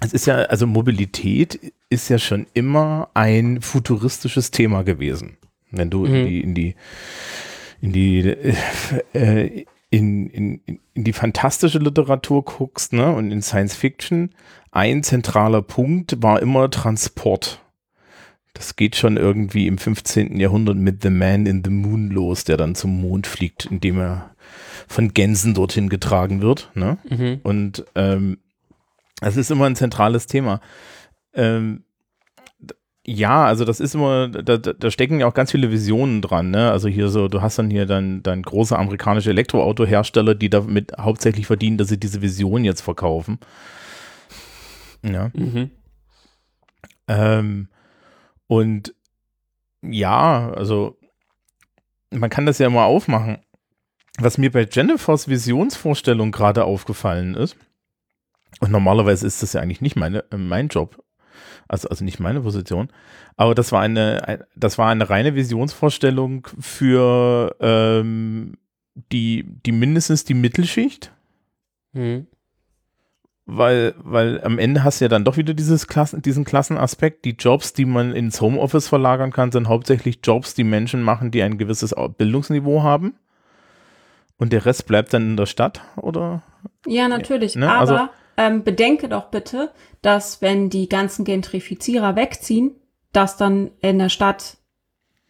es 0.00 0.12
ist 0.12 0.26
ja, 0.26 0.36
also 0.36 0.66
Mobilität 0.66 1.72
ist 1.90 2.08
ja 2.08 2.18
schon 2.18 2.46
immer 2.54 3.08
ein 3.14 3.60
futuristisches 3.60 4.50
Thema 4.50 4.82
gewesen. 4.82 5.36
Wenn 5.70 5.90
du 5.90 6.06
mhm. 6.06 6.14
in 6.14 6.26
die, 6.26 6.40
in 6.40 6.54
die, 6.54 6.74
in 7.80 7.92
die, 7.92 8.54
äh, 9.12 9.64
in, 9.90 10.28
in, 10.28 10.60
in 10.94 11.04
die 11.04 11.12
fantastische 11.12 11.78
Literatur 11.78 12.44
guckst, 12.44 12.92
ne, 12.92 13.12
und 13.12 13.30
in 13.32 13.42
Science 13.42 13.74
Fiction, 13.74 14.30
ein 14.70 15.02
zentraler 15.02 15.62
Punkt 15.62 16.22
war 16.22 16.40
immer 16.40 16.70
Transport. 16.70 17.60
Das 18.54 18.76
geht 18.76 18.96
schon 18.96 19.16
irgendwie 19.16 19.66
im 19.66 19.78
15. 19.78 20.38
Jahrhundert 20.38 20.76
mit 20.76 21.02
The 21.02 21.10
Man 21.10 21.46
in 21.46 21.62
the 21.64 21.70
Moon 21.70 22.10
los, 22.10 22.44
der 22.44 22.56
dann 22.56 22.74
zum 22.74 23.00
Mond 23.00 23.26
fliegt, 23.26 23.66
indem 23.66 23.98
er 23.98 24.30
von 24.88 25.14
Gänsen 25.14 25.54
dorthin 25.54 25.88
getragen 25.88 26.40
wird. 26.40 26.70
Ne? 26.74 26.98
Mhm. 27.08 27.40
Und 27.42 27.84
ähm, 27.94 28.38
das 29.20 29.36
ist 29.36 29.50
immer 29.50 29.66
ein 29.66 29.76
zentrales 29.76 30.26
Thema. 30.26 30.60
Ähm, 31.32 31.84
ja, 33.10 33.44
also 33.44 33.64
das 33.64 33.80
ist 33.80 33.96
immer, 33.96 34.28
da, 34.28 34.56
da 34.56 34.90
stecken 34.90 35.18
ja 35.18 35.26
auch 35.26 35.34
ganz 35.34 35.50
viele 35.50 35.72
Visionen 35.72 36.22
dran, 36.22 36.50
ne? 36.50 36.70
Also 36.70 36.88
hier 36.88 37.08
so, 37.08 37.26
du 37.26 37.42
hast 37.42 37.58
dann 37.58 37.68
hier 37.68 37.84
dann, 37.84 38.22
dann 38.22 38.42
große 38.42 38.78
amerikanische 38.78 39.30
Elektroautohersteller, 39.30 40.36
die 40.36 40.48
damit 40.48 40.92
hauptsächlich 40.96 41.48
verdienen, 41.48 41.76
dass 41.76 41.88
sie 41.88 41.98
diese 41.98 42.22
Vision 42.22 42.64
jetzt 42.64 42.82
verkaufen. 42.82 43.40
Ja. 45.02 45.32
Mhm. 45.34 45.70
Ähm, 47.08 47.68
und 48.46 48.94
ja, 49.82 50.52
also 50.52 50.96
man 52.10 52.30
kann 52.30 52.46
das 52.46 52.58
ja 52.58 52.68
immer 52.68 52.84
aufmachen. 52.84 53.38
Was 54.20 54.38
mir 54.38 54.52
bei 54.52 54.68
Jennifers 54.70 55.26
Visionsvorstellung 55.26 56.30
gerade 56.30 56.64
aufgefallen 56.64 57.34
ist, 57.34 57.56
und 58.60 58.70
normalerweise 58.70 59.26
ist 59.26 59.42
das 59.42 59.54
ja 59.54 59.62
eigentlich 59.62 59.80
nicht 59.80 59.96
meine, 59.96 60.24
mein 60.30 60.68
Job, 60.68 61.02
also, 61.70 61.88
also 61.88 62.04
nicht 62.04 62.20
meine 62.20 62.40
Position, 62.40 62.88
aber 63.36 63.54
das 63.54 63.72
war 63.72 63.80
eine, 63.80 64.46
das 64.56 64.78
war 64.78 64.90
eine 64.90 65.08
reine 65.08 65.34
Visionsvorstellung 65.34 66.48
für 66.58 67.56
ähm, 67.60 68.58
die, 69.12 69.44
die 69.64 69.72
mindestens 69.72 70.24
die 70.24 70.34
Mittelschicht. 70.34 71.12
Mhm 71.92 72.26
weil, 73.56 73.94
weil 73.98 74.42
am 74.44 74.58
Ende 74.58 74.84
hast 74.84 75.00
du 75.00 75.04
ja 75.04 75.08
dann 75.08 75.24
doch 75.24 75.36
wieder 75.36 75.54
dieses 75.54 75.86
Klassen, 75.86 76.22
diesen 76.22 76.44
Klassenaspekt. 76.44 77.24
Die 77.24 77.36
Jobs, 77.38 77.72
die 77.72 77.84
man 77.84 78.12
ins 78.14 78.40
Homeoffice 78.40 78.88
verlagern 78.88 79.32
kann, 79.32 79.52
sind 79.52 79.68
hauptsächlich 79.68 80.20
Jobs, 80.22 80.54
die 80.54 80.64
Menschen 80.64 81.02
machen, 81.02 81.30
die 81.30 81.42
ein 81.42 81.58
gewisses 81.58 81.94
Bildungsniveau 82.16 82.82
haben. 82.82 83.14
Und 84.36 84.52
der 84.52 84.64
Rest 84.64 84.86
bleibt 84.86 85.12
dann 85.12 85.30
in 85.30 85.36
der 85.36 85.46
Stadt, 85.46 85.82
oder? 85.96 86.42
Ja, 86.86 87.08
natürlich. 87.08 87.56
Ne? 87.56 87.70
Aber 87.70 87.80
also, 87.80 88.12
ähm, 88.36 88.64
bedenke 88.64 89.08
doch 89.08 89.26
bitte, 89.26 89.70
dass 90.02 90.40
wenn 90.42 90.70
die 90.70 90.88
ganzen 90.88 91.24
Gentrifizierer 91.24 92.16
wegziehen, 92.16 92.74
dass 93.12 93.36
dann 93.36 93.70
in 93.80 93.98
der 93.98 94.08
Stadt 94.08 94.56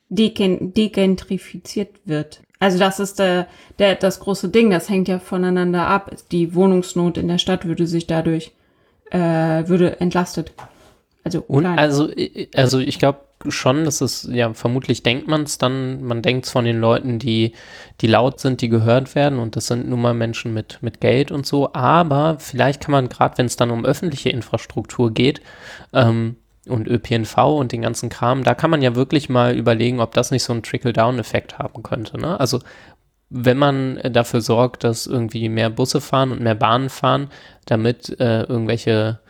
degentrifiziert 0.08 2.00
wird. 2.04 2.42
Also 2.58 2.78
das 2.78 3.00
ist 3.00 3.18
der, 3.18 3.46
der, 3.78 3.94
das 3.94 4.20
große 4.20 4.50
Ding, 4.50 4.70
das 4.70 4.88
hängt 4.90 5.08
ja 5.08 5.18
voneinander 5.18 5.86
ab. 5.86 6.14
Die 6.30 6.54
Wohnungsnot 6.54 7.16
in 7.16 7.28
der 7.28 7.38
Stadt 7.38 7.64
würde 7.64 7.86
sich 7.86 8.06
dadurch, 8.06 8.52
äh, 9.10 9.18
würde 9.18 10.00
entlastet. 10.00 10.52
Also, 11.24 11.42
Und, 11.46 11.66
also, 11.66 12.10
also 12.54 12.78
ich 12.78 12.98
glaube 12.98 13.20
schon, 13.48 13.84
dass 13.84 14.00
es, 14.00 14.28
ja, 14.30 14.52
vermutlich 14.52 15.02
denkt 15.02 15.26
man 15.26 15.42
es 15.42 15.58
dann, 15.58 16.02
man 16.02 16.22
denkt 16.22 16.46
es 16.46 16.52
von 16.52 16.64
den 16.64 16.78
Leuten, 16.78 17.18
die, 17.18 17.54
die 18.00 18.06
laut 18.06 18.40
sind, 18.40 18.60
die 18.60 18.68
gehört 18.68 19.14
werden 19.14 19.38
und 19.38 19.56
das 19.56 19.66
sind 19.66 19.88
nun 19.88 20.02
mal 20.02 20.14
Menschen 20.14 20.52
mit, 20.52 20.78
mit 20.82 21.00
Geld 21.00 21.30
und 21.30 21.46
so, 21.46 21.72
aber 21.72 22.36
vielleicht 22.38 22.82
kann 22.82 22.92
man 22.92 23.08
gerade, 23.08 23.38
wenn 23.38 23.46
es 23.46 23.56
dann 23.56 23.70
um 23.70 23.84
öffentliche 23.84 24.28
Infrastruktur 24.30 25.12
geht, 25.12 25.40
ähm, 25.92 26.36
und 26.68 26.86
ÖPNV 26.86 27.36
und 27.38 27.72
den 27.72 27.82
ganzen 27.82 28.10
Kram, 28.10 28.44
da 28.44 28.54
kann 28.54 28.70
man 28.70 28.82
ja 28.82 28.94
wirklich 28.94 29.28
mal 29.28 29.56
überlegen, 29.56 30.00
ob 30.00 30.12
das 30.12 30.30
nicht 30.30 30.42
so 30.42 30.52
einen 30.52 30.62
Trickle-Down-Effekt 30.62 31.58
haben 31.58 31.82
könnte. 31.82 32.18
Ne? 32.18 32.38
Also 32.38 32.60
wenn 33.30 33.56
man 33.56 34.00
dafür 34.12 34.40
sorgt, 34.40 34.84
dass 34.84 35.06
irgendwie 35.06 35.48
mehr 35.48 35.70
Busse 35.70 36.00
fahren 36.00 36.32
und 36.32 36.40
mehr 36.40 36.54
Bahnen 36.54 36.90
fahren, 36.90 37.28
damit 37.64 38.20
äh, 38.20 38.42
irgendwelche 38.42 39.20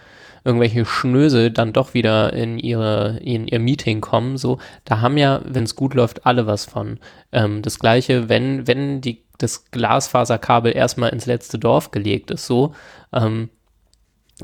irgendwelche 0.44 0.84
Schnösel 0.84 1.50
dann 1.50 1.72
doch 1.72 1.94
wieder 1.94 2.32
in 2.32 2.58
ihre 2.58 3.18
in 3.22 3.46
ihr 3.46 3.58
Meeting 3.58 4.00
kommen, 4.00 4.36
so 4.36 4.58
da 4.84 5.00
haben 5.00 5.16
ja, 5.18 5.40
wenn 5.44 5.64
es 5.64 5.76
gut 5.76 5.94
läuft, 5.94 6.26
alle 6.26 6.46
was 6.46 6.64
von. 6.64 6.98
Ähm, 7.32 7.62
das 7.62 7.78
gleiche, 7.78 8.28
wenn 8.28 8.66
wenn 8.66 9.00
die 9.00 9.22
das 9.38 9.70
Glasfaserkabel 9.70 10.76
erstmal 10.76 11.10
ins 11.10 11.26
letzte 11.26 11.58
Dorf 11.58 11.90
gelegt 11.90 12.30
ist, 12.30 12.46
so 12.46 12.74
ähm, 13.12 13.48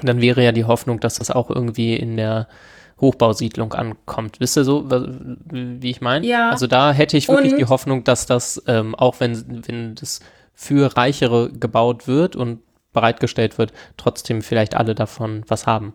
dann 0.02 0.20
wäre 0.20 0.42
ja 0.42 0.52
die 0.52 0.64
Hoffnung, 0.64 1.00
dass 1.00 1.18
das 1.18 1.30
auch 1.30 1.50
irgendwie 1.50 1.94
in 1.94 2.16
der 2.16 2.48
Hochbausiedlung 3.00 3.74
ankommt. 3.74 4.40
Wisst 4.40 4.56
ihr 4.56 4.64
so, 4.64 4.88
wie 4.88 5.90
ich 5.90 6.00
meine? 6.00 6.26
Ja. 6.26 6.50
Also 6.50 6.66
da 6.66 6.92
hätte 6.92 7.16
ich 7.16 7.28
wirklich 7.28 7.52
und? 7.52 7.58
die 7.58 7.66
Hoffnung, 7.66 8.04
dass 8.04 8.26
das, 8.26 8.62
ähm, 8.66 8.94
auch 8.94 9.20
wenn, 9.20 9.62
wenn 9.66 9.94
das 9.94 10.20
für 10.54 10.96
Reichere 10.96 11.50
gebaut 11.50 12.08
wird 12.08 12.36
und 12.36 12.60
bereitgestellt 12.96 13.58
wird, 13.58 13.72
trotzdem 13.96 14.42
vielleicht 14.42 14.74
alle 14.74 14.96
davon 14.96 15.44
was 15.46 15.66
haben. 15.66 15.94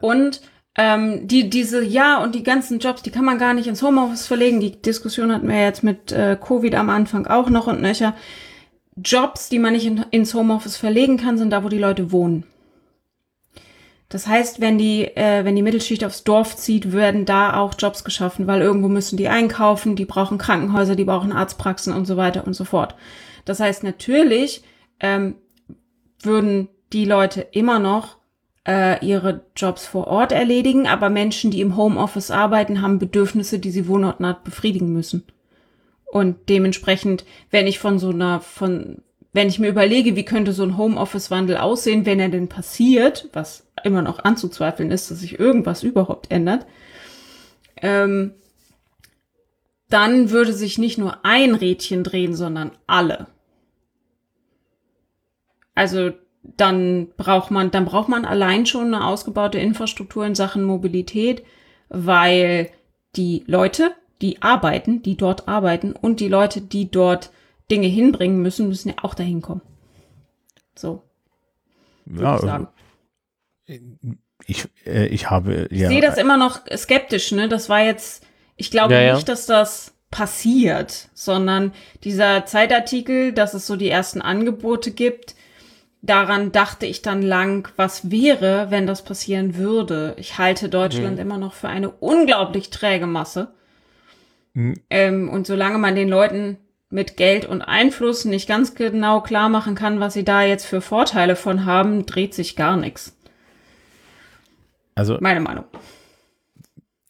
Und 0.00 0.40
ähm, 0.76 1.26
die, 1.26 1.50
diese, 1.50 1.84
ja, 1.84 2.22
und 2.22 2.34
die 2.34 2.44
ganzen 2.44 2.78
Jobs, 2.78 3.02
die 3.02 3.10
kann 3.10 3.24
man 3.24 3.38
gar 3.38 3.52
nicht 3.52 3.66
ins 3.66 3.82
Homeoffice 3.82 4.26
verlegen. 4.26 4.60
Die 4.60 4.80
Diskussion 4.80 5.32
hatten 5.32 5.48
wir 5.48 5.60
jetzt 5.60 5.82
mit 5.82 6.12
äh, 6.12 6.38
Covid 6.40 6.74
am 6.76 6.88
Anfang 6.88 7.26
auch 7.26 7.50
noch 7.50 7.66
und 7.66 7.82
nöcher. 7.82 8.14
Jobs, 8.96 9.48
die 9.48 9.58
man 9.58 9.72
nicht 9.72 9.86
in, 9.86 10.04
ins 10.10 10.32
Homeoffice 10.32 10.76
verlegen 10.76 11.16
kann, 11.16 11.38
sind 11.38 11.50
da, 11.50 11.64
wo 11.64 11.68
die 11.68 11.78
Leute 11.78 12.12
wohnen. 12.12 12.44
Das 14.08 14.26
heißt, 14.26 14.60
wenn 14.60 14.78
die, 14.78 15.04
äh, 15.16 15.44
wenn 15.44 15.56
die 15.56 15.62
Mittelschicht 15.62 16.04
aufs 16.04 16.24
Dorf 16.24 16.56
zieht, 16.56 16.92
werden 16.92 17.24
da 17.24 17.56
auch 17.56 17.74
Jobs 17.76 18.04
geschaffen, 18.04 18.46
weil 18.46 18.60
irgendwo 18.60 18.88
müssen 18.88 19.16
die 19.16 19.28
einkaufen, 19.28 19.96
die 19.96 20.04
brauchen 20.04 20.38
Krankenhäuser, 20.38 20.96
die 20.96 21.04
brauchen 21.04 21.32
Arztpraxen 21.32 21.92
und 21.92 22.06
so 22.06 22.16
weiter 22.16 22.46
und 22.46 22.54
so 22.54 22.64
fort. 22.64 22.94
Das 23.44 23.60
heißt, 23.60 23.82
natürlich 23.82 24.62
ähm, 25.00 25.36
würden 26.22 26.68
die 26.92 27.04
Leute 27.04 27.40
immer 27.52 27.78
noch 27.78 28.16
äh, 28.66 29.04
ihre 29.04 29.42
Jobs 29.56 29.86
vor 29.86 30.06
Ort 30.06 30.32
erledigen, 30.32 30.86
aber 30.86 31.10
Menschen, 31.10 31.50
die 31.50 31.60
im 31.60 31.76
Homeoffice 31.76 32.30
arbeiten, 32.30 32.82
haben 32.82 32.98
Bedürfnisse, 32.98 33.58
die 33.58 33.70
sie 33.70 33.88
wohnortnah 33.88 34.40
befriedigen 34.44 34.92
müssen. 34.92 35.24
Und 36.06 36.48
dementsprechend, 36.48 37.24
wenn 37.50 37.66
ich 37.66 37.78
von 37.78 37.98
so 37.98 38.10
einer, 38.10 38.40
von, 38.40 39.02
wenn 39.32 39.48
ich 39.48 39.58
mir 39.58 39.68
überlege, 39.68 40.16
wie 40.16 40.24
könnte 40.24 40.52
so 40.52 40.64
ein 40.64 40.76
Homeoffice-Wandel 40.76 41.56
aussehen, 41.56 42.04
wenn 42.04 42.20
er 42.20 42.28
denn 42.28 42.48
passiert, 42.48 43.28
was 43.32 43.66
immer 43.84 44.02
noch 44.02 44.18
anzuzweifeln 44.18 44.90
ist, 44.90 45.10
dass 45.10 45.20
sich 45.20 45.38
irgendwas 45.38 45.82
überhaupt 45.82 46.30
ändert, 46.30 46.66
ähm, 47.76 48.32
dann 49.88 50.30
würde 50.30 50.52
sich 50.52 50.78
nicht 50.78 50.98
nur 50.98 51.24
ein 51.24 51.54
Rädchen 51.54 52.04
drehen, 52.04 52.34
sondern 52.34 52.72
alle. 52.86 53.26
Also 55.74 56.10
dann 56.42 57.08
braucht 57.16 57.50
man, 57.50 57.70
dann 57.70 57.84
braucht 57.84 58.08
man 58.08 58.24
allein 58.24 58.66
schon 58.66 58.94
eine 58.94 59.04
ausgebaute 59.06 59.58
Infrastruktur 59.58 60.24
in 60.26 60.34
Sachen 60.34 60.62
Mobilität, 60.64 61.44
weil 61.88 62.70
die 63.16 63.44
Leute, 63.46 63.92
die 64.22 64.40
arbeiten, 64.42 65.02
die 65.02 65.16
dort 65.16 65.48
arbeiten 65.48 65.92
und 65.92 66.20
die 66.20 66.28
Leute, 66.28 66.60
die 66.60 66.90
dort 66.90 67.30
Dinge 67.70 67.86
hinbringen 67.88 68.40
müssen, 68.42 68.68
müssen 68.68 68.88
ja 68.90 68.94
auch 69.02 69.14
dahin 69.14 69.42
kommen. 69.42 69.62
So, 70.74 71.02
würde 72.04 72.24
Ja, 72.24 72.34
ich 72.36 72.40
sagen. 72.40 72.68
ich, 74.46 74.68
äh, 74.86 75.06
ich 75.06 75.30
habe 75.30 75.68
ja. 75.70 75.88
Ich 75.88 75.88
sehe 75.88 76.00
das 76.00 76.16
immer 76.18 76.36
noch 76.36 76.60
skeptisch, 76.76 77.32
ne? 77.32 77.48
Das 77.48 77.68
war 77.68 77.82
jetzt, 77.82 78.26
ich 78.56 78.70
glaube 78.70 78.94
Ja, 78.94 79.00
ja. 79.00 79.14
nicht, 79.14 79.28
dass 79.28 79.46
das 79.46 79.94
passiert, 80.10 81.08
sondern 81.14 81.72
dieser 82.02 82.44
Zeitartikel, 82.46 83.32
dass 83.32 83.54
es 83.54 83.66
so 83.66 83.76
die 83.76 83.88
ersten 83.88 84.20
Angebote 84.22 84.90
gibt, 84.90 85.34
daran 86.02 86.52
dachte 86.52 86.86
ich 86.86 87.02
dann 87.02 87.22
lang, 87.22 87.68
was 87.76 88.10
wäre, 88.10 88.70
wenn 88.70 88.86
das 88.86 89.02
passieren 89.04 89.56
würde. 89.56 90.14
Ich 90.18 90.38
halte 90.38 90.68
Deutschland 90.68 91.16
Mhm. 91.16 91.20
immer 91.22 91.38
noch 91.38 91.54
für 91.54 91.68
eine 91.68 91.90
unglaublich 91.90 92.70
träge 92.70 93.06
Masse. 93.06 93.48
Mhm. 94.54 94.74
Ähm, 94.90 95.28
und 95.28 95.46
solange 95.46 95.78
man 95.78 95.94
den 95.94 96.08
Leuten 96.08 96.56
mit 96.88 97.16
Geld 97.16 97.44
und 97.44 97.62
Einfluss 97.62 98.24
nicht 98.24 98.48
ganz 98.48 98.74
genau 98.74 99.20
klar 99.20 99.48
machen 99.48 99.74
kann, 99.76 100.00
was 100.00 100.14
sie 100.14 100.24
da 100.24 100.42
jetzt 100.42 100.66
für 100.66 100.80
Vorteile 100.80 101.36
von 101.36 101.64
haben, 101.64 102.04
dreht 102.06 102.34
sich 102.34 102.56
gar 102.56 102.76
nichts. 102.76 103.16
also 104.96 105.18
Meine 105.20 105.40
Meinung. 105.40 105.64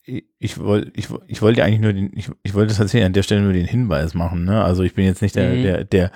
ich, 0.04 0.24
ich 0.38 0.58
wollte 0.58 0.90
ich, 0.94 1.08
ich 1.28 1.40
wollte 1.42 1.64
eigentlich 1.64 1.80
nur 1.80 1.92
den, 1.92 2.10
ich, 2.14 2.30
ich 2.42 2.54
wollte 2.54 2.74
tatsächlich 2.74 3.06
an 3.06 3.12
der 3.12 3.22
Stelle 3.22 3.42
nur 3.42 3.52
den 3.52 3.66
Hinweis 3.66 4.14
machen, 4.14 4.44
ne? 4.44 4.62
Also 4.64 4.82
ich 4.82 4.94
bin 4.94 5.04
jetzt 5.04 5.22
nicht 5.22 5.36
der, 5.36 5.54
Mhm. 5.54 5.62
der, 5.62 5.84
der, 5.84 6.12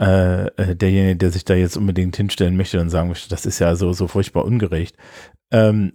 äh, 0.00 0.46
äh, 0.46 0.76
derjenige, 0.76 1.16
der 1.16 1.30
sich 1.30 1.44
da 1.44 1.54
jetzt 1.54 1.76
unbedingt 1.76 2.16
hinstellen 2.16 2.56
möchte 2.56 2.80
und 2.80 2.88
sagen 2.88 3.08
möchte, 3.08 3.28
das 3.28 3.44
ist 3.46 3.58
ja 3.58 3.76
so, 3.76 3.92
so 3.92 4.08
furchtbar 4.08 4.44
ungerecht. 4.44 4.96
Ähm, 5.50 5.92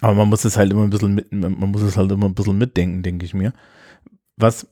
aber 0.00 0.14
man 0.14 0.28
muss 0.28 0.44
es 0.44 0.56
halt 0.56 0.70
immer 0.70 0.82
ein 0.82 0.90
bisschen 0.90 1.14
mit, 1.14 1.32
man 1.32 1.70
muss 1.70 1.82
es 1.82 1.96
halt 1.96 2.10
immer 2.12 2.26
ein 2.26 2.34
bisschen 2.34 2.58
mitdenken, 2.58 3.02
denke 3.02 3.24
ich 3.24 3.34
mir. 3.34 3.52
Was 4.36 4.66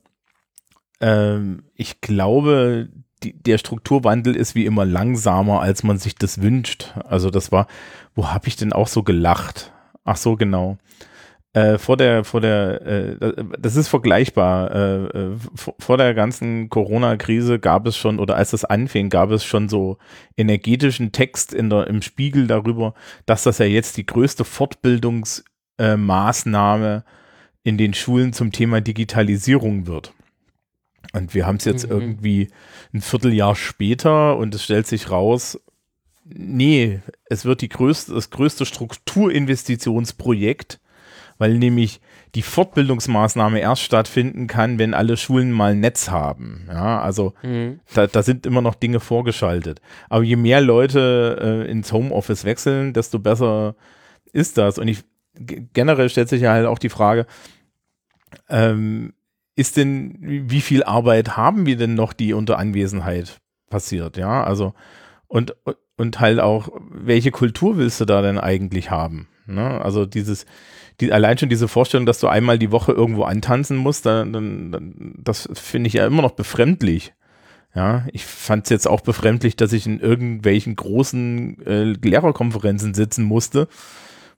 ähm, 1.00 1.64
ich 1.74 2.00
glaube, 2.00 2.90
die, 3.22 3.32
der 3.32 3.58
Strukturwandel 3.58 4.36
ist 4.36 4.54
wie 4.54 4.66
immer 4.66 4.84
langsamer, 4.84 5.60
als 5.60 5.82
man 5.82 5.98
sich 5.98 6.14
das 6.14 6.42
wünscht. 6.42 6.94
Also 7.04 7.30
das 7.30 7.52
war, 7.52 7.66
wo 8.14 8.28
habe 8.28 8.48
ich 8.48 8.56
denn 8.56 8.72
auch 8.72 8.88
so 8.88 9.02
gelacht? 9.02 9.72
Ach 10.04 10.16
so, 10.16 10.36
genau. 10.36 10.78
Äh, 11.52 11.78
vor 11.78 11.96
der, 11.96 12.22
vor 12.22 12.40
der, 12.40 12.80
äh, 12.86 13.16
das 13.58 13.74
ist 13.74 13.88
vergleichbar. 13.88 14.70
Äh, 14.72 15.04
äh, 15.06 15.36
vor, 15.54 15.74
vor 15.80 15.96
der 15.96 16.14
ganzen 16.14 16.68
Corona-Krise 16.68 17.58
gab 17.58 17.88
es 17.88 17.96
schon, 17.96 18.20
oder 18.20 18.36
als 18.36 18.52
das 18.52 18.64
anfing, 18.64 19.10
gab 19.10 19.32
es 19.32 19.44
schon 19.44 19.68
so 19.68 19.98
energetischen 20.36 21.10
Text 21.10 21.52
in 21.52 21.68
der, 21.68 21.88
im 21.88 22.02
Spiegel 22.02 22.46
darüber, 22.46 22.94
dass 23.26 23.42
das 23.42 23.58
ja 23.58 23.66
jetzt 23.66 23.96
die 23.96 24.06
größte 24.06 24.44
Fortbildungsmaßnahme 24.44 27.04
äh, 27.04 27.10
in 27.62 27.76
den 27.78 27.94
Schulen 27.94 28.32
zum 28.32 28.52
Thema 28.52 28.80
Digitalisierung 28.80 29.88
wird. 29.88 30.12
Und 31.12 31.34
wir 31.34 31.46
haben 31.46 31.56
es 31.56 31.64
jetzt 31.64 31.86
Mhm. 31.86 31.92
irgendwie 31.92 32.48
ein 32.94 33.00
Vierteljahr 33.00 33.56
später 33.56 34.36
und 34.36 34.54
es 34.54 34.62
stellt 34.62 34.86
sich 34.86 35.10
raus, 35.10 35.58
nee, 36.24 37.00
es 37.24 37.44
wird 37.44 37.60
die 37.60 37.68
größte, 37.68 38.14
das 38.14 38.30
größte 38.30 38.66
Strukturinvestitionsprojekt, 38.66 40.78
weil 41.40 41.58
nämlich 41.58 42.00
die 42.34 42.42
Fortbildungsmaßnahme 42.42 43.58
erst 43.60 43.82
stattfinden 43.82 44.46
kann, 44.46 44.78
wenn 44.78 44.94
alle 44.94 45.16
Schulen 45.16 45.50
mal 45.50 45.72
ein 45.72 45.80
Netz 45.80 46.10
haben. 46.10 46.66
Ja, 46.68 47.00
also 47.00 47.32
Mhm. 47.42 47.80
da, 47.94 48.06
da 48.06 48.22
sind 48.22 48.46
immer 48.46 48.60
noch 48.60 48.74
Dinge 48.76 49.00
vorgeschaltet. 49.00 49.80
Aber 50.08 50.22
je 50.22 50.36
mehr 50.36 50.60
Leute 50.60 51.64
äh, 51.66 51.70
ins 51.70 51.92
Homeoffice 51.92 52.44
wechseln, 52.44 52.92
desto 52.92 53.18
besser 53.18 53.74
ist 54.32 54.58
das. 54.58 54.78
Und 54.78 54.86
ich 54.88 55.02
generell 55.34 56.08
stellt 56.10 56.28
sich 56.28 56.42
ja 56.42 56.52
halt 56.52 56.66
auch 56.66 56.78
die 56.78 56.90
Frage, 56.90 57.26
ähm, 58.48 59.12
ist 59.56 59.76
denn, 59.76 60.16
wie 60.20 60.50
wie 60.50 60.60
viel 60.60 60.82
Arbeit 60.84 61.36
haben 61.36 61.66
wir 61.66 61.76
denn 61.76 61.94
noch, 61.94 62.12
die 62.12 62.32
unter 62.32 62.58
Anwesenheit 62.58 63.38
passiert? 63.68 64.16
Ja, 64.16 64.44
also 64.44 64.74
und, 65.26 65.54
und 65.96 66.20
halt 66.20 66.40
auch, 66.40 66.68
welche 66.90 67.30
Kultur 67.30 67.76
willst 67.76 68.00
du 68.00 68.04
da 68.04 68.22
denn 68.22 68.38
eigentlich 68.38 68.90
haben? 68.90 69.28
Ne? 69.46 69.80
Also 69.82 70.06
dieses, 70.06 70.46
die, 71.00 71.12
allein 71.12 71.38
schon 71.38 71.48
diese 71.48 71.68
Vorstellung, 71.68 72.06
dass 72.06 72.20
du 72.20 72.28
einmal 72.28 72.58
die 72.58 72.70
Woche 72.70 72.92
irgendwo 72.92 73.24
antanzen 73.24 73.76
musst, 73.76 74.06
dann, 74.06 74.32
dann, 74.32 75.14
das 75.18 75.48
finde 75.52 75.88
ich 75.88 75.94
ja 75.94 76.06
immer 76.06 76.22
noch 76.22 76.32
befremdlich. 76.32 77.12
Ja, 77.74 78.06
ich 78.12 78.24
fand 78.24 78.64
es 78.64 78.70
jetzt 78.70 78.88
auch 78.88 79.00
befremdlich, 79.00 79.54
dass 79.54 79.72
ich 79.72 79.86
in 79.86 80.00
irgendwelchen 80.00 80.74
großen 80.74 81.64
äh, 81.66 81.84
Lehrerkonferenzen 81.84 82.94
sitzen 82.94 83.24
musste, 83.24 83.68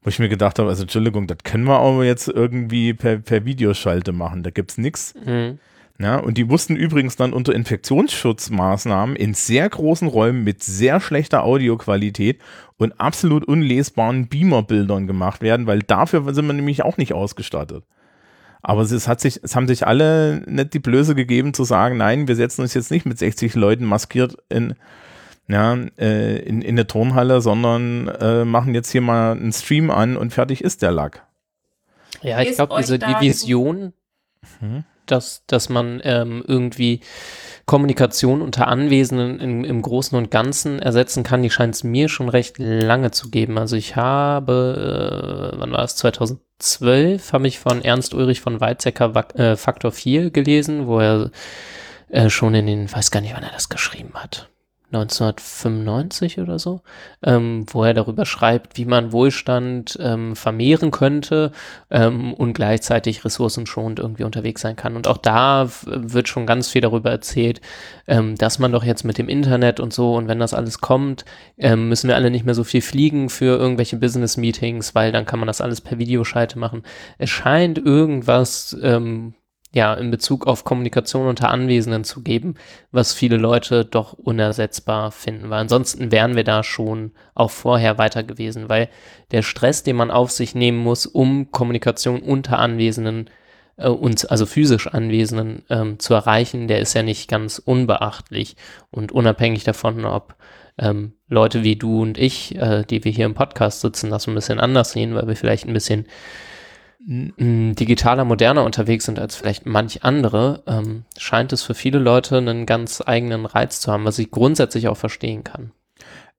wo 0.02 0.10
ich 0.10 0.18
mir 0.18 0.28
gedacht 0.28 0.58
habe, 0.58 0.68
also 0.68 0.82
Entschuldigung, 0.82 1.26
das 1.26 1.38
können 1.42 1.64
wir 1.64 1.78
aber 1.78 2.04
jetzt 2.04 2.28
irgendwie 2.28 2.92
per, 2.92 3.18
per 3.18 3.46
Videoschalte 3.46 4.12
machen, 4.12 4.42
da 4.42 4.50
gibt's 4.50 4.76
nix. 4.76 5.14
Mhm. 5.24 5.58
Ja, 5.98 6.16
und 6.16 6.36
die 6.36 6.44
mussten 6.44 6.74
übrigens 6.74 7.16
dann 7.16 7.32
unter 7.32 7.54
Infektionsschutzmaßnahmen 7.54 9.14
in 9.14 9.34
sehr 9.34 9.68
großen 9.68 10.08
Räumen 10.08 10.42
mit 10.42 10.62
sehr 10.62 11.00
schlechter 11.00 11.44
Audioqualität 11.44 12.40
und 12.82 13.00
absolut 13.00 13.44
unlesbaren 13.44 14.28
Beamerbildern 14.28 15.06
gemacht 15.06 15.42
werden, 15.42 15.66
weil 15.66 15.80
dafür 15.80 16.32
sind 16.34 16.46
wir 16.46 16.52
nämlich 16.52 16.82
auch 16.82 16.96
nicht 16.96 17.12
ausgestattet. 17.12 17.84
Aber 18.62 18.82
es, 18.82 19.08
hat 19.08 19.20
sich, 19.20 19.40
es 19.42 19.56
haben 19.56 19.66
sich 19.66 19.86
alle 19.86 20.42
nicht 20.46 20.74
die 20.74 20.78
Blöße 20.78 21.14
gegeben 21.14 21.52
zu 21.52 21.64
sagen, 21.64 21.96
nein, 21.96 22.28
wir 22.28 22.36
setzen 22.36 22.62
uns 22.62 22.74
jetzt 22.74 22.92
nicht 22.92 23.06
mit 23.06 23.18
60 23.18 23.54
Leuten 23.56 23.84
maskiert 23.84 24.36
in, 24.48 24.74
ja, 25.48 25.74
äh, 25.98 26.38
in, 26.38 26.62
in 26.62 26.76
eine 26.76 26.86
Turnhalle, 26.86 27.40
sondern 27.40 28.06
äh, 28.08 28.44
machen 28.44 28.74
jetzt 28.74 28.90
hier 28.90 29.00
mal 29.00 29.32
einen 29.32 29.52
Stream 29.52 29.90
an 29.90 30.16
und 30.16 30.32
fertig 30.32 30.62
ist 30.62 30.82
der 30.82 30.92
Lack. 30.92 31.26
Ja, 32.20 32.40
ich 32.40 32.54
glaube, 32.54 32.76
diese 32.78 33.00
Vision, 33.00 33.92
Mhm. 34.60 34.84
Dass, 35.07 35.44
dass 35.46 35.68
man 35.68 36.00
ähm, 36.05 36.44
irgendwie 36.46 37.00
Kommunikation 37.66 38.42
unter 38.42 38.68
Anwesenden 38.68 39.40
im, 39.40 39.64
im 39.64 39.82
Großen 39.82 40.16
und 40.16 40.30
Ganzen 40.30 40.78
ersetzen 40.78 41.22
kann, 41.22 41.42
die 41.42 41.50
scheint 41.50 41.74
es 41.74 41.84
mir 41.84 42.09
schon 42.09 42.28
recht 42.28 42.59
lange 42.59 43.11
zu 43.11 43.30
geben. 43.30 43.59
Also 43.59 43.76
ich 43.76 43.96
habe, 43.96 45.53
äh, 45.55 45.59
wann 45.59 45.72
war 45.72 45.84
es, 45.84 45.96
2012, 45.96 47.32
habe 47.32 47.48
ich 47.48 47.59
von 47.59 47.82
Ernst 47.82 48.14
Ulrich 48.14 48.40
von 48.40 48.61
Weizsäcker 48.61 49.14
äh, 49.34 49.57
Faktor 49.57 49.92
4 49.92 50.30
gelesen, 50.30 50.86
wo 50.86 50.98
er 50.98 51.30
äh, 52.09 52.28
schon 52.28 52.55
in 52.55 52.66
den, 52.66 52.92
weiß 52.92 53.11
gar 53.11 53.20
nicht, 53.20 53.34
wann 53.34 53.44
er 53.44 53.53
das 53.53 53.68
geschrieben 53.68 54.14
hat. 54.14 54.48
1995 54.93 56.38
oder 56.38 56.59
so, 56.59 56.82
ähm, 57.22 57.64
wo 57.68 57.82
er 57.84 57.95
darüber 57.95 58.26
schreibt, 58.26 58.76
wie 58.76 58.84
man 58.84 59.12
Wohlstand 59.12 59.99
ähm, 60.01 60.36
vermehren 60.36 60.90
könnte 60.90 61.53
ähm, 61.90 62.34
und 62.34 62.53
gleichzeitig 62.53 63.24
ressourcenschonend 63.24 63.99
irgendwie 63.99 64.24
unterwegs 64.24 64.61
sein 64.61 64.76
kann. 64.76 64.97
Und 64.97 65.09
auch 65.09 65.16
da 65.16 65.68
wird 65.84 66.28
schon 66.28 66.47
ganz 66.47 66.68
viel 66.68 66.82
darüber 66.82 67.11
erzählt, 67.11 67.61
ähm, 68.07 68.36
dass 68.36 68.59
man 68.59 68.72
doch 68.72 68.84
jetzt 68.84 69.05
mit 69.05 69.18
dem 69.18 69.28
Internet 69.28 69.80
und 69.80 69.93
so 69.93 70.14
und 70.14 70.28
wenn 70.28 70.38
das 70.38 70.55
alles 70.55 70.80
kommt, 70.80 71.24
ähm, 71.57 71.88
müssen 71.88 72.09
wir 72.09 72.16
alle 72.16 72.30
nicht 72.30 72.45
mehr 72.45 72.55
so 72.55 72.64
viel 72.64 72.82
fliegen 72.82 73.30
für 73.30 73.59
irgendwelche 73.59 73.97
Business-Meetings, 73.97 74.95
weil 74.95 75.12
dann 75.12 75.24
kann 75.24 75.38
man 75.38 75.47
das 75.47 75.61
alles 75.61 75.80
per 75.80 75.99
Videoschalte 75.99 76.59
machen. 76.59 76.82
Es 77.18 77.30
scheint 77.30 77.78
irgendwas 77.78 78.76
ähm, 78.82 79.34
ja, 79.74 79.94
in 79.94 80.10
Bezug 80.10 80.46
auf 80.46 80.64
Kommunikation 80.64 81.26
unter 81.26 81.48
Anwesenden 81.48 82.04
zu 82.04 82.22
geben, 82.22 82.54
was 82.90 83.14
viele 83.14 83.38
Leute 83.38 83.84
doch 83.84 84.12
unersetzbar 84.12 85.10
finden, 85.12 85.48
weil 85.48 85.60
ansonsten 85.60 86.12
wären 86.12 86.36
wir 86.36 86.44
da 86.44 86.62
schon 86.62 87.12
auch 87.34 87.50
vorher 87.50 87.96
weiter 87.96 88.22
gewesen, 88.22 88.68
weil 88.68 88.88
der 89.30 89.42
Stress, 89.42 89.82
den 89.82 89.96
man 89.96 90.10
auf 90.10 90.30
sich 90.30 90.54
nehmen 90.54 90.78
muss, 90.78 91.06
um 91.06 91.50
Kommunikation 91.50 92.20
unter 92.20 92.58
Anwesenden 92.58 93.30
äh, 93.76 93.88
und 93.88 94.30
also 94.30 94.46
physisch 94.46 94.86
Anwesenden 94.88 95.64
ähm, 95.70 95.98
zu 95.98 96.14
erreichen, 96.14 96.68
der 96.68 96.80
ist 96.80 96.94
ja 96.94 97.02
nicht 97.02 97.30
ganz 97.30 97.58
unbeachtlich. 97.58 98.56
Und 98.90 99.12
unabhängig 99.12 99.64
davon, 99.64 100.04
ob 100.04 100.34
ähm, 100.78 101.14
Leute 101.28 101.62
wie 101.62 101.76
du 101.76 102.02
und 102.02 102.18
ich, 102.18 102.54
äh, 102.56 102.84
die 102.84 103.04
wir 103.04 103.12
hier 103.12 103.26
im 103.26 103.34
Podcast 103.34 103.80
sitzen, 103.80 104.10
das 104.10 104.26
ein 104.26 104.34
bisschen 104.34 104.60
anders 104.60 104.92
sehen, 104.92 105.14
weil 105.14 105.28
wir 105.28 105.36
vielleicht 105.36 105.66
ein 105.66 105.74
bisschen 105.74 106.06
digitaler, 107.05 108.24
moderner 108.24 108.64
unterwegs 108.64 109.07
sind 109.07 109.18
als 109.18 109.34
vielleicht 109.34 109.66
manch 109.66 110.05
andere, 110.05 110.62
ähm, 110.66 111.05
scheint 111.18 111.53
es 111.53 111.62
für 111.62 111.74
viele 111.74 111.98
Leute 111.98 112.38
einen 112.38 112.64
ganz 112.64 113.03
eigenen 113.05 113.44
Reiz 113.44 113.80
zu 113.80 113.90
haben, 113.90 114.05
was 114.05 114.18
ich 114.20 114.30
grundsätzlich 114.30 114.86
auch 114.86 114.96
verstehen 114.96 115.42
kann. 115.42 115.72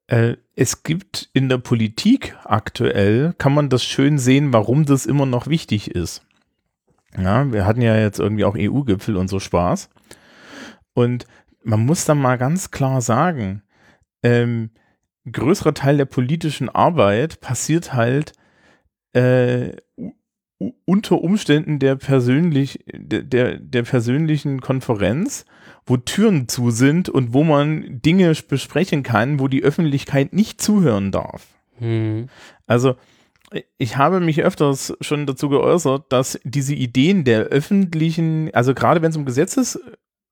Äh, 0.07 0.38
es 0.55 0.84
gibt 0.84 1.30
in 1.34 1.49
der 1.49 1.57
Politik 1.57 2.38
aktuell, 2.45 3.34
kann 3.38 3.53
man 3.53 3.70
das 3.70 3.84
schön 3.84 4.18
sehen, 4.18 4.53
warum 4.53 4.86
das 4.86 5.05
immer 5.05 5.26
noch 5.26 5.47
wichtig 5.47 5.91
ist. 5.91 6.26
Ja, 7.18 7.51
wir 7.51 7.66
hatten 7.66 7.82
ja 7.82 7.97
jetzt 7.97 8.20
irgendwie 8.20 8.45
auch 8.45 8.55
EU-Gipfel 8.57 9.18
und 9.18 9.28
so 9.28 9.39
Spaß. 9.39 9.89
Und 10.93 11.26
man 11.64 11.86
muss 11.86 12.05
dann 12.05 12.20
mal 12.20 12.38
ganz 12.38 12.72
klar 12.72 13.01
sagen, 13.01 13.64
ähm, 14.24 14.72
größerer 15.30 15.74
Teil 15.74 15.97
der 15.97 16.05
politischen 16.05 16.70
Arbeit 16.70 17.41
passiert 17.41 17.93
halt 17.93 18.34
äh, 19.14 19.76
unter 20.86 21.22
Umständen 21.22 21.80
der 21.80 21.95
persönlich, 21.95 22.80
der, 22.93 23.57
der, 23.57 23.84
persönlichen 23.84 24.61
Konferenz, 24.61 25.45
wo 25.86 25.97
Türen 25.97 26.47
zu 26.47 26.72
sind 26.72 27.09
und 27.09 27.34
wo 27.34 27.43
man 27.43 28.01
Dinge 28.01 28.34
besprechen 28.47 29.03
kann, 29.03 29.39
wo 29.39 29.47
die 29.47 29.64
Öffentlichkeit 29.64 30.34
nicht 30.34 30.61
zuhören 30.61 31.11
darf. 31.11 31.47
Hm. 31.80 32.28
Also 32.68 32.95
ich 33.78 33.97
habe 33.97 34.20
mich 34.20 34.41
öfters 34.41 34.93
schon 35.01 35.26
dazu 35.26 35.49
geäußert, 35.49 36.11
dass 36.11 36.39
diese 36.43 36.74
Ideen 36.74 37.24
der 37.24 37.43
öffentlichen, 37.43 38.49
also 38.53 38.74
gerade 38.74 39.01
wenn 39.01 39.11
es 39.11 39.18
um 39.18 39.26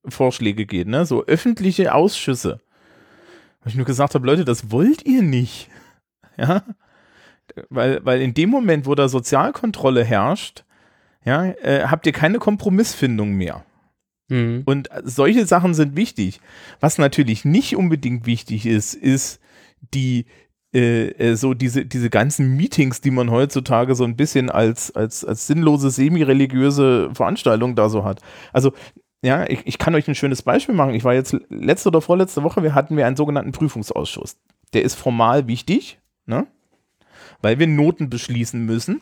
Vorschläge 0.08 0.66
geht, 0.66 0.88
ne? 0.88 1.06
So 1.06 1.26
öffentliche 1.26 1.94
Ausschüsse. 1.94 2.60
Wo 3.62 3.70
ich 3.70 3.76
nur 3.76 3.86
gesagt 3.86 4.16
habe, 4.16 4.26
Leute, 4.26 4.46
das 4.46 4.72
wollt 4.72 5.06
ihr 5.06 5.22
nicht. 5.22 5.70
Ja. 6.38 6.64
Weil, 7.70 8.04
weil 8.06 8.22
in 8.22 8.34
dem 8.34 8.50
Moment, 8.50 8.86
wo 8.86 8.96
da 8.96 9.08
Sozialkontrolle 9.08 10.04
herrscht, 10.04 10.64
ja, 11.26 11.46
äh, 11.46 11.88
habt 11.88 12.06
ihr 12.06 12.14
keine 12.14 12.40
Kompromissfindung 12.40 13.34
mehr. 13.34 13.64
Mhm. 14.30 14.64
Und 14.66 14.90
solche 15.04 15.46
Sachen 15.46 15.74
sind 15.74 15.96
wichtig. 15.96 16.40
Was 16.80 16.98
natürlich 16.98 17.46
nicht 17.46 17.76
unbedingt 17.76 18.26
wichtig 18.26 18.66
ist, 18.66 18.94
ist 18.94 19.40
die 19.94 20.26
äh, 20.74 21.10
äh, 21.10 21.36
so 21.36 21.54
diese, 21.54 21.86
diese 21.86 22.10
ganzen 22.10 22.56
Meetings, 22.56 23.02
die 23.02 23.12
man 23.12 23.30
heutzutage 23.30 23.94
so 23.94 24.06
ein 24.06 24.16
bisschen 24.16 24.50
als, 24.50 24.96
als, 24.96 25.26
als 25.26 25.46
sinnlose, 25.46 25.90
semi-religiöse 25.90 27.10
Veranstaltung 27.14 27.76
da 27.76 27.90
so 27.90 28.06
hat. 28.06 28.22
Also, 28.54 28.72
ja, 29.22 29.48
ich, 29.50 29.68
ich 29.68 29.78
kann 29.78 29.94
euch 29.96 30.08
ein 30.08 30.16
schönes 30.16 30.42
Beispiel 30.42 30.74
machen. 30.74 30.96
Ich 30.96 31.04
war 31.04 31.14
jetzt 31.14 31.36
letzte 31.50 31.90
oder 31.90 32.02
vorletzte 32.02 32.44
Woche, 32.44 32.64
wir 32.64 32.74
hatten 32.74 32.96
wir 32.96 33.06
einen 33.06 33.18
sogenannten 33.18 33.52
Prüfungsausschuss. 33.52 34.38
Der 34.74 34.84
ist 34.84 34.96
formal 34.96 35.48
wichtig, 35.48 36.00
ne? 36.26 36.48
Weil 37.42 37.60
wir 37.60 37.68
Noten 37.68 38.10
beschließen 38.10 38.64
müssen, 38.66 39.02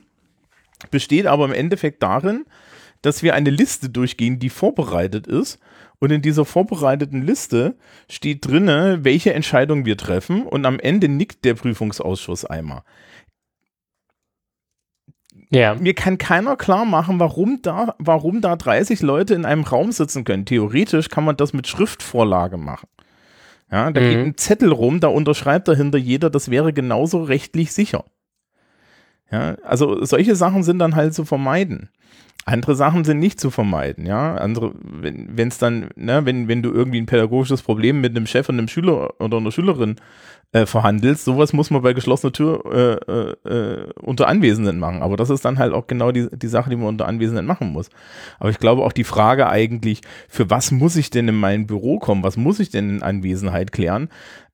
besteht 0.92 1.26
aber 1.26 1.46
im 1.46 1.54
Endeffekt 1.54 2.02
darin, 2.04 2.46
dass 3.02 3.24
wir 3.24 3.34
eine 3.34 3.50
Liste 3.50 3.90
durchgehen, 3.90 4.40
die 4.40 4.50
vorbereitet 4.50 5.28
ist. 5.28 5.60
Und 6.00 6.12
in 6.12 6.22
dieser 6.22 6.46
vorbereiteten 6.46 7.26
Liste 7.26 7.76
steht 8.10 8.46
drinne, 8.48 9.00
welche 9.04 9.34
Entscheidung 9.34 9.86
wir 9.86 9.98
treffen. 9.98 10.44
Und 10.44 10.66
am 10.66 10.80
Ende 10.80 11.10
nickt 11.10 11.44
der 11.46 11.54
Prüfungsausschuss 11.56 12.46
einmal. 12.46 12.84
Ja. 15.52 15.76
Mir 15.76 15.94
kann 15.96 16.18
keiner 16.18 16.56
klar 16.56 16.86
machen, 16.86 17.20
warum 17.20 17.62
da, 17.62 17.96
warum 17.98 18.42
da 18.42 18.56
30 18.56 19.02
Leute 19.02 19.34
in 19.34 19.46
einem 19.46 19.64
Raum 19.64 19.92
sitzen 19.92 20.24
können. 20.24 20.46
Theoretisch 20.46 21.10
kann 21.10 21.24
man 21.24 21.38
das 21.38 21.54
mit 21.54 21.68
Schriftvorlage 21.68 22.58
machen. 22.58 22.88
Ja, 23.72 23.92
da 23.92 24.02
Mhm. 24.02 24.06
geht 24.10 24.18
ein 24.18 24.38
Zettel 24.38 24.72
rum, 24.72 25.00
da 25.00 25.08
unterschreibt 25.08 25.68
dahinter 25.68 25.98
jeder, 25.98 26.30
das 26.30 26.50
wäre 26.50 26.74
genauso 26.74 27.24
rechtlich 27.24 27.72
sicher. 27.72 28.04
Ja, 29.32 29.56
also 29.64 30.04
solche 30.06 30.36
Sachen 30.36 30.64
sind 30.64 30.80
dann 30.80 30.96
halt 30.96 31.14
zu 31.14 31.26
vermeiden. 31.26 31.90
Andere 32.46 32.74
Sachen 32.76 33.04
sind 33.04 33.20
nicht 33.20 33.40
zu 33.40 33.52
vermeiden, 33.52 34.08
ja. 34.08 34.36
Andere, 34.36 34.74
wenn 34.82 35.48
es 35.48 35.60
dann, 35.60 35.90
ne, 35.96 36.26
wenn, 36.26 36.48
wenn 36.48 36.64
du 36.64 36.72
irgendwie 36.72 37.00
ein 37.00 37.06
pädagogisches 37.06 37.62
Problem 37.62 38.02
mit 38.02 38.16
einem 38.16 38.26
Chef 38.26 38.50
und 38.50 38.58
einem 38.58 38.68
Schüler 38.68 39.14
oder 39.20 39.38
einer 39.38 39.52
Schülerin 39.52 39.98
äh, 40.52 40.66
verhandelst, 40.66 41.26
sowas 41.26 41.54
muss 41.54 41.70
man 41.70 41.84
bei 41.84 41.94
geschlossener 41.94 42.34
Tür 42.34 42.64
äh, 42.66 43.12
äh, 43.12 43.54
äh, 43.54 43.94
unter 44.02 44.28
Anwesenden 44.28 44.80
machen. 44.80 45.04
Aber 45.04 45.16
das 45.16 45.30
ist 45.30 45.46
dann 45.46 45.60
halt 45.60 45.74
auch 45.74 45.86
genau 45.86 46.12
die, 46.12 46.28
die 46.32 46.48
Sache, 46.48 46.72
die 46.72 46.76
man 46.76 46.88
unter 46.88 47.08
Anwesenden 47.08 47.46
machen 47.46 47.72
muss. 47.72 47.90
Aber 48.40 48.50
ich 48.50 48.58
glaube 48.58 48.84
auch 48.84 48.94
die 48.94 49.04
Frage 49.04 49.48
eigentlich, 49.48 50.02
für 50.28 50.50
was 50.50 50.72
muss 50.72 50.96
ich 50.96 51.12
denn 51.12 51.28
in 51.28 51.36
mein 51.36 51.68
Büro 51.68 52.00
kommen? 52.00 52.24
Was 52.24 52.38
muss 52.38 52.60
ich 52.60 52.70
denn 52.72 52.90
in 52.90 53.04
Anwesenheit 53.04 53.72
klären? 53.72 54.10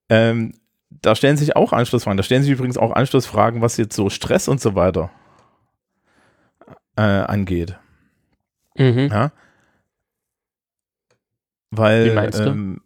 Ähm, 0.10 0.54
da 1.02 1.16
stellen 1.16 1.38
sich 1.38 1.56
auch 1.56 1.74
Anschlussfragen. 1.74 2.18
Da 2.18 2.24
stellen 2.24 2.44
sich 2.44 2.52
übrigens 2.52 2.78
auch 2.78 2.92
Anschlussfragen, 2.92 3.62
was 3.62 3.78
jetzt 3.78 3.96
so 3.96 4.10
Stress 4.10 4.48
und 4.48 4.62
so 4.62 4.76
weiter 4.76 5.12
äh, 6.96 7.02
angeht. 7.02 7.78
Mhm. 8.78 9.10
Ja. 9.12 9.32
Weil, 11.72 12.06
Wie 12.06 12.16
meinst 12.16 12.40
du? 12.40 12.50
ähm, 12.50 12.82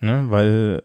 ne, 0.00 0.26
weil 0.28 0.82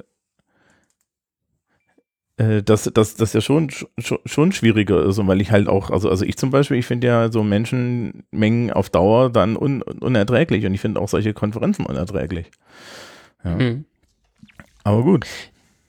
äh, 2.37 2.63
das, 2.63 2.89
das, 2.93 3.15
das 3.15 3.33
ja 3.33 3.41
schon, 3.41 3.69
schon, 3.69 4.19
schon 4.25 4.51
schwieriger 4.51 5.03
ist 5.03 5.17
und 5.19 5.27
weil 5.27 5.41
ich 5.41 5.51
halt 5.51 5.67
auch, 5.67 5.91
also, 5.91 6.09
also 6.09 6.25
ich 6.25 6.37
zum 6.37 6.49
Beispiel, 6.49 6.77
ich 6.77 6.85
finde 6.85 7.07
ja 7.07 7.31
so 7.31 7.43
Menschenmengen 7.43 8.71
auf 8.71 8.89
Dauer 8.89 9.31
dann 9.31 9.55
un, 9.55 9.81
unerträglich 9.81 10.65
und 10.65 10.73
ich 10.73 10.81
finde 10.81 10.99
auch 10.99 11.09
solche 11.09 11.33
Konferenzen 11.33 11.85
unerträglich. 11.85 12.49
Ja. 13.43 13.55
Mhm. 13.55 13.85
Aber 14.87 15.03
gut. 15.03 15.25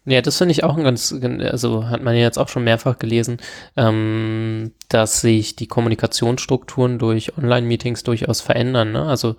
Ja, 0.05 0.23
das 0.23 0.39
finde 0.39 0.53
ich 0.53 0.65
auch 0.65 0.77
ein 0.77 0.85
ganz, 0.85 1.15
also 1.53 1.89
hat 1.89 2.03
man 2.03 2.15
ja 2.15 2.23
jetzt 2.23 2.39
auch 2.39 2.49
schon 2.49 2.65
mehrfach 2.65 2.99
gelesen, 2.99 3.37
ähm, 3.77 4.73
dass 4.89 5.21
sich 5.21 5.55
die 5.55 5.67
Kommunikationsstrukturen 5.67 6.99
durch 6.99 7.37
Online-Meetings 7.37 8.03
durchaus 8.05 8.41
verändern. 8.41 8.93
Ne? 8.93 9.05
Also 9.05 9.37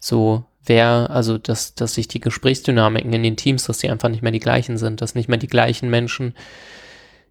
so 0.00 0.44
wer, 0.64 1.08
also 1.10 1.38
dass, 1.38 1.74
dass 1.74 1.94
sich 1.94 2.08
die 2.08 2.20
Gesprächsdynamiken 2.20 3.12
in 3.12 3.22
den 3.22 3.36
Teams, 3.36 3.64
dass 3.64 3.78
die 3.78 3.90
einfach 3.90 4.08
nicht 4.10 4.22
mehr 4.22 4.32
die 4.32 4.38
gleichen 4.38 4.76
sind, 4.76 5.00
dass 5.00 5.14
nicht 5.14 5.28
mehr 5.28 5.38
die 5.38 5.48
gleichen 5.48 5.90
Menschen 5.90 6.34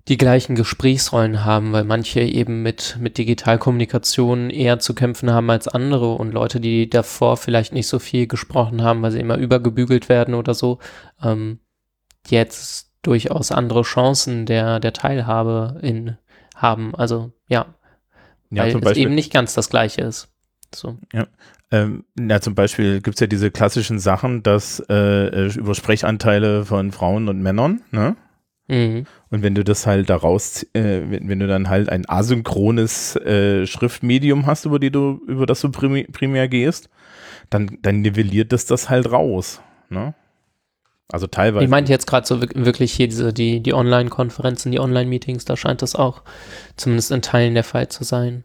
die 0.07 0.17
gleichen 0.17 0.55
Gesprächsrollen 0.55 1.45
haben, 1.45 1.73
weil 1.73 1.83
manche 1.83 2.21
eben 2.21 2.63
mit, 2.63 2.97
mit 2.99 3.17
Digitalkommunikation 3.17 4.49
eher 4.49 4.79
zu 4.79 4.95
kämpfen 4.95 5.31
haben 5.31 5.49
als 5.49 5.67
andere 5.67 6.15
und 6.15 6.33
Leute, 6.33 6.59
die 6.59 6.89
davor 6.89 7.37
vielleicht 7.37 7.73
nicht 7.73 7.87
so 7.87 7.99
viel 7.99 8.27
gesprochen 8.27 8.83
haben, 8.83 9.01
weil 9.01 9.11
sie 9.11 9.19
immer 9.19 9.37
übergebügelt 9.37 10.09
werden 10.09 10.33
oder 10.33 10.53
so, 10.53 10.79
ähm, 11.23 11.59
jetzt 12.27 12.91
durchaus 13.03 13.51
andere 13.51 13.83
Chancen 13.83 14.45
der, 14.45 14.79
der 14.79 14.93
Teilhabe 14.93 15.79
in 15.81 16.17
haben. 16.55 16.95
Also 16.95 17.31
ja, 17.47 17.73
Ja, 18.49 18.63
weil 18.73 18.91
es 18.91 18.97
eben 18.97 19.15
nicht 19.15 19.31
ganz 19.31 19.53
das 19.53 19.69
gleiche 19.69 20.01
ist. 20.01 20.29
So. 20.73 20.97
ähm, 21.71 22.03
ja, 22.19 22.41
zum 22.41 22.53
Beispiel 22.53 23.01
gibt 23.01 23.15
es 23.15 23.21
ja 23.21 23.27
diese 23.27 23.49
klassischen 23.49 23.99
Sachen, 23.99 24.43
dass 24.43 24.83
äh, 24.89 24.93
äh, 24.93 25.53
über 25.53 25.73
Sprechanteile 25.73 26.65
von 26.65 26.91
Frauen 26.91 27.29
und 27.29 27.41
Männern, 27.41 27.81
ne? 27.91 28.15
Mhm. 28.67 29.05
Und 29.31 29.43
wenn 29.43 29.55
du 29.55 29.63
das 29.63 29.87
halt 29.87 30.09
daraus, 30.09 30.63
äh, 30.73 31.01
wenn, 31.09 31.29
wenn 31.29 31.39
du 31.39 31.47
dann 31.47 31.69
halt 31.69 31.89
ein 31.89 32.07
asynchrones 32.07 33.15
äh, 33.15 33.65
Schriftmedium 33.65 34.45
hast, 34.45 34.65
über, 34.65 34.77
die 34.77 34.91
du, 34.91 35.21
über 35.25 35.45
das 35.45 35.61
du 35.61 35.69
primi- 35.69 36.11
primär 36.11 36.47
gehst, 36.49 36.89
dann, 37.49 37.77
dann 37.81 38.01
nivelliert 38.01 38.51
das 38.51 38.65
das 38.65 38.89
halt 38.89 39.09
raus. 39.11 39.61
Ne? 39.89 40.13
Also 41.11 41.27
teilweise. 41.27 41.63
Ich 41.63 41.69
meinte 41.69 41.91
jetzt 41.91 42.07
gerade 42.07 42.27
so 42.27 42.41
wirk- 42.41 42.65
wirklich 42.65 42.91
hier 42.91 43.07
diese, 43.07 43.31
die, 43.33 43.61
die 43.61 43.73
Online-Konferenzen, 43.73 44.71
die 44.71 44.79
Online-Meetings, 44.79 45.45
da 45.45 45.55
scheint 45.55 45.81
das 45.81 45.95
auch 45.95 46.23
zumindest 46.75 47.11
in 47.11 47.21
Teilen 47.21 47.53
der 47.53 47.63
Fall 47.63 47.87
zu 47.87 48.03
sein. 48.03 48.43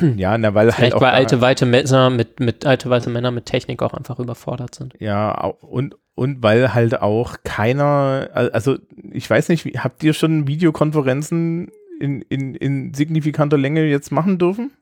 ja, 0.00 0.38
na, 0.38 0.54
weil 0.54 0.66
halt 0.66 0.74
Vielleicht 0.76 0.94
auch 0.94 1.00
weil 1.02 1.10
alte, 1.10 1.40
weite 1.42 1.66
Männer 1.66 2.08
mit, 2.10 2.40
mit, 2.40 2.64
alte, 2.64 2.88
weite 2.88 3.10
Männer 3.10 3.30
mit 3.30 3.44
Technik 3.46 3.82
auch 3.82 3.92
einfach 3.94 4.18
überfordert 4.18 4.74
sind. 4.74 4.94
Ja, 5.00 5.32
und, 5.60 5.96
und 6.14 6.42
weil 6.42 6.74
halt 6.74 7.00
auch 7.00 7.36
keiner, 7.44 8.28
al- 8.34 8.50
also 8.50 8.76
ich 9.12 9.28
weiß 9.28 9.48
nicht, 9.48 9.64
habt 9.82 10.02
ihr 10.02 10.12
schon 10.12 10.46
Videokonferenzen 10.46 11.70
in, 12.00 12.22
in, 12.22 12.54
in 12.54 12.94
signifikanter 12.94 13.56
Länge 13.58 13.84
jetzt 13.84 14.10
machen 14.12 14.38
dürfen? 14.38 14.72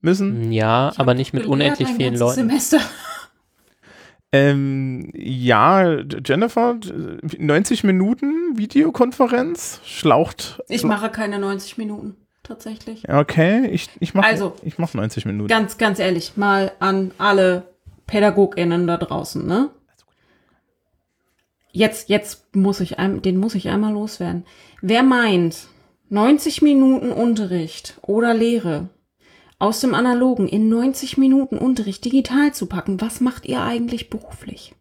Müssen? 0.00 0.52
Ja, 0.52 0.90
Ich 0.92 1.00
aber 1.00 1.14
nicht 1.14 1.32
mit 1.32 1.46
unendlich 1.46 1.88
vielen 1.88 2.16
Leuten. 2.16 2.34
Semester. 2.34 2.78
Ähm, 4.32 5.10
ja, 5.14 6.00
Jennifer, 6.24 6.76
90 7.38 7.84
Minuten 7.84 8.58
Videokonferenz, 8.58 9.80
schlaucht. 9.84 10.60
Ich 10.68 10.84
mache 10.84 11.08
keine 11.10 11.38
90 11.38 11.78
Minuten, 11.78 12.16
tatsächlich. 12.42 13.08
Okay, 13.08 13.66
ich, 13.68 13.88
ich 14.00 14.14
mache 14.14 14.26
Also, 14.26 14.54
ich 14.62 14.78
mach 14.78 14.92
90 14.92 15.24
Minuten. 15.26 15.48
Ganz, 15.48 15.78
ganz 15.78 15.98
ehrlich, 16.00 16.36
mal 16.36 16.72
an 16.80 17.12
alle 17.18 17.68
PädagogInnen 18.06 18.86
da 18.86 18.96
draußen, 18.96 19.46
ne? 19.46 19.70
Jetzt, 21.76 22.08
jetzt 22.08 22.56
muss 22.56 22.80
ich, 22.80 22.96
den 22.96 23.36
muss 23.36 23.54
ich 23.54 23.68
einmal 23.68 23.92
loswerden. 23.92 24.46
Wer 24.80 25.02
meint, 25.02 25.66
90 26.08 26.62
Minuten 26.62 27.12
Unterricht 27.12 27.98
oder 28.00 28.32
Lehre 28.32 28.88
aus 29.58 29.80
dem 29.80 29.92
Analogen 29.92 30.48
in 30.48 30.70
90 30.70 31.18
Minuten 31.18 31.58
Unterricht 31.58 32.02
digital 32.02 32.54
zu 32.54 32.64
packen, 32.64 33.02
was 33.02 33.20
macht 33.20 33.44
ihr 33.44 33.60
eigentlich 33.60 34.08
beruflich? 34.08 34.74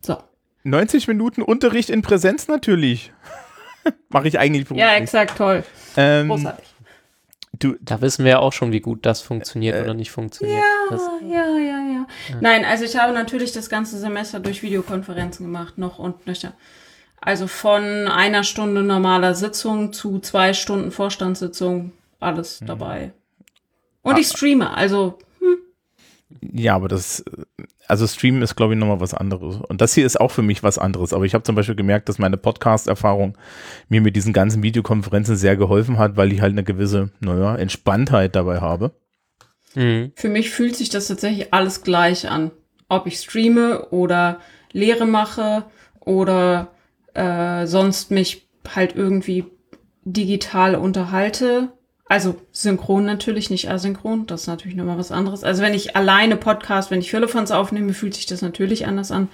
So. 0.00 0.16
90 0.62 1.06
Minuten 1.06 1.42
Unterricht 1.42 1.90
in 1.90 2.00
Präsenz 2.00 2.48
natürlich. 2.48 3.12
mache 4.08 4.28
ich 4.28 4.38
eigentlich 4.38 4.64
beruflich. 4.64 4.86
Ja, 4.86 4.94
exakt, 4.94 5.36
toll. 5.36 5.64
ähm, 5.98 6.28
Großartig. 6.28 6.64
Du, 7.58 7.76
Da 7.80 8.00
wissen 8.00 8.24
wir 8.24 8.32
ja 8.32 8.38
auch 8.38 8.52
schon, 8.52 8.72
wie 8.72 8.80
gut 8.80 9.04
das 9.06 9.20
funktioniert 9.20 9.76
Äh, 9.76 9.82
oder 9.82 9.94
nicht 9.94 10.10
funktioniert. 10.10 10.62
Das, 10.90 11.02
Ja, 11.22 11.56
ja, 11.58 11.80
ja. 11.80 12.06
Nein, 12.40 12.64
also 12.64 12.84
ich 12.84 12.96
habe 12.96 13.12
natürlich 13.12 13.52
das 13.52 13.68
ganze 13.68 13.98
Semester 13.98 14.40
durch 14.40 14.62
Videokonferenzen 14.62 15.46
gemacht, 15.46 15.78
noch 15.78 15.98
und 15.98 16.26
nöcher. 16.26 16.52
Also 17.20 17.46
von 17.46 17.82
einer 18.08 18.44
Stunde 18.44 18.82
normaler 18.82 19.34
Sitzung 19.34 19.92
zu 19.92 20.18
zwei 20.18 20.52
Stunden 20.52 20.90
Vorstandssitzung, 20.90 21.92
alles 22.20 22.60
dabei. 22.66 23.12
Und 24.02 24.18
ich 24.18 24.26
streame, 24.28 24.70
also 24.70 25.18
Ja, 26.42 26.74
aber 26.74 26.88
das, 26.88 27.24
also 27.88 28.06
Streamen 28.06 28.42
ist, 28.42 28.56
glaube 28.56 28.74
ich, 28.74 28.80
nochmal 28.80 29.00
was 29.00 29.14
anderes. 29.14 29.56
Und 29.56 29.80
das 29.80 29.94
hier 29.94 30.06
ist 30.06 30.20
auch 30.20 30.30
für 30.30 30.42
mich 30.42 30.62
was 30.62 30.78
anderes. 30.78 31.12
Aber 31.12 31.24
ich 31.24 31.34
habe 31.34 31.44
zum 31.44 31.54
Beispiel 31.54 31.74
gemerkt, 31.74 32.08
dass 32.08 32.18
meine 32.18 32.36
Podcast-Erfahrung 32.36 33.36
mir 33.88 34.00
mit 34.00 34.16
diesen 34.16 34.32
ganzen 34.32 34.62
Videokonferenzen 34.62 35.36
sehr 35.36 35.56
geholfen 35.56 35.98
hat, 35.98 36.16
weil 36.16 36.32
ich 36.32 36.40
halt 36.40 36.52
eine 36.52 36.64
gewisse, 36.64 37.10
naja, 37.20 37.56
Entspanntheit 37.56 38.34
dabei 38.36 38.60
habe. 38.60 38.92
Mhm. 39.74 40.12
für 40.14 40.28
mich 40.28 40.50
fühlt 40.50 40.76
sich 40.76 40.88
das 40.88 41.08
tatsächlich 41.08 41.52
alles 41.52 41.82
gleich 41.82 42.30
an. 42.30 42.52
Ob 42.88 43.06
ich 43.06 43.18
streame 43.18 43.88
oder 43.90 44.38
Lehre 44.72 45.06
mache 45.06 45.64
oder 46.00 46.68
äh, 47.14 47.66
sonst 47.66 48.10
mich 48.10 48.48
halt 48.74 48.94
irgendwie 48.94 49.46
digital 50.04 50.76
unterhalte. 50.76 51.72
Also 52.14 52.40
synchron 52.52 53.04
natürlich, 53.04 53.50
nicht 53.50 53.68
asynchron. 53.68 54.28
Das 54.28 54.42
ist 54.42 54.46
natürlich 54.46 54.76
nochmal 54.76 54.98
was 54.98 55.10
anderes. 55.10 55.42
Also 55.42 55.62
wenn 55.62 55.74
ich 55.74 55.96
alleine 55.96 56.36
Podcast, 56.36 56.92
wenn 56.92 57.00
ich 57.00 57.10
Firlefanz 57.10 57.50
aufnehme, 57.50 57.92
fühlt 57.92 58.14
sich 58.14 58.24
das 58.24 58.40
natürlich 58.40 58.86
anders 58.86 59.10
an. 59.10 59.28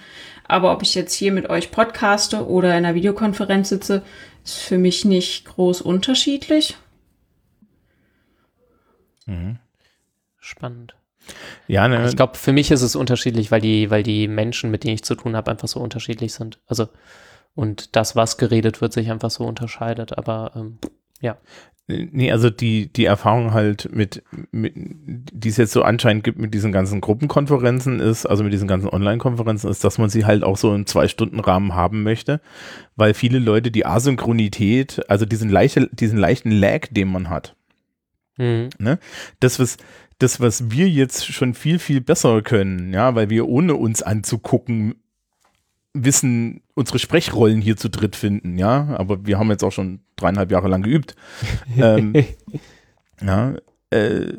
Aber 0.48 0.72
ob 0.72 0.80
ich 0.80 0.94
jetzt 0.94 1.12
hier 1.12 1.30
mit 1.30 1.50
euch 1.50 1.72
podcaste 1.72 2.48
oder 2.48 2.70
in 2.70 2.86
einer 2.86 2.94
Videokonferenz 2.94 3.68
sitze, 3.68 4.02
ist 4.46 4.60
für 4.60 4.78
mich 4.78 5.04
nicht 5.04 5.44
groß 5.44 5.82
unterschiedlich. 5.82 6.78
Spannend. 10.38 10.94
Ja, 11.66 11.86
ne, 11.86 12.08
Ich 12.08 12.16
glaube, 12.16 12.38
für 12.38 12.54
mich 12.54 12.70
ist 12.70 12.80
es 12.80 12.96
unterschiedlich, 12.96 13.50
weil 13.50 13.60
die, 13.60 13.90
weil 13.90 14.04
die 14.04 14.26
Menschen, 14.26 14.70
mit 14.70 14.84
denen 14.84 14.94
ich 14.94 15.04
zu 15.04 15.16
tun 15.16 15.36
habe, 15.36 15.50
einfach 15.50 15.68
so 15.68 15.80
unterschiedlich 15.80 16.32
sind. 16.32 16.58
Also, 16.66 16.88
und 17.54 17.94
das, 17.94 18.16
was 18.16 18.38
geredet 18.38 18.80
wird, 18.80 18.94
sich 18.94 19.10
einfach 19.10 19.30
so 19.30 19.44
unterscheidet. 19.44 20.16
Aber 20.16 20.52
ähm, 20.56 20.78
ja. 21.20 21.36
Nee, 22.12 22.32
also 22.32 22.50
die, 22.50 22.92
die 22.92 23.04
Erfahrung 23.04 23.52
halt 23.52 23.88
mit, 23.92 24.22
mit, 24.50 24.72
die 24.76 25.48
es 25.48 25.56
jetzt 25.56 25.72
so 25.72 25.82
anscheinend 25.82 26.24
gibt 26.24 26.38
mit 26.38 26.54
diesen 26.54 26.72
ganzen 26.72 27.00
Gruppenkonferenzen 27.00 28.00
ist, 28.00 28.26
also 28.26 28.44
mit 28.44 28.52
diesen 28.52 28.68
ganzen 28.68 28.88
Online-Konferenzen 28.88 29.70
ist, 29.70 29.84
dass 29.84 29.98
man 29.98 30.10
sie 30.10 30.24
halt 30.24 30.42
auch 30.42 30.56
so 30.56 30.74
im 30.74 30.86
Zwei-Stunden-Rahmen 30.86 31.74
haben 31.74 32.02
möchte, 32.02 32.40
weil 32.96 33.14
viele 33.14 33.38
Leute 33.38 33.70
die 33.70 33.86
Asynchronität, 33.86 35.02
also 35.08 35.26
diesen, 35.26 35.50
leichte, 35.50 35.88
diesen 35.92 36.18
leichten 36.18 36.50
Lag, 36.50 36.86
den 36.90 37.08
man 37.08 37.30
hat, 37.30 37.56
Mhm. 38.38 38.70
ne? 38.78 38.98
Das, 39.40 39.58
was, 39.58 39.76
das, 40.18 40.40
was 40.40 40.70
wir 40.70 40.88
jetzt 40.88 41.26
schon 41.26 41.54
viel, 41.54 41.78
viel 41.78 42.00
besser 42.00 42.40
können, 42.42 42.92
ja, 42.92 43.14
weil 43.14 43.28
wir 43.30 43.48
ohne 43.48 43.74
uns 43.74 44.02
anzugucken 44.02 44.94
wissen, 45.92 46.62
unsere 46.74 46.98
Sprechrollen 46.98 47.60
hier 47.60 47.76
zu 47.76 47.88
dritt 47.88 48.16
finden, 48.16 48.58
ja, 48.58 48.94
aber 48.96 49.26
wir 49.26 49.38
haben 49.38 49.50
jetzt 49.50 49.64
auch 49.64 49.72
schon 49.72 50.00
dreieinhalb 50.16 50.50
Jahre 50.50 50.68
lang 50.68 50.82
geübt. 50.82 51.16
ähm, 51.76 52.14
ja, 53.20 53.54
äh, 53.90 54.36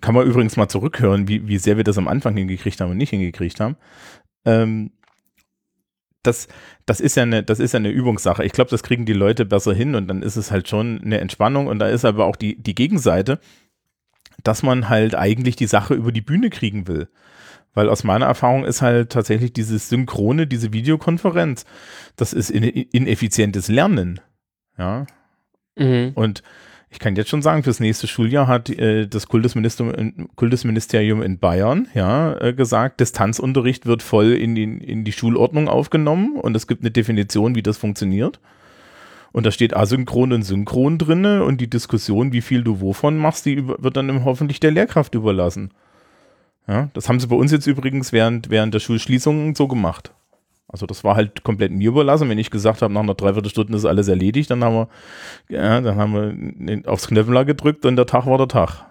kann 0.00 0.14
man 0.14 0.26
übrigens 0.26 0.56
mal 0.56 0.68
zurückhören, 0.68 1.28
wie, 1.28 1.46
wie 1.48 1.58
sehr 1.58 1.76
wir 1.76 1.84
das 1.84 1.98
am 1.98 2.08
Anfang 2.08 2.36
hingekriegt 2.36 2.80
haben 2.80 2.90
und 2.90 2.96
nicht 2.96 3.10
hingekriegt 3.10 3.60
haben. 3.60 3.76
Ähm, 4.44 4.92
das, 6.22 6.48
das 6.86 7.00
ist 7.00 7.16
ja 7.16 7.22
eine, 7.22 7.42
das 7.42 7.60
ist 7.60 7.72
ja 7.72 7.78
eine 7.78 7.90
Übungssache. 7.90 8.44
Ich 8.44 8.52
glaube, 8.52 8.70
das 8.70 8.82
kriegen 8.82 9.06
die 9.06 9.14
Leute 9.14 9.46
besser 9.46 9.72
hin 9.72 9.94
und 9.94 10.06
dann 10.08 10.22
ist 10.22 10.36
es 10.36 10.50
halt 10.50 10.68
schon 10.68 11.00
eine 11.02 11.18
Entspannung 11.18 11.66
und 11.66 11.78
da 11.78 11.88
ist 11.88 12.04
aber 12.04 12.26
auch 12.26 12.36
die, 12.36 12.60
die 12.62 12.74
Gegenseite, 12.74 13.40
dass 14.42 14.62
man 14.62 14.88
halt 14.88 15.14
eigentlich 15.14 15.56
die 15.56 15.66
Sache 15.66 15.94
über 15.94 16.12
die 16.12 16.20
Bühne 16.20 16.50
kriegen 16.50 16.88
will. 16.88 17.08
Weil 17.74 17.88
aus 17.88 18.02
meiner 18.04 18.26
Erfahrung 18.26 18.64
ist 18.64 18.82
halt 18.82 19.10
tatsächlich 19.10 19.52
dieses 19.52 19.88
Synchrone, 19.88 20.46
diese 20.46 20.72
Videokonferenz, 20.72 21.64
das 22.16 22.32
ist 22.32 22.50
in, 22.50 22.64
ineffizientes 22.64 23.68
Lernen. 23.68 24.20
Ja, 24.78 25.06
Mhm. 25.76 26.12
und 26.14 26.42
ich 26.90 26.98
kann 26.98 27.14
jetzt 27.14 27.30
schon 27.30 27.42
sagen, 27.42 27.62
fürs 27.62 27.78
nächste 27.78 28.08
Schuljahr 28.08 28.48
hat 28.48 28.68
äh, 28.68 29.06
das 29.06 29.28
Kultusministerium 29.28 29.94
in, 29.94 30.28
Kultusministerium 30.34 31.22
in 31.22 31.38
Bayern 31.38 31.86
ja, 31.94 32.36
äh, 32.40 32.52
gesagt, 32.52 32.98
Distanzunterricht 32.98 33.86
wird 33.86 34.02
voll 34.02 34.32
in 34.32 34.56
die, 34.56 34.64
in 34.64 35.04
die 35.04 35.12
Schulordnung 35.12 35.68
aufgenommen 35.68 36.36
und 36.36 36.56
es 36.56 36.66
gibt 36.66 36.82
eine 36.82 36.90
Definition, 36.90 37.54
wie 37.54 37.62
das 37.62 37.78
funktioniert. 37.78 38.40
Und 39.32 39.46
da 39.46 39.52
steht 39.52 39.76
asynchron 39.76 40.32
und 40.32 40.42
synchron 40.42 40.98
drinne 40.98 41.44
und 41.44 41.60
die 41.60 41.70
Diskussion, 41.70 42.32
wie 42.32 42.40
viel 42.40 42.64
du 42.64 42.80
wovon 42.80 43.16
machst, 43.16 43.46
die 43.46 43.68
wird 43.68 43.96
dann 43.96 44.24
hoffentlich 44.24 44.58
der 44.58 44.72
Lehrkraft 44.72 45.14
überlassen. 45.14 45.70
Ja, 46.66 46.90
das 46.94 47.08
haben 47.08 47.18
sie 47.20 47.26
bei 47.26 47.36
uns 47.36 47.52
jetzt 47.52 47.66
übrigens 47.66 48.12
während, 48.12 48.50
während 48.50 48.74
der 48.74 48.80
Schulschließung 48.80 49.54
so 49.54 49.66
gemacht. 49.66 50.12
Also 50.68 50.86
das 50.86 51.02
war 51.02 51.16
halt 51.16 51.42
komplett 51.42 51.72
mir 51.72 51.88
überlassen. 51.88 52.28
Wenn 52.28 52.38
ich 52.38 52.50
gesagt 52.50 52.80
habe, 52.80 52.92
nach 52.94 53.00
einer 53.00 53.14
Dreiviertelstunde 53.14 53.76
ist 53.76 53.84
alles 53.84 54.06
erledigt, 54.06 54.50
dann 54.50 54.62
haben 54.62 54.74
wir, 54.76 54.88
ja, 55.48 55.80
dann 55.80 55.96
haben 55.96 56.14
wir 56.14 56.88
aufs 56.88 57.08
Knöpfler 57.08 57.44
gedrückt 57.44 57.84
und 57.84 57.96
der 57.96 58.06
Tag 58.06 58.26
war 58.26 58.38
der 58.38 58.46
Tag. 58.48 58.86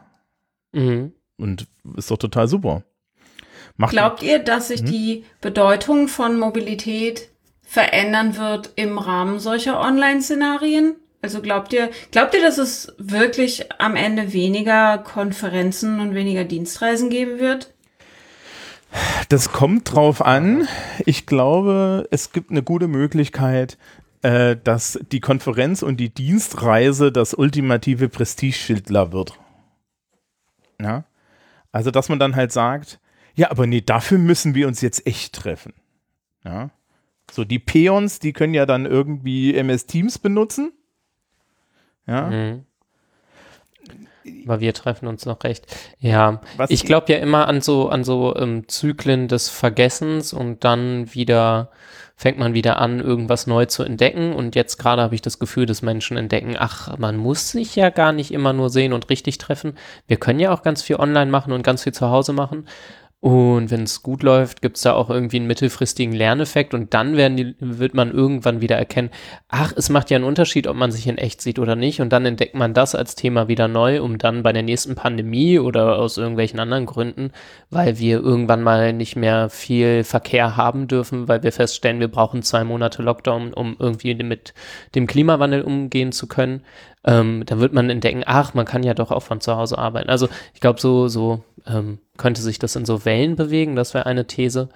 Mhm. 0.74 1.14
Und 1.38 1.68
ist 1.96 2.12
doch 2.12 2.18
total 2.18 2.50
super. 2.50 2.84
Macht 3.78 3.92
Glaubt 3.92 4.24
ihr, 4.24 4.40
dass 4.40 4.68
sich 4.68 4.82
Mhm. 4.82 4.86
die 4.88 5.24
Bedeutung 5.40 6.10
von 6.10 6.38
Mobilität 6.38 7.30
verändern 7.62 8.36
wird 8.36 8.72
im 8.76 8.98
Rahmen 8.98 9.40
solcher 9.40 9.80
Online-Szenarien? 9.80 10.96
Also 11.22 11.42
glaubt 11.42 11.74
ihr, 11.74 11.90
glaubt 12.12 12.34
ihr, 12.34 12.42
dass 12.42 12.58
es 12.58 12.94
wirklich 12.98 13.72
am 13.80 13.96
Ende 13.96 14.32
weniger 14.32 14.98
Konferenzen 15.00 16.00
und 16.00 16.16
weniger 16.16 16.46
Dienstreisen 16.46 17.10
geben 17.10 17.40
wird? 17.40 17.74
Das 19.28 19.52
kommt 19.52 19.94
drauf 19.94 20.26
an. 20.26 20.68
Ich 21.06 21.26
glaube, 21.26 22.08
es 22.10 22.32
gibt 22.32 22.52
eine 22.52 22.64
gute 22.64 22.88
Möglichkeit, 22.88 23.78
äh, 24.22 24.56
dass 24.64 25.00
die 25.12 25.20
Konferenz 25.20 25.84
und 25.84 25.98
die 25.98 26.14
Dienstreise 26.14 27.12
das 27.12 27.34
ultimative 27.34 28.10
Prestigeschildler 28.10 29.12
wird. 29.12 29.34
Ja? 30.82 31.04
Also, 31.72 31.92
dass 31.92 32.10
man 32.10 32.20
dann 32.20 32.36
halt 32.36 32.52
sagt, 32.52 33.00
ja, 33.36 33.52
aber 33.52 33.68
nee, 33.68 33.82
dafür 33.82 34.18
müssen 34.18 34.56
wir 34.56 34.68
uns 34.68 34.82
jetzt 34.82 35.06
echt 35.06 35.36
treffen. 35.36 35.74
Ja? 36.44 36.72
So, 37.32 37.44
die 37.44 37.60
Peons, 37.60 38.20
die 38.20 38.34
können 38.34 38.54
ja 38.54 38.66
dann 38.66 38.86
irgendwie 38.86 39.54
MS 39.54 39.86
Teams 39.86 40.18
benutzen. 40.18 40.72
Ja. 42.10 42.28
Mhm. 42.28 42.66
Aber 44.46 44.60
wir 44.60 44.74
treffen 44.74 45.08
uns 45.08 45.26
noch 45.26 45.44
recht. 45.44 45.66
Ja, 46.00 46.42
Was 46.58 46.70
ich 46.70 46.84
glaube 46.84 47.12
ja 47.12 47.20
immer 47.20 47.48
an 47.48 47.62
so, 47.62 47.90
an 47.90 48.04
so 48.04 48.36
ähm, 48.36 48.68
Zyklen 48.68 49.28
des 49.28 49.50
Vergessens 49.50 50.34
und 50.34 50.64
dann 50.64 51.14
wieder 51.14 51.70
fängt 52.20 52.38
man 52.38 52.54
wieder 52.54 52.80
an, 52.80 53.00
irgendwas 53.00 53.48
neu 53.48 53.66
zu 53.66 53.82
entdecken. 53.82 54.34
Und 54.34 54.54
jetzt 54.54 54.76
gerade 54.76 55.02
habe 55.02 55.16
ich 55.16 55.22
das 55.22 55.40
Gefühl, 55.40 55.66
dass 55.66 55.82
Menschen 55.82 56.18
entdecken, 56.18 56.58
ach, 56.60 56.98
man 56.98 57.16
muss 57.16 57.52
sich 57.52 57.78
ja 57.78 57.90
gar 57.92 58.12
nicht 58.12 58.34
immer 58.34 58.52
nur 58.52 58.70
sehen 58.70 58.92
und 58.92 59.10
richtig 59.10 59.38
treffen. 59.38 59.78
Wir 60.06 60.18
können 60.18 60.42
ja 60.42 60.52
auch 60.52 60.62
ganz 60.62 60.82
viel 60.82 60.98
online 60.98 61.32
machen 61.32 61.54
und 61.54 61.64
ganz 61.64 61.84
viel 61.84 61.94
zu 61.94 62.10
Hause 62.10 62.34
machen. 62.34 62.66
Und 63.22 63.70
wenn 63.70 63.84
es 63.84 64.02
gut 64.02 64.24
läuft, 64.24 64.62
gibt 64.62 64.78
es 64.78 64.84
da 64.84 64.94
auch 64.94 65.10
irgendwie 65.10 65.38
einen 65.38 65.48
mittelfristigen 65.48 66.14
Lerneffekt 66.14 66.74
und 66.74 66.94
dann 66.94 67.18
werden 67.18 67.36
die, 67.36 67.54
wird 67.60 67.94
man 67.94 68.14
irgendwann 68.14 68.62
wieder 68.62 68.78
erkennen, 68.78 69.10
ach, 69.50 69.74
es 69.76 69.90
macht 69.90 70.10
ja 70.10 70.16
einen 70.16 70.24
Unterschied, 70.24 70.68
ob 70.68 70.78
man 70.78 70.90
sich 70.94 71.06
in 71.06 71.18
echt 71.18 71.42
sieht 71.42 71.60
oder 71.60 71.76
nicht. 71.76 72.00
Und 72.00 72.14
dann 72.14 72.26
entdeckt 72.26 72.56
man 72.56 72.74
das 72.74 72.96
als 72.96 73.16
Thema 73.16 73.50
wieder 73.50 73.68
neu, 73.68 74.02
um 74.02 74.20
dann 74.20 74.42
bei 74.42 74.54
der 74.54 74.64
nächsten 74.64 74.96
Pandemie 74.96 75.60
oder 75.60 76.00
aus 76.00 76.18
irgendwelchen 76.18 76.62
anderen 76.62 76.86
Gründen, 76.86 77.34
weil 77.70 78.00
wir 78.00 78.22
irgendwann 78.22 78.64
mal 78.64 78.94
nicht 78.94 79.18
mehr 79.18 79.50
viel 79.50 80.06
Verkehr 80.06 80.56
haben 80.56 80.88
dürfen, 80.88 81.28
weil 81.28 81.44
wir 81.44 81.52
feststellen, 81.52 82.00
wir 82.00 82.08
brauchen 82.08 82.42
zwei 82.42 82.64
Monate 82.64 83.04
Lockdown, 83.04 83.54
um 83.54 83.76
irgendwie 83.80 84.16
mit 84.16 84.54
dem 84.96 85.08
Klimawandel 85.08 85.64
umgehen 85.64 86.14
zu 86.14 86.28
können. 86.28 86.64
Ähm, 87.06 87.44
dann 87.46 87.60
wird 87.60 87.74
man 87.74 87.90
entdecken, 87.90 88.24
ach, 88.26 88.54
man 88.54 88.66
kann 88.66 88.84
ja 88.84 88.94
doch 88.94 89.12
auch 89.12 89.24
von 89.24 89.40
zu 89.40 89.56
Hause 89.56 89.78
arbeiten. 89.78 90.10
Also 90.10 90.28
ich 90.54 90.60
glaube, 90.60 90.82
so, 90.82 91.08
so 91.08 91.44
ähm, 91.66 92.00
könnte 92.18 92.42
sich 92.42 92.60
das 92.60 92.76
in 92.76 92.86
so 92.86 93.06
Wellen 93.06 93.36
bewegen, 93.36 93.76
das 93.76 93.94
wäre 93.94 94.06
eine 94.06 94.28
These. 94.28 94.70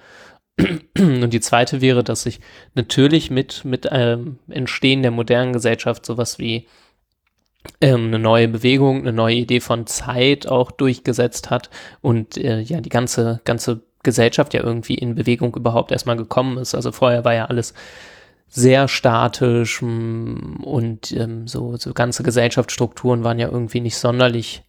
Und 0.98 1.30
die 1.30 1.40
zweite 1.40 1.80
wäre, 1.80 2.02
dass 2.02 2.22
sich 2.22 2.40
natürlich 2.74 3.30
mit, 3.30 3.64
mit 3.64 3.88
ähm, 3.90 4.38
Entstehen 4.48 5.02
der 5.02 5.10
modernen 5.10 5.52
Gesellschaft 5.52 6.06
sowas 6.06 6.38
wie 6.38 6.66
ähm, 7.80 8.06
eine 8.06 8.18
neue 8.18 8.48
Bewegung, 8.48 9.00
eine 9.00 9.12
neue 9.12 9.36
Idee 9.36 9.60
von 9.60 9.86
Zeit 9.86 10.46
auch 10.46 10.70
durchgesetzt 10.70 11.50
hat 11.50 11.70
und 12.00 12.36
äh, 12.36 12.60
ja, 12.60 12.80
die 12.80 12.90
ganze, 12.90 13.40
ganze 13.44 13.82
Gesellschaft 14.02 14.54
ja 14.54 14.62
irgendwie 14.62 14.94
in 14.94 15.14
Bewegung 15.14 15.54
überhaupt 15.56 15.90
erstmal 15.90 16.16
gekommen 16.16 16.58
ist. 16.58 16.74
Also 16.74 16.92
vorher 16.92 17.24
war 17.24 17.34
ja 17.34 17.46
alles 17.46 17.74
sehr 18.56 18.86
statisch 18.86 19.82
mm, 19.82 20.62
und 20.62 21.10
ähm, 21.12 21.48
so, 21.48 21.76
so 21.76 21.92
ganze 21.92 22.22
Gesellschaftsstrukturen 22.22 23.24
waren 23.24 23.40
ja 23.40 23.48
irgendwie 23.48 23.80
nicht 23.80 23.96
sonderlich 23.96 24.62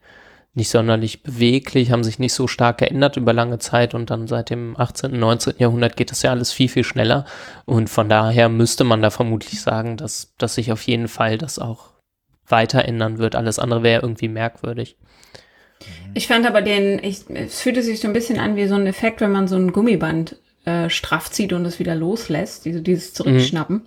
nicht 0.58 0.70
sonderlich 0.70 1.22
beweglich, 1.22 1.92
haben 1.92 2.06
sich 2.06 2.18
nicht 2.18 2.34
so 2.34 2.48
stark 2.48 2.78
geändert 2.78 3.18
über 3.18 3.34
lange 3.34 3.60
Zeit 3.60 3.94
und 3.94 4.10
dann 4.10 4.26
seit 4.26 4.50
dem 4.50 4.80
18., 4.80 5.20
19. 5.20 5.56
Jahrhundert 5.58 5.98
geht 5.98 6.12
das 6.12 6.22
ja 6.22 6.32
alles 6.32 6.54
viel, 6.54 6.70
viel 6.70 6.86
schneller 6.86 7.26
und 7.66 7.90
von 7.90 8.08
daher 8.08 8.48
müsste 8.48 8.86
man 8.86 9.02
da 9.02 9.10
vermutlich 9.10 9.62
sagen, 9.62 9.98
dass, 9.98 10.34
dass 10.38 10.56
sich 10.56 10.72
auf 10.72 10.82
jeden 10.84 11.10
Fall 11.10 11.38
das 11.38 11.60
auch 11.60 11.90
weiter 12.48 12.86
ändern 12.86 13.18
wird. 13.18 13.36
Alles 13.36 13.60
andere 13.60 13.84
wäre 13.84 14.02
irgendwie 14.02 14.30
merkwürdig. 14.30 14.96
Ich 16.14 16.28
fand 16.28 16.48
aber 16.48 16.62
den, 16.62 17.04
ich, 17.04 17.30
es 17.34 17.60
fühlte 17.60 17.84
sich 17.84 18.00
so 18.00 18.08
ein 18.08 18.14
bisschen 18.14 18.40
an 18.40 18.56
wie 18.56 18.68
so 18.68 18.76
ein 18.76 18.88
Effekt, 18.88 19.20
wenn 19.20 19.34
man 19.34 19.50
so 19.50 19.58
ein 19.58 19.74
Gummiband 19.74 20.38
äh, 20.66 20.90
straff 20.90 21.30
zieht 21.32 21.54
und 21.54 21.66
es 21.66 21.80
wieder 21.80 21.96
loslässt, 21.96 22.66
diese, 22.66 22.82
dieses 22.82 23.14
Zurückschnappen. 23.14 23.84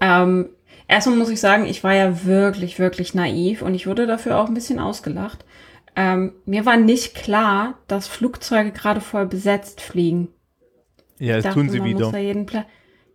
Ähm, 0.00 0.50
erstmal 0.86 1.16
muss 1.16 1.30
ich 1.30 1.40
sagen, 1.40 1.66
ich 1.66 1.84
war 1.84 1.94
ja 1.94 2.24
wirklich, 2.24 2.78
wirklich 2.78 3.14
naiv 3.14 3.62
und 3.62 3.74
ich 3.74 3.86
wurde 3.86 4.06
dafür 4.06 4.38
auch 4.38 4.48
ein 4.48 4.54
bisschen 4.54 4.78
ausgelacht. 4.78 5.44
Ähm, 5.96 6.32
mir 6.46 6.64
war 6.64 6.76
nicht 6.76 7.14
klar, 7.14 7.78
dass 7.88 8.06
Flugzeuge 8.06 8.70
gerade 8.70 9.00
voll 9.00 9.26
besetzt 9.26 9.80
fliegen. 9.80 10.28
Ja, 11.18 11.40
das 11.40 11.54
tun 11.54 11.68
sie 11.68 11.82
wieder. 11.82 12.12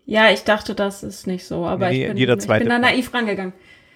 ja, 0.05 0.31
ich 0.31 0.43
dachte, 0.43 0.75
das 0.75 1.03
ist 1.03 1.27
nicht 1.27 1.45
so, 1.45 1.65
aber 1.65 1.89
Nee, 1.89 2.01
ich, 2.01 2.07
bin, 2.09 2.17
jeder 2.17 2.37
ich 2.37 2.45
bin 2.45 2.69
da 2.69 2.79
naiv 2.79 3.13
rangegangen. 3.13 3.53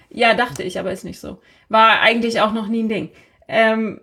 Ja, 0.10 0.34
dachte 0.34 0.64
ich, 0.64 0.80
aber 0.80 0.92
ist 0.92 1.04
nicht 1.04 1.20
so. 1.20 1.42
War 1.68 2.00
eigentlich 2.00 2.40
auch 2.40 2.54
noch 2.54 2.68
nie 2.68 2.84
ein 2.84 2.90
Ding. 2.90 3.10
Ähm, 3.50 4.00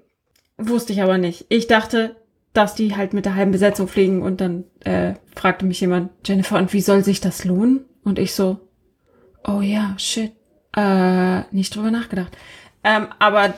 wusste 0.59 0.93
ich 0.93 1.03
aber 1.03 1.16
nicht. 1.16 1.47
Ich 1.49 1.66
dachte, 1.66 2.16
dass 2.55 2.75
die 2.75 2.97
halt 2.97 3.13
mit 3.13 3.27
der 3.27 3.35
halben 3.35 3.51
Besetzung 3.51 3.89
fliegen 3.89 4.23
und 4.23 4.41
dann 4.41 4.65
äh, 4.81 5.15
fragte 5.35 5.67
mich 5.67 5.81
jemand, 5.81 6.11
Jennifer, 6.25 6.57
und 6.57 6.73
wie 6.73 6.81
soll 6.81 7.05
sich 7.05 7.21
das 7.21 7.45
lohnen? 7.45 7.85
Und 8.05 8.19
ich 8.19 8.33
so, 8.33 8.61
oh 9.47 9.61
ja, 9.61 9.95
shit, 9.99 10.33
äh, 10.75 11.41
nicht 11.51 11.75
drüber 11.75 11.91
nachgedacht. 11.91 12.37
Ähm, 12.85 13.09
aber 13.19 13.55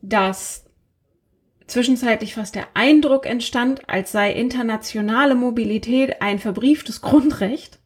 dass 0.00 0.64
zwischenzeitlich 1.66 2.34
fast 2.34 2.54
der 2.54 2.68
Eindruck 2.74 3.26
entstand, 3.26 3.88
als 3.88 4.12
sei 4.12 4.32
internationale 4.32 5.34
Mobilität 5.34 6.22
ein 6.22 6.38
verbrieftes 6.38 7.00
Grundrecht. 7.00 7.80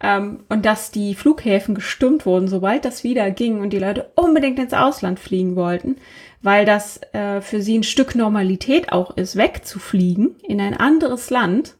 Ähm, 0.00 0.44
und 0.48 0.64
dass 0.64 0.92
die 0.92 1.16
Flughäfen 1.16 1.74
gestürmt 1.74 2.24
wurden, 2.26 2.46
sobald 2.46 2.84
das 2.84 3.02
wieder 3.02 3.32
ging 3.32 3.60
und 3.60 3.70
die 3.70 3.80
Leute 3.80 4.12
unbedingt 4.14 4.60
ins 4.60 4.72
Ausland 4.72 5.18
fliegen 5.18 5.56
wollten, 5.56 5.96
weil 6.42 6.64
das 6.64 7.00
äh, 7.12 7.40
für 7.40 7.62
sie 7.62 7.78
ein 7.78 7.82
Stück 7.82 8.14
Normalität 8.14 8.92
auch 8.92 9.16
ist, 9.16 9.36
wegzufliegen 9.36 10.36
in 10.46 10.60
ein 10.60 10.74
anderes 10.74 11.30
Land. 11.30 11.76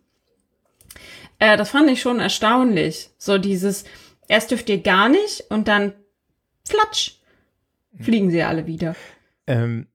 Äh, 1.39 1.57
das 1.57 1.71
fand 1.71 1.91
ich 1.91 2.01
schon 2.01 2.21
erstaunlich. 2.21 3.11
So 3.19 3.39
dieses, 3.39 3.85
erst 4.27 4.51
dürft 4.51 4.69
ihr 4.69 4.83
gar 4.83 5.09
nicht 5.09 5.45
und 5.51 5.69
dann 5.69 5.93
flatsch, 6.69 7.13
fliegen 8.01 8.31
sie 8.31 8.43
alle 8.43 8.67
wieder. 8.67 8.95
Ähm, 9.47 9.87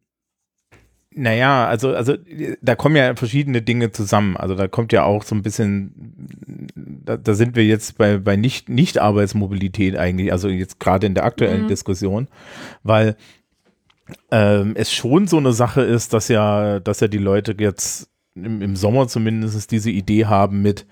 naja, 1.15 1.67
also, 1.67 1.93
also 1.93 2.15
da 2.61 2.75
kommen 2.75 2.95
ja 2.95 3.15
verschiedene 3.15 3.61
Dinge 3.61 3.91
zusammen. 3.91 4.35
Also 4.35 4.55
da 4.55 4.67
kommt 4.67 4.93
ja 4.93 5.03
auch 5.03 5.23
so 5.23 5.35
ein 5.35 5.43
bisschen, 5.43 5.93
da, 6.75 7.17
da 7.17 7.33
sind 7.35 7.55
wir 7.55 7.65
jetzt 7.65 7.97
bei, 7.97 8.17
bei 8.17 8.35
nicht, 8.35 8.69
nicht 8.69 8.97
eigentlich, 8.99 10.31
also 10.31 10.49
jetzt 10.49 10.79
gerade 10.79 11.05
in 11.05 11.13
der 11.13 11.25
aktuellen 11.25 11.63
Mhm. 11.63 11.67
Diskussion, 11.67 12.27
weil 12.81 13.15
ähm, 14.31 14.73
es 14.75 14.93
schon 14.93 15.27
so 15.27 15.37
eine 15.37 15.53
Sache 15.53 15.81
ist, 15.81 16.13
dass 16.13 16.27
ja, 16.27 16.79
dass 16.79 16.99
ja 16.99 17.07
die 17.07 17.17
Leute 17.17 17.55
jetzt 17.57 18.09
im, 18.35 18.61
im 18.61 18.75
Sommer 18.75 19.07
zumindest 19.07 19.71
diese 19.71 19.91
Idee 19.91 20.25
haben 20.25 20.61
mit, 20.61 20.85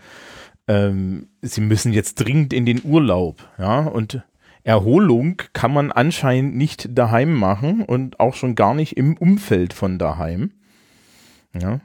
ähm, 0.67 1.27
sie 1.41 1.61
müssen 1.61 1.93
jetzt 1.93 2.15
dringend 2.15 2.53
in 2.53 2.65
den 2.65 2.81
Urlaub, 2.83 3.47
ja, 3.57 3.79
und 3.81 4.23
Erholung 4.63 5.41
kann 5.53 5.73
man 5.73 5.91
anscheinend 5.91 6.55
nicht 6.55 6.89
daheim 6.97 7.33
machen 7.33 7.83
und 7.83 8.19
auch 8.19 8.35
schon 8.35 8.55
gar 8.55 8.75
nicht 8.75 8.95
im 8.95 9.17
Umfeld 9.17 9.73
von 9.73 9.97
daheim. 9.97 10.51
Ja. 11.59 11.79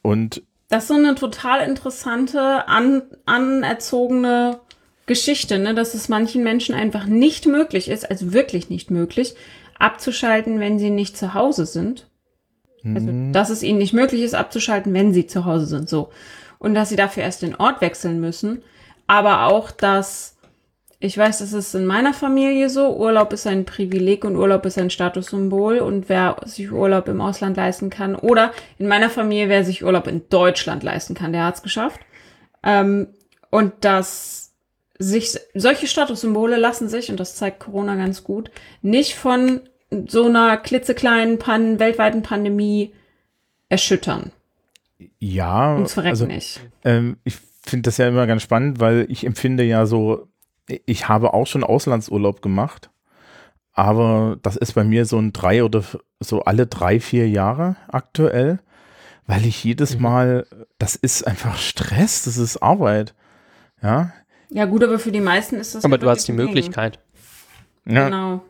Und 0.00 0.42
Das 0.70 0.84
ist 0.84 0.88
so 0.88 0.94
eine 0.94 1.14
total 1.14 1.68
interessante, 1.68 2.66
an, 2.66 3.02
anerzogene 3.26 4.60
Geschichte, 5.04 5.58
ne? 5.58 5.74
dass 5.74 5.94
es 5.94 6.08
manchen 6.08 6.42
Menschen 6.42 6.74
einfach 6.74 7.06
nicht 7.06 7.46
möglich 7.46 7.88
ist, 7.88 8.10
also 8.10 8.32
wirklich 8.32 8.70
nicht 8.70 8.90
möglich, 8.90 9.34
abzuschalten, 9.78 10.60
wenn 10.60 10.78
sie 10.78 10.90
nicht 10.90 11.16
zu 11.16 11.34
Hause 11.34 11.66
sind. 11.66 12.08
Also, 12.84 13.08
dass 13.32 13.50
es 13.50 13.62
ihnen 13.62 13.78
nicht 13.78 13.92
möglich 13.92 14.22
ist, 14.22 14.34
abzuschalten, 14.34 14.94
wenn 14.94 15.12
sie 15.12 15.26
zu 15.26 15.44
Hause 15.44 15.66
sind, 15.66 15.88
so. 15.88 16.10
Und 16.58 16.74
dass 16.74 16.88
sie 16.88 16.96
dafür 16.96 17.22
erst 17.22 17.42
den 17.42 17.54
Ort 17.54 17.80
wechseln 17.80 18.20
müssen. 18.20 18.62
Aber 19.06 19.46
auch, 19.46 19.70
dass, 19.70 20.36
ich 21.00 21.16
weiß, 21.16 21.38
das 21.38 21.52
ist 21.52 21.74
in 21.74 21.86
meiner 21.86 22.14
Familie 22.14 22.68
so, 22.70 22.96
Urlaub 22.96 23.32
ist 23.32 23.46
ein 23.46 23.64
Privileg 23.64 24.24
und 24.24 24.36
Urlaub 24.36 24.64
ist 24.66 24.78
ein 24.78 24.90
Statussymbol 24.90 25.78
und 25.78 26.08
wer 26.08 26.36
sich 26.44 26.70
Urlaub 26.70 27.08
im 27.08 27.20
Ausland 27.20 27.56
leisten 27.56 27.90
kann, 27.90 28.14
oder 28.14 28.52
in 28.78 28.88
meiner 28.88 29.10
Familie, 29.10 29.48
wer 29.48 29.64
sich 29.64 29.84
Urlaub 29.84 30.06
in 30.06 30.28
Deutschland 30.28 30.82
leisten 30.82 31.14
kann, 31.14 31.32
der 31.32 31.44
hat's 31.44 31.62
geschafft. 31.62 32.00
Ähm, 32.62 33.08
und 33.50 33.72
dass 33.84 34.47
sich 34.98 35.38
solche 35.54 35.86
Statussymbole 35.86 36.56
lassen 36.56 36.88
sich, 36.88 37.10
und 37.10 37.18
das 37.20 37.36
zeigt 37.36 37.60
Corona 37.60 37.94
ganz 37.94 38.24
gut, 38.24 38.50
nicht 38.82 39.14
von 39.14 39.60
so 40.06 40.26
einer 40.26 40.56
klitzekleinen 40.56 41.38
Pan 41.38 41.78
weltweiten 41.78 42.22
Pandemie 42.22 42.92
erschüttern. 43.68 44.32
ja, 45.18 45.76
Und 45.76 45.90
verrecken 45.90 46.10
also 46.10 46.26
nicht. 46.26 46.60
ähm, 46.84 47.16
ich 47.24 47.36
finde 47.62 47.88
das 47.88 47.96
ja 47.98 48.08
immer 48.08 48.26
ganz 48.26 48.42
spannend, 48.42 48.80
weil 48.80 49.06
ich 49.08 49.24
empfinde 49.24 49.62
ja 49.62 49.86
so, 49.86 50.28
ich 50.86 51.08
habe 51.08 51.32
auch 51.34 51.46
schon 51.46 51.64
Auslandsurlaub 51.64 52.42
gemacht, 52.42 52.90
aber 53.72 54.38
das 54.42 54.56
ist 54.56 54.72
bei 54.74 54.84
mir 54.84 55.04
so 55.06 55.18
ein 55.18 55.32
drei 55.32 55.62
oder 55.62 55.84
so 56.20 56.42
alle 56.42 56.66
drei, 56.66 56.98
vier 57.00 57.28
Jahre 57.28 57.76
aktuell, 57.88 58.58
weil 59.26 59.46
ich 59.46 59.62
jedes 59.62 59.96
Mhm. 59.96 60.02
Mal, 60.02 60.46
das 60.78 60.96
ist 60.96 61.26
einfach 61.26 61.56
Stress, 61.56 62.24
das 62.24 62.36
ist 62.38 62.56
Arbeit. 62.58 63.14
Ja, 63.82 64.12
Ja 64.50 64.64
gut, 64.64 64.82
aber 64.82 64.98
für 64.98 65.12
die 65.12 65.20
meisten 65.20 65.56
ist 65.56 65.74
das 65.74 65.84
Aber 65.84 65.96
ja 65.96 65.98
du 65.98 66.10
hast 66.10 66.26
die. 66.28 66.32
Möglichkeit. 66.32 66.98
ja. 67.86 68.04
Genau. 68.06 68.42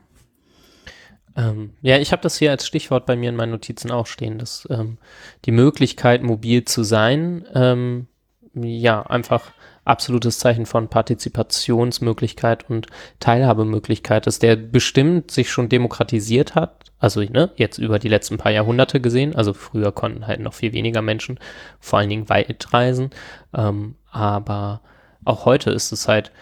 Ähm, 1.37 1.71
ja, 1.83 1.99
ich 1.99 2.11
habe 2.11 2.23
das 2.23 2.37
hier 2.37 2.51
als 2.51 2.67
Stichwort 2.67 3.07
bei 3.07 3.15
mir 3.15 3.29
in 3.29 3.37
meinen 3.37 3.53
Notizen 3.53 3.93
auch 3.93 4.07
stehen, 4.07 4.39
dass 4.39 4.67
ähm, 4.71 4.99
die 5.45 5.53
Möglichkeit, 5.53 6.23
mobil 6.23 6.65
zu 6.65 6.83
sein, 6.83 7.45
ähm, 7.55 8.09
ja, 8.55 9.03
einfach 9.03 9.53
absolutes 9.85 10.39
Zeichen 10.41 10.67
von 10.67 10.89
Partizipationsmöglichkeit 10.89 12.69
und 12.69 12.89
Teilhabemöglichkeit 13.21 14.27
ist, 14.27 14.43
der 14.43 14.57
bestimmt 14.57 15.31
sich 15.31 15.51
schon 15.51 15.69
demokratisiert 15.69 16.55
hat, 16.57 16.93
also 16.99 17.21
ne, 17.21 17.53
jetzt 17.57 17.79
über 17.79 17.99
die 17.99 18.09
letzten 18.09 18.37
paar 18.37 18.53
Jahrhunderte 18.53 19.01
gesehen, 19.01 19.35
also 19.35 19.55
früher 19.55 19.93
konnten 19.93 20.27
halt 20.27 20.41
noch 20.41 20.55
viel 20.55 20.73
weniger 20.73 21.03
Menschen, 21.03 21.39
vor 21.79 22.01
allen 22.01 22.11
Dingen 22.11 22.29
weit 22.29 22.73
reisen, 22.73 23.11
ähm, 23.55 23.95
aber 24.11 24.83
auch 25.29 25.45
heute 25.45 25.71
ist 25.71 25.93
es 25.93 26.09
halt, 26.09 26.33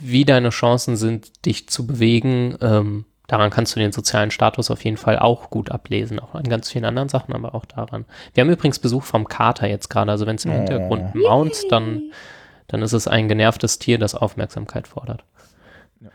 wie 0.00 0.24
deine 0.24 0.50
Chancen 0.50 0.96
sind, 0.96 1.46
dich 1.46 1.68
zu 1.68 1.86
bewegen, 1.86 2.56
ähm, 2.60 3.04
daran 3.26 3.50
kannst 3.50 3.74
du 3.74 3.80
den 3.80 3.92
sozialen 3.92 4.30
Status 4.30 4.70
auf 4.70 4.84
jeden 4.84 4.96
Fall 4.96 5.18
auch 5.18 5.50
gut 5.50 5.70
ablesen, 5.70 6.18
auch 6.18 6.34
an 6.34 6.44
ganz 6.44 6.70
vielen 6.70 6.84
anderen 6.84 7.08
Sachen, 7.08 7.34
aber 7.34 7.54
auch 7.54 7.64
daran. 7.64 8.04
Wir 8.34 8.42
haben 8.42 8.50
übrigens 8.50 8.78
Besuch 8.78 9.02
vom 9.04 9.28
Kater 9.28 9.68
jetzt 9.68 9.88
gerade, 9.88 10.10
also 10.10 10.26
wenn 10.26 10.36
es 10.36 10.44
im 10.44 10.50
Oh. 10.50 10.54
Hintergrund 10.54 11.14
maunzt, 11.14 11.70
dann, 11.70 12.10
dann 12.66 12.82
ist 12.82 12.92
es 12.92 13.08
ein 13.08 13.28
genervtes 13.28 13.78
Tier, 13.78 13.98
das 13.98 14.14
Aufmerksamkeit 14.14 14.88
fordert. 14.88 15.24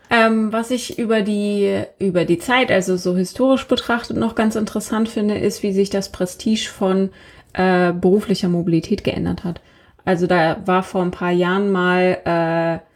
Ähm, 0.08 0.52
was 0.52 0.70
ich 0.70 0.98
über 0.98 1.22
die, 1.22 1.82
über 1.98 2.24
die 2.24 2.38
Zeit, 2.38 2.70
also 2.70 2.96
so 2.96 3.16
historisch 3.16 3.66
betrachtet, 3.66 4.16
noch 4.16 4.36
ganz 4.36 4.54
interessant 4.54 5.08
finde, 5.08 5.36
ist, 5.38 5.62
wie 5.64 5.72
sich 5.72 5.90
das 5.90 6.12
Prestige 6.12 6.68
von 6.68 7.10
äh, 7.54 7.92
beruflicher 7.92 8.48
Mobilität 8.48 9.02
geändert 9.02 9.42
hat. 9.42 9.60
Also 10.04 10.26
da 10.26 10.56
war 10.66 10.82
vor 10.82 11.02
ein 11.02 11.10
paar 11.10 11.30
Jahren 11.30 11.70
mal 11.70 12.80
äh, 12.82 12.86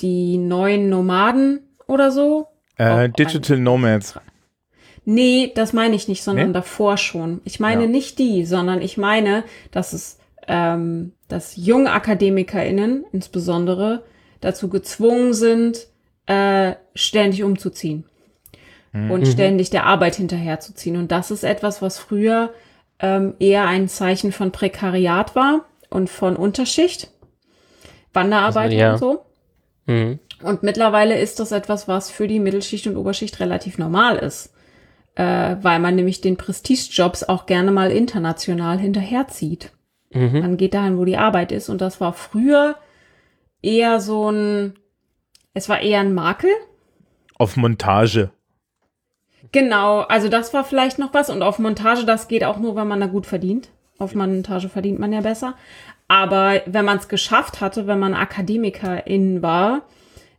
die 0.00 0.38
neuen 0.38 0.88
Nomaden 0.88 1.60
oder 1.86 2.10
so. 2.10 2.48
Äh, 2.76 3.08
Digital 3.08 3.58
Nomads. 3.58 4.14
Nee, 5.04 5.52
das 5.54 5.72
meine 5.72 5.94
ich 5.94 6.08
nicht, 6.08 6.22
sondern 6.22 6.48
Nee? 6.48 6.52
davor 6.52 6.96
schon. 6.96 7.40
Ich 7.44 7.60
meine 7.60 7.82
Ja. 7.82 7.88
nicht 7.88 8.18
die, 8.18 8.44
sondern 8.44 8.82
ich 8.82 8.96
meine, 8.96 9.44
dass 9.70 9.92
es, 9.92 10.18
ähm, 10.48 11.12
dass 11.28 11.56
junge 11.56 11.92
AkademikerInnen 11.92 13.04
insbesondere 13.12 14.02
dazu 14.40 14.68
gezwungen 14.68 15.32
sind, 15.32 15.86
äh, 16.26 16.74
ständig 16.94 17.44
umzuziehen 17.44 18.04
und 19.10 19.26
ständig 19.28 19.68
der 19.70 19.84
Arbeit 19.84 20.16
hinterherzuziehen. 20.16 20.96
Und 20.96 21.12
das 21.12 21.30
ist 21.30 21.44
etwas, 21.44 21.82
was 21.82 21.98
früher 21.98 22.50
ähm, 22.98 23.34
eher 23.38 23.66
ein 23.66 23.88
Zeichen 23.88 24.32
von 24.32 24.52
Prekariat 24.52 25.36
war 25.36 25.66
und 25.96 26.10
von 26.10 26.36
Unterschicht, 26.36 27.10
Wanderarbeit 28.12 28.70
Also, 28.70 28.76
ja. 28.76 28.92
und 28.92 28.98
so. 28.98 29.26
Mhm. 29.86 30.18
Und 30.42 30.62
mittlerweile 30.62 31.18
ist 31.18 31.40
das 31.40 31.52
etwas, 31.52 31.88
was 31.88 32.10
für 32.10 32.28
die 32.28 32.38
Mittelschicht 32.38 32.86
und 32.86 32.96
Oberschicht 32.96 33.40
relativ 33.40 33.78
normal 33.78 34.18
ist. 34.18 34.52
Äh, 35.14 35.56
weil 35.62 35.78
man 35.78 35.94
nämlich 35.94 36.20
den 36.20 36.36
Prestigejobs 36.36 37.24
auch 37.24 37.46
gerne 37.46 37.72
mal 37.72 37.90
international 37.90 38.78
hinterherzieht. 38.78 39.72
Mhm. 40.12 40.40
Man 40.40 40.56
geht 40.58 40.74
dahin, 40.74 40.98
wo 40.98 41.06
die 41.06 41.16
Arbeit 41.16 41.52
ist. 41.52 41.70
Und 41.70 41.80
das 41.80 41.98
war 42.02 42.12
früher 42.12 42.76
eher 43.62 43.98
so 44.00 44.30
ein, 44.30 44.74
es 45.54 45.70
war 45.70 45.80
eher 45.80 46.00
ein 46.00 46.12
Makel. 46.12 46.50
Auf 47.38 47.56
Montage. 47.56 48.30
Genau, 49.52 50.00
also 50.00 50.28
das 50.28 50.52
war 50.52 50.64
vielleicht 50.64 50.98
noch 50.98 51.14
was. 51.14 51.30
Und 51.30 51.40
auf 51.40 51.58
Montage, 51.58 52.04
das 52.04 52.28
geht 52.28 52.44
auch 52.44 52.58
nur, 52.58 52.76
wenn 52.76 52.88
man 52.88 53.00
da 53.00 53.06
gut 53.06 53.24
verdient. 53.24 53.70
Auf 53.98 54.14
Montage 54.14 54.68
verdient 54.68 54.98
man 54.98 55.12
ja 55.12 55.20
besser. 55.20 55.54
Aber 56.08 56.60
wenn 56.66 56.84
man 56.84 56.98
es 56.98 57.08
geschafft 57.08 57.60
hatte, 57.60 57.86
wenn 57.86 57.98
man 57.98 58.14
Akademikerin 58.14 59.42
war, 59.42 59.82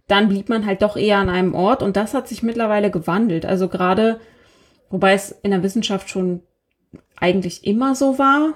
dann 0.07 0.29
blieb 0.29 0.47
man 0.47 0.65
halt 0.65 0.81
doch 0.81 0.95
eher 0.95 1.17
an 1.17 1.29
einem 1.29 1.53
Ort. 1.53 1.83
Und 1.83 1.97
das 1.97 2.13
hat 2.13 2.27
sich 2.27 2.43
mittlerweile 2.43 2.91
gewandelt. 2.91 3.45
Also 3.45 3.67
gerade, 3.67 4.19
wobei 4.89 5.13
es 5.13 5.31
in 5.43 5.51
der 5.51 5.63
Wissenschaft 5.63 6.09
schon 6.09 6.41
eigentlich 7.17 7.65
immer 7.65 7.95
so 7.95 8.17
war. 8.17 8.53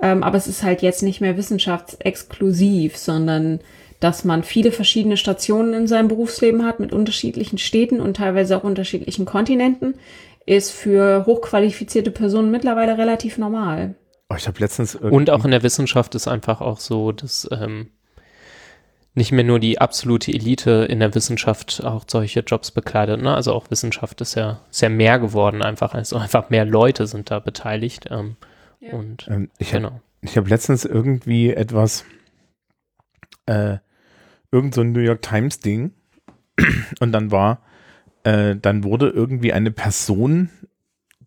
Ähm, 0.00 0.22
aber 0.22 0.38
es 0.38 0.46
ist 0.46 0.62
halt 0.62 0.82
jetzt 0.82 1.02
nicht 1.02 1.20
mehr 1.20 1.36
wissenschaftsexklusiv, 1.36 2.96
sondern 2.96 3.60
dass 4.00 4.24
man 4.24 4.42
viele 4.42 4.72
verschiedene 4.72 5.16
Stationen 5.16 5.72
in 5.72 5.86
seinem 5.86 6.08
Berufsleben 6.08 6.64
hat 6.64 6.80
mit 6.80 6.92
unterschiedlichen 6.92 7.58
Städten 7.58 8.00
und 8.00 8.16
teilweise 8.16 8.56
auch 8.56 8.64
unterschiedlichen 8.64 9.24
Kontinenten, 9.24 9.94
ist 10.46 10.72
für 10.72 11.24
hochqualifizierte 11.26 12.10
Personen 12.10 12.50
mittlerweile 12.50 12.98
relativ 12.98 13.38
normal. 13.38 13.94
Oh, 14.28 14.34
ich 14.36 14.46
habe 14.46 14.60
letztens 14.60 14.94
Und 14.94 15.30
auch 15.30 15.44
in 15.44 15.50
der 15.50 15.62
Wissenschaft 15.62 16.14
ist 16.14 16.28
einfach 16.28 16.60
auch 16.60 16.78
so, 16.78 17.12
dass 17.12 17.48
ähm, 17.50 17.90
nicht 19.14 19.32
mehr 19.32 19.44
nur 19.44 19.60
die 19.60 19.80
absolute 19.80 20.32
Elite 20.32 20.86
in 20.88 21.00
der 21.00 21.14
Wissenschaft 21.14 21.84
auch 21.84 22.04
solche 22.06 22.40
Jobs 22.40 22.70
bekleidet. 22.70 23.22
Ne? 23.22 23.34
Also 23.34 23.52
auch 23.52 23.70
Wissenschaft 23.70 24.20
ist 24.20 24.34
ja 24.34 24.60
sehr 24.70 24.90
mehr 24.90 25.18
geworden 25.18 25.62
einfach. 25.62 25.94
Also 25.94 26.16
einfach 26.16 26.50
mehr 26.50 26.64
Leute 26.64 27.06
sind 27.06 27.30
da 27.30 27.38
beteiligt. 27.38 28.08
Ähm, 28.10 28.36
Ja. 28.84 28.92
Und 28.92 29.26
ähm, 29.28 29.50
ich 29.58 29.72
habe 29.74 29.86
genau. 29.86 30.00
ich 30.20 30.36
habe 30.36 30.48
letztens 30.48 30.84
irgendwie 30.84 31.50
etwas, 31.50 32.04
äh, 33.46 33.78
irgend 34.52 34.74
so 34.74 34.82
ein 34.82 34.92
New 34.92 35.00
York 35.00 35.22
Times 35.22 35.60
Ding 35.60 35.92
und 37.00 37.12
dann 37.12 37.30
war 37.30 37.62
äh, 38.24 38.56
dann 38.56 38.84
wurde 38.84 39.08
irgendwie 39.08 39.52
eine 39.52 39.70
Person 39.70 40.50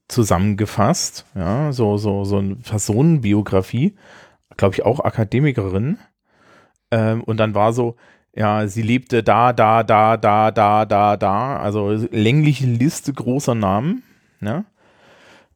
zusammengefasst, 0.08 1.26
ja, 1.36 1.72
so, 1.72 1.98
so, 1.98 2.24
so 2.24 2.38
eine 2.38 2.56
Personenbiografie, 2.56 3.96
glaube 4.56 4.76
ich 4.76 4.84
auch 4.86 5.00
Akademikerin. 5.00 5.98
Ähm, 6.92 7.24
und 7.24 7.38
dann 7.38 7.56
war 7.56 7.74
so, 7.74 7.96
ja, 8.34 8.68
sie 8.68 8.82
lebte 8.82 9.24
da, 9.24 9.52
da, 9.52 9.84
da, 9.84 10.16
da, 10.16 10.52
da, 10.52 10.86
da, 10.86 11.18
da, 11.18 11.58
also 11.58 11.92
längliche 12.12 12.68
Liste 12.68 13.12
großer 13.14 13.56
Namen, 13.56 14.04
ne? 14.40 14.66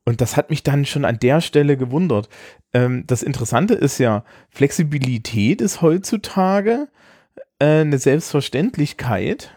Und 0.04 0.20
das 0.20 0.36
hat 0.36 0.50
mich 0.50 0.64
dann 0.64 0.86
schon 0.86 1.06
an 1.06 1.20
der 1.20 1.42
Stelle 1.42 1.78
gewundert. 1.78 2.28
Ähm, 2.74 3.04
das 3.06 3.22
Interessante 3.22 3.76
ist 3.76 4.00
ja, 4.00 4.24
Flexibilität 4.50 5.62
ist 5.62 5.84
heutzutage 5.84 6.88
äh, 7.60 7.82
eine 7.82 8.00
Selbstverständlichkeit, 8.00 9.56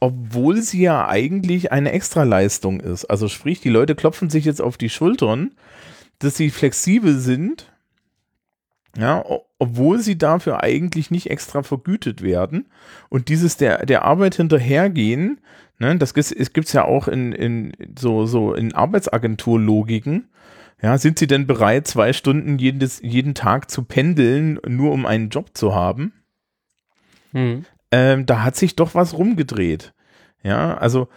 obwohl 0.00 0.62
sie 0.62 0.82
ja 0.82 1.08
eigentlich 1.08 1.72
eine 1.72 1.92
Extraleistung 1.92 2.80
ist. 2.80 3.04
Also 3.06 3.28
sprich, 3.28 3.60
die 3.60 3.68
Leute 3.68 3.94
klopfen 3.94 4.30
sich 4.30 4.44
jetzt 4.44 4.62
auf 4.62 4.76
die 4.76 4.90
Schultern, 4.90 5.52
dass 6.18 6.36
sie 6.36 6.50
flexibel 6.50 7.18
sind, 7.18 7.72
ja, 8.96 9.24
obwohl 9.58 10.00
sie 10.00 10.18
dafür 10.18 10.62
eigentlich 10.62 11.10
nicht 11.10 11.30
extra 11.30 11.62
vergütet 11.62 12.22
werden. 12.22 12.66
Und 13.08 13.28
dieses 13.28 13.56
der, 13.56 13.86
der 13.86 14.04
Arbeit 14.04 14.36
hinterhergehen, 14.36 15.40
ne, 15.78 15.96
das 15.96 16.14
gibt 16.14 16.66
es 16.66 16.72
ja 16.72 16.84
auch 16.84 17.08
in, 17.08 17.32
in 17.32 17.72
so, 17.98 18.26
so 18.26 18.54
in 18.54 18.74
Arbeitsagenturlogiken. 18.74 20.28
Ja, 20.80 20.96
sind 20.96 21.18
sie 21.18 21.26
denn 21.26 21.46
bereit, 21.46 21.88
zwei 21.88 22.12
Stunden 22.12 22.58
jedes, 22.58 23.00
jeden 23.02 23.34
Tag 23.34 23.70
zu 23.70 23.82
pendeln, 23.82 24.60
nur 24.66 24.92
um 24.92 25.06
einen 25.06 25.28
Job 25.28 25.50
zu 25.54 25.74
haben? 25.74 26.12
Mhm. 27.32 27.64
Ähm, 27.90 28.26
da 28.26 28.42
hat 28.42 28.56
sich 28.56 28.76
doch 28.76 28.94
was 28.94 29.14
rumgedreht. 29.16 29.94
Ja, 30.42 30.76
also, 30.76 31.08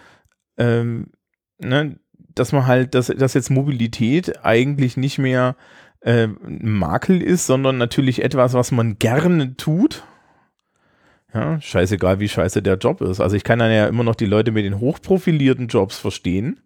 ähm, 0.57 1.11
ne, 1.59 1.97
dass 2.33 2.51
man 2.51 2.65
halt, 2.65 2.95
dass, 2.95 3.07
dass 3.07 3.33
jetzt 3.33 3.49
Mobilität 3.49 4.45
eigentlich 4.45 4.97
nicht 4.97 5.17
mehr 5.17 5.55
äh, 6.01 6.27
Makel 6.27 7.21
ist, 7.21 7.45
sondern 7.45 7.77
natürlich 7.77 8.23
etwas, 8.23 8.53
was 8.53 8.71
man 8.71 8.97
gerne 8.99 9.55
tut. 9.57 10.03
Ja, 11.33 11.61
scheißegal, 11.61 12.19
wie 12.19 12.27
scheiße 12.27 12.61
der 12.61 12.77
Job 12.77 13.01
ist. 13.01 13.21
Also 13.21 13.35
ich 13.35 13.43
kann 13.43 13.59
dann 13.59 13.71
ja 13.71 13.87
immer 13.87 14.03
noch 14.03 14.15
die 14.15 14.25
Leute 14.25 14.51
mit 14.51 14.65
den 14.65 14.79
hochprofilierten 14.79 15.67
Jobs 15.67 15.97
verstehen. 15.97 16.59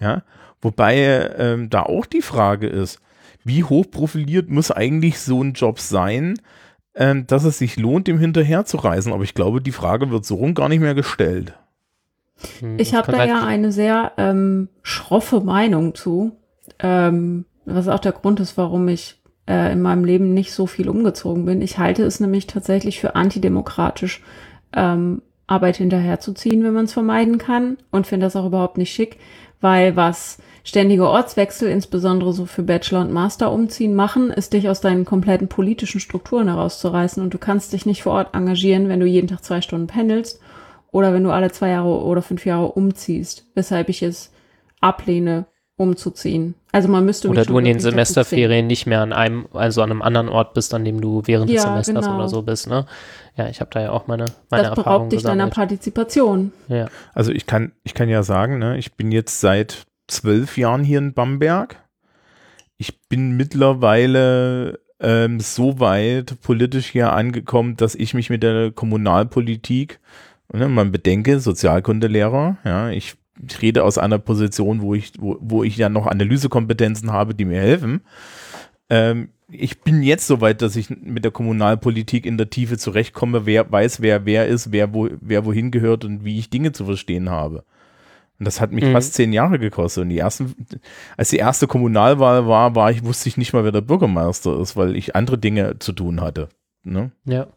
Ja, 0.00 0.22
wobei 0.60 1.30
ähm, 1.36 1.70
da 1.70 1.82
auch 1.82 2.06
die 2.06 2.22
Frage 2.22 2.68
ist, 2.68 3.00
wie 3.42 3.64
hochprofiliert 3.64 4.48
muss 4.48 4.70
eigentlich 4.70 5.18
so 5.18 5.42
ein 5.42 5.54
Job 5.54 5.80
sein, 5.80 6.38
dass 7.26 7.44
es 7.44 7.58
sich 7.58 7.76
lohnt, 7.76 8.08
dem 8.08 8.18
hinterher 8.18 8.64
zu 8.64 8.76
reisen. 8.76 9.12
Aber 9.12 9.22
ich 9.22 9.34
glaube, 9.34 9.60
die 9.60 9.72
Frage 9.72 10.10
wird 10.10 10.24
so 10.24 10.34
rum 10.36 10.54
gar 10.54 10.68
nicht 10.68 10.80
mehr 10.80 10.94
gestellt. 10.94 11.54
Hm, 12.60 12.76
ich 12.78 12.94
habe 12.94 13.12
da 13.12 13.24
ja 13.24 13.44
eine 13.44 13.72
sehr 13.72 14.12
ähm, 14.16 14.68
schroffe 14.82 15.40
Meinung 15.40 15.94
zu. 15.94 16.32
Ähm, 16.80 17.44
was 17.64 17.88
auch 17.88 18.00
der 18.00 18.12
Grund 18.12 18.40
ist, 18.40 18.56
warum 18.56 18.88
ich 18.88 19.20
äh, 19.48 19.72
in 19.72 19.80
meinem 19.80 20.04
Leben 20.04 20.34
nicht 20.34 20.52
so 20.52 20.66
viel 20.66 20.88
umgezogen 20.88 21.44
bin. 21.44 21.62
Ich 21.62 21.78
halte 21.78 22.04
es 22.04 22.20
nämlich 22.20 22.46
tatsächlich 22.46 23.00
für 23.00 23.14
antidemokratisch, 23.14 24.22
ähm, 24.74 25.22
Arbeit 25.46 25.78
hinterherzuziehen, 25.78 26.62
wenn 26.62 26.74
man 26.74 26.84
es 26.84 26.92
vermeiden 26.92 27.38
kann 27.38 27.78
und 27.90 28.06
finde 28.06 28.26
das 28.26 28.36
auch 28.36 28.46
überhaupt 28.46 28.76
nicht 28.76 28.92
schick, 28.92 29.16
weil 29.60 29.96
was 29.96 30.38
ständige 30.68 31.08
Ortswechsel, 31.08 31.70
insbesondere 31.70 32.34
so 32.34 32.44
für 32.44 32.62
Bachelor 32.62 33.00
und 33.00 33.10
Master 33.10 33.50
umziehen 33.50 33.94
machen, 33.94 34.30
ist 34.30 34.52
dich 34.52 34.68
aus 34.68 34.82
deinen 34.82 35.06
kompletten 35.06 35.48
politischen 35.48 35.98
Strukturen 35.98 36.48
herauszureißen 36.48 37.22
und 37.22 37.32
du 37.32 37.38
kannst 37.38 37.72
dich 37.72 37.86
nicht 37.86 38.02
vor 38.02 38.12
Ort 38.12 38.34
engagieren, 38.34 38.90
wenn 38.90 39.00
du 39.00 39.06
jeden 39.06 39.28
Tag 39.28 39.42
zwei 39.42 39.62
Stunden 39.62 39.86
pendelst 39.86 40.40
oder 40.90 41.14
wenn 41.14 41.24
du 41.24 41.30
alle 41.30 41.50
zwei 41.50 41.70
Jahre 41.70 42.02
oder 42.02 42.20
fünf 42.20 42.44
Jahre 42.44 42.72
umziehst, 42.72 43.46
weshalb 43.54 43.88
ich 43.88 44.02
es 44.02 44.30
ablehne, 44.80 45.46
umzuziehen. 45.78 46.54
Also 46.70 46.88
man 46.88 47.06
müsste 47.06 47.28
oder 47.28 47.46
du 47.46 47.58
in 47.58 47.64
den 47.64 47.80
Semesterferien 47.80 48.66
nicht 48.66 48.84
mehr 48.84 49.00
an 49.00 49.14
einem, 49.14 49.46
also 49.54 49.80
an 49.80 49.90
einem 49.90 50.02
anderen 50.02 50.28
Ort 50.28 50.52
bist, 50.52 50.74
an 50.74 50.84
dem 50.84 51.00
du 51.00 51.22
während 51.24 51.48
ja, 51.48 51.54
des 51.54 51.62
Semesters 51.62 52.04
genau. 52.04 52.16
oder 52.18 52.28
so 52.28 52.42
bist. 52.42 52.68
Ne? 52.68 52.84
Ja, 53.36 53.48
ich 53.48 53.60
habe 53.60 53.70
da 53.72 53.80
ja 53.80 53.90
auch 53.90 54.06
meine 54.06 54.26
meine 54.50 54.64
Das 54.64 54.74
beraubt 54.74 55.12
dich 55.12 55.22
deiner 55.22 55.46
Partizipation. 55.46 56.52
Ja. 56.66 56.88
Also 57.14 57.32
ich 57.32 57.46
kann 57.46 57.72
ich 57.84 57.94
kann 57.94 58.10
ja 58.10 58.22
sagen, 58.22 58.58
ne, 58.58 58.76
ich 58.76 58.96
bin 58.96 59.12
jetzt 59.12 59.40
seit 59.40 59.86
zwölf 60.08 60.58
Jahren 60.58 60.82
hier 60.82 60.98
in 60.98 61.14
Bamberg. 61.14 61.76
Ich 62.76 63.00
bin 63.08 63.36
mittlerweile 63.36 64.80
ähm, 65.00 65.40
so 65.40 65.78
weit 65.80 66.40
politisch 66.40 66.86
hier 66.86 67.12
angekommen, 67.12 67.76
dass 67.76 67.94
ich 67.94 68.14
mich 68.14 68.30
mit 68.30 68.42
der 68.42 68.72
Kommunalpolitik, 68.72 70.00
ne, 70.52 70.68
man 70.68 70.90
bedenke, 70.90 71.40
Sozialkundelehrer, 71.40 72.56
ja, 72.64 72.90
ich 72.90 73.16
ich 73.46 73.62
rede 73.62 73.84
aus 73.84 73.98
einer 73.98 74.18
Position, 74.18 74.80
wo 74.80 74.94
ich, 74.94 75.12
wo, 75.18 75.36
wo 75.40 75.62
ich 75.62 75.76
ja 75.76 75.88
noch 75.88 76.06
Analysekompetenzen 76.06 77.12
habe, 77.12 77.34
die 77.34 77.44
mir 77.44 77.60
helfen. 77.60 78.00
Ähm, 78.90 79.28
ich 79.50 79.80
bin 79.80 80.02
jetzt 80.02 80.26
so 80.26 80.40
weit, 80.40 80.60
dass 80.60 80.76
ich 80.76 80.90
mit 80.90 81.24
der 81.24 81.32
Kommunalpolitik 81.32 82.26
in 82.26 82.36
der 82.36 82.50
Tiefe 82.50 82.76
zurechtkomme, 82.76 83.46
wer 83.46 83.70
weiß, 83.70 84.00
wer 84.02 84.26
wer 84.26 84.46
ist, 84.46 84.72
wer, 84.72 84.92
wo, 84.92 85.08
wer 85.20 85.44
wohin 85.46 85.70
gehört 85.70 86.04
und 86.04 86.24
wie 86.24 86.38
ich 86.38 86.50
Dinge 86.50 86.72
zu 86.72 86.84
verstehen 86.84 87.30
habe. 87.30 87.64
Und 88.38 88.44
das 88.44 88.60
hat 88.60 88.70
mich 88.70 88.84
mhm. 88.84 88.92
fast 88.92 89.14
zehn 89.14 89.32
Jahre 89.32 89.58
gekostet. 89.58 90.02
Und 90.02 90.10
die 90.10 90.18
ersten, 90.18 90.54
als 91.16 91.30
die 91.30 91.38
erste 91.38 91.66
Kommunalwahl 91.66 92.46
war, 92.46 92.74
war 92.74 92.90
ich, 92.90 93.04
wusste 93.04 93.28
ich 93.28 93.36
nicht 93.36 93.52
mal, 93.52 93.64
wer 93.64 93.72
der 93.72 93.80
Bürgermeister 93.80 94.60
ist, 94.60 94.76
weil 94.76 94.96
ich 94.96 95.16
andere 95.16 95.38
Dinge 95.38 95.78
zu 95.80 95.92
tun 95.92 96.20
hatte. 96.20 96.48
Ne? 96.84 97.10
Ja. 97.24 97.48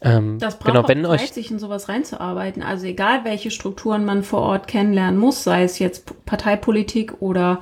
Ähm, 0.00 0.38
das 0.38 0.58
braucht 0.58 0.66
genau, 0.66 0.88
wenn 0.88 1.04
Zeit, 1.04 1.20
euch 1.20 1.32
sich 1.32 1.50
in 1.50 1.58
sowas 1.58 1.88
reinzuarbeiten. 1.88 2.62
Also 2.62 2.86
egal, 2.86 3.24
welche 3.24 3.50
Strukturen 3.50 4.04
man 4.04 4.22
vor 4.22 4.42
Ort 4.42 4.68
kennenlernen 4.68 5.18
muss, 5.18 5.42
sei 5.42 5.64
es 5.64 5.78
jetzt 5.78 6.24
Parteipolitik 6.26 7.20
oder 7.20 7.60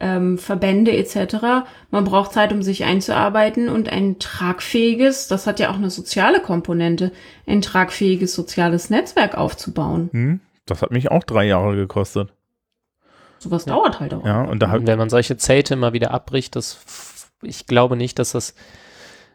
ähm, 0.00 0.38
Verbände 0.38 0.92
etc. 0.96 1.66
Man 1.90 2.04
braucht 2.04 2.32
Zeit, 2.32 2.52
um 2.52 2.62
sich 2.62 2.84
einzuarbeiten 2.84 3.68
und 3.68 3.88
ein 3.88 4.18
tragfähiges, 4.18 5.28
das 5.28 5.46
hat 5.46 5.60
ja 5.60 5.70
auch 5.70 5.76
eine 5.76 5.90
soziale 5.90 6.40
Komponente, 6.40 7.12
ein 7.46 7.62
tragfähiges 7.62 8.34
soziales 8.34 8.90
Netzwerk 8.90 9.36
aufzubauen. 9.36 10.08
Hm, 10.12 10.40
das 10.72 10.82
hat 10.82 10.90
mich 10.90 11.10
auch 11.10 11.24
drei 11.24 11.44
Jahre 11.44 11.76
gekostet. 11.76 12.32
Sowas 13.38 13.64
ja. 13.64 13.74
dauert 13.74 14.00
halt 14.00 14.14
auch. 14.14 14.24
Ja, 14.24 14.42
und 14.42 14.60
da 14.60 14.72
wenn 14.86 14.98
man 14.98 15.10
solche 15.10 15.36
Zelte 15.36 15.76
mal 15.76 15.92
wieder 15.92 16.12
abbricht, 16.12 16.54
das 16.56 17.30
ich 17.42 17.66
glaube 17.66 17.96
nicht, 17.96 18.18
dass 18.18 18.32
das 18.32 18.54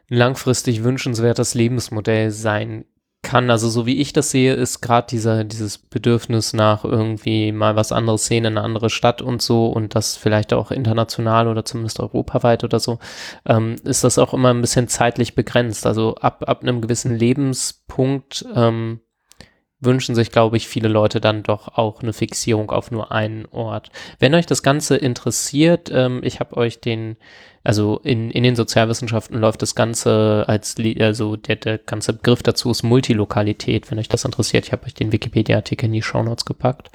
langfristig 0.07 0.83
wünschenswertes 0.83 1.53
Lebensmodell 1.53 2.31
sein 2.31 2.85
kann. 3.21 3.49
Also 3.49 3.67
so 3.69 3.85
wie 3.85 3.99
ich 3.99 4.13
das 4.13 4.31
sehe, 4.31 4.53
ist 4.53 4.79
gerade 4.79 5.07
dieser 5.07 5.43
dieses 5.43 5.77
Bedürfnis 5.77 6.53
nach 6.53 6.85
irgendwie 6.85 7.51
mal 7.51 7.75
was 7.75 7.91
anderes 7.91 8.25
sehen 8.27 8.45
in 8.45 8.57
eine 8.57 8.61
andere 8.61 8.89
Stadt 8.89 9.21
und 9.21 9.41
so 9.41 9.67
und 9.67 9.95
das 9.95 10.15
vielleicht 10.15 10.53
auch 10.53 10.71
international 10.71 11.49
oder 11.49 11.65
zumindest 11.65 11.99
europaweit 11.99 12.63
oder 12.63 12.79
so, 12.79 12.99
ähm, 13.45 13.75
ist 13.83 14.05
das 14.05 14.17
auch 14.17 14.33
immer 14.33 14.53
ein 14.53 14.61
bisschen 14.61 14.87
zeitlich 14.87 15.35
begrenzt. 15.35 15.85
Also 15.85 16.15
ab, 16.15 16.45
ab 16.47 16.61
einem 16.61 16.79
gewissen 16.79 17.13
Lebenspunkt 17.13 18.45
ähm, 18.55 19.01
wünschen 19.79 20.15
sich, 20.15 20.31
glaube 20.31 20.57
ich, 20.57 20.67
viele 20.67 20.87
Leute 20.87 21.21
dann 21.21 21.43
doch 21.43 21.77
auch 21.77 22.01
eine 22.01 22.13
Fixierung 22.13 22.71
auf 22.71 22.89
nur 22.89 23.11
einen 23.11 23.45
Ort. 23.47 23.91
Wenn 24.19 24.33
euch 24.33 24.45
das 24.45 24.63
Ganze 24.63 24.97
interessiert, 24.97 25.91
ähm, 25.93 26.21
ich 26.23 26.39
habe 26.39 26.57
euch 26.57 26.81
den 26.81 27.17
also 27.67 27.99
in, 28.01 28.31
in 28.31 28.43
den 28.43 28.55
Sozialwissenschaften 28.55 29.37
läuft 29.37 29.61
das 29.61 29.75
Ganze 29.75 30.45
als, 30.47 30.77
also 31.01 31.35
der, 31.35 31.57
der 31.57 31.77
ganze 31.77 32.13
Begriff 32.13 32.41
dazu 32.41 32.71
ist 32.71 32.81
Multilokalität, 32.83 33.91
wenn 33.91 33.99
euch 33.99 34.07
das 34.07 34.23
interessiert. 34.23 34.65
Ich 34.65 34.71
habe 34.71 34.85
euch 34.85 34.93
den 34.93 35.11
Wikipedia-Artikel 35.11 35.87
in 35.87 35.91
die 35.91 36.01
Shownotes 36.01 36.45
gepackt. 36.45 36.89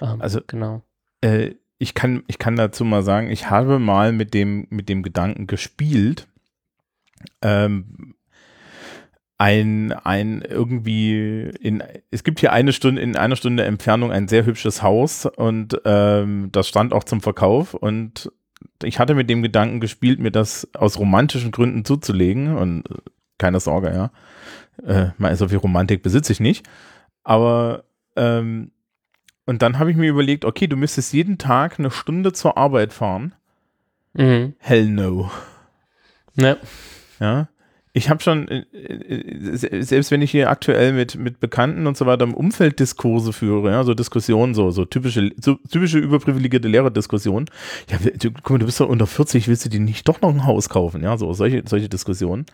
Ähm, 0.00 0.22
also 0.22 0.40
genau. 0.46 0.80
Äh, 1.20 1.56
ich 1.76 1.92
kann, 1.92 2.22
ich 2.28 2.38
kann 2.38 2.56
dazu 2.56 2.82
mal 2.86 3.02
sagen, 3.02 3.30
ich 3.30 3.50
habe 3.50 3.78
mal 3.78 4.12
mit 4.12 4.32
dem, 4.32 4.66
mit 4.70 4.88
dem 4.88 5.02
Gedanken 5.02 5.46
gespielt, 5.46 6.26
ähm, 7.42 8.14
ein, 9.38 9.92
ein 9.92 10.42
irgendwie 10.42 11.50
in, 11.60 11.82
es 12.10 12.24
gibt 12.24 12.40
hier 12.40 12.52
eine 12.52 12.72
Stunde, 12.72 13.02
in 13.02 13.16
einer 13.16 13.36
Stunde 13.36 13.64
Entfernung 13.64 14.10
ein 14.10 14.28
sehr 14.28 14.46
hübsches 14.46 14.82
Haus 14.82 15.26
und 15.26 15.80
ähm, 15.84 16.48
das 16.52 16.68
stand 16.68 16.92
auch 16.92 17.04
zum 17.04 17.20
Verkauf 17.20 17.74
und 17.74 18.32
ich 18.82 18.98
hatte 18.98 19.14
mit 19.14 19.28
dem 19.28 19.42
Gedanken 19.42 19.80
gespielt, 19.80 20.20
mir 20.20 20.30
das 20.30 20.68
aus 20.74 20.98
romantischen 20.98 21.50
Gründen 21.50 21.84
zuzulegen 21.84 22.56
und 22.56 22.90
äh, 22.90 22.94
keine 23.38 23.60
Sorge, 23.60 23.92
ja. 23.92 24.10
Äh, 24.84 25.36
so 25.36 25.48
viel 25.48 25.58
Romantik 25.58 26.02
besitze 26.02 26.32
ich 26.32 26.40
nicht. 26.40 26.66
Aber 27.22 27.84
ähm, 28.14 28.70
und 29.46 29.62
dann 29.62 29.78
habe 29.78 29.90
ich 29.90 29.96
mir 29.96 30.10
überlegt, 30.10 30.44
okay, 30.44 30.66
du 30.66 30.76
müsstest 30.76 31.12
jeden 31.12 31.38
Tag 31.38 31.78
eine 31.78 31.90
Stunde 31.90 32.32
zur 32.32 32.56
Arbeit 32.58 32.92
fahren. 32.92 33.34
Mhm. 34.14 34.54
Hell 34.58 34.88
no. 34.88 35.30
Ja. 36.34 36.56
Ja. 37.20 37.48
Ich 37.96 38.10
habe 38.10 38.22
schon, 38.22 38.46
äh, 38.48 38.64
äh, 38.74 39.82
selbst 39.82 40.10
wenn 40.10 40.20
ich 40.20 40.30
hier 40.30 40.50
aktuell 40.50 40.92
mit, 40.92 41.16
mit 41.16 41.40
Bekannten 41.40 41.86
und 41.86 41.96
so 41.96 42.04
weiter 42.04 42.24
im 42.24 42.34
Umfeld 42.34 42.78
Diskurse 42.78 43.32
führe, 43.32 43.70
ja, 43.70 43.84
so 43.84 43.94
Diskussionen, 43.94 44.52
so, 44.52 44.70
so 44.70 44.84
typische, 44.84 45.30
so 45.40 45.54
typische 45.70 45.98
überprivilegierte 45.98 46.68
Lehrerdiskussionen. 46.68 47.48
Ja, 47.88 47.96
du, 47.96 48.32
guck 48.32 48.50
mal, 48.50 48.58
du 48.58 48.66
bist 48.66 48.80
doch 48.80 48.90
unter 48.90 49.06
40, 49.06 49.48
willst 49.48 49.64
du 49.64 49.70
dir 49.70 49.80
nicht 49.80 50.06
doch 50.08 50.20
noch 50.20 50.28
ein 50.28 50.44
Haus 50.44 50.68
kaufen? 50.68 51.02
Ja, 51.02 51.16
so 51.16 51.32
solche, 51.32 51.62
solche 51.66 51.88
Diskussionen. 51.88 52.44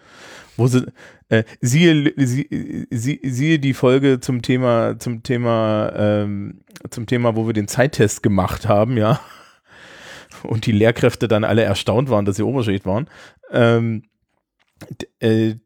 Wo 0.56 0.68
sie, 0.68 0.86
äh, 1.28 1.42
siehe, 1.60 2.12
sie, 2.18 2.86
sie, 2.90 3.20
siehe 3.24 3.58
die 3.58 3.74
Folge 3.74 4.20
zum 4.20 4.42
Thema, 4.42 4.96
zum 5.00 5.24
Thema, 5.24 5.92
ähm, 5.96 6.60
zum 6.90 7.06
Thema, 7.06 7.34
wo 7.34 7.48
wir 7.48 7.52
den 7.52 7.66
Zeittest 7.66 8.22
gemacht 8.22 8.68
haben, 8.68 8.96
ja. 8.96 9.18
Und 10.44 10.66
die 10.66 10.72
Lehrkräfte 10.72 11.26
dann 11.26 11.42
alle 11.42 11.62
erstaunt 11.62 12.10
waren, 12.10 12.26
dass 12.26 12.36
sie 12.36 12.44
Oberschicht 12.44 12.86
waren. 12.86 13.08
Ähm, 13.50 14.04
äh, 15.20 15.56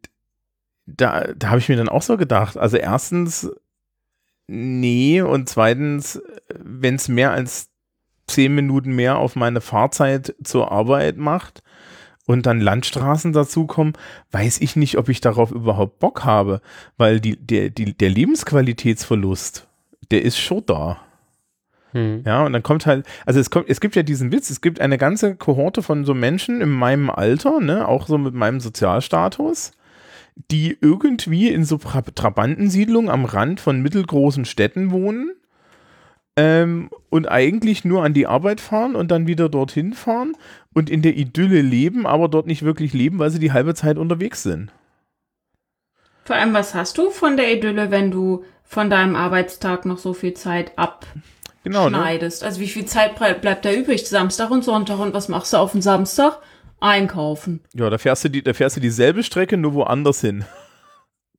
da, 0.86 1.32
da 1.36 1.48
habe 1.48 1.58
ich 1.58 1.68
mir 1.68 1.76
dann 1.76 1.88
auch 1.88 2.02
so 2.02 2.16
gedacht, 2.16 2.56
also 2.56 2.76
erstens, 2.76 3.50
nee, 4.46 5.20
und 5.20 5.48
zweitens, 5.48 6.22
wenn 6.58 6.94
es 6.94 7.08
mehr 7.08 7.32
als 7.32 7.70
zehn 8.26 8.54
Minuten 8.54 8.94
mehr 8.94 9.18
auf 9.18 9.36
meine 9.36 9.60
Fahrzeit 9.60 10.34
zur 10.42 10.72
Arbeit 10.72 11.16
macht 11.16 11.62
und 12.26 12.46
dann 12.46 12.60
Landstraßen 12.60 13.32
dazukommen, 13.32 13.94
weiß 14.32 14.60
ich 14.60 14.76
nicht, 14.76 14.98
ob 14.98 15.08
ich 15.08 15.20
darauf 15.20 15.50
überhaupt 15.50 15.98
Bock 15.98 16.24
habe, 16.24 16.60
weil 16.96 17.20
die, 17.20 17.36
der, 17.36 17.70
die, 17.70 17.96
der 17.96 18.10
Lebensqualitätsverlust, 18.10 19.66
der 20.10 20.22
ist 20.22 20.38
schon 20.38 20.64
da. 20.66 21.00
Hm. 21.96 22.24
Ja, 22.26 22.44
und 22.44 22.52
dann 22.52 22.62
kommt 22.62 22.84
halt, 22.84 23.06
also 23.24 23.40
es 23.40 23.48
kommt, 23.48 23.70
es 23.70 23.80
gibt 23.80 23.96
ja 23.96 24.02
diesen 24.02 24.30
Witz, 24.30 24.50
es 24.50 24.60
gibt 24.60 24.82
eine 24.82 24.98
ganze 24.98 25.34
Kohorte 25.34 25.82
von 25.82 26.04
so 26.04 26.12
Menschen 26.12 26.60
in 26.60 26.68
meinem 26.68 27.08
Alter, 27.08 27.58
ne, 27.58 27.88
auch 27.88 28.06
so 28.06 28.18
mit 28.18 28.34
meinem 28.34 28.60
Sozialstatus, 28.60 29.72
die 30.50 30.76
irgendwie 30.78 31.48
in 31.48 31.64
so 31.64 31.78
Trabantensiedlungen 31.78 33.10
am 33.10 33.24
Rand 33.24 33.60
von 33.60 33.80
mittelgroßen 33.80 34.44
Städten 34.44 34.90
wohnen 34.90 35.32
ähm, 36.36 36.90
und 37.08 37.30
eigentlich 37.30 37.86
nur 37.86 38.04
an 38.04 38.12
die 38.12 38.26
Arbeit 38.26 38.60
fahren 38.60 38.94
und 38.94 39.10
dann 39.10 39.26
wieder 39.26 39.48
dorthin 39.48 39.94
fahren 39.94 40.34
und 40.74 40.90
in 40.90 41.00
der 41.00 41.16
Idylle 41.16 41.62
leben, 41.62 42.06
aber 42.06 42.28
dort 42.28 42.46
nicht 42.46 42.62
wirklich 42.62 42.92
leben, 42.92 43.18
weil 43.18 43.30
sie 43.30 43.38
die 43.38 43.52
halbe 43.52 43.74
Zeit 43.74 43.96
unterwegs 43.96 44.42
sind. 44.42 44.70
Vor 46.26 46.36
allem, 46.36 46.52
was 46.52 46.74
hast 46.74 46.98
du 46.98 47.08
von 47.08 47.38
der 47.38 47.56
Idylle, 47.56 47.90
wenn 47.90 48.10
du 48.10 48.44
von 48.64 48.90
deinem 48.90 49.16
Arbeitstag 49.16 49.86
noch 49.86 49.96
so 49.96 50.12
viel 50.12 50.34
Zeit 50.34 50.72
ab 50.76 51.06
genau, 51.66 51.90
ne? 51.90 51.98
schneidest. 51.98 52.42
Ne? 52.42 52.48
Also 52.48 52.60
wie 52.60 52.68
viel 52.68 52.86
Zeit 52.86 53.16
bleibt 53.16 53.64
da 53.64 53.72
übrig? 53.72 54.08
Samstag 54.08 54.50
und 54.50 54.64
Sonntag. 54.64 54.98
Und 55.00 55.14
was 55.14 55.28
machst 55.28 55.52
du 55.52 55.56
auf 55.56 55.72
dem 55.72 55.82
Samstag? 55.82 56.38
Einkaufen. 56.78 57.60
Ja, 57.74 57.90
da 57.90 57.98
fährst 57.98 58.24
du, 58.24 58.28
die, 58.28 58.42
da 58.42 58.52
fährst 58.52 58.76
du 58.76 58.80
dieselbe 58.80 59.22
Strecke, 59.22 59.56
nur 59.56 59.74
woanders 59.74 60.20
hin. 60.20 60.44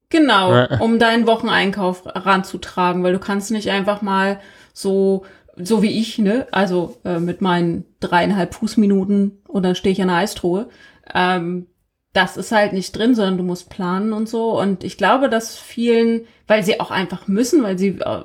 Genau, 0.09 0.65
um 0.79 0.99
deinen 0.99 1.27
Wocheneinkauf 1.27 2.03
ranzutragen, 2.05 3.03
weil 3.03 3.11
du 3.11 3.19
kannst 3.19 3.51
nicht 3.51 3.69
einfach 3.69 4.01
mal 4.01 4.39
so, 4.73 5.25
so 5.57 5.81
wie 5.83 5.99
ich, 5.99 6.17
ne, 6.17 6.47
also 6.51 6.97
äh, 7.03 7.19
mit 7.19 7.41
meinen 7.41 7.83
dreieinhalb 7.99 8.53
Fußminuten 8.53 9.41
und 9.47 9.63
dann 9.63 9.75
stehe 9.75 9.91
ich 9.91 10.01
an 10.01 10.07
der 10.07 10.17
Eistruhe, 10.17 10.69
ähm, 11.13 11.67
das 12.13 12.37
ist 12.37 12.53
halt 12.53 12.71
nicht 12.71 12.97
drin, 12.97 13.15
sondern 13.15 13.37
du 13.37 13.43
musst 13.43 13.69
planen 13.69 14.13
und 14.13 14.29
so. 14.29 14.57
Und 14.57 14.85
ich 14.85 14.97
glaube, 14.97 15.29
dass 15.29 15.57
vielen, 15.57 16.21
weil 16.47 16.63
sie 16.63 16.79
auch 16.79 16.89
einfach 16.89 17.27
müssen, 17.27 17.61
weil 17.61 17.77
sie 17.77 17.99
äh, 17.99 18.23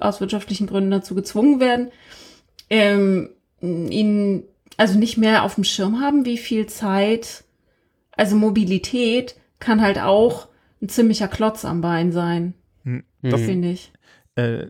aus 0.00 0.20
wirtschaftlichen 0.20 0.66
Gründen 0.66 0.90
dazu 0.90 1.14
gezwungen 1.14 1.60
werden, 1.60 1.90
ähm, 2.70 3.30
ihnen 3.60 4.44
also 4.76 4.98
nicht 4.98 5.16
mehr 5.16 5.42
auf 5.42 5.54
dem 5.54 5.64
Schirm 5.64 6.00
haben, 6.00 6.24
wie 6.24 6.38
viel 6.38 6.66
Zeit, 6.66 7.44
also 8.12 8.36
Mobilität 8.36 9.36
kann 9.58 9.80
halt 9.80 9.98
auch 9.98 10.48
ein 10.82 10.88
ziemlicher 10.88 11.28
Klotz 11.28 11.64
am 11.64 11.80
Bein 11.80 12.12
sein. 12.12 12.54
Hm, 12.84 13.04
das 13.22 13.40
finde 13.40 13.70
ich. 13.70 13.92
Äh, 14.34 14.66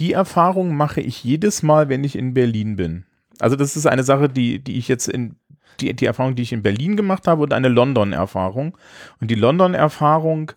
die 0.00 0.12
Erfahrung 0.12 0.76
mache 0.76 1.00
ich 1.00 1.22
jedes 1.24 1.62
Mal, 1.62 1.88
wenn 1.88 2.04
ich 2.04 2.16
in 2.16 2.34
Berlin 2.34 2.76
bin. 2.76 3.04
Also 3.38 3.56
das 3.56 3.76
ist 3.76 3.86
eine 3.86 4.04
Sache, 4.04 4.28
die, 4.28 4.58
die 4.58 4.78
ich 4.78 4.88
jetzt 4.88 5.08
in 5.08 5.36
die, 5.80 5.94
die 5.94 6.06
Erfahrung, 6.06 6.34
die 6.34 6.42
ich 6.42 6.52
in 6.52 6.62
Berlin 6.62 6.96
gemacht 6.96 7.26
habe 7.26 7.42
und 7.42 7.52
eine 7.52 7.68
London-Erfahrung. 7.68 8.76
Und 9.20 9.30
die 9.30 9.34
London-Erfahrung 9.34 10.52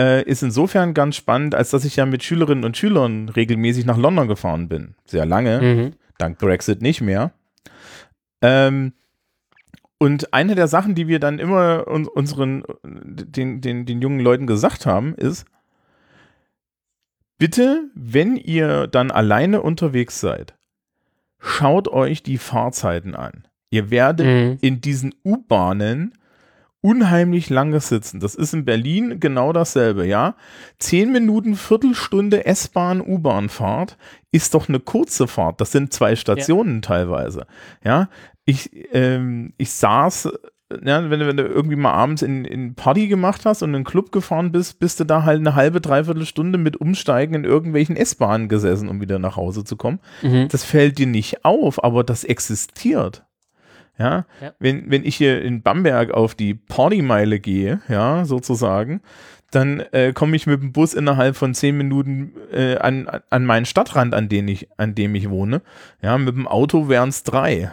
äh, 0.00 0.22
ist 0.22 0.42
insofern 0.42 0.94
ganz 0.94 1.16
spannend, 1.16 1.54
als 1.54 1.70
dass 1.70 1.84
ich 1.84 1.96
ja 1.96 2.06
mit 2.06 2.22
Schülerinnen 2.22 2.64
und 2.64 2.76
Schülern 2.76 3.28
regelmäßig 3.28 3.84
nach 3.84 3.98
London 3.98 4.28
gefahren 4.28 4.68
bin. 4.68 4.94
Sehr 5.04 5.26
lange, 5.26 5.60
mhm. 5.60 5.92
dank 6.16 6.38
Brexit 6.38 6.80
nicht 6.80 7.02
mehr. 7.02 7.32
Ähm, 8.40 8.94
und 9.98 10.32
eine 10.32 10.54
der 10.54 10.68
Sachen, 10.68 10.94
die 10.94 11.06
wir 11.06 11.20
dann 11.20 11.38
immer 11.38 11.86
uns, 11.86 12.08
unseren, 12.08 12.62
den, 12.82 13.60
den, 13.60 13.84
den 13.84 14.00
jungen 14.00 14.20
Leuten 14.20 14.46
gesagt 14.46 14.86
haben, 14.86 15.14
ist, 15.14 15.44
bitte, 17.36 17.90
wenn 17.94 18.36
ihr 18.36 18.86
dann 18.86 19.10
alleine 19.10 19.60
unterwegs 19.60 20.18
seid, 20.18 20.54
schaut 21.38 21.88
euch 21.88 22.22
die 22.22 22.38
Fahrzeiten 22.38 23.14
an. 23.14 23.46
Ihr 23.68 23.90
werdet 23.90 24.26
mhm. 24.26 24.58
in 24.62 24.80
diesen 24.80 25.14
U-Bahnen 25.22 26.14
unheimlich 26.82 27.50
lange 27.50 27.80
sitzen. 27.80 28.20
Das 28.20 28.34
ist 28.34 28.54
in 28.54 28.64
Berlin 28.64 29.20
genau 29.20 29.52
dasselbe, 29.52 30.06
ja. 30.06 30.34
Zehn 30.78 31.12
Minuten, 31.12 31.56
Viertelstunde 31.56 32.46
S-Bahn, 32.46 33.00
U-Bahn-Fahrt 33.00 33.96
ist 34.32 34.54
doch 34.54 34.68
eine 34.68 34.80
kurze 34.80 35.26
Fahrt. 35.26 35.60
Das 35.60 35.72
sind 35.72 35.92
zwei 35.92 36.16
Stationen 36.16 36.76
ja. 36.76 36.80
teilweise, 36.80 37.46
ja. 37.84 38.08
Ich, 38.46 38.70
ähm, 38.92 39.52
ich 39.58 39.70
saß, 39.72 40.30
ja, 40.84 41.10
wenn, 41.10 41.20
du, 41.20 41.26
wenn 41.26 41.36
du 41.36 41.42
irgendwie 41.42 41.76
mal 41.76 41.92
abends 41.92 42.22
in, 42.22 42.44
in 42.44 42.74
Party 42.74 43.08
gemacht 43.08 43.44
hast 43.44 43.62
und 43.62 43.70
in 43.70 43.76
einen 43.76 43.84
Club 43.84 44.12
gefahren 44.12 44.52
bist, 44.52 44.78
bist 44.78 45.00
du 45.00 45.04
da 45.04 45.24
halt 45.24 45.40
eine 45.40 45.54
halbe, 45.54 45.80
dreiviertel 45.80 46.24
Stunde 46.24 46.58
mit 46.58 46.76
Umsteigen 46.76 47.34
in 47.34 47.44
irgendwelchen 47.44 47.96
S-Bahnen 47.96 48.48
gesessen, 48.48 48.88
um 48.88 49.00
wieder 49.00 49.18
nach 49.18 49.36
Hause 49.36 49.64
zu 49.64 49.76
kommen. 49.76 50.00
Mhm. 50.22 50.48
Das 50.48 50.64
fällt 50.64 50.98
dir 50.98 51.06
nicht 51.06 51.44
auf, 51.44 51.82
aber 51.82 52.04
das 52.04 52.24
existiert. 52.24 53.24
Ja? 54.00 54.24
ja, 54.40 54.54
Wenn, 54.58 54.90
wenn 54.90 55.04
ich 55.04 55.14
hier 55.14 55.42
in 55.42 55.60
Bamberg 55.60 56.10
auf 56.10 56.34
die 56.34 56.54
Partymeile 56.54 57.38
gehe, 57.38 57.82
ja, 57.88 58.24
sozusagen, 58.24 59.02
dann 59.50 59.80
äh, 59.92 60.12
komme 60.14 60.36
ich 60.36 60.46
mit 60.46 60.62
dem 60.62 60.72
Bus 60.72 60.94
innerhalb 60.94 61.36
von 61.36 61.52
zehn 61.54 61.76
Minuten 61.76 62.32
äh, 62.50 62.76
an, 62.78 63.08
an 63.28 63.44
meinen 63.44 63.66
Stadtrand, 63.66 64.14
an, 64.14 64.30
den 64.30 64.48
ich, 64.48 64.68
an 64.78 64.94
dem 64.94 65.14
ich 65.14 65.28
wohne. 65.28 65.60
Ja, 66.00 66.16
mit 66.16 66.34
dem 66.34 66.48
Auto 66.48 66.88
wären 66.88 67.10
es 67.10 67.24
drei. 67.24 67.70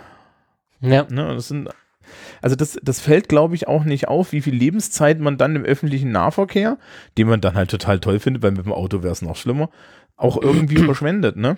Ja. 0.82 1.06
Ne, 1.10 1.34
das 1.34 1.48
sind, 1.48 1.70
also 2.42 2.58
das, 2.58 2.78
das 2.84 3.00
fällt, 3.00 3.30
glaube 3.30 3.56
ich, 3.56 3.70
auch 3.70 3.86
nicht 3.86 4.10
auf, 4.10 4.34
wie 4.34 4.42
viel 4.42 4.56
Lebenszeit 4.56 5.20
man 5.20 5.38
dann 5.38 5.56
im 5.56 5.64
öffentlichen 5.64 6.12
Nahverkehr, 6.12 6.78
den 7.18 7.28
man 7.30 7.40
dann 7.40 7.56
halt 7.56 7.72
total 7.72 8.00
toll 8.00 8.20
findet, 8.20 8.44
weil 8.44 8.52
mit 8.52 8.66
dem 8.66 8.74
Auto 8.74 9.02
wäre 9.02 9.14
es 9.14 9.22
noch 9.22 9.38
schlimmer, 9.38 9.70
auch 10.18 10.42
irgendwie 10.42 10.78
verschwendet, 10.84 11.38
ne? 11.38 11.58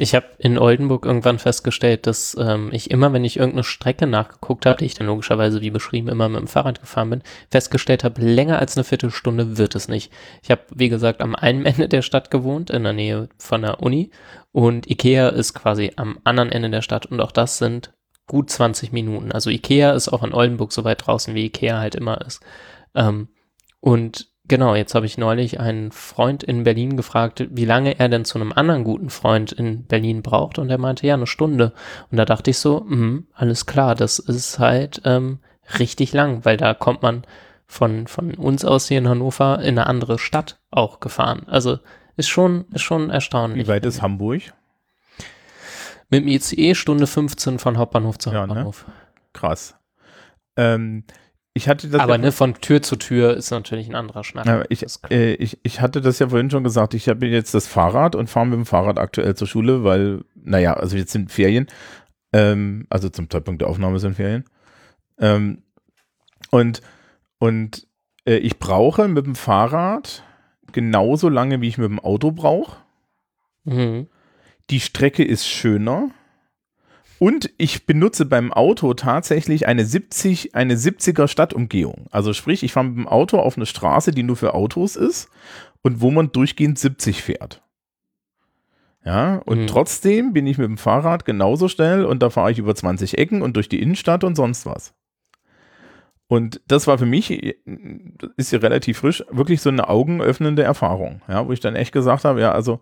Ich 0.00 0.14
habe 0.14 0.26
in 0.38 0.58
Oldenburg 0.58 1.04
irgendwann 1.04 1.40
festgestellt, 1.40 2.06
dass 2.06 2.36
ähm, 2.38 2.70
ich 2.72 2.92
immer, 2.92 3.12
wenn 3.12 3.24
ich 3.24 3.36
irgendeine 3.36 3.64
Strecke 3.64 4.06
nachgeguckt 4.06 4.64
habe, 4.64 4.78
die 4.78 4.84
ich 4.84 4.94
dann 4.94 5.08
logischerweise, 5.08 5.60
wie 5.60 5.70
beschrieben, 5.70 6.08
immer 6.08 6.28
mit 6.28 6.40
dem 6.40 6.46
Fahrrad 6.46 6.80
gefahren 6.80 7.10
bin, 7.10 7.22
festgestellt 7.50 8.04
habe, 8.04 8.22
länger 8.22 8.60
als 8.60 8.76
eine 8.76 8.84
Viertelstunde 8.84 9.58
wird 9.58 9.74
es 9.74 9.88
nicht. 9.88 10.12
Ich 10.42 10.52
habe, 10.52 10.62
wie 10.72 10.88
gesagt, 10.88 11.20
am 11.20 11.34
einen 11.34 11.66
Ende 11.66 11.88
der 11.88 12.02
Stadt 12.02 12.30
gewohnt, 12.30 12.70
in 12.70 12.84
der 12.84 12.92
Nähe 12.92 13.28
von 13.38 13.62
der 13.62 13.82
Uni, 13.82 14.12
und 14.52 14.88
Ikea 14.88 15.30
ist 15.30 15.54
quasi 15.54 15.92
am 15.96 16.20
anderen 16.22 16.52
Ende 16.52 16.70
der 16.70 16.82
Stadt 16.82 17.06
und 17.06 17.20
auch 17.20 17.32
das 17.32 17.58
sind 17.58 17.92
gut 18.28 18.50
20 18.50 18.92
Minuten. 18.92 19.32
Also 19.32 19.50
Ikea 19.50 19.92
ist 19.92 20.08
auch 20.08 20.22
in 20.22 20.34
Oldenburg 20.34 20.72
so 20.72 20.84
weit 20.84 21.06
draußen, 21.06 21.34
wie 21.34 21.46
Ikea 21.46 21.78
halt 21.78 21.96
immer 21.96 22.20
ist. 22.24 22.40
Ähm, 22.94 23.28
und 23.80 24.28
Genau, 24.48 24.74
jetzt 24.74 24.94
habe 24.94 25.04
ich 25.04 25.18
neulich 25.18 25.60
einen 25.60 25.92
Freund 25.92 26.42
in 26.42 26.64
Berlin 26.64 26.96
gefragt, 26.96 27.46
wie 27.50 27.66
lange 27.66 27.98
er 27.98 28.08
denn 28.08 28.24
zu 28.24 28.38
einem 28.38 28.52
anderen 28.52 28.82
guten 28.82 29.10
Freund 29.10 29.52
in 29.52 29.84
Berlin 29.84 30.22
braucht 30.22 30.58
und 30.58 30.70
er 30.70 30.78
meinte, 30.78 31.06
ja, 31.06 31.14
eine 31.14 31.26
Stunde. 31.26 31.74
Und 32.10 32.16
da 32.16 32.24
dachte 32.24 32.50
ich 32.50 32.58
so, 32.58 32.82
mh, 32.86 33.24
alles 33.34 33.66
klar, 33.66 33.94
das 33.94 34.18
ist 34.18 34.58
halt 34.58 35.02
ähm, 35.04 35.40
richtig 35.78 36.14
lang, 36.14 36.46
weil 36.46 36.56
da 36.56 36.72
kommt 36.72 37.02
man 37.02 37.24
von, 37.66 38.06
von 38.06 38.34
uns 38.34 38.64
aus 38.64 38.88
hier 38.88 38.98
in 38.98 39.08
Hannover 39.08 39.58
in 39.60 39.78
eine 39.78 39.86
andere 39.86 40.18
Stadt 40.18 40.58
auch 40.70 41.00
gefahren. 41.00 41.42
Also 41.46 41.78
ist 42.16 42.28
schon, 42.28 42.64
ist 42.72 42.82
schon 42.82 43.10
erstaunlich. 43.10 43.66
Wie 43.66 43.70
weit 43.70 43.84
ist 43.84 44.00
Hamburg? 44.00 44.40
Mit 46.08 46.22
dem 46.22 46.28
ICE 46.28 46.74
Stunde 46.74 47.06
15 47.06 47.58
von 47.58 47.76
Hauptbahnhof 47.76 48.18
zu 48.18 48.32
Hauptbahnhof. 48.32 48.86
Ja, 48.86 48.92
ne? 48.94 48.98
Krass. 49.34 49.74
Ähm, 50.56 51.04
ich 51.58 51.68
hatte 51.68 51.88
das 51.88 52.00
Aber 52.00 52.12
ja 52.12 52.18
ne, 52.18 52.32
von 52.32 52.54
Tür 52.54 52.82
zu 52.82 52.94
Tür 52.94 53.36
ist 53.36 53.50
natürlich 53.50 53.88
ein 53.88 53.96
anderer 53.96 54.22
Schnack. 54.22 54.46
Ja, 54.46 54.64
ich, 54.68 54.86
äh, 55.10 55.34
ich, 55.34 55.58
ich 55.64 55.80
hatte 55.80 56.00
das 56.00 56.20
ja 56.20 56.28
vorhin 56.28 56.50
schon 56.50 56.62
gesagt, 56.62 56.94
ich 56.94 57.08
habe 57.08 57.26
jetzt 57.26 57.52
das 57.52 57.66
Fahrrad 57.66 58.14
und 58.14 58.30
fahre 58.30 58.46
mit 58.46 58.54
dem 58.54 58.64
Fahrrad 58.64 58.98
aktuell 58.98 59.34
zur 59.34 59.48
Schule, 59.48 59.82
weil, 59.82 60.24
naja, 60.36 60.74
also 60.74 60.96
jetzt 60.96 61.10
sind 61.10 61.32
Ferien, 61.32 61.66
ähm, 62.32 62.86
also 62.90 63.08
zum 63.08 63.28
Zeitpunkt 63.28 63.60
der 63.60 63.68
Aufnahme 63.68 63.98
sind 63.98 64.14
Ferien. 64.14 64.44
Ähm, 65.18 65.62
und 66.50 66.80
und 67.38 67.88
äh, 68.24 68.36
ich 68.36 68.60
brauche 68.60 69.08
mit 69.08 69.26
dem 69.26 69.34
Fahrrad 69.34 70.22
genauso 70.70 71.28
lange, 71.28 71.60
wie 71.60 71.68
ich 71.68 71.78
mit 71.78 71.90
dem 71.90 71.98
Auto 71.98 72.30
brauche. 72.30 72.76
Mhm. 73.64 74.06
Die 74.70 74.80
Strecke 74.80 75.24
ist 75.24 75.48
schöner 75.48 76.10
Und 77.18 77.50
ich 77.58 77.84
benutze 77.86 78.26
beim 78.26 78.52
Auto 78.52 78.94
tatsächlich 78.94 79.66
eine 79.66 79.84
70, 79.84 80.54
eine 80.54 80.76
70er 80.76 81.26
Stadtumgehung. 81.26 82.06
Also 82.10 82.32
sprich, 82.32 82.62
ich 82.62 82.72
fahre 82.72 82.86
mit 82.86 82.96
dem 82.96 83.08
Auto 83.08 83.38
auf 83.38 83.56
eine 83.56 83.66
Straße, 83.66 84.12
die 84.12 84.22
nur 84.22 84.36
für 84.36 84.54
Autos 84.54 84.94
ist 84.96 85.28
und 85.82 86.00
wo 86.00 86.10
man 86.10 86.30
durchgehend 86.30 86.78
70 86.78 87.22
fährt. 87.22 87.62
Ja, 89.04 89.36
und 89.46 89.62
Mhm. 89.62 89.66
trotzdem 89.68 90.32
bin 90.32 90.46
ich 90.46 90.58
mit 90.58 90.66
dem 90.66 90.76
Fahrrad 90.78 91.24
genauso 91.24 91.68
schnell 91.68 92.04
und 92.04 92.22
da 92.22 92.30
fahre 92.30 92.50
ich 92.52 92.58
über 92.58 92.74
20 92.74 93.16
Ecken 93.18 93.42
und 93.42 93.56
durch 93.56 93.68
die 93.68 93.80
Innenstadt 93.80 94.22
und 94.22 94.34
sonst 94.34 94.66
was. 94.66 94.94
Und 96.30 96.60
das 96.68 96.86
war 96.86 96.98
für 96.98 97.06
mich, 97.06 97.30
ist 98.36 98.52
ja 98.52 98.58
relativ 98.58 98.98
frisch, 98.98 99.24
wirklich 99.30 99.62
so 99.62 99.70
eine 99.70 99.88
augenöffnende 99.88 100.62
Erfahrung, 100.62 101.22
ja, 101.26 101.46
wo 101.48 101.52
ich 101.52 101.60
dann 101.60 101.74
echt 101.74 101.92
gesagt 101.92 102.24
habe, 102.24 102.42
ja, 102.42 102.52
also, 102.52 102.80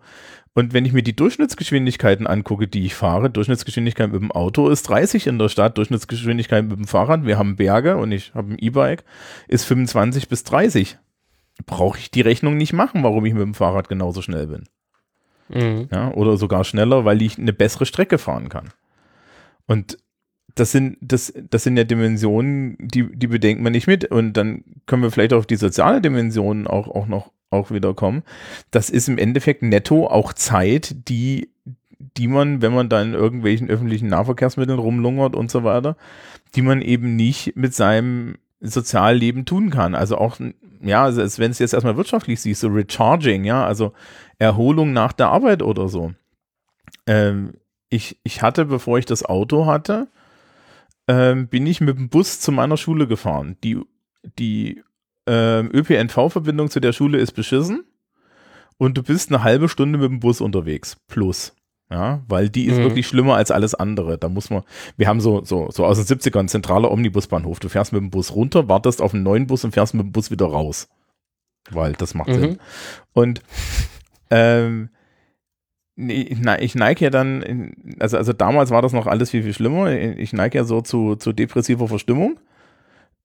und 0.57 0.73
wenn 0.73 0.85
ich 0.85 0.93
mir 0.93 1.03
die 1.03 1.15
Durchschnittsgeschwindigkeiten 1.15 2.25
angucke, 2.25 2.67
die 2.67 2.83
ich 2.83 2.95
fahre, 2.95 3.29
Durchschnittsgeschwindigkeit 3.29 4.11
mit 4.11 4.19
dem 4.19 4.31
Auto 4.31 4.69
ist 4.69 4.89
30 4.89 5.27
in 5.27 5.37
der 5.37 5.49
Stadt, 5.49 5.77
Durchschnittsgeschwindigkeit 5.77 6.65
mit 6.65 6.79
dem 6.79 6.87
Fahrrad, 6.87 7.27
wir 7.27 7.37
haben 7.37 7.57
Berge 7.57 7.97
und 7.97 8.11
ich 8.11 8.33
habe 8.33 8.53
ein 8.53 8.57
E-Bike, 8.57 9.03
ist 9.47 9.65
25 9.65 10.27
bis 10.29 10.43
30. 10.45 10.97
Brauche 11.67 11.99
ich 11.99 12.09
die 12.09 12.21
Rechnung 12.21 12.57
nicht 12.57 12.73
machen, 12.73 13.03
warum 13.03 13.23
ich 13.27 13.35
mit 13.35 13.43
dem 13.43 13.53
Fahrrad 13.53 13.87
genauso 13.87 14.23
schnell 14.23 14.47
bin 14.47 14.63
Mhm. 15.49 15.89
ja, 15.91 16.11
oder 16.11 16.37
sogar 16.37 16.63
schneller, 16.63 17.05
weil 17.05 17.21
ich 17.21 17.37
eine 17.37 17.53
bessere 17.53 17.85
Strecke 17.85 18.17
fahren 18.17 18.49
kann. 18.49 18.69
Und 19.67 19.99
das 20.55 20.71
sind, 20.71 20.97
das, 21.01 21.31
das 21.51 21.63
sind 21.63 21.77
ja 21.77 21.83
Dimensionen, 21.83 22.77
die, 22.79 23.07
die 23.15 23.27
bedenkt 23.27 23.61
man 23.61 23.73
nicht 23.73 23.85
mit. 23.87 24.05
Und 24.05 24.33
dann 24.33 24.63
können 24.87 25.03
wir 25.03 25.11
vielleicht 25.11 25.33
auf 25.33 25.45
die 25.45 25.55
soziale 25.55 26.01
Dimension 26.01 26.65
auch, 26.65 26.87
auch 26.87 27.05
noch 27.05 27.31
auch 27.49 27.71
wieder 27.71 27.93
kommen. 27.93 28.23
Das 28.71 28.89
ist 28.89 29.07
im 29.07 29.17
Endeffekt 29.17 29.63
netto 29.63 30.07
auch 30.07 30.33
Zeit, 30.33 30.95
die, 31.07 31.49
die 31.99 32.27
man, 32.27 32.61
wenn 32.61 32.73
man 32.73 32.89
da 32.89 33.01
in 33.01 33.13
irgendwelchen 33.13 33.69
öffentlichen 33.69 34.07
Nahverkehrsmitteln 34.09 34.79
rumlungert 34.79 35.35
und 35.35 35.49
so 35.51 35.63
weiter, 35.63 35.95
die 36.55 36.61
man 36.61 36.81
eben 36.81 37.15
nicht 37.15 37.55
mit 37.55 37.73
seinem 37.73 38.35
Sozialleben 38.59 39.45
tun 39.45 39.69
kann. 39.69 39.95
Also 39.95 40.17
auch, 40.17 40.39
ja, 40.81 41.03
also 41.03 41.21
als 41.21 41.39
wenn 41.39 41.51
es 41.51 41.59
jetzt 41.59 41.73
erstmal 41.73 41.97
wirtschaftlich 41.97 42.41
siehst, 42.41 42.61
so 42.61 42.67
Recharging, 42.67 43.43
ja, 43.43 43.65
also 43.65 43.93
Erholung 44.39 44.93
nach 44.93 45.13
der 45.13 45.29
Arbeit 45.29 45.61
oder 45.61 45.87
so. 45.87 46.13
Ähm, 47.05 47.53
ich, 47.89 48.19
ich 48.23 48.41
hatte, 48.41 48.65
bevor 48.65 48.97
ich 48.97 49.05
das 49.05 49.23
Auto 49.23 49.65
hatte, 49.65 50.07
ähm, 51.07 51.47
bin 51.47 51.65
ich 51.65 51.79
mit 51.81 51.97
dem 51.97 52.09
Bus 52.09 52.39
zu 52.39 52.51
meiner 52.51 52.77
Schule 52.77 53.07
gefahren. 53.07 53.55
Die, 53.63 53.79
die 54.37 54.83
ähm, 55.27 55.69
ÖPNV-Verbindung 55.73 56.69
zu 56.69 56.79
der 56.79 56.93
Schule 56.93 57.17
ist 57.19 57.33
beschissen 57.33 57.83
und 58.77 58.97
du 58.97 59.03
bist 59.03 59.29
eine 59.31 59.43
halbe 59.43 59.69
Stunde 59.69 59.99
mit 59.99 60.09
dem 60.09 60.19
Bus 60.19 60.41
unterwegs. 60.41 60.97
Plus. 61.07 61.53
Ja, 61.89 62.21
weil 62.27 62.49
die 62.49 62.65
ist 62.65 62.77
Mhm. 62.79 62.83
wirklich 62.83 63.07
schlimmer 63.07 63.35
als 63.35 63.49
alles 63.49 63.73
andere. 63.73 64.17
Da 64.17 64.27
muss 64.27 64.49
man, 64.49 64.63
wir 64.97 65.07
haben 65.07 65.21
so, 65.21 65.43
so, 65.45 65.69
so 65.71 65.85
aus 65.85 65.97
den 65.97 66.05
70ern 66.19 66.39
ein 66.41 66.47
zentraler 66.49 66.91
Omnibusbahnhof. 66.91 67.59
Du 67.61 67.69
fährst 67.69 67.93
mit 67.93 68.01
dem 68.01 68.09
Bus 68.09 68.35
runter, 68.35 68.67
wartest 68.67 69.01
auf 69.01 69.13
einen 69.13 69.23
neuen 69.23 69.47
Bus 69.47 69.63
und 69.63 69.71
fährst 69.73 69.93
mit 69.93 70.03
dem 70.03 70.11
Bus 70.11 70.29
wieder 70.29 70.47
raus. 70.47 70.89
Weil 71.71 71.93
das 71.93 72.13
macht 72.13 72.33
Sinn. 72.33 72.51
Mhm. 72.51 72.57
Und 73.13 73.41
ähm, 74.29 74.89
nee, 75.95 76.23
ich, 76.23 76.39
nei- 76.39 76.59
ich 76.61 76.75
neige 76.75 77.05
ja 77.05 77.09
dann, 77.09 77.73
also, 77.99 78.17
also 78.17 78.33
damals 78.33 78.69
war 78.69 78.81
das 78.81 78.91
noch 78.93 79.07
alles 79.07 79.29
viel, 79.31 79.43
viel 79.43 79.53
schlimmer. 79.53 79.89
Ich 79.91 80.33
neige 80.33 80.57
ja 80.57 80.63
so 80.65 80.81
zu, 80.81 81.15
zu 81.15 81.31
depressiver 81.31 81.87
Verstimmung. 81.87 82.37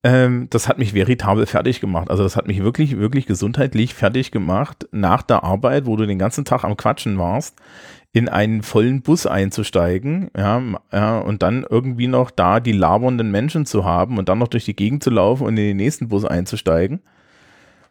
Ähm, 0.05 0.47
das 0.49 0.67
hat 0.67 0.77
mich 0.77 0.93
veritabel 0.93 1.45
fertig 1.45 1.79
gemacht. 1.79 2.09
Also 2.09 2.23
das 2.23 2.35
hat 2.35 2.45
mich 2.45 2.61
wirklich, 2.61 2.97
wirklich 2.97 3.25
gesundheitlich 3.25 3.93
fertig 3.93 4.31
gemacht, 4.31 4.87
nach 4.91 5.21
der 5.21 5.43
Arbeit, 5.43 5.85
wo 5.85 5.95
du 5.95 6.05
den 6.05 6.19
ganzen 6.19 6.43
Tag 6.43 6.65
am 6.65 6.75
Quatschen 6.75 7.17
warst, 7.17 7.57
in 8.11 8.27
einen 8.27 8.61
vollen 8.61 9.01
Bus 9.01 9.25
einzusteigen, 9.25 10.29
ja, 10.37 10.61
ja, 10.91 11.17
und 11.19 11.41
dann 11.41 11.65
irgendwie 11.67 12.07
noch 12.07 12.31
da 12.31 12.59
die 12.59 12.73
labernden 12.73 13.31
Menschen 13.31 13.65
zu 13.65 13.85
haben 13.85 14.17
und 14.17 14.29
dann 14.29 14.37
noch 14.37 14.49
durch 14.49 14.65
die 14.65 14.75
Gegend 14.75 15.03
zu 15.03 15.09
laufen 15.09 15.43
und 15.43 15.57
in 15.57 15.67
den 15.67 15.77
nächsten 15.77 16.09
Bus 16.09 16.25
einzusteigen. 16.25 17.01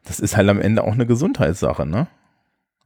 Das 0.04 0.20
ist 0.20 0.36
halt 0.36 0.48
am 0.48 0.60
Ende 0.60 0.84
auch 0.84 0.92
eine 0.92 1.06
Gesundheitssache, 1.06 1.86
ne? 1.86 2.08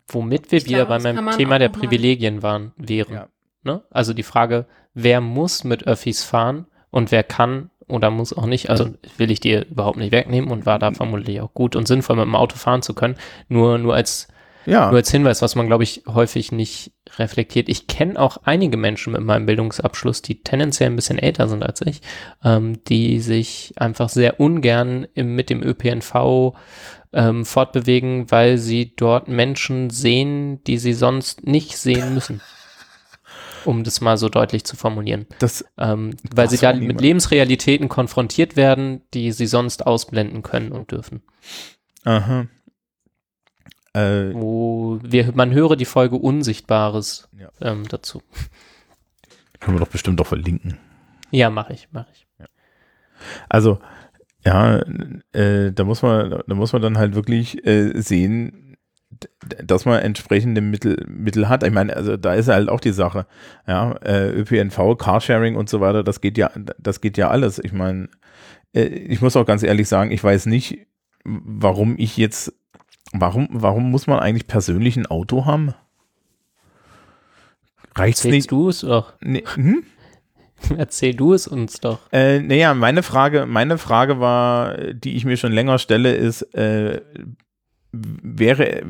Womit 0.08 0.52
wir 0.52 0.58
Ich 0.58 0.66
wieder 0.66 0.86
glaube, 0.86 1.02
bei 1.02 1.12
meinem 1.12 1.36
Thema 1.36 1.58
der 1.58 1.68
Privilegien 1.68 2.42
waren, 2.42 2.72
wären. 2.76 3.12
Ja. 3.12 3.28
Ne? 3.64 3.82
Also 3.90 4.14
die 4.14 4.22
Frage, 4.22 4.66
wer 4.94 5.20
muss 5.20 5.64
mit 5.64 5.86
Öffis 5.86 6.22
fahren 6.22 6.66
und 6.90 7.10
wer 7.10 7.24
kann 7.24 7.70
oder 7.88 8.10
muss 8.10 8.32
auch 8.32 8.46
nicht. 8.46 8.70
Also 8.70 8.90
will 9.16 9.30
ich 9.30 9.40
dir 9.40 9.66
überhaupt 9.66 9.98
nicht 9.98 10.12
wegnehmen 10.12 10.50
und 10.50 10.66
war 10.66 10.78
da 10.78 10.92
vermutlich 10.92 11.40
auch 11.40 11.54
gut 11.54 11.76
und 11.76 11.86
sinnvoll 11.86 12.16
mit 12.16 12.24
dem 12.24 12.34
Auto 12.34 12.56
fahren 12.56 12.82
zu 12.82 12.94
können. 12.94 13.16
Nur, 13.48 13.78
nur 13.78 13.94
als 13.94 14.28
Ja, 14.64 14.88
Nur 14.88 14.96
als 14.96 15.10
Hinweis, 15.10 15.42
was 15.42 15.54
man, 15.54 15.68
glaube 15.68 15.84
ich, 15.84 16.02
häufig 16.08 16.50
nicht 16.50 16.92
reflektiert. 17.18 17.68
Ich 17.68 17.86
kenne 17.86 18.18
auch 18.18 18.38
einige 18.44 18.76
Menschen 18.76 19.12
mit 19.12 19.22
meinem 19.22 19.46
Bildungsabschluss, 19.46 20.22
die 20.22 20.42
tendenziell 20.42 20.90
ein 20.90 20.96
bisschen 20.96 21.18
älter 21.18 21.48
sind 21.48 21.62
als 21.62 21.80
ich, 21.82 22.00
ähm, 22.44 22.82
die 22.84 23.20
sich 23.20 23.72
einfach 23.76 24.08
sehr 24.08 24.40
ungern 24.40 25.06
im, 25.14 25.36
mit 25.36 25.50
dem 25.50 25.62
ÖPNV 25.62 26.54
ähm, 27.12 27.44
fortbewegen, 27.44 28.30
weil 28.30 28.58
sie 28.58 28.94
dort 28.96 29.28
Menschen 29.28 29.90
sehen, 29.90 30.62
die 30.64 30.78
sie 30.78 30.92
sonst 30.92 31.46
nicht 31.46 31.78
sehen 31.78 32.14
müssen. 32.14 32.40
Um 33.66 33.84
das 33.84 34.00
mal 34.00 34.16
so 34.16 34.28
deutlich 34.28 34.64
zu 34.64 34.76
formulieren. 34.76 35.26
das, 35.38 35.64
Ähm, 35.78 36.16
weil 36.34 36.44
Das 36.46 36.52
sie 36.52 36.58
da 36.58 36.72
mit. 36.72 37.00
Lebensrealitäten 37.00 37.88
konfrontiert 37.88 38.56
werden, 38.56 39.02
die 39.12 39.32
sie 39.32 39.46
sonst 39.46 39.86
ausblenden 39.86 40.42
können 40.42 40.72
und 40.72 40.90
dürfen. 40.92 41.22
aha. 42.04 42.46
Äh, 43.92 44.32
Wo 44.34 44.98
wir, 45.02 45.32
man 45.34 45.52
höre 45.52 45.74
die 45.76 45.86
Folge 45.86 46.16
Unsichtbares 46.16 47.28
Ja. 47.38 47.48
ähm, 47.60 47.88
dazu. 47.88 48.22
können 49.60 49.76
wir 49.76 49.80
doch 49.84 49.90
bestimmt 49.90 50.20
doch 50.20 50.26
verlinken. 50.26 50.78
Ja, 51.30 51.48
mache 51.50 51.72
ich, 51.72 51.88
mache 51.92 52.08
ich. 52.12 52.26
Also, 53.48 53.78
ja, 54.44 54.82
äh, 55.32 55.72
da 55.72 55.84
muss 55.84 56.02
man, 56.02 56.42
da 56.46 56.54
muss 56.54 56.72
man 56.74 56.82
dann 56.82 56.98
halt 56.98 57.14
wirklich 57.14 57.66
äh, 57.66 57.98
sehen, 58.00 58.65
dass 59.64 59.84
man 59.84 60.00
entsprechende 60.00 60.60
Mittel, 60.60 61.04
Mittel 61.08 61.48
hat. 61.48 61.62
Ich 61.62 61.72
meine, 61.72 61.96
also 61.96 62.16
da 62.16 62.34
ist 62.34 62.48
halt 62.48 62.68
auch 62.68 62.80
die 62.80 62.92
Sache, 62.92 63.26
ja, 63.66 63.92
äh, 64.04 64.30
ÖPNV, 64.30 64.96
Carsharing 64.98 65.56
und 65.56 65.68
so 65.68 65.80
weiter, 65.80 66.02
das 66.02 66.20
geht 66.20 66.38
ja, 66.38 66.50
das 66.78 67.00
geht 67.00 67.16
ja 67.16 67.28
alles. 67.28 67.58
Ich 67.58 67.72
meine, 67.72 68.08
äh, 68.74 68.84
ich 68.84 69.20
muss 69.20 69.36
auch 69.36 69.46
ganz 69.46 69.62
ehrlich 69.62 69.88
sagen, 69.88 70.10
ich 70.10 70.22
weiß 70.22 70.46
nicht, 70.46 70.86
warum 71.24 71.96
ich 71.98 72.16
jetzt, 72.16 72.52
warum, 73.12 73.48
warum 73.50 73.90
muss 73.90 74.06
man 74.06 74.18
eigentlich 74.18 74.46
persönlich 74.46 74.96
ein 74.96 75.06
Auto 75.06 75.44
haben? 75.44 75.74
Reicht's 77.94 78.24
Erzählst 78.24 78.32
nicht? 78.32 78.50
du 78.50 78.68
es 78.68 78.80
doch. 78.80 79.14
Nee, 79.20 79.44
hm? 79.54 79.82
Erzähl 80.78 81.14
du 81.14 81.34
es 81.34 81.46
uns 81.46 81.80
doch. 81.80 82.00
Äh, 82.12 82.40
naja, 82.40 82.74
meine 82.74 83.02
Frage, 83.02 83.46
meine 83.46 83.78
Frage 83.78 84.20
war, 84.20 84.76
die 84.92 85.16
ich 85.16 85.24
mir 85.24 85.36
schon 85.36 85.52
länger 85.52 85.78
stelle, 85.78 86.14
ist, 86.14 86.42
äh, 86.54 87.00
wäre, 88.22 88.82
äh, 88.82 88.88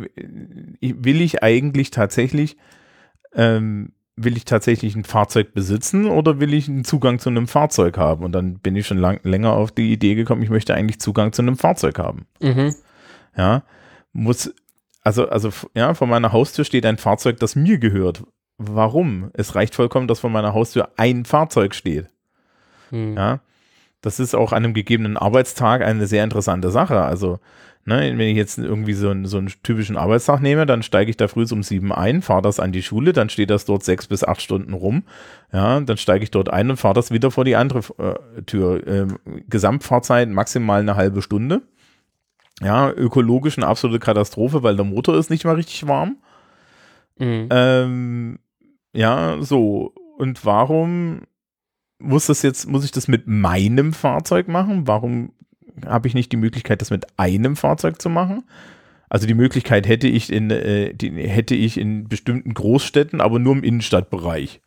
will 0.81 1.21
ich 1.21 1.43
eigentlich 1.43 1.91
tatsächlich, 1.91 2.57
ähm, 3.35 3.93
will 4.17 4.37
ich 4.37 4.45
tatsächlich 4.45 4.97
ein 4.97 5.05
Fahrzeug 5.05 5.53
besitzen 5.53 6.07
oder 6.07 6.41
will 6.41 6.55
ich 6.55 6.69
einen 6.69 6.85
Zugang 6.85 7.19
zu 7.19 7.29
einem 7.29 7.49
Fahrzeug 7.49 7.99
haben? 7.99 8.25
Und 8.25 8.33
dann 8.33 8.59
bin 8.59 8.75
ich 8.77 8.87
schon 8.87 8.99
lang, 8.99 9.21
länger 9.23 9.53
auf 9.53 9.73
die 9.73 9.93
Idee 9.93 10.15
gekommen, 10.15 10.43
ich 10.43 10.51
möchte 10.51 10.75
eigentlich 10.75 11.01
Zugang 11.01 11.33
zu 11.33 11.43
einem 11.43 11.57
Fahrzeug 11.57 11.99
haben. 11.99 12.27
Mhm. 12.41 12.75
Ja, 13.37 13.63
muss, 14.13 14.55
also, 15.03 15.29
also, 15.29 15.51
ja, 15.75 15.95
vor 15.95 16.07
meiner 16.07 16.33
Haustür 16.33 16.65
steht 16.65 16.87
ein 16.87 16.97
Fahrzeug, 16.97 17.39
das 17.39 17.55
mir 17.55 17.79
gehört. 17.79 18.25
Warum? 18.59 19.31
Es 19.35 19.55
reicht 19.55 19.75
vollkommen, 19.75 20.09
dass 20.09 20.21
vor 20.21 20.31
meiner 20.31 20.55
Haustür 20.55 20.89
ein 20.97 21.27
Fahrzeug 21.27 21.75
steht. 21.75 22.09
Hm. 22.91 23.15
Ja, 23.15 23.41
das 24.01 24.19
ist 24.19 24.35
auch 24.35 24.53
an 24.53 24.65
einem 24.65 24.75
gegebenen 24.75 25.17
Arbeitstag 25.17 25.83
eine 25.83 26.07
sehr 26.07 26.25
interessante 26.25 26.71
Sache. 26.71 27.03
Also, 27.03 27.39
ne, 27.87 28.13
wenn 28.17 28.29
ich 28.29 28.37
jetzt 28.37 28.59
irgendwie 28.59 28.93
so 28.93 29.09
einen, 29.09 29.27
so 29.27 29.39
einen 29.39 29.51
typischen 29.63 29.97
Arbeitstag 29.97 30.41
nehme, 30.41 30.67
dann 30.67 30.83
steige 30.83 31.11
ich 31.11 31.17
da 31.17 31.29
früh 31.29 31.47
um 31.51 31.63
sieben 31.63 31.93
ein, 31.93 32.21
fahre 32.21 32.43
das 32.43 32.61
an 32.61 32.73
die 32.73 32.83
Schule, 32.83 33.13
dann 33.13 33.29
steht 33.31 33.51
das 33.51 33.65
dort 33.65 33.85
sechs 33.85 34.09
bis 34.09 34.25
acht 34.25 34.43
Stunden 34.43 34.75
rum. 34.75 35.05
Ja, 35.53 35.81
dann 35.81 35.97
steige 35.97 36.25
ich 36.25 36.31
dort 36.31 36.51
ein 36.51 36.71
und 36.71 36.77
fahre 36.77 36.95
das 36.95 37.11
wieder 37.11 37.31
vor 37.31 37.45
die 37.45 37.57
andere 37.57 37.81
äh, 37.99 38.43
Tür. 38.43 38.87
Ähm, 38.87 39.19
Gesamtfahrzeit 39.49 40.29
maximal 40.29 40.81
eine 40.81 40.97
halbe 40.97 41.23
Stunde. 41.23 41.63
Ja, 42.61 42.91
ökologisch 42.91 43.57
eine 43.57 43.67
absolute 43.67 44.01
Katastrophe, 44.01 44.63
weil 44.63 44.77
der 44.77 44.85
Motor 44.85 45.17
ist 45.17 45.31
nicht 45.31 45.45
mal 45.45 45.55
richtig 45.55 45.87
warm. 45.87 46.17
Mhm. 47.19 47.49
Ähm, 47.51 48.39
ja, 48.93 49.37
so. 49.41 49.93
Und 50.19 50.45
warum 50.45 51.23
muss 51.99 52.27
das 52.27 52.43
jetzt, 52.43 52.67
muss 52.69 52.85
ich 52.85 52.91
das 52.91 53.09
mit 53.09 53.27
meinem 53.27 53.93
Fahrzeug 53.93 54.49
machen? 54.49 54.87
Warum 54.87 55.33
habe 55.85 56.09
ich 56.09 56.15
nicht 56.15 56.33
die 56.33 56.37
Möglichkeit, 56.37 56.81
das 56.81 56.91
mit 56.91 57.07
einem 57.19 57.57
Fahrzeug 57.57 58.01
zu 58.01 58.09
machen? 58.09 58.45
Also 59.09 59.27
die 59.27 59.35
Möglichkeit 59.35 59.87
hätte 59.87 60.09
ich 60.09 60.33
in, 60.33 60.51
äh, 60.51 60.93
die 60.95 61.11
hätte 61.11 61.55
ich 61.55 61.79
in 61.79 62.09
bestimmten 62.09 62.55
Großstädten, 62.55 63.21
aber 63.21 63.39
nur 63.39 63.55
im 63.55 63.63
Innenstadtbereich. 63.63 64.61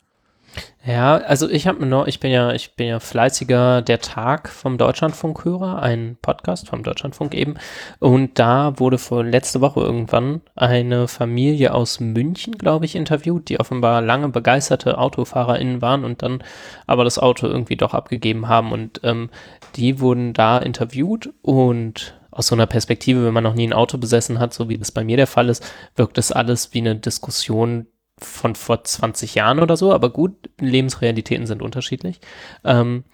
Ja, 0.84 1.18
also 1.18 1.48
ich 1.48 1.66
habe 1.66 1.84
noch, 1.84 2.06
ich 2.06 2.20
bin 2.20 2.30
ja, 2.30 2.52
ich 2.52 2.74
bin 2.74 2.86
ja 2.86 3.00
fleißiger 3.00 3.82
der 3.82 4.00
Tag 4.00 4.48
vom 4.48 4.78
Deutschlandfunkhörer, 4.78 5.82
ein 5.82 6.16
Podcast 6.22 6.68
vom 6.68 6.82
Deutschlandfunk 6.82 7.34
eben. 7.34 7.56
Und 7.98 8.38
da 8.38 8.78
wurde 8.78 8.96
vor 8.96 9.22
letzte 9.22 9.60
Woche 9.60 9.80
irgendwann 9.80 10.40
eine 10.56 11.06
Familie 11.06 11.74
aus 11.74 12.00
München, 12.00 12.56
glaube 12.56 12.86
ich, 12.86 12.96
interviewt, 12.96 13.50
die 13.50 13.60
offenbar 13.60 14.00
lange 14.00 14.30
begeisterte 14.30 14.96
AutofahrerInnen 14.96 15.82
waren 15.82 16.02
und 16.02 16.22
dann 16.22 16.42
aber 16.86 17.04
das 17.04 17.18
Auto 17.18 17.46
irgendwie 17.46 17.76
doch 17.76 17.92
abgegeben 17.92 18.48
haben. 18.48 18.72
Und 18.72 19.00
ähm, 19.04 19.28
die 19.76 20.00
wurden 20.00 20.32
da 20.32 20.56
interviewt 20.58 21.30
und 21.42 22.18
aus 22.30 22.46
so 22.46 22.54
einer 22.54 22.66
Perspektive, 22.66 23.24
wenn 23.26 23.34
man 23.34 23.44
noch 23.44 23.54
nie 23.54 23.66
ein 23.66 23.74
Auto 23.74 23.98
besessen 23.98 24.38
hat, 24.38 24.54
so 24.54 24.70
wie 24.70 24.78
das 24.78 24.92
bei 24.92 25.04
mir 25.04 25.18
der 25.18 25.26
Fall 25.26 25.50
ist, 25.50 25.62
wirkt 25.94 26.16
das 26.16 26.32
alles 26.32 26.72
wie 26.72 26.78
eine 26.78 26.96
Diskussion 26.96 27.86
von 28.20 28.54
vor 28.54 28.84
20 28.84 29.34
Jahren 29.34 29.60
oder 29.60 29.76
so, 29.76 29.92
aber 29.92 30.10
gut, 30.10 30.50
Lebensrealitäten 30.58 31.46
sind 31.46 31.62
unterschiedlich. 31.62 32.20
Ähm, 32.64 33.04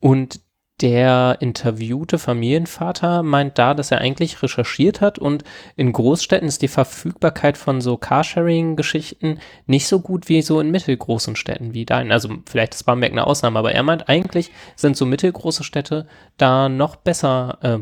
und 0.00 0.40
der 0.82 1.38
interviewte 1.40 2.18
Familienvater 2.18 3.22
meint 3.22 3.58
da, 3.58 3.72
dass 3.72 3.90
er 3.90 4.02
eigentlich 4.02 4.42
recherchiert 4.42 5.00
hat 5.00 5.18
und 5.18 5.42
in 5.74 5.90
Großstädten 5.90 6.46
ist 6.46 6.60
die 6.60 6.68
Verfügbarkeit 6.68 7.56
von 7.56 7.80
so 7.80 7.96
Carsharing-Geschichten 7.96 9.38
nicht 9.66 9.86
so 9.86 10.00
gut 10.00 10.28
wie 10.28 10.42
so 10.42 10.60
in 10.60 10.70
mittelgroßen 10.70 11.34
Städten 11.34 11.72
wie 11.72 11.86
dein. 11.86 12.12
Also 12.12 12.28
vielleicht 12.44 12.74
ist 12.74 12.82
Bamberg 12.82 13.12
eine 13.12 13.26
Ausnahme, 13.26 13.58
aber 13.58 13.72
er 13.72 13.82
meint 13.82 14.10
eigentlich 14.10 14.50
sind 14.76 14.98
so 14.98 15.06
mittelgroße 15.06 15.64
Städte 15.64 16.06
da 16.36 16.68
noch 16.68 16.96
besser 16.96 17.58
äh, 17.62 17.78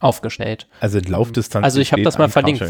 aufgestellt. 0.00 0.68
Also 0.80 0.98
in 0.98 1.04
Laufdistanz. 1.04 1.64
Also 1.64 1.80
ich 1.80 1.92
habe 1.92 2.02
das 2.02 2.18
mal 2.18 2.28
verlinkt. 2.28 2.62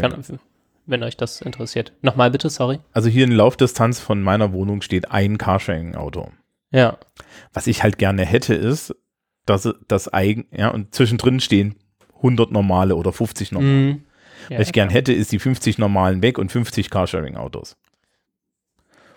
Wenn, 0.87 1.03
euch 1.03 1.17
das 1.17 1.41
interessiert. 1.41 1.93
Nochmal 2.01 2.31
bitte, 2.31 2.49
sorry. 2.49 2.79
Also 2.93 3.09
hier 3.09 3.25
in 3.25 3.31
Laufdistanz 3.31 3.99
von 3.99 4.21
meiner 4.21 4.53
Wohnung 4.53 4.81
steht 4.81 5.11
ein 5.11 5.37
Carsharing-Auto. 5.37 6.31
Ja. 6.71 6.97
Was 7.53 7.67
ich 7.67 7.83
halt 7.83 7.97
gerne 7.97 8.25
hätte, 8.25 8.53
ist, 8.55 8.95
dass 9.45 9.69
das 9.87 10.11
eigen, 10.13 10.45
ja, 10.51 10.69
und 10.69 10.93
zwischendrin 10.95 11.39
stehen 11.39 11.75
100 12.17 12.51
normale 12.51 12.95
oder 12.95 13.13
50 13.13 13.51
normale. 13.51 13.71
Mhm. 13.71 14.03
Ja, 14.49 14.59
Was 14.59 14.67
ich 14.67 14.73
gern 14.73 14.89
hätte, 14.89 15.13
ist 15.13 15.31
die 15.31 15.39
50 15.39 15.77
normalen 15.77 16.21
weg 16.21 16.37
und 16.37 16.51
50 16.51 16.89
Carsharing-Autos. 16.89 17.77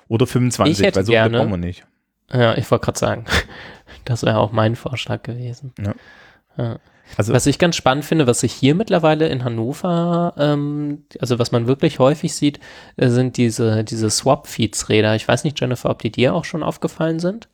Oder 0.09 0.27
25, 0.27 0.81
Ich 0.81 0.87
hätte 0.87 0.97
weil 0.97 1.05
so 1.05 1.13
gerne- 1.13 1.39
brauchen 1.39 1.51
wir 1.51 1.57
nicht. 1.57 1.87
Ja, 2.33 2.57
ich 2.57 2.71
wollte 2.71 2.85
gerade 2.85 2.99
sagen, 2.99 3.25
das 4.05 4.23
wäre 4.25 4.39
auch 4.39 4.53
mein 4.53 4.77
Vorschlag 4.77 5.23
gewesen. 5.23 5.73
Ja. 5.79 5.95
Ja. 6.57 6.79
Also 7.17 7.33
Was 7.33 7.47
ich 7.47 7.59
ganz 7.59 7.77
spannend 7.77 8.05
finde, 8.05 8.27
was 8.27 8.43
ich 8.43 8.53
hier 8.53 8.75
mittlerweile 8.75 9.29
in 9.29 9.45
Hannover, 9.45 10.35
ähm, 10.39 11.05
also 11.21 11.39
was 11.39 11.53
man 11.53 11.67
wirklich 11.67 11.99
häufig 11.99 12.35
sieht, 12.35 12.61
äh, 12.97 13.09
sind 13.09 13.37
diese, 13.37 13.85
diese 13.85 14.11
Swap-Feeds-Räder. 14.11 15.15
Ich 15.17 15.27
weiß 15.29 15.45
nicht, 15.45 15.61
Jennifer, 15.61 15.91
ob 15.91 16.01
die 16.03 16.11
dir 16.11 16.35
auch 16.35 16.45
schon 16.45 16.63
aufgefallen 16.63 17.21
sind. 17.21 17.49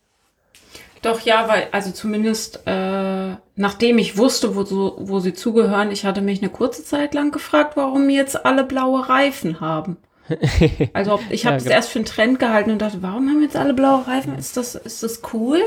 Doch, 1.02 1.20
ja, 1.20 1.46
weil, 1.48 1.68
also 1.72 1.92
zumindest, 1.92 2.62
äh, 2.66 3.36
nachdem 3.54 3.98
ich 3.98 4.16
wusste, 4.16 4.56
wo, 4.56 4.64
so, 4.64 4.96
wo 4.98 5.20
sie 5.20 5.34
zugehören, 5.34 5.90
ich 5.90 6.04
hatte 6.04 6.20
mich 6.22 6.40
eine 6.40 6.50
kurze 6.50 6.84
Zeit 6.84 7.14
lang 7.14 7.30
gefragt, 7.30 7.76
warum 7.76 8.08
jetzt 8.10 8.44
alle 8.44 8.64
blaue 8.64 9.08
Reifen 9.08 9.60
haben. 9.60 9.98
Also 10.92 11.12
ob, 11.14 11.30
ich 11.30 11.46
habe 11.46 11.56
Ja, 11.56 11.58
es 11.58 11.64
genau. 11.64 11.76
erst 11.76 11.90
für 11.90 11.98
einen 12.00 12.06
Trend 12.06 12.38
gehalten 12.38 12.70
und 12.70 12.80
dachte, 12.80 13.02
warum 13.02 13.28
haben 13.28 13.42
jetzt 13.42 13.56
alle 13.56 13.74
blaue 13.74 14.06
Reifen? 14.06 14.34
Ist 14.36 14.56
das, 14.56 14.74
ist 14.74 15.02
das 15.02 15.22
cool? 15.32 15.60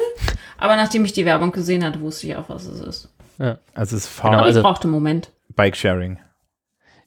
Aber 0.58 0.76
nachdem 0.76 1.06
ich 1.06 1.14
die 1.14 1.26
Werbung 1.26 1.52
gesehen 1.52 1.86
hatte, 1.86 2.02
wusste 2.02 2.28
ich 2.28 2.36
auch, 2.36 2.50
was 2.50 2.66
es 2.66 2.80
ist. 2.82 3.10
Also 3.40 3.96
es 3.96 4.06
ist 4.06 4.22
Genau, 4.22 4.34
Fahr 4.34 4.44
also- 4.44 4.60
ich 4.60 4.64
brauchte 4.64 4.84
einen 4.84 4.94
Moment. 4.94 5.32
Bike-Sharing. 5.56 6.20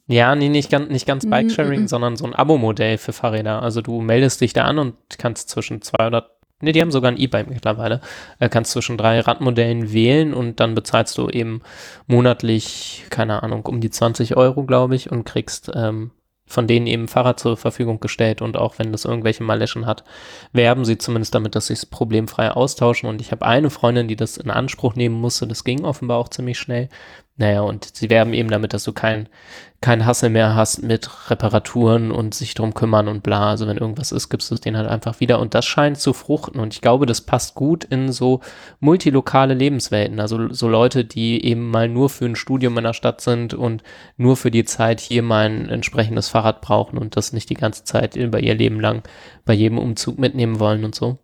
Ja, 0.06 0.34
nee, 0.34 0.48
nicht 0.48 0.70
ganz, 0.70 0.90
nicht 0.90 1.06
ganz 1.06 1.28
Bike-Sharing, 1.28 1.82
mhm. 1.82 1.88
sondern 1.88 2.16
so 2.16 2.26
ein 2.26 2.34
Abo-Modell 2.34 2.98
für 2.98 3.12
Fahrräder. 3.12 3.62
Also 3.62 3.80
du 3.82 4.00
meldest 4.00 4.40
dich 4.40 4.52
da 4.52 4.64
an 4.64 4.78
und 4.78 4.94
kannst 5.18 5.48
zwischen 5.48 5.80
zwei 5.80 6.06
oder, 6.08 6.30
nee, 6.60 6.72
die 6.72 6.80
haben 6.80 6.90
sogar 6.90 7.10
ein 7.12 7.16
E-Bike 7.16 7.48
mittlerweile, 7.48 8.00
äh, 8.40 8.48
kannst 8.48 8.72
zwischen 8.72 8.98
drei 8.98 9.20
Radmodellen 9.20 9.92
wählen 9.92 10.34
und 10.34 10.58
dann 10.60 10.74
bezahlst 10.74 11.16
du 11.18 11.28
eben 11.28 11.62
monatlich, 12.08 13.04
keine 13.10 13.42
Ahnung, 13.42 13.64
um 13.64 13.80
die 13.80 13.90
20 13.90 14.36
Euro, 14.36 14.64
glaube 14.64 14.96
ich, 14.96 15.10
und 15.10 15.24
kriegst 15.24 15.70
ähm, 15.74 16.10
von 16.52 16.66
denen 16.66 16.86
eben 16.86 17.08
Fahrrad 17.08 17.40
zur 17.40 17.56
Verfügung 17.56 17.98
gestellt 17.98 18.42
und 18.42 18.58
auch 18.58 18.78
wenn 18.78 18.92
das 18.92 19.06
irgendwelche 19.06 19.42
Maleschen 19.42 19.86
hat, 19.86 20.04
werben 20.52 20.84
sie 20.84 20.98
zumindest 20.98 21.34
damit, 21.34 21.54
dass 21.54 21.68
sie 21.68 21.72
es 21.72 21.86
problemfrei 21.86 22.50
austauschen 22.50 23.08
und 23.08 23.22
ich 23.22 23.32
habe 23.32 23.46
eine 23.46 23.70
Freundin, 23.70 24.06
die 24.06 24.16
das 24.16 24.36
in 24.36 24.50
Anspruch 24.50 24.94
nehmen 24.94 25.14
musste, 25.14 25.46
das 25.46 25.64
ging 25.64 25.84
offenbar 25.84 26.18
auch 26.18 26.28
ziemlich 26.28 26.58
schnell. 26.58 26.90
Naja, 27.36 27.62
und 27.62 27.96
sie 27.96 28.10
werben 28.10 28.34
eben 28.34 28.50
damit, 28.50 28.74
dass 28.74 28.84
du 28.84 28.92
kein, 28.92 29.26
kein 29.80 30.04
Hassel 30.04 30.28
mehr 30.28 30.54
hast 30.54 30.82
mit 30.82 31.30
Reparaturen 31.30 32.12
und 32.12 32.34
sich 32.34 32.52
drum 32.54 32.74
kümmern 32.74 33.08
und 33.08 33.22
bla. 33.22 33.48
Also 33.48 33.66
wenn 33.66 33.78
irgendwas 33.78 34.12
ist, 34.12 34.28
gibst 34.28 34.50
du 34.50 34.54
es 34.54 34.60
denen 34.60 34.76
halt 34.76 34.88
einfach 34.88 35.18
wieder. 35.18 35.40
Und 35.40 35.54
das 35.54 35.64
scheint 35.64 35.98
zu 35.98 36.12
fruchten. 36.12 36.60
Und 36.60 36.74
ich 36.74 36.82
glaube, 36.82 37.06
das 37.06 37.22
passt 37.22 37.54
gut 37.54 37.84
in 37.84 38.12
so 38.12 38.40
multilokale 38.80 39.54
Lebenswelten. 39.54 40.20
Also 40.20 40.52
so 40.52 40.68
Leute, 40.68 41.06
die 41.06 41.42
eben 41.42 41.70
mal 41.70 41.88
nur 41.88 42.10
für 42.10 42.26
ein 42.26 42.36
Studium 42.36 42.76
in 42.76 42.84
der 42.84 42.92
Stadt 42.92 43.22
sind 43.22 43.54
und 43.54 43.82
nur 44.18 44.36
für 44.36 44.50
die 44.50 44.64
Zeit 44.64 45.00
hier 45.00 45.22
mal 45.22 45.46
ein 45.46 45.70
entsprechendes 45.70 46.28
Fahrrad 46.28 46.60
brauchen 46.60 46.98
und 46.98 47.16
das 47.16 47.32
nicht 47.32 47.48
die 47.48 47.54
ganze 47.54 47.84
Zeit 47.84 48.14
über 48.14 48.40
ihr 48.40 48.54
Leben 48.54 48.78
lang 48.78 49.02
bei 49.46 49.54
jedem 49.54 49.78
Umzug 49.78 50.18
mitnehmen 50.18 50.60
wollen 50.60 50.84
und 50.84 50.94
so. 50.94 51.18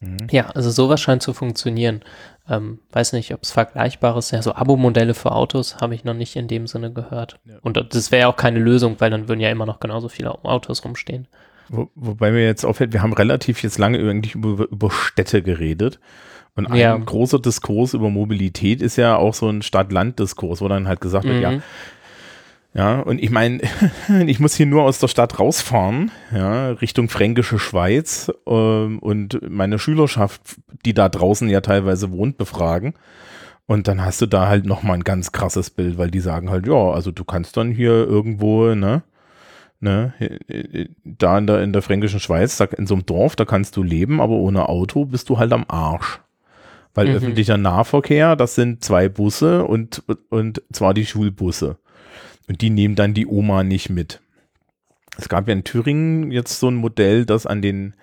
Mhm. 0.00 0.28
Ja, 0.30 0.50
also 0.50 0.70
sowas 0.70 1.00
scheint 1.00 1.22
zu 1.22 1.32
funktionieren. 1.32 2.02
Ähm, 2.48 2.78
weiß 2.92 3.12
nicht, 3.12 3.34
ob 3.34 3.42
es 3.42 3.50
vergleichbar 3.50 4.16
ist. 4.16 4.30
Ja, 4.30 4.40
so 4.40 4.54
Abo-Modelle 4.54 5.14
für 5.14 5.32
Autos 5.32 5.78
habe 5.78 5.94
ich 5.96 6.04
noch 6.04 6.14
nicht 6.14 6.36
in 6.36 6.46
dem 6.46 6.66
Sinne 6.68 6.92
gehört. 6.92 7.38
Ja. 7.44 7.54
Und 7.62 7.76
das 7.92 8.12
wäre 8.12 8.20
ja 8.22 8.28
auch 8.28 8.36
keine 8.36 8.60
Lösung, 8.60 8.96
weil 9.00 9.10
dann 9.10 9.28
würden 9.28 9.40
ja 9.40 9.50
immer 9.50 9.66
noch 9.66 9.80
genauso 9.80 10.08
viele 10.08 10.32
Autos 10.44 10.84
rumstehen. 10.84 11.26
Wo, 11.68 11.88
wobei 11.96 12.30
mir 12.30 12.44
jetzt 12.44 12.64
auffällt, 12.64 12.92
wir 12.92 13.02
haben 13.02 13.12
relativ 13.12 13.62
jetzt 13.64 13.78
lange 13.78 13.98
eigentlich 13.98 14.36
über, 14.36 14.68
über 14.70 14.90
Städte 14.92 15.42
geredet. 15.42 15.98
Und 16.54 16.66
ein 16.68 16.76
Ja. 16.76 16.96
großer 16.96 17.38
Diskurs 17.40 17.92
über 17.92 18.08
Mobilität 18.08 18.80
ist 18.80 18.96
ja 18.96 19.16
auch 19.16 19.34
so 19.34 19.48
ein 19.48 19.60
Stadt-Land-Diskurs, 19.62 20.60
wo 20.60 20.68
dann 20.68 20.86
halt 20.88 21.00
gesagt 21.00 21.24
wird, 21.24 21.36
Mhm. 21.36 21.42
ja, 21.42 21.52
und 23.00 23.22
ich 23.22 23.30
meine, 23.30 23.60
ich 24.26 24.38
muss 24.38 24.54
hier 24.54 24.66
nur 24.66 24.82
aus 24.82 24.98
der 24.98 25.08
Stadt 25.08 25.38
rausfahren, 25.38 26.10
ja, 26.30 26.72
Richtung 26.72 27.08
Fränkische 27.08 27.58
Schweiz 27.58 28.30
ähm, 28.46 28.98
und 28.98 29.40
meine 29.48 29.78
Schülerschaft, 29.78 30.42
die 30.84 30.92
da 30.92 31.08
draußen 31.08 31.48
ja 31.48 31.62
teilweise 31.62 32.10
wohnt, 32.12 32.36
befragen. 32.36 32.94
Und 33.64 33.88
dann 33.88 34.04
hast 34.04 34.20
du 34.20 34.26
da 34.26 34.46
halt 34.46 34.66
nochmal 34.66 34.98
ein 34.98 35.04
ganz 35.04 35.32
krasses 35.32 35.70
Bild, 35.70 35.98
weil 35.98 36.10
die 36.10 36.20
sagen 36.20 36.50
halt, 36.50 36.66
ja, 36.66 36.90
also 36.90 37.10
du 37.10 37.24
kannst 37.24 37.56
dann 37.56 37.72
hier 37.72 38.06
irgendwo, 38.06 38.74
ne, 38.74 39.02
ne, 39.80 40.12
äh, 40.18 40.86
da 41.04 41.38
in 41.38 41.46
der, 41.46 41.62
in 41.62 41.72
der 41.72 41.82
Fränkischen 41.82 42.20
Schweiz, 42.20 42.60
in 42.60 42.86
so 42.86 42.94
einem 42.94 43.06
Dorf, 43.06 43.36
da 43.36 43.44
kannst 43.44 43.76
du 43.76 43.82
leben, 43.82 44.20
aber 44.20 44.34
ohne 44.34 44.68
Auto 44.68 45.04
bist 45.06 45.28
du 45.30 45.38
halt 45.38 45.52
am 45.52 45.64
Arsch. 45.66 46.20
Weil 46.94 47.08
Mhm. 47.08 47.16
öffentlicher 47.16 47.56
Nahverkehr, 47.56 48.36
das 48.36 48.54
sind 48.54 48.84
zwei 48.84 49.08
Busse 49.08 49.64
und, 49.64 50.02
und 50.30 50.62
zwar 50.72 50.94
die 50.94 51.06
Schulbusse. 51.06 51.78
Und 52.48 52.60
die 52.60 52.70
nehmen 52.70 52.94
dann 52.94 53.14
die 53.14 53.26
Oma 53.26 53.64
nicht 53.64 53.90
mit. 53.90 54.20
Es 55.18 55.28
gab 55.28 55.48
ja 55.48 55.54
in 55.54 55.64
Thüringen 55.64 56.30
jetzt 56.30 56.60
so 56.60 56.68
ein 56.68 56.74
Modell, 56.74 57.24
dass 57.26 57.46
an 57.46 57.62
den 57.62 57.94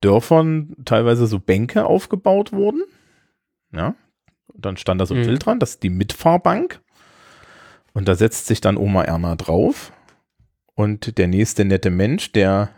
Dörfern 0.00 0.74
teilweise 0.84 1.26
so 1.26 1.38
Bänke 1.38 1.84
aufgebaut 1.84 2.52
wurden. 2.52 2.82
Ja. 3.72 3.94
Und 4.48 4.64
dann 4.64 4.76
stand 4.76 5.00
da 5.00 5.06
so 5.06 5.14
ein 5.14 5.20
Mhm. 5.20 5.38
Dran, 5.38 5.60
das 5.60 5.70
ist 5.70 5.82
die 5.82 5.90
Mitfahrbank. 5.90 6.80
Und 7.94 8.08
da 8.08 8.14
setzt 8.14 8.46
sich 8.46 8.60
dann 8.60 8.76
Oma 8.76 9.04
Erna 9.04 9.36
drauf. 9.36 9.92
Und 10.74 11.18
der 11.18 11.28
nächste 11.28 11.64
nette 11.64 11.90
Mensch, 11.90 12.32
der 12.32 12.70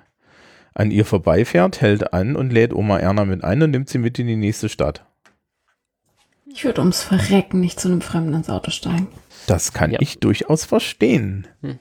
an 0.74 0.90
ihr 0.90 1.04
vorbeifährt, 1.04 1.80
hält 1.80 2.12
an 2.12 2.34
und 2.34 2.52
lädt 2.52 2.74
Oma 2.74 2.98
Erna 2.98 3.24
mit 3.24 3.44
ein 3.44 3.62
und 3.62 3.70
nimmt 3.70 3.88
sie 3.88 3.98
mit 3.98 4.18
in 4.18 4.26
die 4.26 4.36
nächste 4.36 4.68
Stadt. 4.68 5.06
Ich 6.46 6.64
würde 6.64 6.80
ums 6.80 7.02
Verrecken 7.02 7.60
nicht 7.60 7.80
zu 7.80 7.88
einem 7.88 8.00
Fremden 8.00 8.34
ins 8.34 8.50
Auto 8.50 8.70
steigen. 8.70 9.08
Das 9.46 9.72
kann 9.72 9.90
Ja. 9.90 9.98
ich 10.00 10.18
durchaus 10.20 10.64
verstehen. 10.64 11.46
Mhm. 11.62 11.78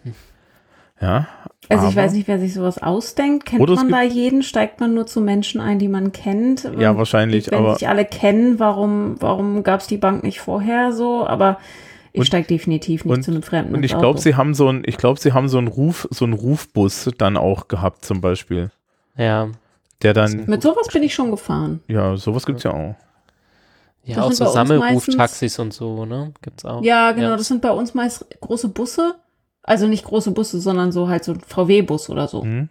Ja. 1.02 1.28
Also 1.70 1.88
ich 1.90 1.96
weiß 1.96 2.14
nicht, 2.14 2.28
wer 2.28 2.40
sich 2.40 2.54
sowas 2.54 2.78
ausdenkt. 2.82 3.46
Kennt 3.46 3.68
man 3.68 3.90
da 3.90 4.02
jeden? 4.04 4.44
Steigt 4.44 4.80
man 4.80 4.94
nur 4.94 5.06
zu 5.08 5.22
Menschen 5.22 5.60
ein, 5.62 5.80
die 5.80 5.88
man 5.88 6.12
kennt? 6.12 6.70
Ja, 6.78 6.92
Und 6.92 6.98
wahrscheinlich, 6.98 7.50
Wenn 7.52 7.60
aber- 7.60 7.76
sich 7.76 7.88
alle 7.88 8.06
kennen, 8.06 8.60
warum, 8.60 9.16
warum 9.20 9.64
gab 9.64 9.80
es 9.82 9.88
die 9.88 9.98
Bank 9.98 10.24
nicht 10.24 10.40
vorher 10.42 10.92
so? 10.94 11.26
Aber 11.26 11.58
ich 12.12 12.20
Und- 12.20 12.26
steige 12.28 12.48
definitiv 12.48 13.06
nicht 13.06 13.14
und- 13.16 13.24
zu 13.24 13.32
einem 13.32 13.44
Fremden 13.44 13.76
Und 13.76 13.84
ich 13.84 13.98
glaube, 13.98 14.20
sie 14.20 14.36
haben 14.36 14.54
so 14.54 14.70
ein, 14.70 14.84
ich 14.86 14.98
glaube, 14.98 15.20
sie 15.20 15.34
haben 15.34 15.48
so 15.50 15.58
einen 15.58 15.68
Ruf, 15.68 16.08
so 16.12 16.26
einen 16.26 16.34
Rufbus 16.34 17.10
dann 17.18 17.38
auch 17.38 17.68
gehabt, 17.70 18.06
zum 18.06 18.22
Beispiel. 18.22 18.70
Ja. 19.18 19.50
Der 20.04 20.14
dann, 20.14 20.46
Mit 20.48 20.62
sowas 20.62 20.88
bin 20.92 21.02
ich 21.04 21.14
schon 21.16 21.32
gefahren. 21.32 21.82
ja, 21.88 22.16
sowas 22.18 22.46
gibt's 22.46 22.64
ja 22.64 22.72
auch. 22.72 22.96
Ja, 24.06 24.16
Das 24.16 24.42
auch 24.42 24.48
so 24.48 24.54
Sammelruftaxis 24.54 25.60
und 25.60 25.74
so, 25.74 26.06
ne? 26.06 26.34
Gibt's 26.42 26.66
auch. 26.66 26.84
Ja, 26.84 27.12
genau, 27.14 27.30
Ja. 27.30 27.38
das 27.38 27.48
sind 27.48 27.62
bei 27.62 27.72
uns 27.72 27.94
meist 27.94 28.26
große 28.42 28.70
Busse. 28.70 29.16
Also 29.62 29.88
nicht 29.88 30.04
große 30.04 30.32
Busse, 30.32 30.60
sondern 30.60 30.92
so 30.92 31.08
halt 31.08 31.24
so 31.24 31.32
ein 31.34 31.40
VW-Bus 31.40 32.10
oder 32.10 32.28
so. 32.28 32.44
Hm? 32.44 32.70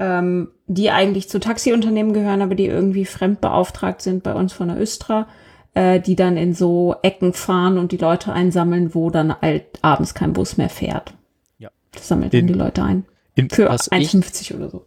ähm, 0.00 0.52
die 0.68 0.90
eigentlich 0.92 1.28
zu 1.28 1.40
Taxiunternehmen 1.40 2.12
gehören, 2.12 2.40
aber 2.40 2.54
die 2.54 2.66
irgendwie 2.66 3.04
fremdbeauftragt 3.04 4.00
sind 4.00 4.22
bei 4.22 4.32
uns 4.32 4.52
von 4.52 4.68
der 4.68 4.80
Östra, 4.80 5.26
äh, 5.74 5.98
die 5.98 6.14
dann 6.14 6.36
in 6.36 6.54
so 6.54 6.94
Ecken 7.02 7.32
fahren 7.32 7.78
und 7.78 7.90
die 7.90 7.96
Leute 7.96 8.32
einsammeln, 8.32 8.94
wo 8.94 9.10
dann 9.10 9.34
halt 9.42 9.64
abends 9.82 10.14
kein 10.14 10.32
Bus 10.34 10.56
mehr 10.56 10.68
fährt. 10.68 11.14
Ja. 11.58 11.70
Das 11.90 12.06
sammelt 12.06 12.32
dann 12.32 12.46
die 12.46 12.52
Leute 12.54 12.84
ein. 12.84 13.06
In, 13.34 13.50
Für 13.50 13.68
Was 13.70 13.88
ich- 13.90 13.92
1,50 14.14 14.54
oder 14.54 14.70
so. 14.70 14.86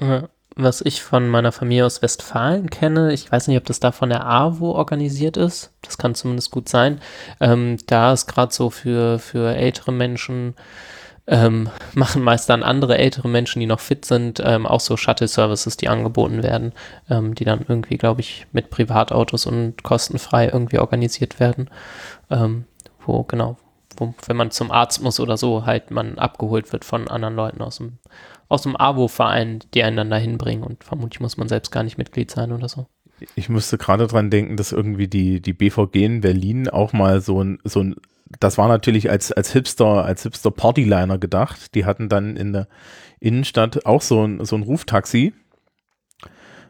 Ja. 0.00 0.28
Was 0.54 0.80
ich 0.80 1.02
von 1.02 1.28
meiner 1.28 1.52
Familie 1.52 1.86
aus 1.86 2.02
Westfalen 2.02 2.70
kenne, 2.70 3.12
ich 3.12 3.30
weiß 3.30 3.48
nicht, 3.48 3.56
ob 3.56 3.64
das 3.64 3.80
da 3.80 3.92
von 3.92 4.08
der 4.08 4.26
AWO 4.26 4.72
organisiert 4.72 5.36
ist, 5.36 5.72
das 5.82 5.98
kann 5.98 6.14
zumindest 6.14 6.50
gut 6.50 6.68
sein, 6.68 7.00
ähm, 7.40 7.78
da 7.86 8.12
ist 8.12 8.26
gerade 8.26 8.52
so 8.52 8.70
für, 8.70 9.18
für 9.18 9.54
ältere 9.54 9.92
Menschen, 9.92 10.54
ähm, 11.26 11.70
machen 11.94 12.22
meist 12.22 12.48
dann 12.48 12.62
andere 12.62 12.98
ältere 12.98 13.28
Menschen, 13.28 13.60
die 13.60 13.66
noch 13.66 13.80
fit 13.80 14.04
sind, 14.04 14.42
ähm, 14.44 14.66
auch 14.66 14.80
so 14.80 14.96
Shuttle-Services, 14.96 15.76
die 15.76 15.88
angeboten 15.88 16.42
werden, 16.42 16.72
ähm, 17.08 17.34
die 17.34 17.44
dann 17.44 17.64
irgendwie, 17.66 17.96
glaube 17.96 18.20
ich, 18.20 18.46
mit 18.52 18.70
Privatautos 18.70 19.46
und 19.46 19.82
kostenfrei 19.82 20.48
irgendwie 20.48 20.78
organisiert 20.78 21.40
werden, 21.40 21.70
ähm, 22.30 22.64
wo 23.04 23.22
genau, 23.22 23.56
wo, 23.96 24.14
wenn 24.26 24.36
man 24.36 24.50
zum 24.50 24.70
Arzt 24.70 25.02
muss 25.02 25.20
oder 25.20 25.36
so, 25.36 25.66
halt 25.66 25.90
man 25.90 26.18
abgeholt 26.18 26.72
wird 26.72 26.84
von 26.84 27.08
anderen 27.08 27.36
Leuten 27.36 27.62
aus 27.62 27.76
dem, 27.76 27.98
aus 28.52 28.62
dem 28.62 28.76
AWO-Verein, 28.76 29.60
die 29.72 29.82
einen 29.82 29.96
dann 29.96 30.10
dahin 30.10 30.36
bringen 30.36 30.62
und 30.62 30.84
vermutlich 30.84 31.20
muss 31.20 31.38
man 31.38 31.48
selbst 31.48 31.70
gar 31.70 31.82
nicht 31.82 31.96
Mitglied 31.96 32.30
sein 32.30 32.52
oder 32.52 32.68
so. 32.68 32.86
Ich 33.34 33.48
musste 33.48 33.78
gerade 33.78 34.06
dran 34.06 34.28
denken, 34.28 34.58
dass 34.58 34.72
irgendwie 34.72 35.08
die, 35.08 35.40
die 35.40 35.54
BVG 35.54 35.96
in 35.96 36.20
Berlin 36.20 36.68
auch 36.68 36.92
mal 36.92 37.22
so 37.22 37.42
ein, 37.42 37.60
so 37.64 37.80
ein, 37.80 37.96
das 38.40 38.58
war 38.58 38.68
natürlich 38.68 39.08
als, 39.08 39.32
als 39.32 39.52
Hipster, 39.52 40.04
als 40.04 40.24
Hipster 40.24 40.50
Partyliner 40.50 41.16
gedacht. 41.16 41.74
Die 41.74 41.86
hatten 41.86 42.10
dann 42.10 42.36
in 42.36 42.52
der 42.52 42.68
Innenstadt 43.20 43.86
auch 43.86 44.02
so 44.02 44.26
ein, 44.26 44.44
so 44.44 44.54
ein 44.56 44.62
Ruftaxi. 44.62 45.32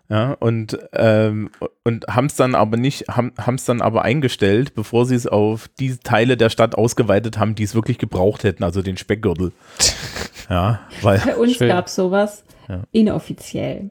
Ja, 0.08 0.36
und, 0.38 0.78
ähm, 0.92 1.50
und 1.84 2.06
haben 2.06 2.26
es 2.26 2.36
dann 2.36 2.54
aber 2.54 2.76
nicht, 2.76 3.08
haben 3.08 3.32
es 3.54 3.64
dann 3.64 3.80
aber 3.80 4.02
eingestellt, 4.02 4.74
bevor 4.74 5.06
sie 5.06 5.14
es 5.14 5.26
auf 5.26 5.68
die 5.80 5.96
Teile 5.96 6.36
der 6.36 6.50
Stadt 6.50 6.74
ausgeweitet 6.74 7.38
haben, 7.38 7.54
die 7.54 7.62
es 7.62 7.74
wirklich 7.74 7.98
gebraucht 7.98 8.44
hätten, 8.44 8.62
also 8.62 8.82
den 8.82 8.98
Speckgürtel. 8.98 9.52
Ja, 10.48 10.80
weil. 11.02 11.20
Bei 11.24 11.36
uns 11.36 11.58
gab 11.58 11.86
es 11.86 11.94
sowas 11.94 12.44
Ja. 12.68 12.82
inoffiziell. 12.92 13.90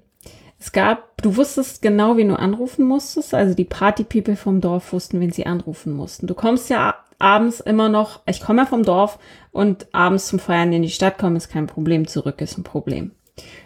Es 0.59 0.71
gab, 0.71 1.21
du 1.21 1.37
wusstest 1.37 1.81
genau, 1.81 2.17
wen 2.17 2.29
du 2.29 2.37
anrufen 2.37 2.85
musstest. 2.85 3.33
Also 3.33 3.55
die 3.55 3.65
Party-People 3.65 4.35
vom 4.35 4.61
Dorf 4.61 4.93
wussten, 4.93 5.19
wen 5.19 5.31
sie 5.31 5.47
anrufen 5.47 5.91
mussten. 5.91 6.27
Du 6.27 6.35
kommst 6.35 6.69
ja 6.69 6.95
abends 7.17 7.59
immer 7.59 7.89
noch, 7.89 8.21
ich 8.27 8.41
komme 8.41 8.61
ja 8.61 8.65
vom 8.67 8.83
Dorf 8.83 9.17
und 9.51 9.87
abends 9.91 10.27
zum 10.27 10.39
Feiern 10.39 10.71
in 10.73 10.83
die 10.83 10.89
Stadt 10.89 11.17
kommen 11.17 11.35
ist 11.35 11.49
kein 11.49 11.67
Problem, 11.67 12.07
zurück 12.07 12.41
ist 12.41 12.57
ein 12.57 12.63
Problem. 12.63 13.11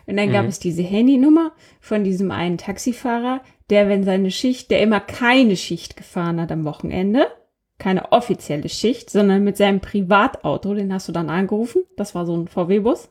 Und 0.05 0.17
dann 0.17 0.31
gab 0.31 0.45
es 0.45 0.59
diese 0.59 0.83
Handynummer 0.83 1.51
von 1.81 2.03
diesem 2.03 2.31
einen 2.31 2.57
Taxifahrer, 2.57 3.41
der, 3.69 3.89
wenn 3.89 4.03
seine 4.03 4.31
Schicht, 4.31 4.71
der 4.71 4.81
immer 4.81 4.99
keine 4.99 5.57
Schicht 5.57 5.97
gefahren 5.97 6.39
hat 6.39 6.51
am 6.51 6.63
Wochenende, 6.65 7.27
keine 7.77 8.11
offizielle 8.11 8.69
Schicht, 8.69 9.09
sondern 9.09 9.43
mit 9.43 9.57
seinem 9.57 9.79
Privatauto, 9.79 10.73
den 10.73 10.93
hast 10.93 11.07
du 11.07 11.11
dann 11.11 11.29
angerufen, 11.29 11.83
das 11.97 12.15
war 12.15 12.25
so 12.25 12.35
ein 12.35 12.47
VW-Bus. 12.47 13.09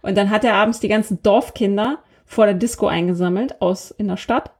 Und 0.00 0.16
dann 0.16 0.30
hat 0.30 0.44
er 0.44 0.54
abends 0.54 0.80
die 0.80 0.88
ganzen 0.88 1.22
Dorfkinder 1.22 1.98
vor 2.24 2.46
der 2.46 2.54
Disco 2.54 2.86
eingesammelt 2.86 3.60
aus 3.60 3.90
in 3.90 4.08
der 4.08 4.16
Stadt. 4.16 4.52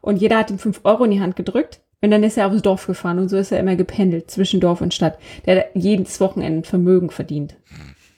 Und 0.00 0.16
jeder 0.16 0.38
hat 0.38 0.50
ihm 0.50 0.58
fünf 0.58 0.80
Euro 0.84 1.04
in 1.04 1.10
die 1.10 1.20
Hand 1.20 1.36
gedrückt. 1.36 1.80
Und 2.02 2.10
dann 2.10 2.22
ist 2.22 2.36
er 2.36 2.46
aufs 2.46 2.62
Dorf 2.62 2.86
gefahren 2.86 3.18
und 3.18 3.28
so 3.28 3.36
ist 3.36 3.52
er 3.52 3.58
immer 3.58 3.74
gependelt 3.74 4.30
zwischen 4.30 4.60
Dorf 4.60 4.80
und 4.80 4.94
Stadt. 4.94 5.18
Der 5.44 5.56
hat 5.56 5.66
jedes 5.74 6.20
Wochenende 6.20 6.68
Vermögen 6.68 7.10
verdient, 7.10 7.56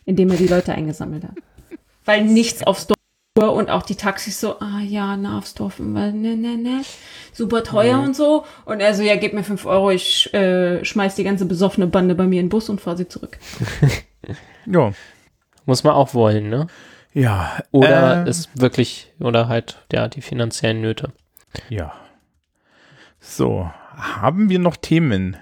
indem 0.05 0.31
er 0.31 0.37
die 0.37 0.49
Leute 0.49 0.75
eingesammelt 0.75 1.25
hat. 1.25 1.37
Weil 2.05 2.25
nichts 2.25 2.67
aufs 2.67 2.87
Dorf 2.87 2.98
fuhr 3.39 3.53
und 3.53 3.71
auch 3.71 3.83
die 3.83 3.95
Taxis 3.97 4.41
so, 4.41 4.59
ah 4.61 4.81
ja, 4.81 5.17
na 5.17 5.39
aufs 5.39 5.55
Dorf, 5.55 5.79
ne, 5.79 6.13
ne, 6.13 6.37
ne, 6.37 6.83
super 7.33 7.63
teuer 7.63 8.01
und 8.01 8.17
so. 8.17 8.45
Und 8.65 8.81
er 8.81 8.95
so, 8.95 9.03
ja, 9.03 9.17
gib 9.17 9.33
mir 9.33 9.45
fünf 9.45 9.67
Euro, 9.67 9.91
ich 9.91 10.33
äh, 10.35 10.85
schmeiß 10.85 11.15
die 11.15 11.25
ganze 11.25 11.47
besoffene 11.47 11.87
Bande 11.87 12.15
bei 12.15 12.27
mir 12.27 12.41
in 12.41 12.47
den 12.47 12.51
Bus 12.51 12.69
und 12.69 12.81
fahr 12.81 12.97
sie 12.97 13.09
zurück. 13.09 13.39
Ja. 14.71 14.93
Muss 15.65 15.83
man 15.85 15.95
auch 15.95 16.13
wollen, 16.13 16.51
ne? 16.51 16.67
Ja. 17.15 17.57
Oder 17.71 18.27
äh, 18.27 18.29
ist 18.29 18.51
wirklich, 18.61 19.11
oder 19.19 19.49
halt, 19.49 19.79
ja, 19.91 20.09
die 20.09 20.21
finanziellen 20.21 20.83
Nöte. 20.83 21.13
Ja. 21.71 21.95
So, 23.19 23.71
haben 23.97 24.51
wir 24.51 24.59
noch 24.59 24.77
Themen? 24.77 25.39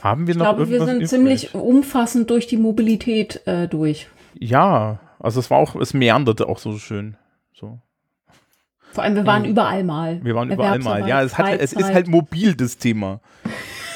Haben 0.00 0.26
wir 0.26 0.32
Ich 0.32 0.38
noch 0.38 0.46
glaube, 0.46 0.70
wir 0.70 0.76
irgendwas 0.78 0.88
sind 0.88 0.96
übrig? 0.96 1.10
ziemlich 1.10 1.54
umfassend 1.54 2.30
durch 2.30 2.46
die 2.46 2.56
Mobilität 2.56 3.46
äh, 3.46 3.68
durch. 3.68 4.06
Ja, 4.38 4.98
also 5.22 5.38
es 5.38 5.50
war 5.50 5.58
auch, 5.58 5.76
es 5.76 5.94
meanderte 5.94 6.48
auch 6.48 6.58
so 6.58 6.76
schön. 6.78 7.16
So. 7.54 7.78
Vor 8.92 9.04
allem, 9.04 9.14
wir 9.14 9.24
waren 9.24 9.44
überall 9.44 9.84
mal. 9.84 10.22
Wir 10.22 10.34
waren 10.34 10.50
überall 10.50 10.80
mal. 10.80 11.08
Ja, 11.08 11.22
es, 11.22 11.38
hat, 11.38 11.60
es 11.60 11.72
ist 11.72 11.94
halt 11.94 12.08
mobil, 12.08 12.54
das 12.54 12.76
Thema. 12.76 13.20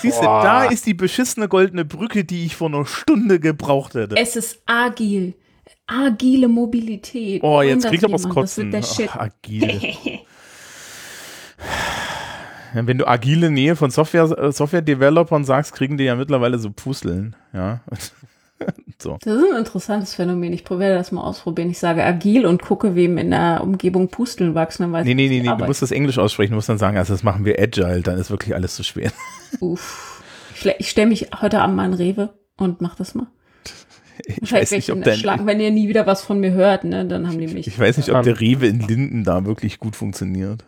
Siehst 0.01 0.20
du, 0.20 0.24
da 0.24 0.65
ist 0.65 0.86
die 0.86 0.94
beschissene 0.94 1.48
goldene 1.48 1.85
Brücke, 1.85 2.24
die 2.24 2.47
ich 2.47 2.55
vor 2.57 2.69
einer 2.69 2.86
Stunde 2.86 3.40
gebraucht 3.40 3.94
hätte. 3.94 4.16
Es 4.16 4.36
ist 4.36 4.62
agil. 4.66 5.35
Agile 5.86 6.48
Mobilität. 6.48 7.43
Oh, 7.43 7.61
jetzt 7.61 7.86
kriegt 7.86 8.05
er 8.05 8.12
was 8.12 8.28
kotzen. 8.28 8.70
Das 8.70 8.98
Ach, 9.09 9.16
agil. 9.16 9.81
Ja, 12.74 12.86
Wenn 12.86 12.98
du 12.98 13.07
agile 13.07 13.51
Nähe 13.51 13.74
von 13.74 13.90
Software, 13.90 14.31
äh, 14.39 14.53
Software-Developern 14.53 15.44
sagst, 15.44 15.73
kriegen 15.74 15.97
die 15.97 16.05
ja 16.05 16.15
mittlerweile 16.15 16.59
so 16.59 16.70
Pusteln. 16.70 17.35
Ja. 17.53 17.81
so. 18.99 19.19
Das 19.20 19.35
ist 19.35 19.51
ein 19.53 19.59
interessantes 19.59 20.15
Phänomen. 20.15 20.53
Ich 20.53 20.69
werde 20.70 20.95
das 20.97 21.12
mal 21.12 21.23
ausprobieren. 21.23 21.70
Ich 21.70 21.78
sage 21.78 22.03
agil 22.05 22.47
und 22.47 22.62
gucke, 22.62 22.95
wem 22.95 23.19
in 23.19 23.31
der 23.31 23.61
Umgebung 23.62 24.09
Pusteln 24.09 24.55
wachsen. 24.55 24.85
Dann 24.85 24.93
weiß 24.93 25.05
Nee, 25.05 25.11
ich, 25.11 25.16
nee, 25.16 25.28
nee, 25.28 25.41
nee, 25.41 25.57
du 25.59 25.65
musst 25.66 25.83
das 25.83 25.91
Englisch 25.91 26.19
aussprechen, 26.19 26.53
du 26.53 26.57
musst 26.57 26.69
dann 26.69 26.78
sagen, 26.78 26.97
also 26.97 27.12
das 27.15 27.23
machen 27.23 27.45
wir 27.45 27.61
agile, 27.61 28.01
dann 28.01 28.19
ist 28.19 28.31
wirklich 28.31 28.55
alles 28.55 28.74
zu 28.77 28.83
schwer. 28.85 29.12
Uff. 29.61 30.23
Ich, 30.55 30.66
ich 30.78 30.91
stelle 30.91 31.09
mich 31.09 31.28
heute 31.41 31.61
Abend 31.61 31.77
mal 31.77 31.87
in 31.87 31.95
Rewe 31.95 32.31
und 32.57 32.81
mach 32.81 32.95
das 32.95 33.15
mal. 33.15 33.27
Ich 34.28 34.51
weiß 34.51 34.70
nicht, 34.70 34.91
ob 34.91 35.07
Schlag, 35.12 35.45
wenn 35.45 35.61
ihr 35.61 35.70
nie 35.70 35.89
wieder 35.89 36.07
was 36.07 36.23
von 36.23 36.41
mir 36.41 36.53
hört, 36.53 36.85
ne, 36.85 37.05
dann 37.05 37.28
haben 37.28 37.39
die 37.39 37.49
mich. 37.49 37.66
ich 37.66 37.78
weiß 37.78 37.99
nicht, 37.99 38.11
ob 38.11 38.23
der 38.23 38.41
Rewe 38.41 38.66
in 38.66 38.81
Linden 38.81 39.24
da 39.24 39.45
wirklich 39.45 39.78
gut 39.78 39.95
funktioniert. 39.95 40.65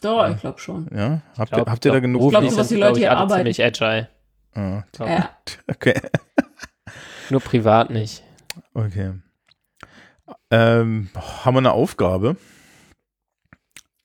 Doch, 0.00 0.28
ich 0.28 0.40
glaube 0.40 0.58
schon. 0.58 0.88
Ja? 0.92 1.20
Habt, 1.38 1.52
Glaub- 1.52 1.68
ihr, 1.68 1.70
habt 1.70 1.84
ihr 1.84 1.92
da 1.92 2.00
genug? 2.00 2.30
glaub, 2.30 2.32
beruflich 2.42 2.50
so, 2.54 2.58
was 2.58 2.68
sind, 2.68 2.78
die 2.78 2.82
Leute 2.82 2.94
ich, 2.94 3.04
hier 3.04 3.12
arbeiten. 3.16 3.54
ziemlich 3.54 3.64
agile. 3.64 4.08
Ah, 4.54 4.82
Ja. 4.98 5.30
okay. 5.68 5.94
Nur 7.32 7.40
privat 7.40 7.90
nicht. 7.90 8.22
okay. 8.74 9.14
Ähm, 10.50 11.08
haben 11.16 11.54
wir 11.54 11.58
eine 11.58 11.72
Aufgabe? 11.72 12.36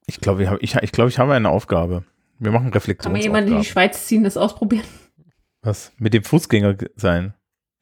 Ich 0.08 0.20
glaube, 0.22 0.44
ich, 0.44 0.50
ich, 0.62 0.76
ich, 0.82 0.92
glaub, 0.94 1.10
ich 1.10 1.20
habe 1.20 1.34
eine 1.34 1.50
Aufgabe. 1.50 2.04
Wir 2.40 2.52
machen 2.52 2.72
Kann 2.72 3.12
man 3.12 3.22
jemand 3.22 3.50
in 3.50 3.58
die. 3.58 3.66
Schweiz 3.66 4.06
ziehen, 4.08 4.24
das 4.24 4.38
ausprobieren? 4.38 4.86
Was? 5.62 5.92
Mit 5.98 6.14
dem 6.14 6.24
Fußgänger 6.24 6.76
ge- 6.76 6.90
sein? 6.96 7.34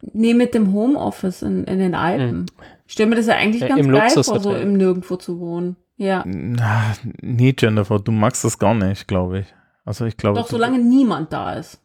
Nee, 0.02 0.34
mit 0.34 0.54
dem 0.56 0.74
Homeoffice 0.74 1.44
in, 1.44 1.64
in 1.66 1.78
den 1.80 1.94
Alpen. 1.96 2.46
Ich 2.88 2.94
stelle 2.94 3.10
mir 3.10 3.16
das 3.16 3.28
ja 3.28 3.36
eigentlich 3.36 3.62
Äh, 3.62 3.68
ganz 3.68 3.82
geil 3.82 3.92
vor, 3.92 4.00
Luxushotel. 4.16 4.42
so 4.42 4.56
im 4.56 4.74
Nirgendwo 4.74 5.16
zu 5.18 5.40
wohnen. 5.40 5.76
Ja. 5.98 6.24
Na, 6.26 6.94
nee, 7.22 7.54
Jennifer, 7.58 8.00
du 8.00 8.12
magst 8.12 8.44
das 8.44 8.58
gar 8.58 8.74
nicht, 8.74 9.08
glaube 9.08 9.40
ich. 9.42 9.54
Also 9.86 10.06
ich 10.06 10.18
glaube. 10.18 10.40
Doch, 10.40 10.48
solange 10.48 10.80
niemand 10.80 11.32
da 11.32 11.54
ist. 11.54 11.80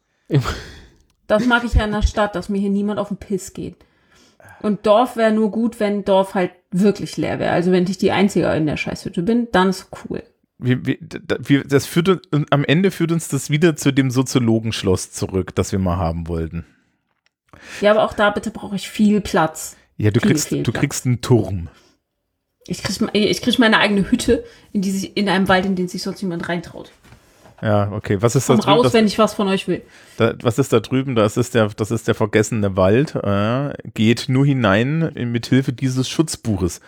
Das 1.31 1.47
mag 1.47 1.65
ich 1.65 1.74
ja 1.74 1.85
in 1.85 1.93
der 1.93 2.02
Stadt, 2.02 2.35
dass 2.35 2.48
mir 2.48 2.59
hier 2.59 2.70
niemand 2.70 2.98
auf 2.98 3.09
den 3.09 3.16
Piss 3.16 3.52
geht. 3.52 3.77
Und 4.62 4.85
Dorf 4.86 5.16
wäre 5.16 5.32
nur 5.32 5.51
gut, 5.51 5.81
wenn 5.81 6.05
Dorf 6.05 6.35
halt 6.35 6.51
wirklich 6.70 7.16
leer 7.16 7.39
wäre. 7.39 7.52
Also 7.52 7.73
wenn 7.73 7.86
ich 7.86 7.98
die 7.98 8.11
Einzige 8.12 8.52
in 8.52 8.66
der 8.66 8.77
Scheißhütte 8.77 9.23
bin, 9.23 9.48
dann 9.52 9.70
ist 9.70 9.89
cool. 10.09 10.23
wir, 10.59 10.85
wir, 10.85 10.98
da- 11.01 11.36
wir, 11.40 11.65
das 11.65 11.86
führt 11.86 12.09
uns, 12.09 12.47
am 12.51 12.65
Ende 12.65 12.90
führt 12.90 13.12
uns 13.12 13.28
das 13.28 13.48
wieder 13.48 13.77
zu 13.77 13.93
dem 13.93 14.11
Soziologenschloss 14.11 15.12
zurück, 15.12 15.55
das 15.55 15.73
wir 15.73 15.78
mal 15.78 15.97
haben 15.97 16.28
wollten. 16.28 16.66
Ja, 17.81 17.90
aber 17.93 18.05
auch 18.05 18.12
da 18.12 18.31
bitte 18.31 18.51
brauche 18.51 18.77
ich 18.77 18.89
viel 18.89 19.20
Platz. 19.20 19.77
Ja, 19.97 20.11
du 20.11 20.20
Viel, 20.20 20.31
kriegst, 20.31 20.48
viel 20.48 20.62
du 20.62 20.73
Platz. 20.73 20.81
kriegst 20.81 21.07
einen 21.07 21.20
Turm. 21.20 21.69
Ich 22.66 22.82
krieg, 22.82 22.98
ich 23.15 23.43
krieg 23.43 23.59
meine 23.59 23.78
eigene 23.78 24.11
Hütte 24.11 24.44
in, 24.73 24.82
die 24.82 24.90
sich, 24.90 25.16
in 25.16 25.28
einem 25.28 25.48
Wald, 25.48 25.65
in 25.66 25.77
den 25.77 25.89
sich 25.89 26.02
sonst 26.02 26.23
niemand 26.23 26.48
reintraut. 26.48 26.93
Ja, 27.62 27.93
okay. 27.93 28.16
Was 28.20 28.37
ist 28.37 28.49
da 28.49 28.55
Komm 28.55 28.61
drüben? 28.62 28.73
raus, 28.77 28.82
Das, 28.85 28.93
wenn 28.95 29.07
ich 29.07 29.19
was 29.19 29.35
von 29.35 29.49
euch 29.49 29.69
will. 29.69 29.82
da, 30.16 30.35
was 30.43 30.59
ist 30.59 30.73
da 30.73 30.81
drüben? 30.81 31.15
Das 31.15 31.37
ist 31.37 31.55
der, 31.55 31.69
das 31.69 31.91
ist 31.91 32.09
der 32.09 32.15
vergessene 32.15 32.77
Wald. 32.77 33.15
Äh, 33.16 33.74
geht 33.95 34.27
nur 34.28 34.47
hinein 34.47 35.03
in- 35.15 35.31
mit 35.32 35.47
Hilfe 35.47 35.73
dieses 35.73 36.09
Schutzbuches. 36.09 36.81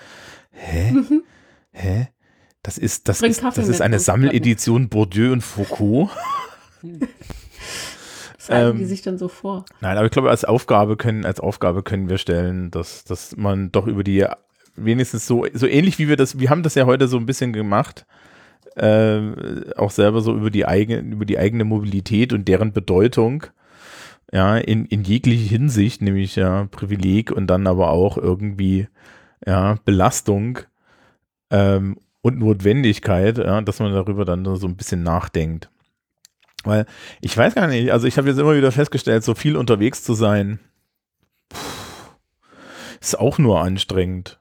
Hä? 0.50 0.94
Hä? 1.72 2.08
Das 2.62 2.78
ist, 2.78 3.08
das 3.08 3.18
Bring 3.20 3.32
ist, 3.32 3.40
Kaffee 3.40 3.60
das 3.60 3.68
ist 3.68 3.80
eine 3.82 3.98
Sammeledition 3.98 4.88
Bourdieu 4.88 5.32
und 5.32 5.42
Foucault. 5.42 6.10
Halten 8.48 8.70
Ähm, 8.70 8.78
die 8.78 8.84
sich 8.86 9.02
dann 9.02 9.18
so 9.18 9.28
vor. 9.28 9.64
Nein, 9.80 9.96
aber 9.96 10.06
ich 10.06 10.10
glaube, 10.12 10.30
als 10.30 10.44
Aufgabe 10.44 10.96
können, 10.96 11.24
als 11.24 11.38
Aufgabe 11.38 11.82
können 11.82 12.08
wir 12.08 12.18
stellen, 12.18 12.70
dass, 12.72 13.04
dass 13.04 13.36
man 13.36 13.70
doch 13.70 13.86
über 13.86 14.02
die, 14.02 14.26
wenigstens 14.74 15.26
so, 15.26 15.46
so 15.54 15.66
ähnlich 15.66 15.98
wie 16.00 16.08
wir 16.08 16.16
das, 16.16 16.38
wir 16.40 16.50
haben 16.50 16.62
das 16.64 16.74
ja 16.74 16.84
heute 16.86 17.06
so 17.06 17.18
ein 17.18 17.26
bisschen 17.26 17.52
gemacht, 17.52 18.04
äh, 18.76 19.74
auch 19.76 19.90
selber 19.90 20.20
so 20.20 20.34
über 20.34 20.50
die 20.50 20.66
eigene, 20.66 21.00
über 21.00 21.24
die 21.24 21.38
eigene 21.38 21.64
Mobilität 21.64 22.32
und 22.32 22.48
deren 22.48 22.72
Bedeutung, 22.72 23.44
ja, 24.32 24.56
in, 24.56 24.86
in 24.86 25.04
jeglicher 25.04 25.50
Hinsicht, 25.50 26.02
nämlich 26.02 26.36
ja 26.36 26.66
Privileg 26.70 27.30
und 27.30 27.46
dann 27.48 27.66
aber 27.66 27.90
auch 27.90 28.16
irgendwie, 28.16 28.88
ja, 29.46 29.78
Belastung, 29.84 30.60
ähm, 31.50 31.98
und 32.22 32.38
Notwendigkeit, 32.38 33.38
ja, 33.38 33.60
dass 33.60 33.80
man 33.80 33.92
darüber 33.92 34.24
dann 34.24 34.44
so 34.56 34.66
ein 34.66 34.76
bisschen 34.76 35.02
nachdenkt. 35.02 35.68
Weil 36.64 36.86
ich 37.20 37.36
weiß 37.36 37.54
gar 37.54 37.66
nicht, 37.66 37.92
also 37.92 38.06
ich 38.06 38.16
habe 38.16 38.28
jetzt 38.28 38.38
immer 38.38 38.56
wieder 38.56 38.72
festgestellt, 38.72 39.24
so 39.24 39.34
viel 39.34 39.56
unterwegs 39.56 40.04
zu 40.04 40.14
sein, 40.14 40.60
ist 43.00 43.18
auch 43.18 43.38
nur 43.38 43.60
anstrengend. 43.60 44.38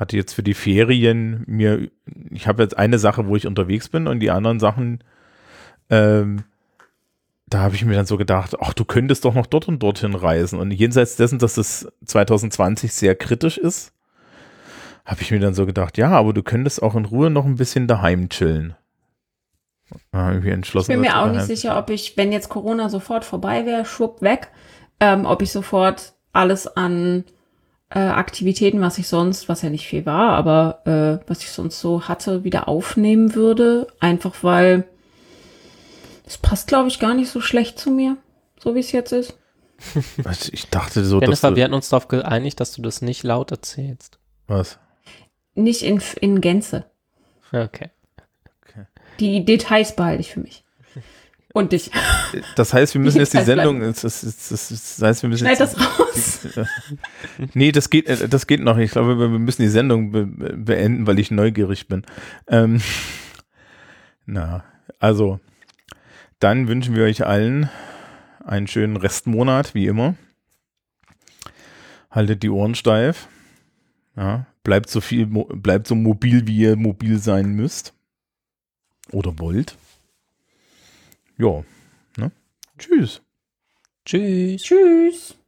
Hatte 0.00 0.16
jetzt 0.16 0.32
für 0.32 0.42
die 0.42 0.54
Ferien 0.54 1.44
mir, 1.46 1.90
ich 2.30 2.46
habe 2.48 2.62
jetzt 2.62 2.76
eine 2.78 2.98
Sache, 2.98 3.26
wo 3.26 3.36
ich 3.36 3.46
unterwegs 3.46 3.90
bin 3.90 4.06
und 4.06 4.20
die 4.20 4.30
anderen 4.30 4.58
Sachen, 4.58 5.04
ähm, 5.90 6.44
da 7.46 7.58
habe 7.58 7.74
ich 7.74 7.84
mir 7.84 7.94
dann 7.94 8.06
so 8.06 8.16
gedacht, 8.16 8.56
ach, 8.60 8.72
du 8.72 8.86
könntest 8.86 9.26
doch 9.26 9.34
noch 9.34 9.46
dort 9.46 9.68
und 9.68 9.82
dorthin 9.82 10.14
reisen. 10.14 10.58
Und 10.58 10.70
jenseits 10.70 11.16
dessen, 11.16 11.38
dass 11.38 11.58
es 11.58 11.86
2020 12.06 12.94
sehr 12.94 13.14
kritisch 13.14 13.58
ist, 13.58 13.92
habe 15.04 15.20
ich 15.20 15.30
mir 15.30 15.40
dann 15.40 15.52
so 15.52 15.66
gedacht, 15.66 15.98
ja, 15.98 16.08
aber 16.08 16.32
du 16.32 16.42
könntest 16.42 16.82
auch 16.82 16.94
in 16.94 17.04
Ruhe 17.04 17.28
noch 17.28 17.44
ein 17.44 17.56
bisschen 17.56 17.86
daheim 17.86 18.30
chillen. 18.30 18.74
Da 20.12 20.26
hab 20.28 20.42
ich 20.42 20.50
entschlossen, 20.50 20.92
Ich 20.92 20.94
bin 20.94 21.02
mir 21.02 21.18
auch 21.18 21.30
nicht 21.30 21.44
sicher, 21.44 21.76
ob 21.76 21.90
ich, 21.90 22.16
wenn 22.16 22.32
jetzt 22.32 22.48
Corona 22.48 22.88
sofort 22.88 23.26
vorbei 23.26 23.66
wäre, 23.66 23.84
schwupp 23.84 24.22
weg, 24.22 24.48
ähm, 24.98 25.26
ob 25.26 25.42
ich 25.42 25.52
sofort 25.52 26.14
alles 26.32 26.66
an 26.68 27.24
äh, 27.90 27.98
Aktivitäten, 27.98 28.80
was 28.80 28.98
ich 28.98 29.08
sonst, 29.08 29.48
was 29.48 29.62
ja 29.62 29.70
nicht 29.70 29.86
viel 29.86 30.06
war, 30.06 30.30
aber 30.30 30.80
äh, 30.86 31.28
was 31.28 31.40
ich 31.42 31.50
sonst 31.50 31.80
so 31.80 32.08
hatte, 32.08 32.44
wieder 32.44 32.68
aufnehmen 32.68 33.34
würde. 33.34 33.88
Einfach 33.98 34.42
weil 34.42 34.84
es 36.26 36.38
passt, 36.38 36.68
glaube 36.68 36.88
ich, 36.88 37.00
gar 37.00 37.14
nicht 37.14 37.30
so 37.30 37.40
schlecht 37.40 37.78
zu 37.78 37.90
mir, 37.90 38.16
so 38.58 38.74
wie 38.74 38.80
es 38.80 38.92
jetzt 38.92 39.12
ist. 39.12 39.36
Was, 40.18 40.48
Ich 40.52 40.68
dachte 40.68 41.04
so, 41.04 41.18
dass 41.18 41.28
Jennifer, 41.28 41.50
du, 41.50 41.56
wir 41.56 41.64
hatten 41.64 41.74
uns 41.74 41.88
darauf 41.88 42.08
geeinigt, 42.08 42.60
dass 42.60 42.72
du 42.72 42.82
das 42.82 43.02
nicht 43.02 43.24
laut 43.24 43.50
erzählst. 43.50 44.18
was? 44.46 44.78
Nicht 45.56 45.82
in, 45.82 46.00
in 46.20 46.40
Gänze. 46.40 46.84
Okay. 47.52 47.90
Die 49.18 49.44
Details 49.44 49.94
behalte 49.96 50.20
ich 50.20 50.32
für 50.32 50.40
mich. 50.40 50.64
Und 51.52 51.72
dich. 51.72 51.90
Das 52.54 52.72
heißt, 52.72 52.94
wir 52.94 53.00
müssen 53.00 53.18
jetzt 53.18 53.34
die 53.34 53.42
Sendung, 53.42 53.80
das, 53.80 54.02
das, 54.02 54.20
das, 54.20 54.48
das, 54.48 55.02
heißt, 55.02 55.22
wir 55.22 55.30
müssen 55.30 55.46
Schneid 55.46 55.58
jetzt, 55.58 55.76
das 55.76 55.98
raus. 55.98 56.48
nee, 57.54 57.72
das 57.72 57.90
geht, 57.90 58.06
äh, 58.06 58.28
das 58.28 58.46
geht 58.46 58.60
noch. 58.60 58.78
Ich 58.78 58.92
glaube, 58.92 59.18
wir 59.18 59.28
müssen 59.28 59.62
die 59.62 59.68
Sendung 59.68 60.12
be 60.12 60.26
be- 60.26 60.56
beenden, 60.56 61.06
weil 61.08 61.18
ich 61.18 61.30
neugierig 61.32 61.88
bin. 61.88 62.04
Ähm, 62.46 62.80
na, 64.26 64.62
also, 65.00 65.40
dann 66.38 66.68
wünschen 66.68 66.94
wir 66.94 67.04
euch 67.04 67.26
allen 67.26 67.68
einen 68.44 68.68
schönen 68.68 68.96
Restmonat, 68.96 69.74
wie 69.74 69.86
immer. 69.86 70.14
Haltet 72.10 72.42
die 72.44 72.50
Ohren 72.50 72.74
steif. 72.76 73.26
Ja, 74.16 74.46
bleibt 74.62 74.88
so 74.90 75.00
viel, 75.00 75.26
bleibt 75.26 75.86
so 75.88 75.94
mobil, 75.96 76.46
wie 76.46 76.58
ihr 76.58 76.76
mobil 76.76 77.18
sein 77.18 77.52
müsst. 77.54 77.92
Oder 79.10 79.38
wollt. 79.38 79.76
Ja, 81.40 81.64
ne? 82.18 82.30
Tschüss. 82.76 83.22
Tschüss. 84.04 84.62
Tschüss. 84.62 85.39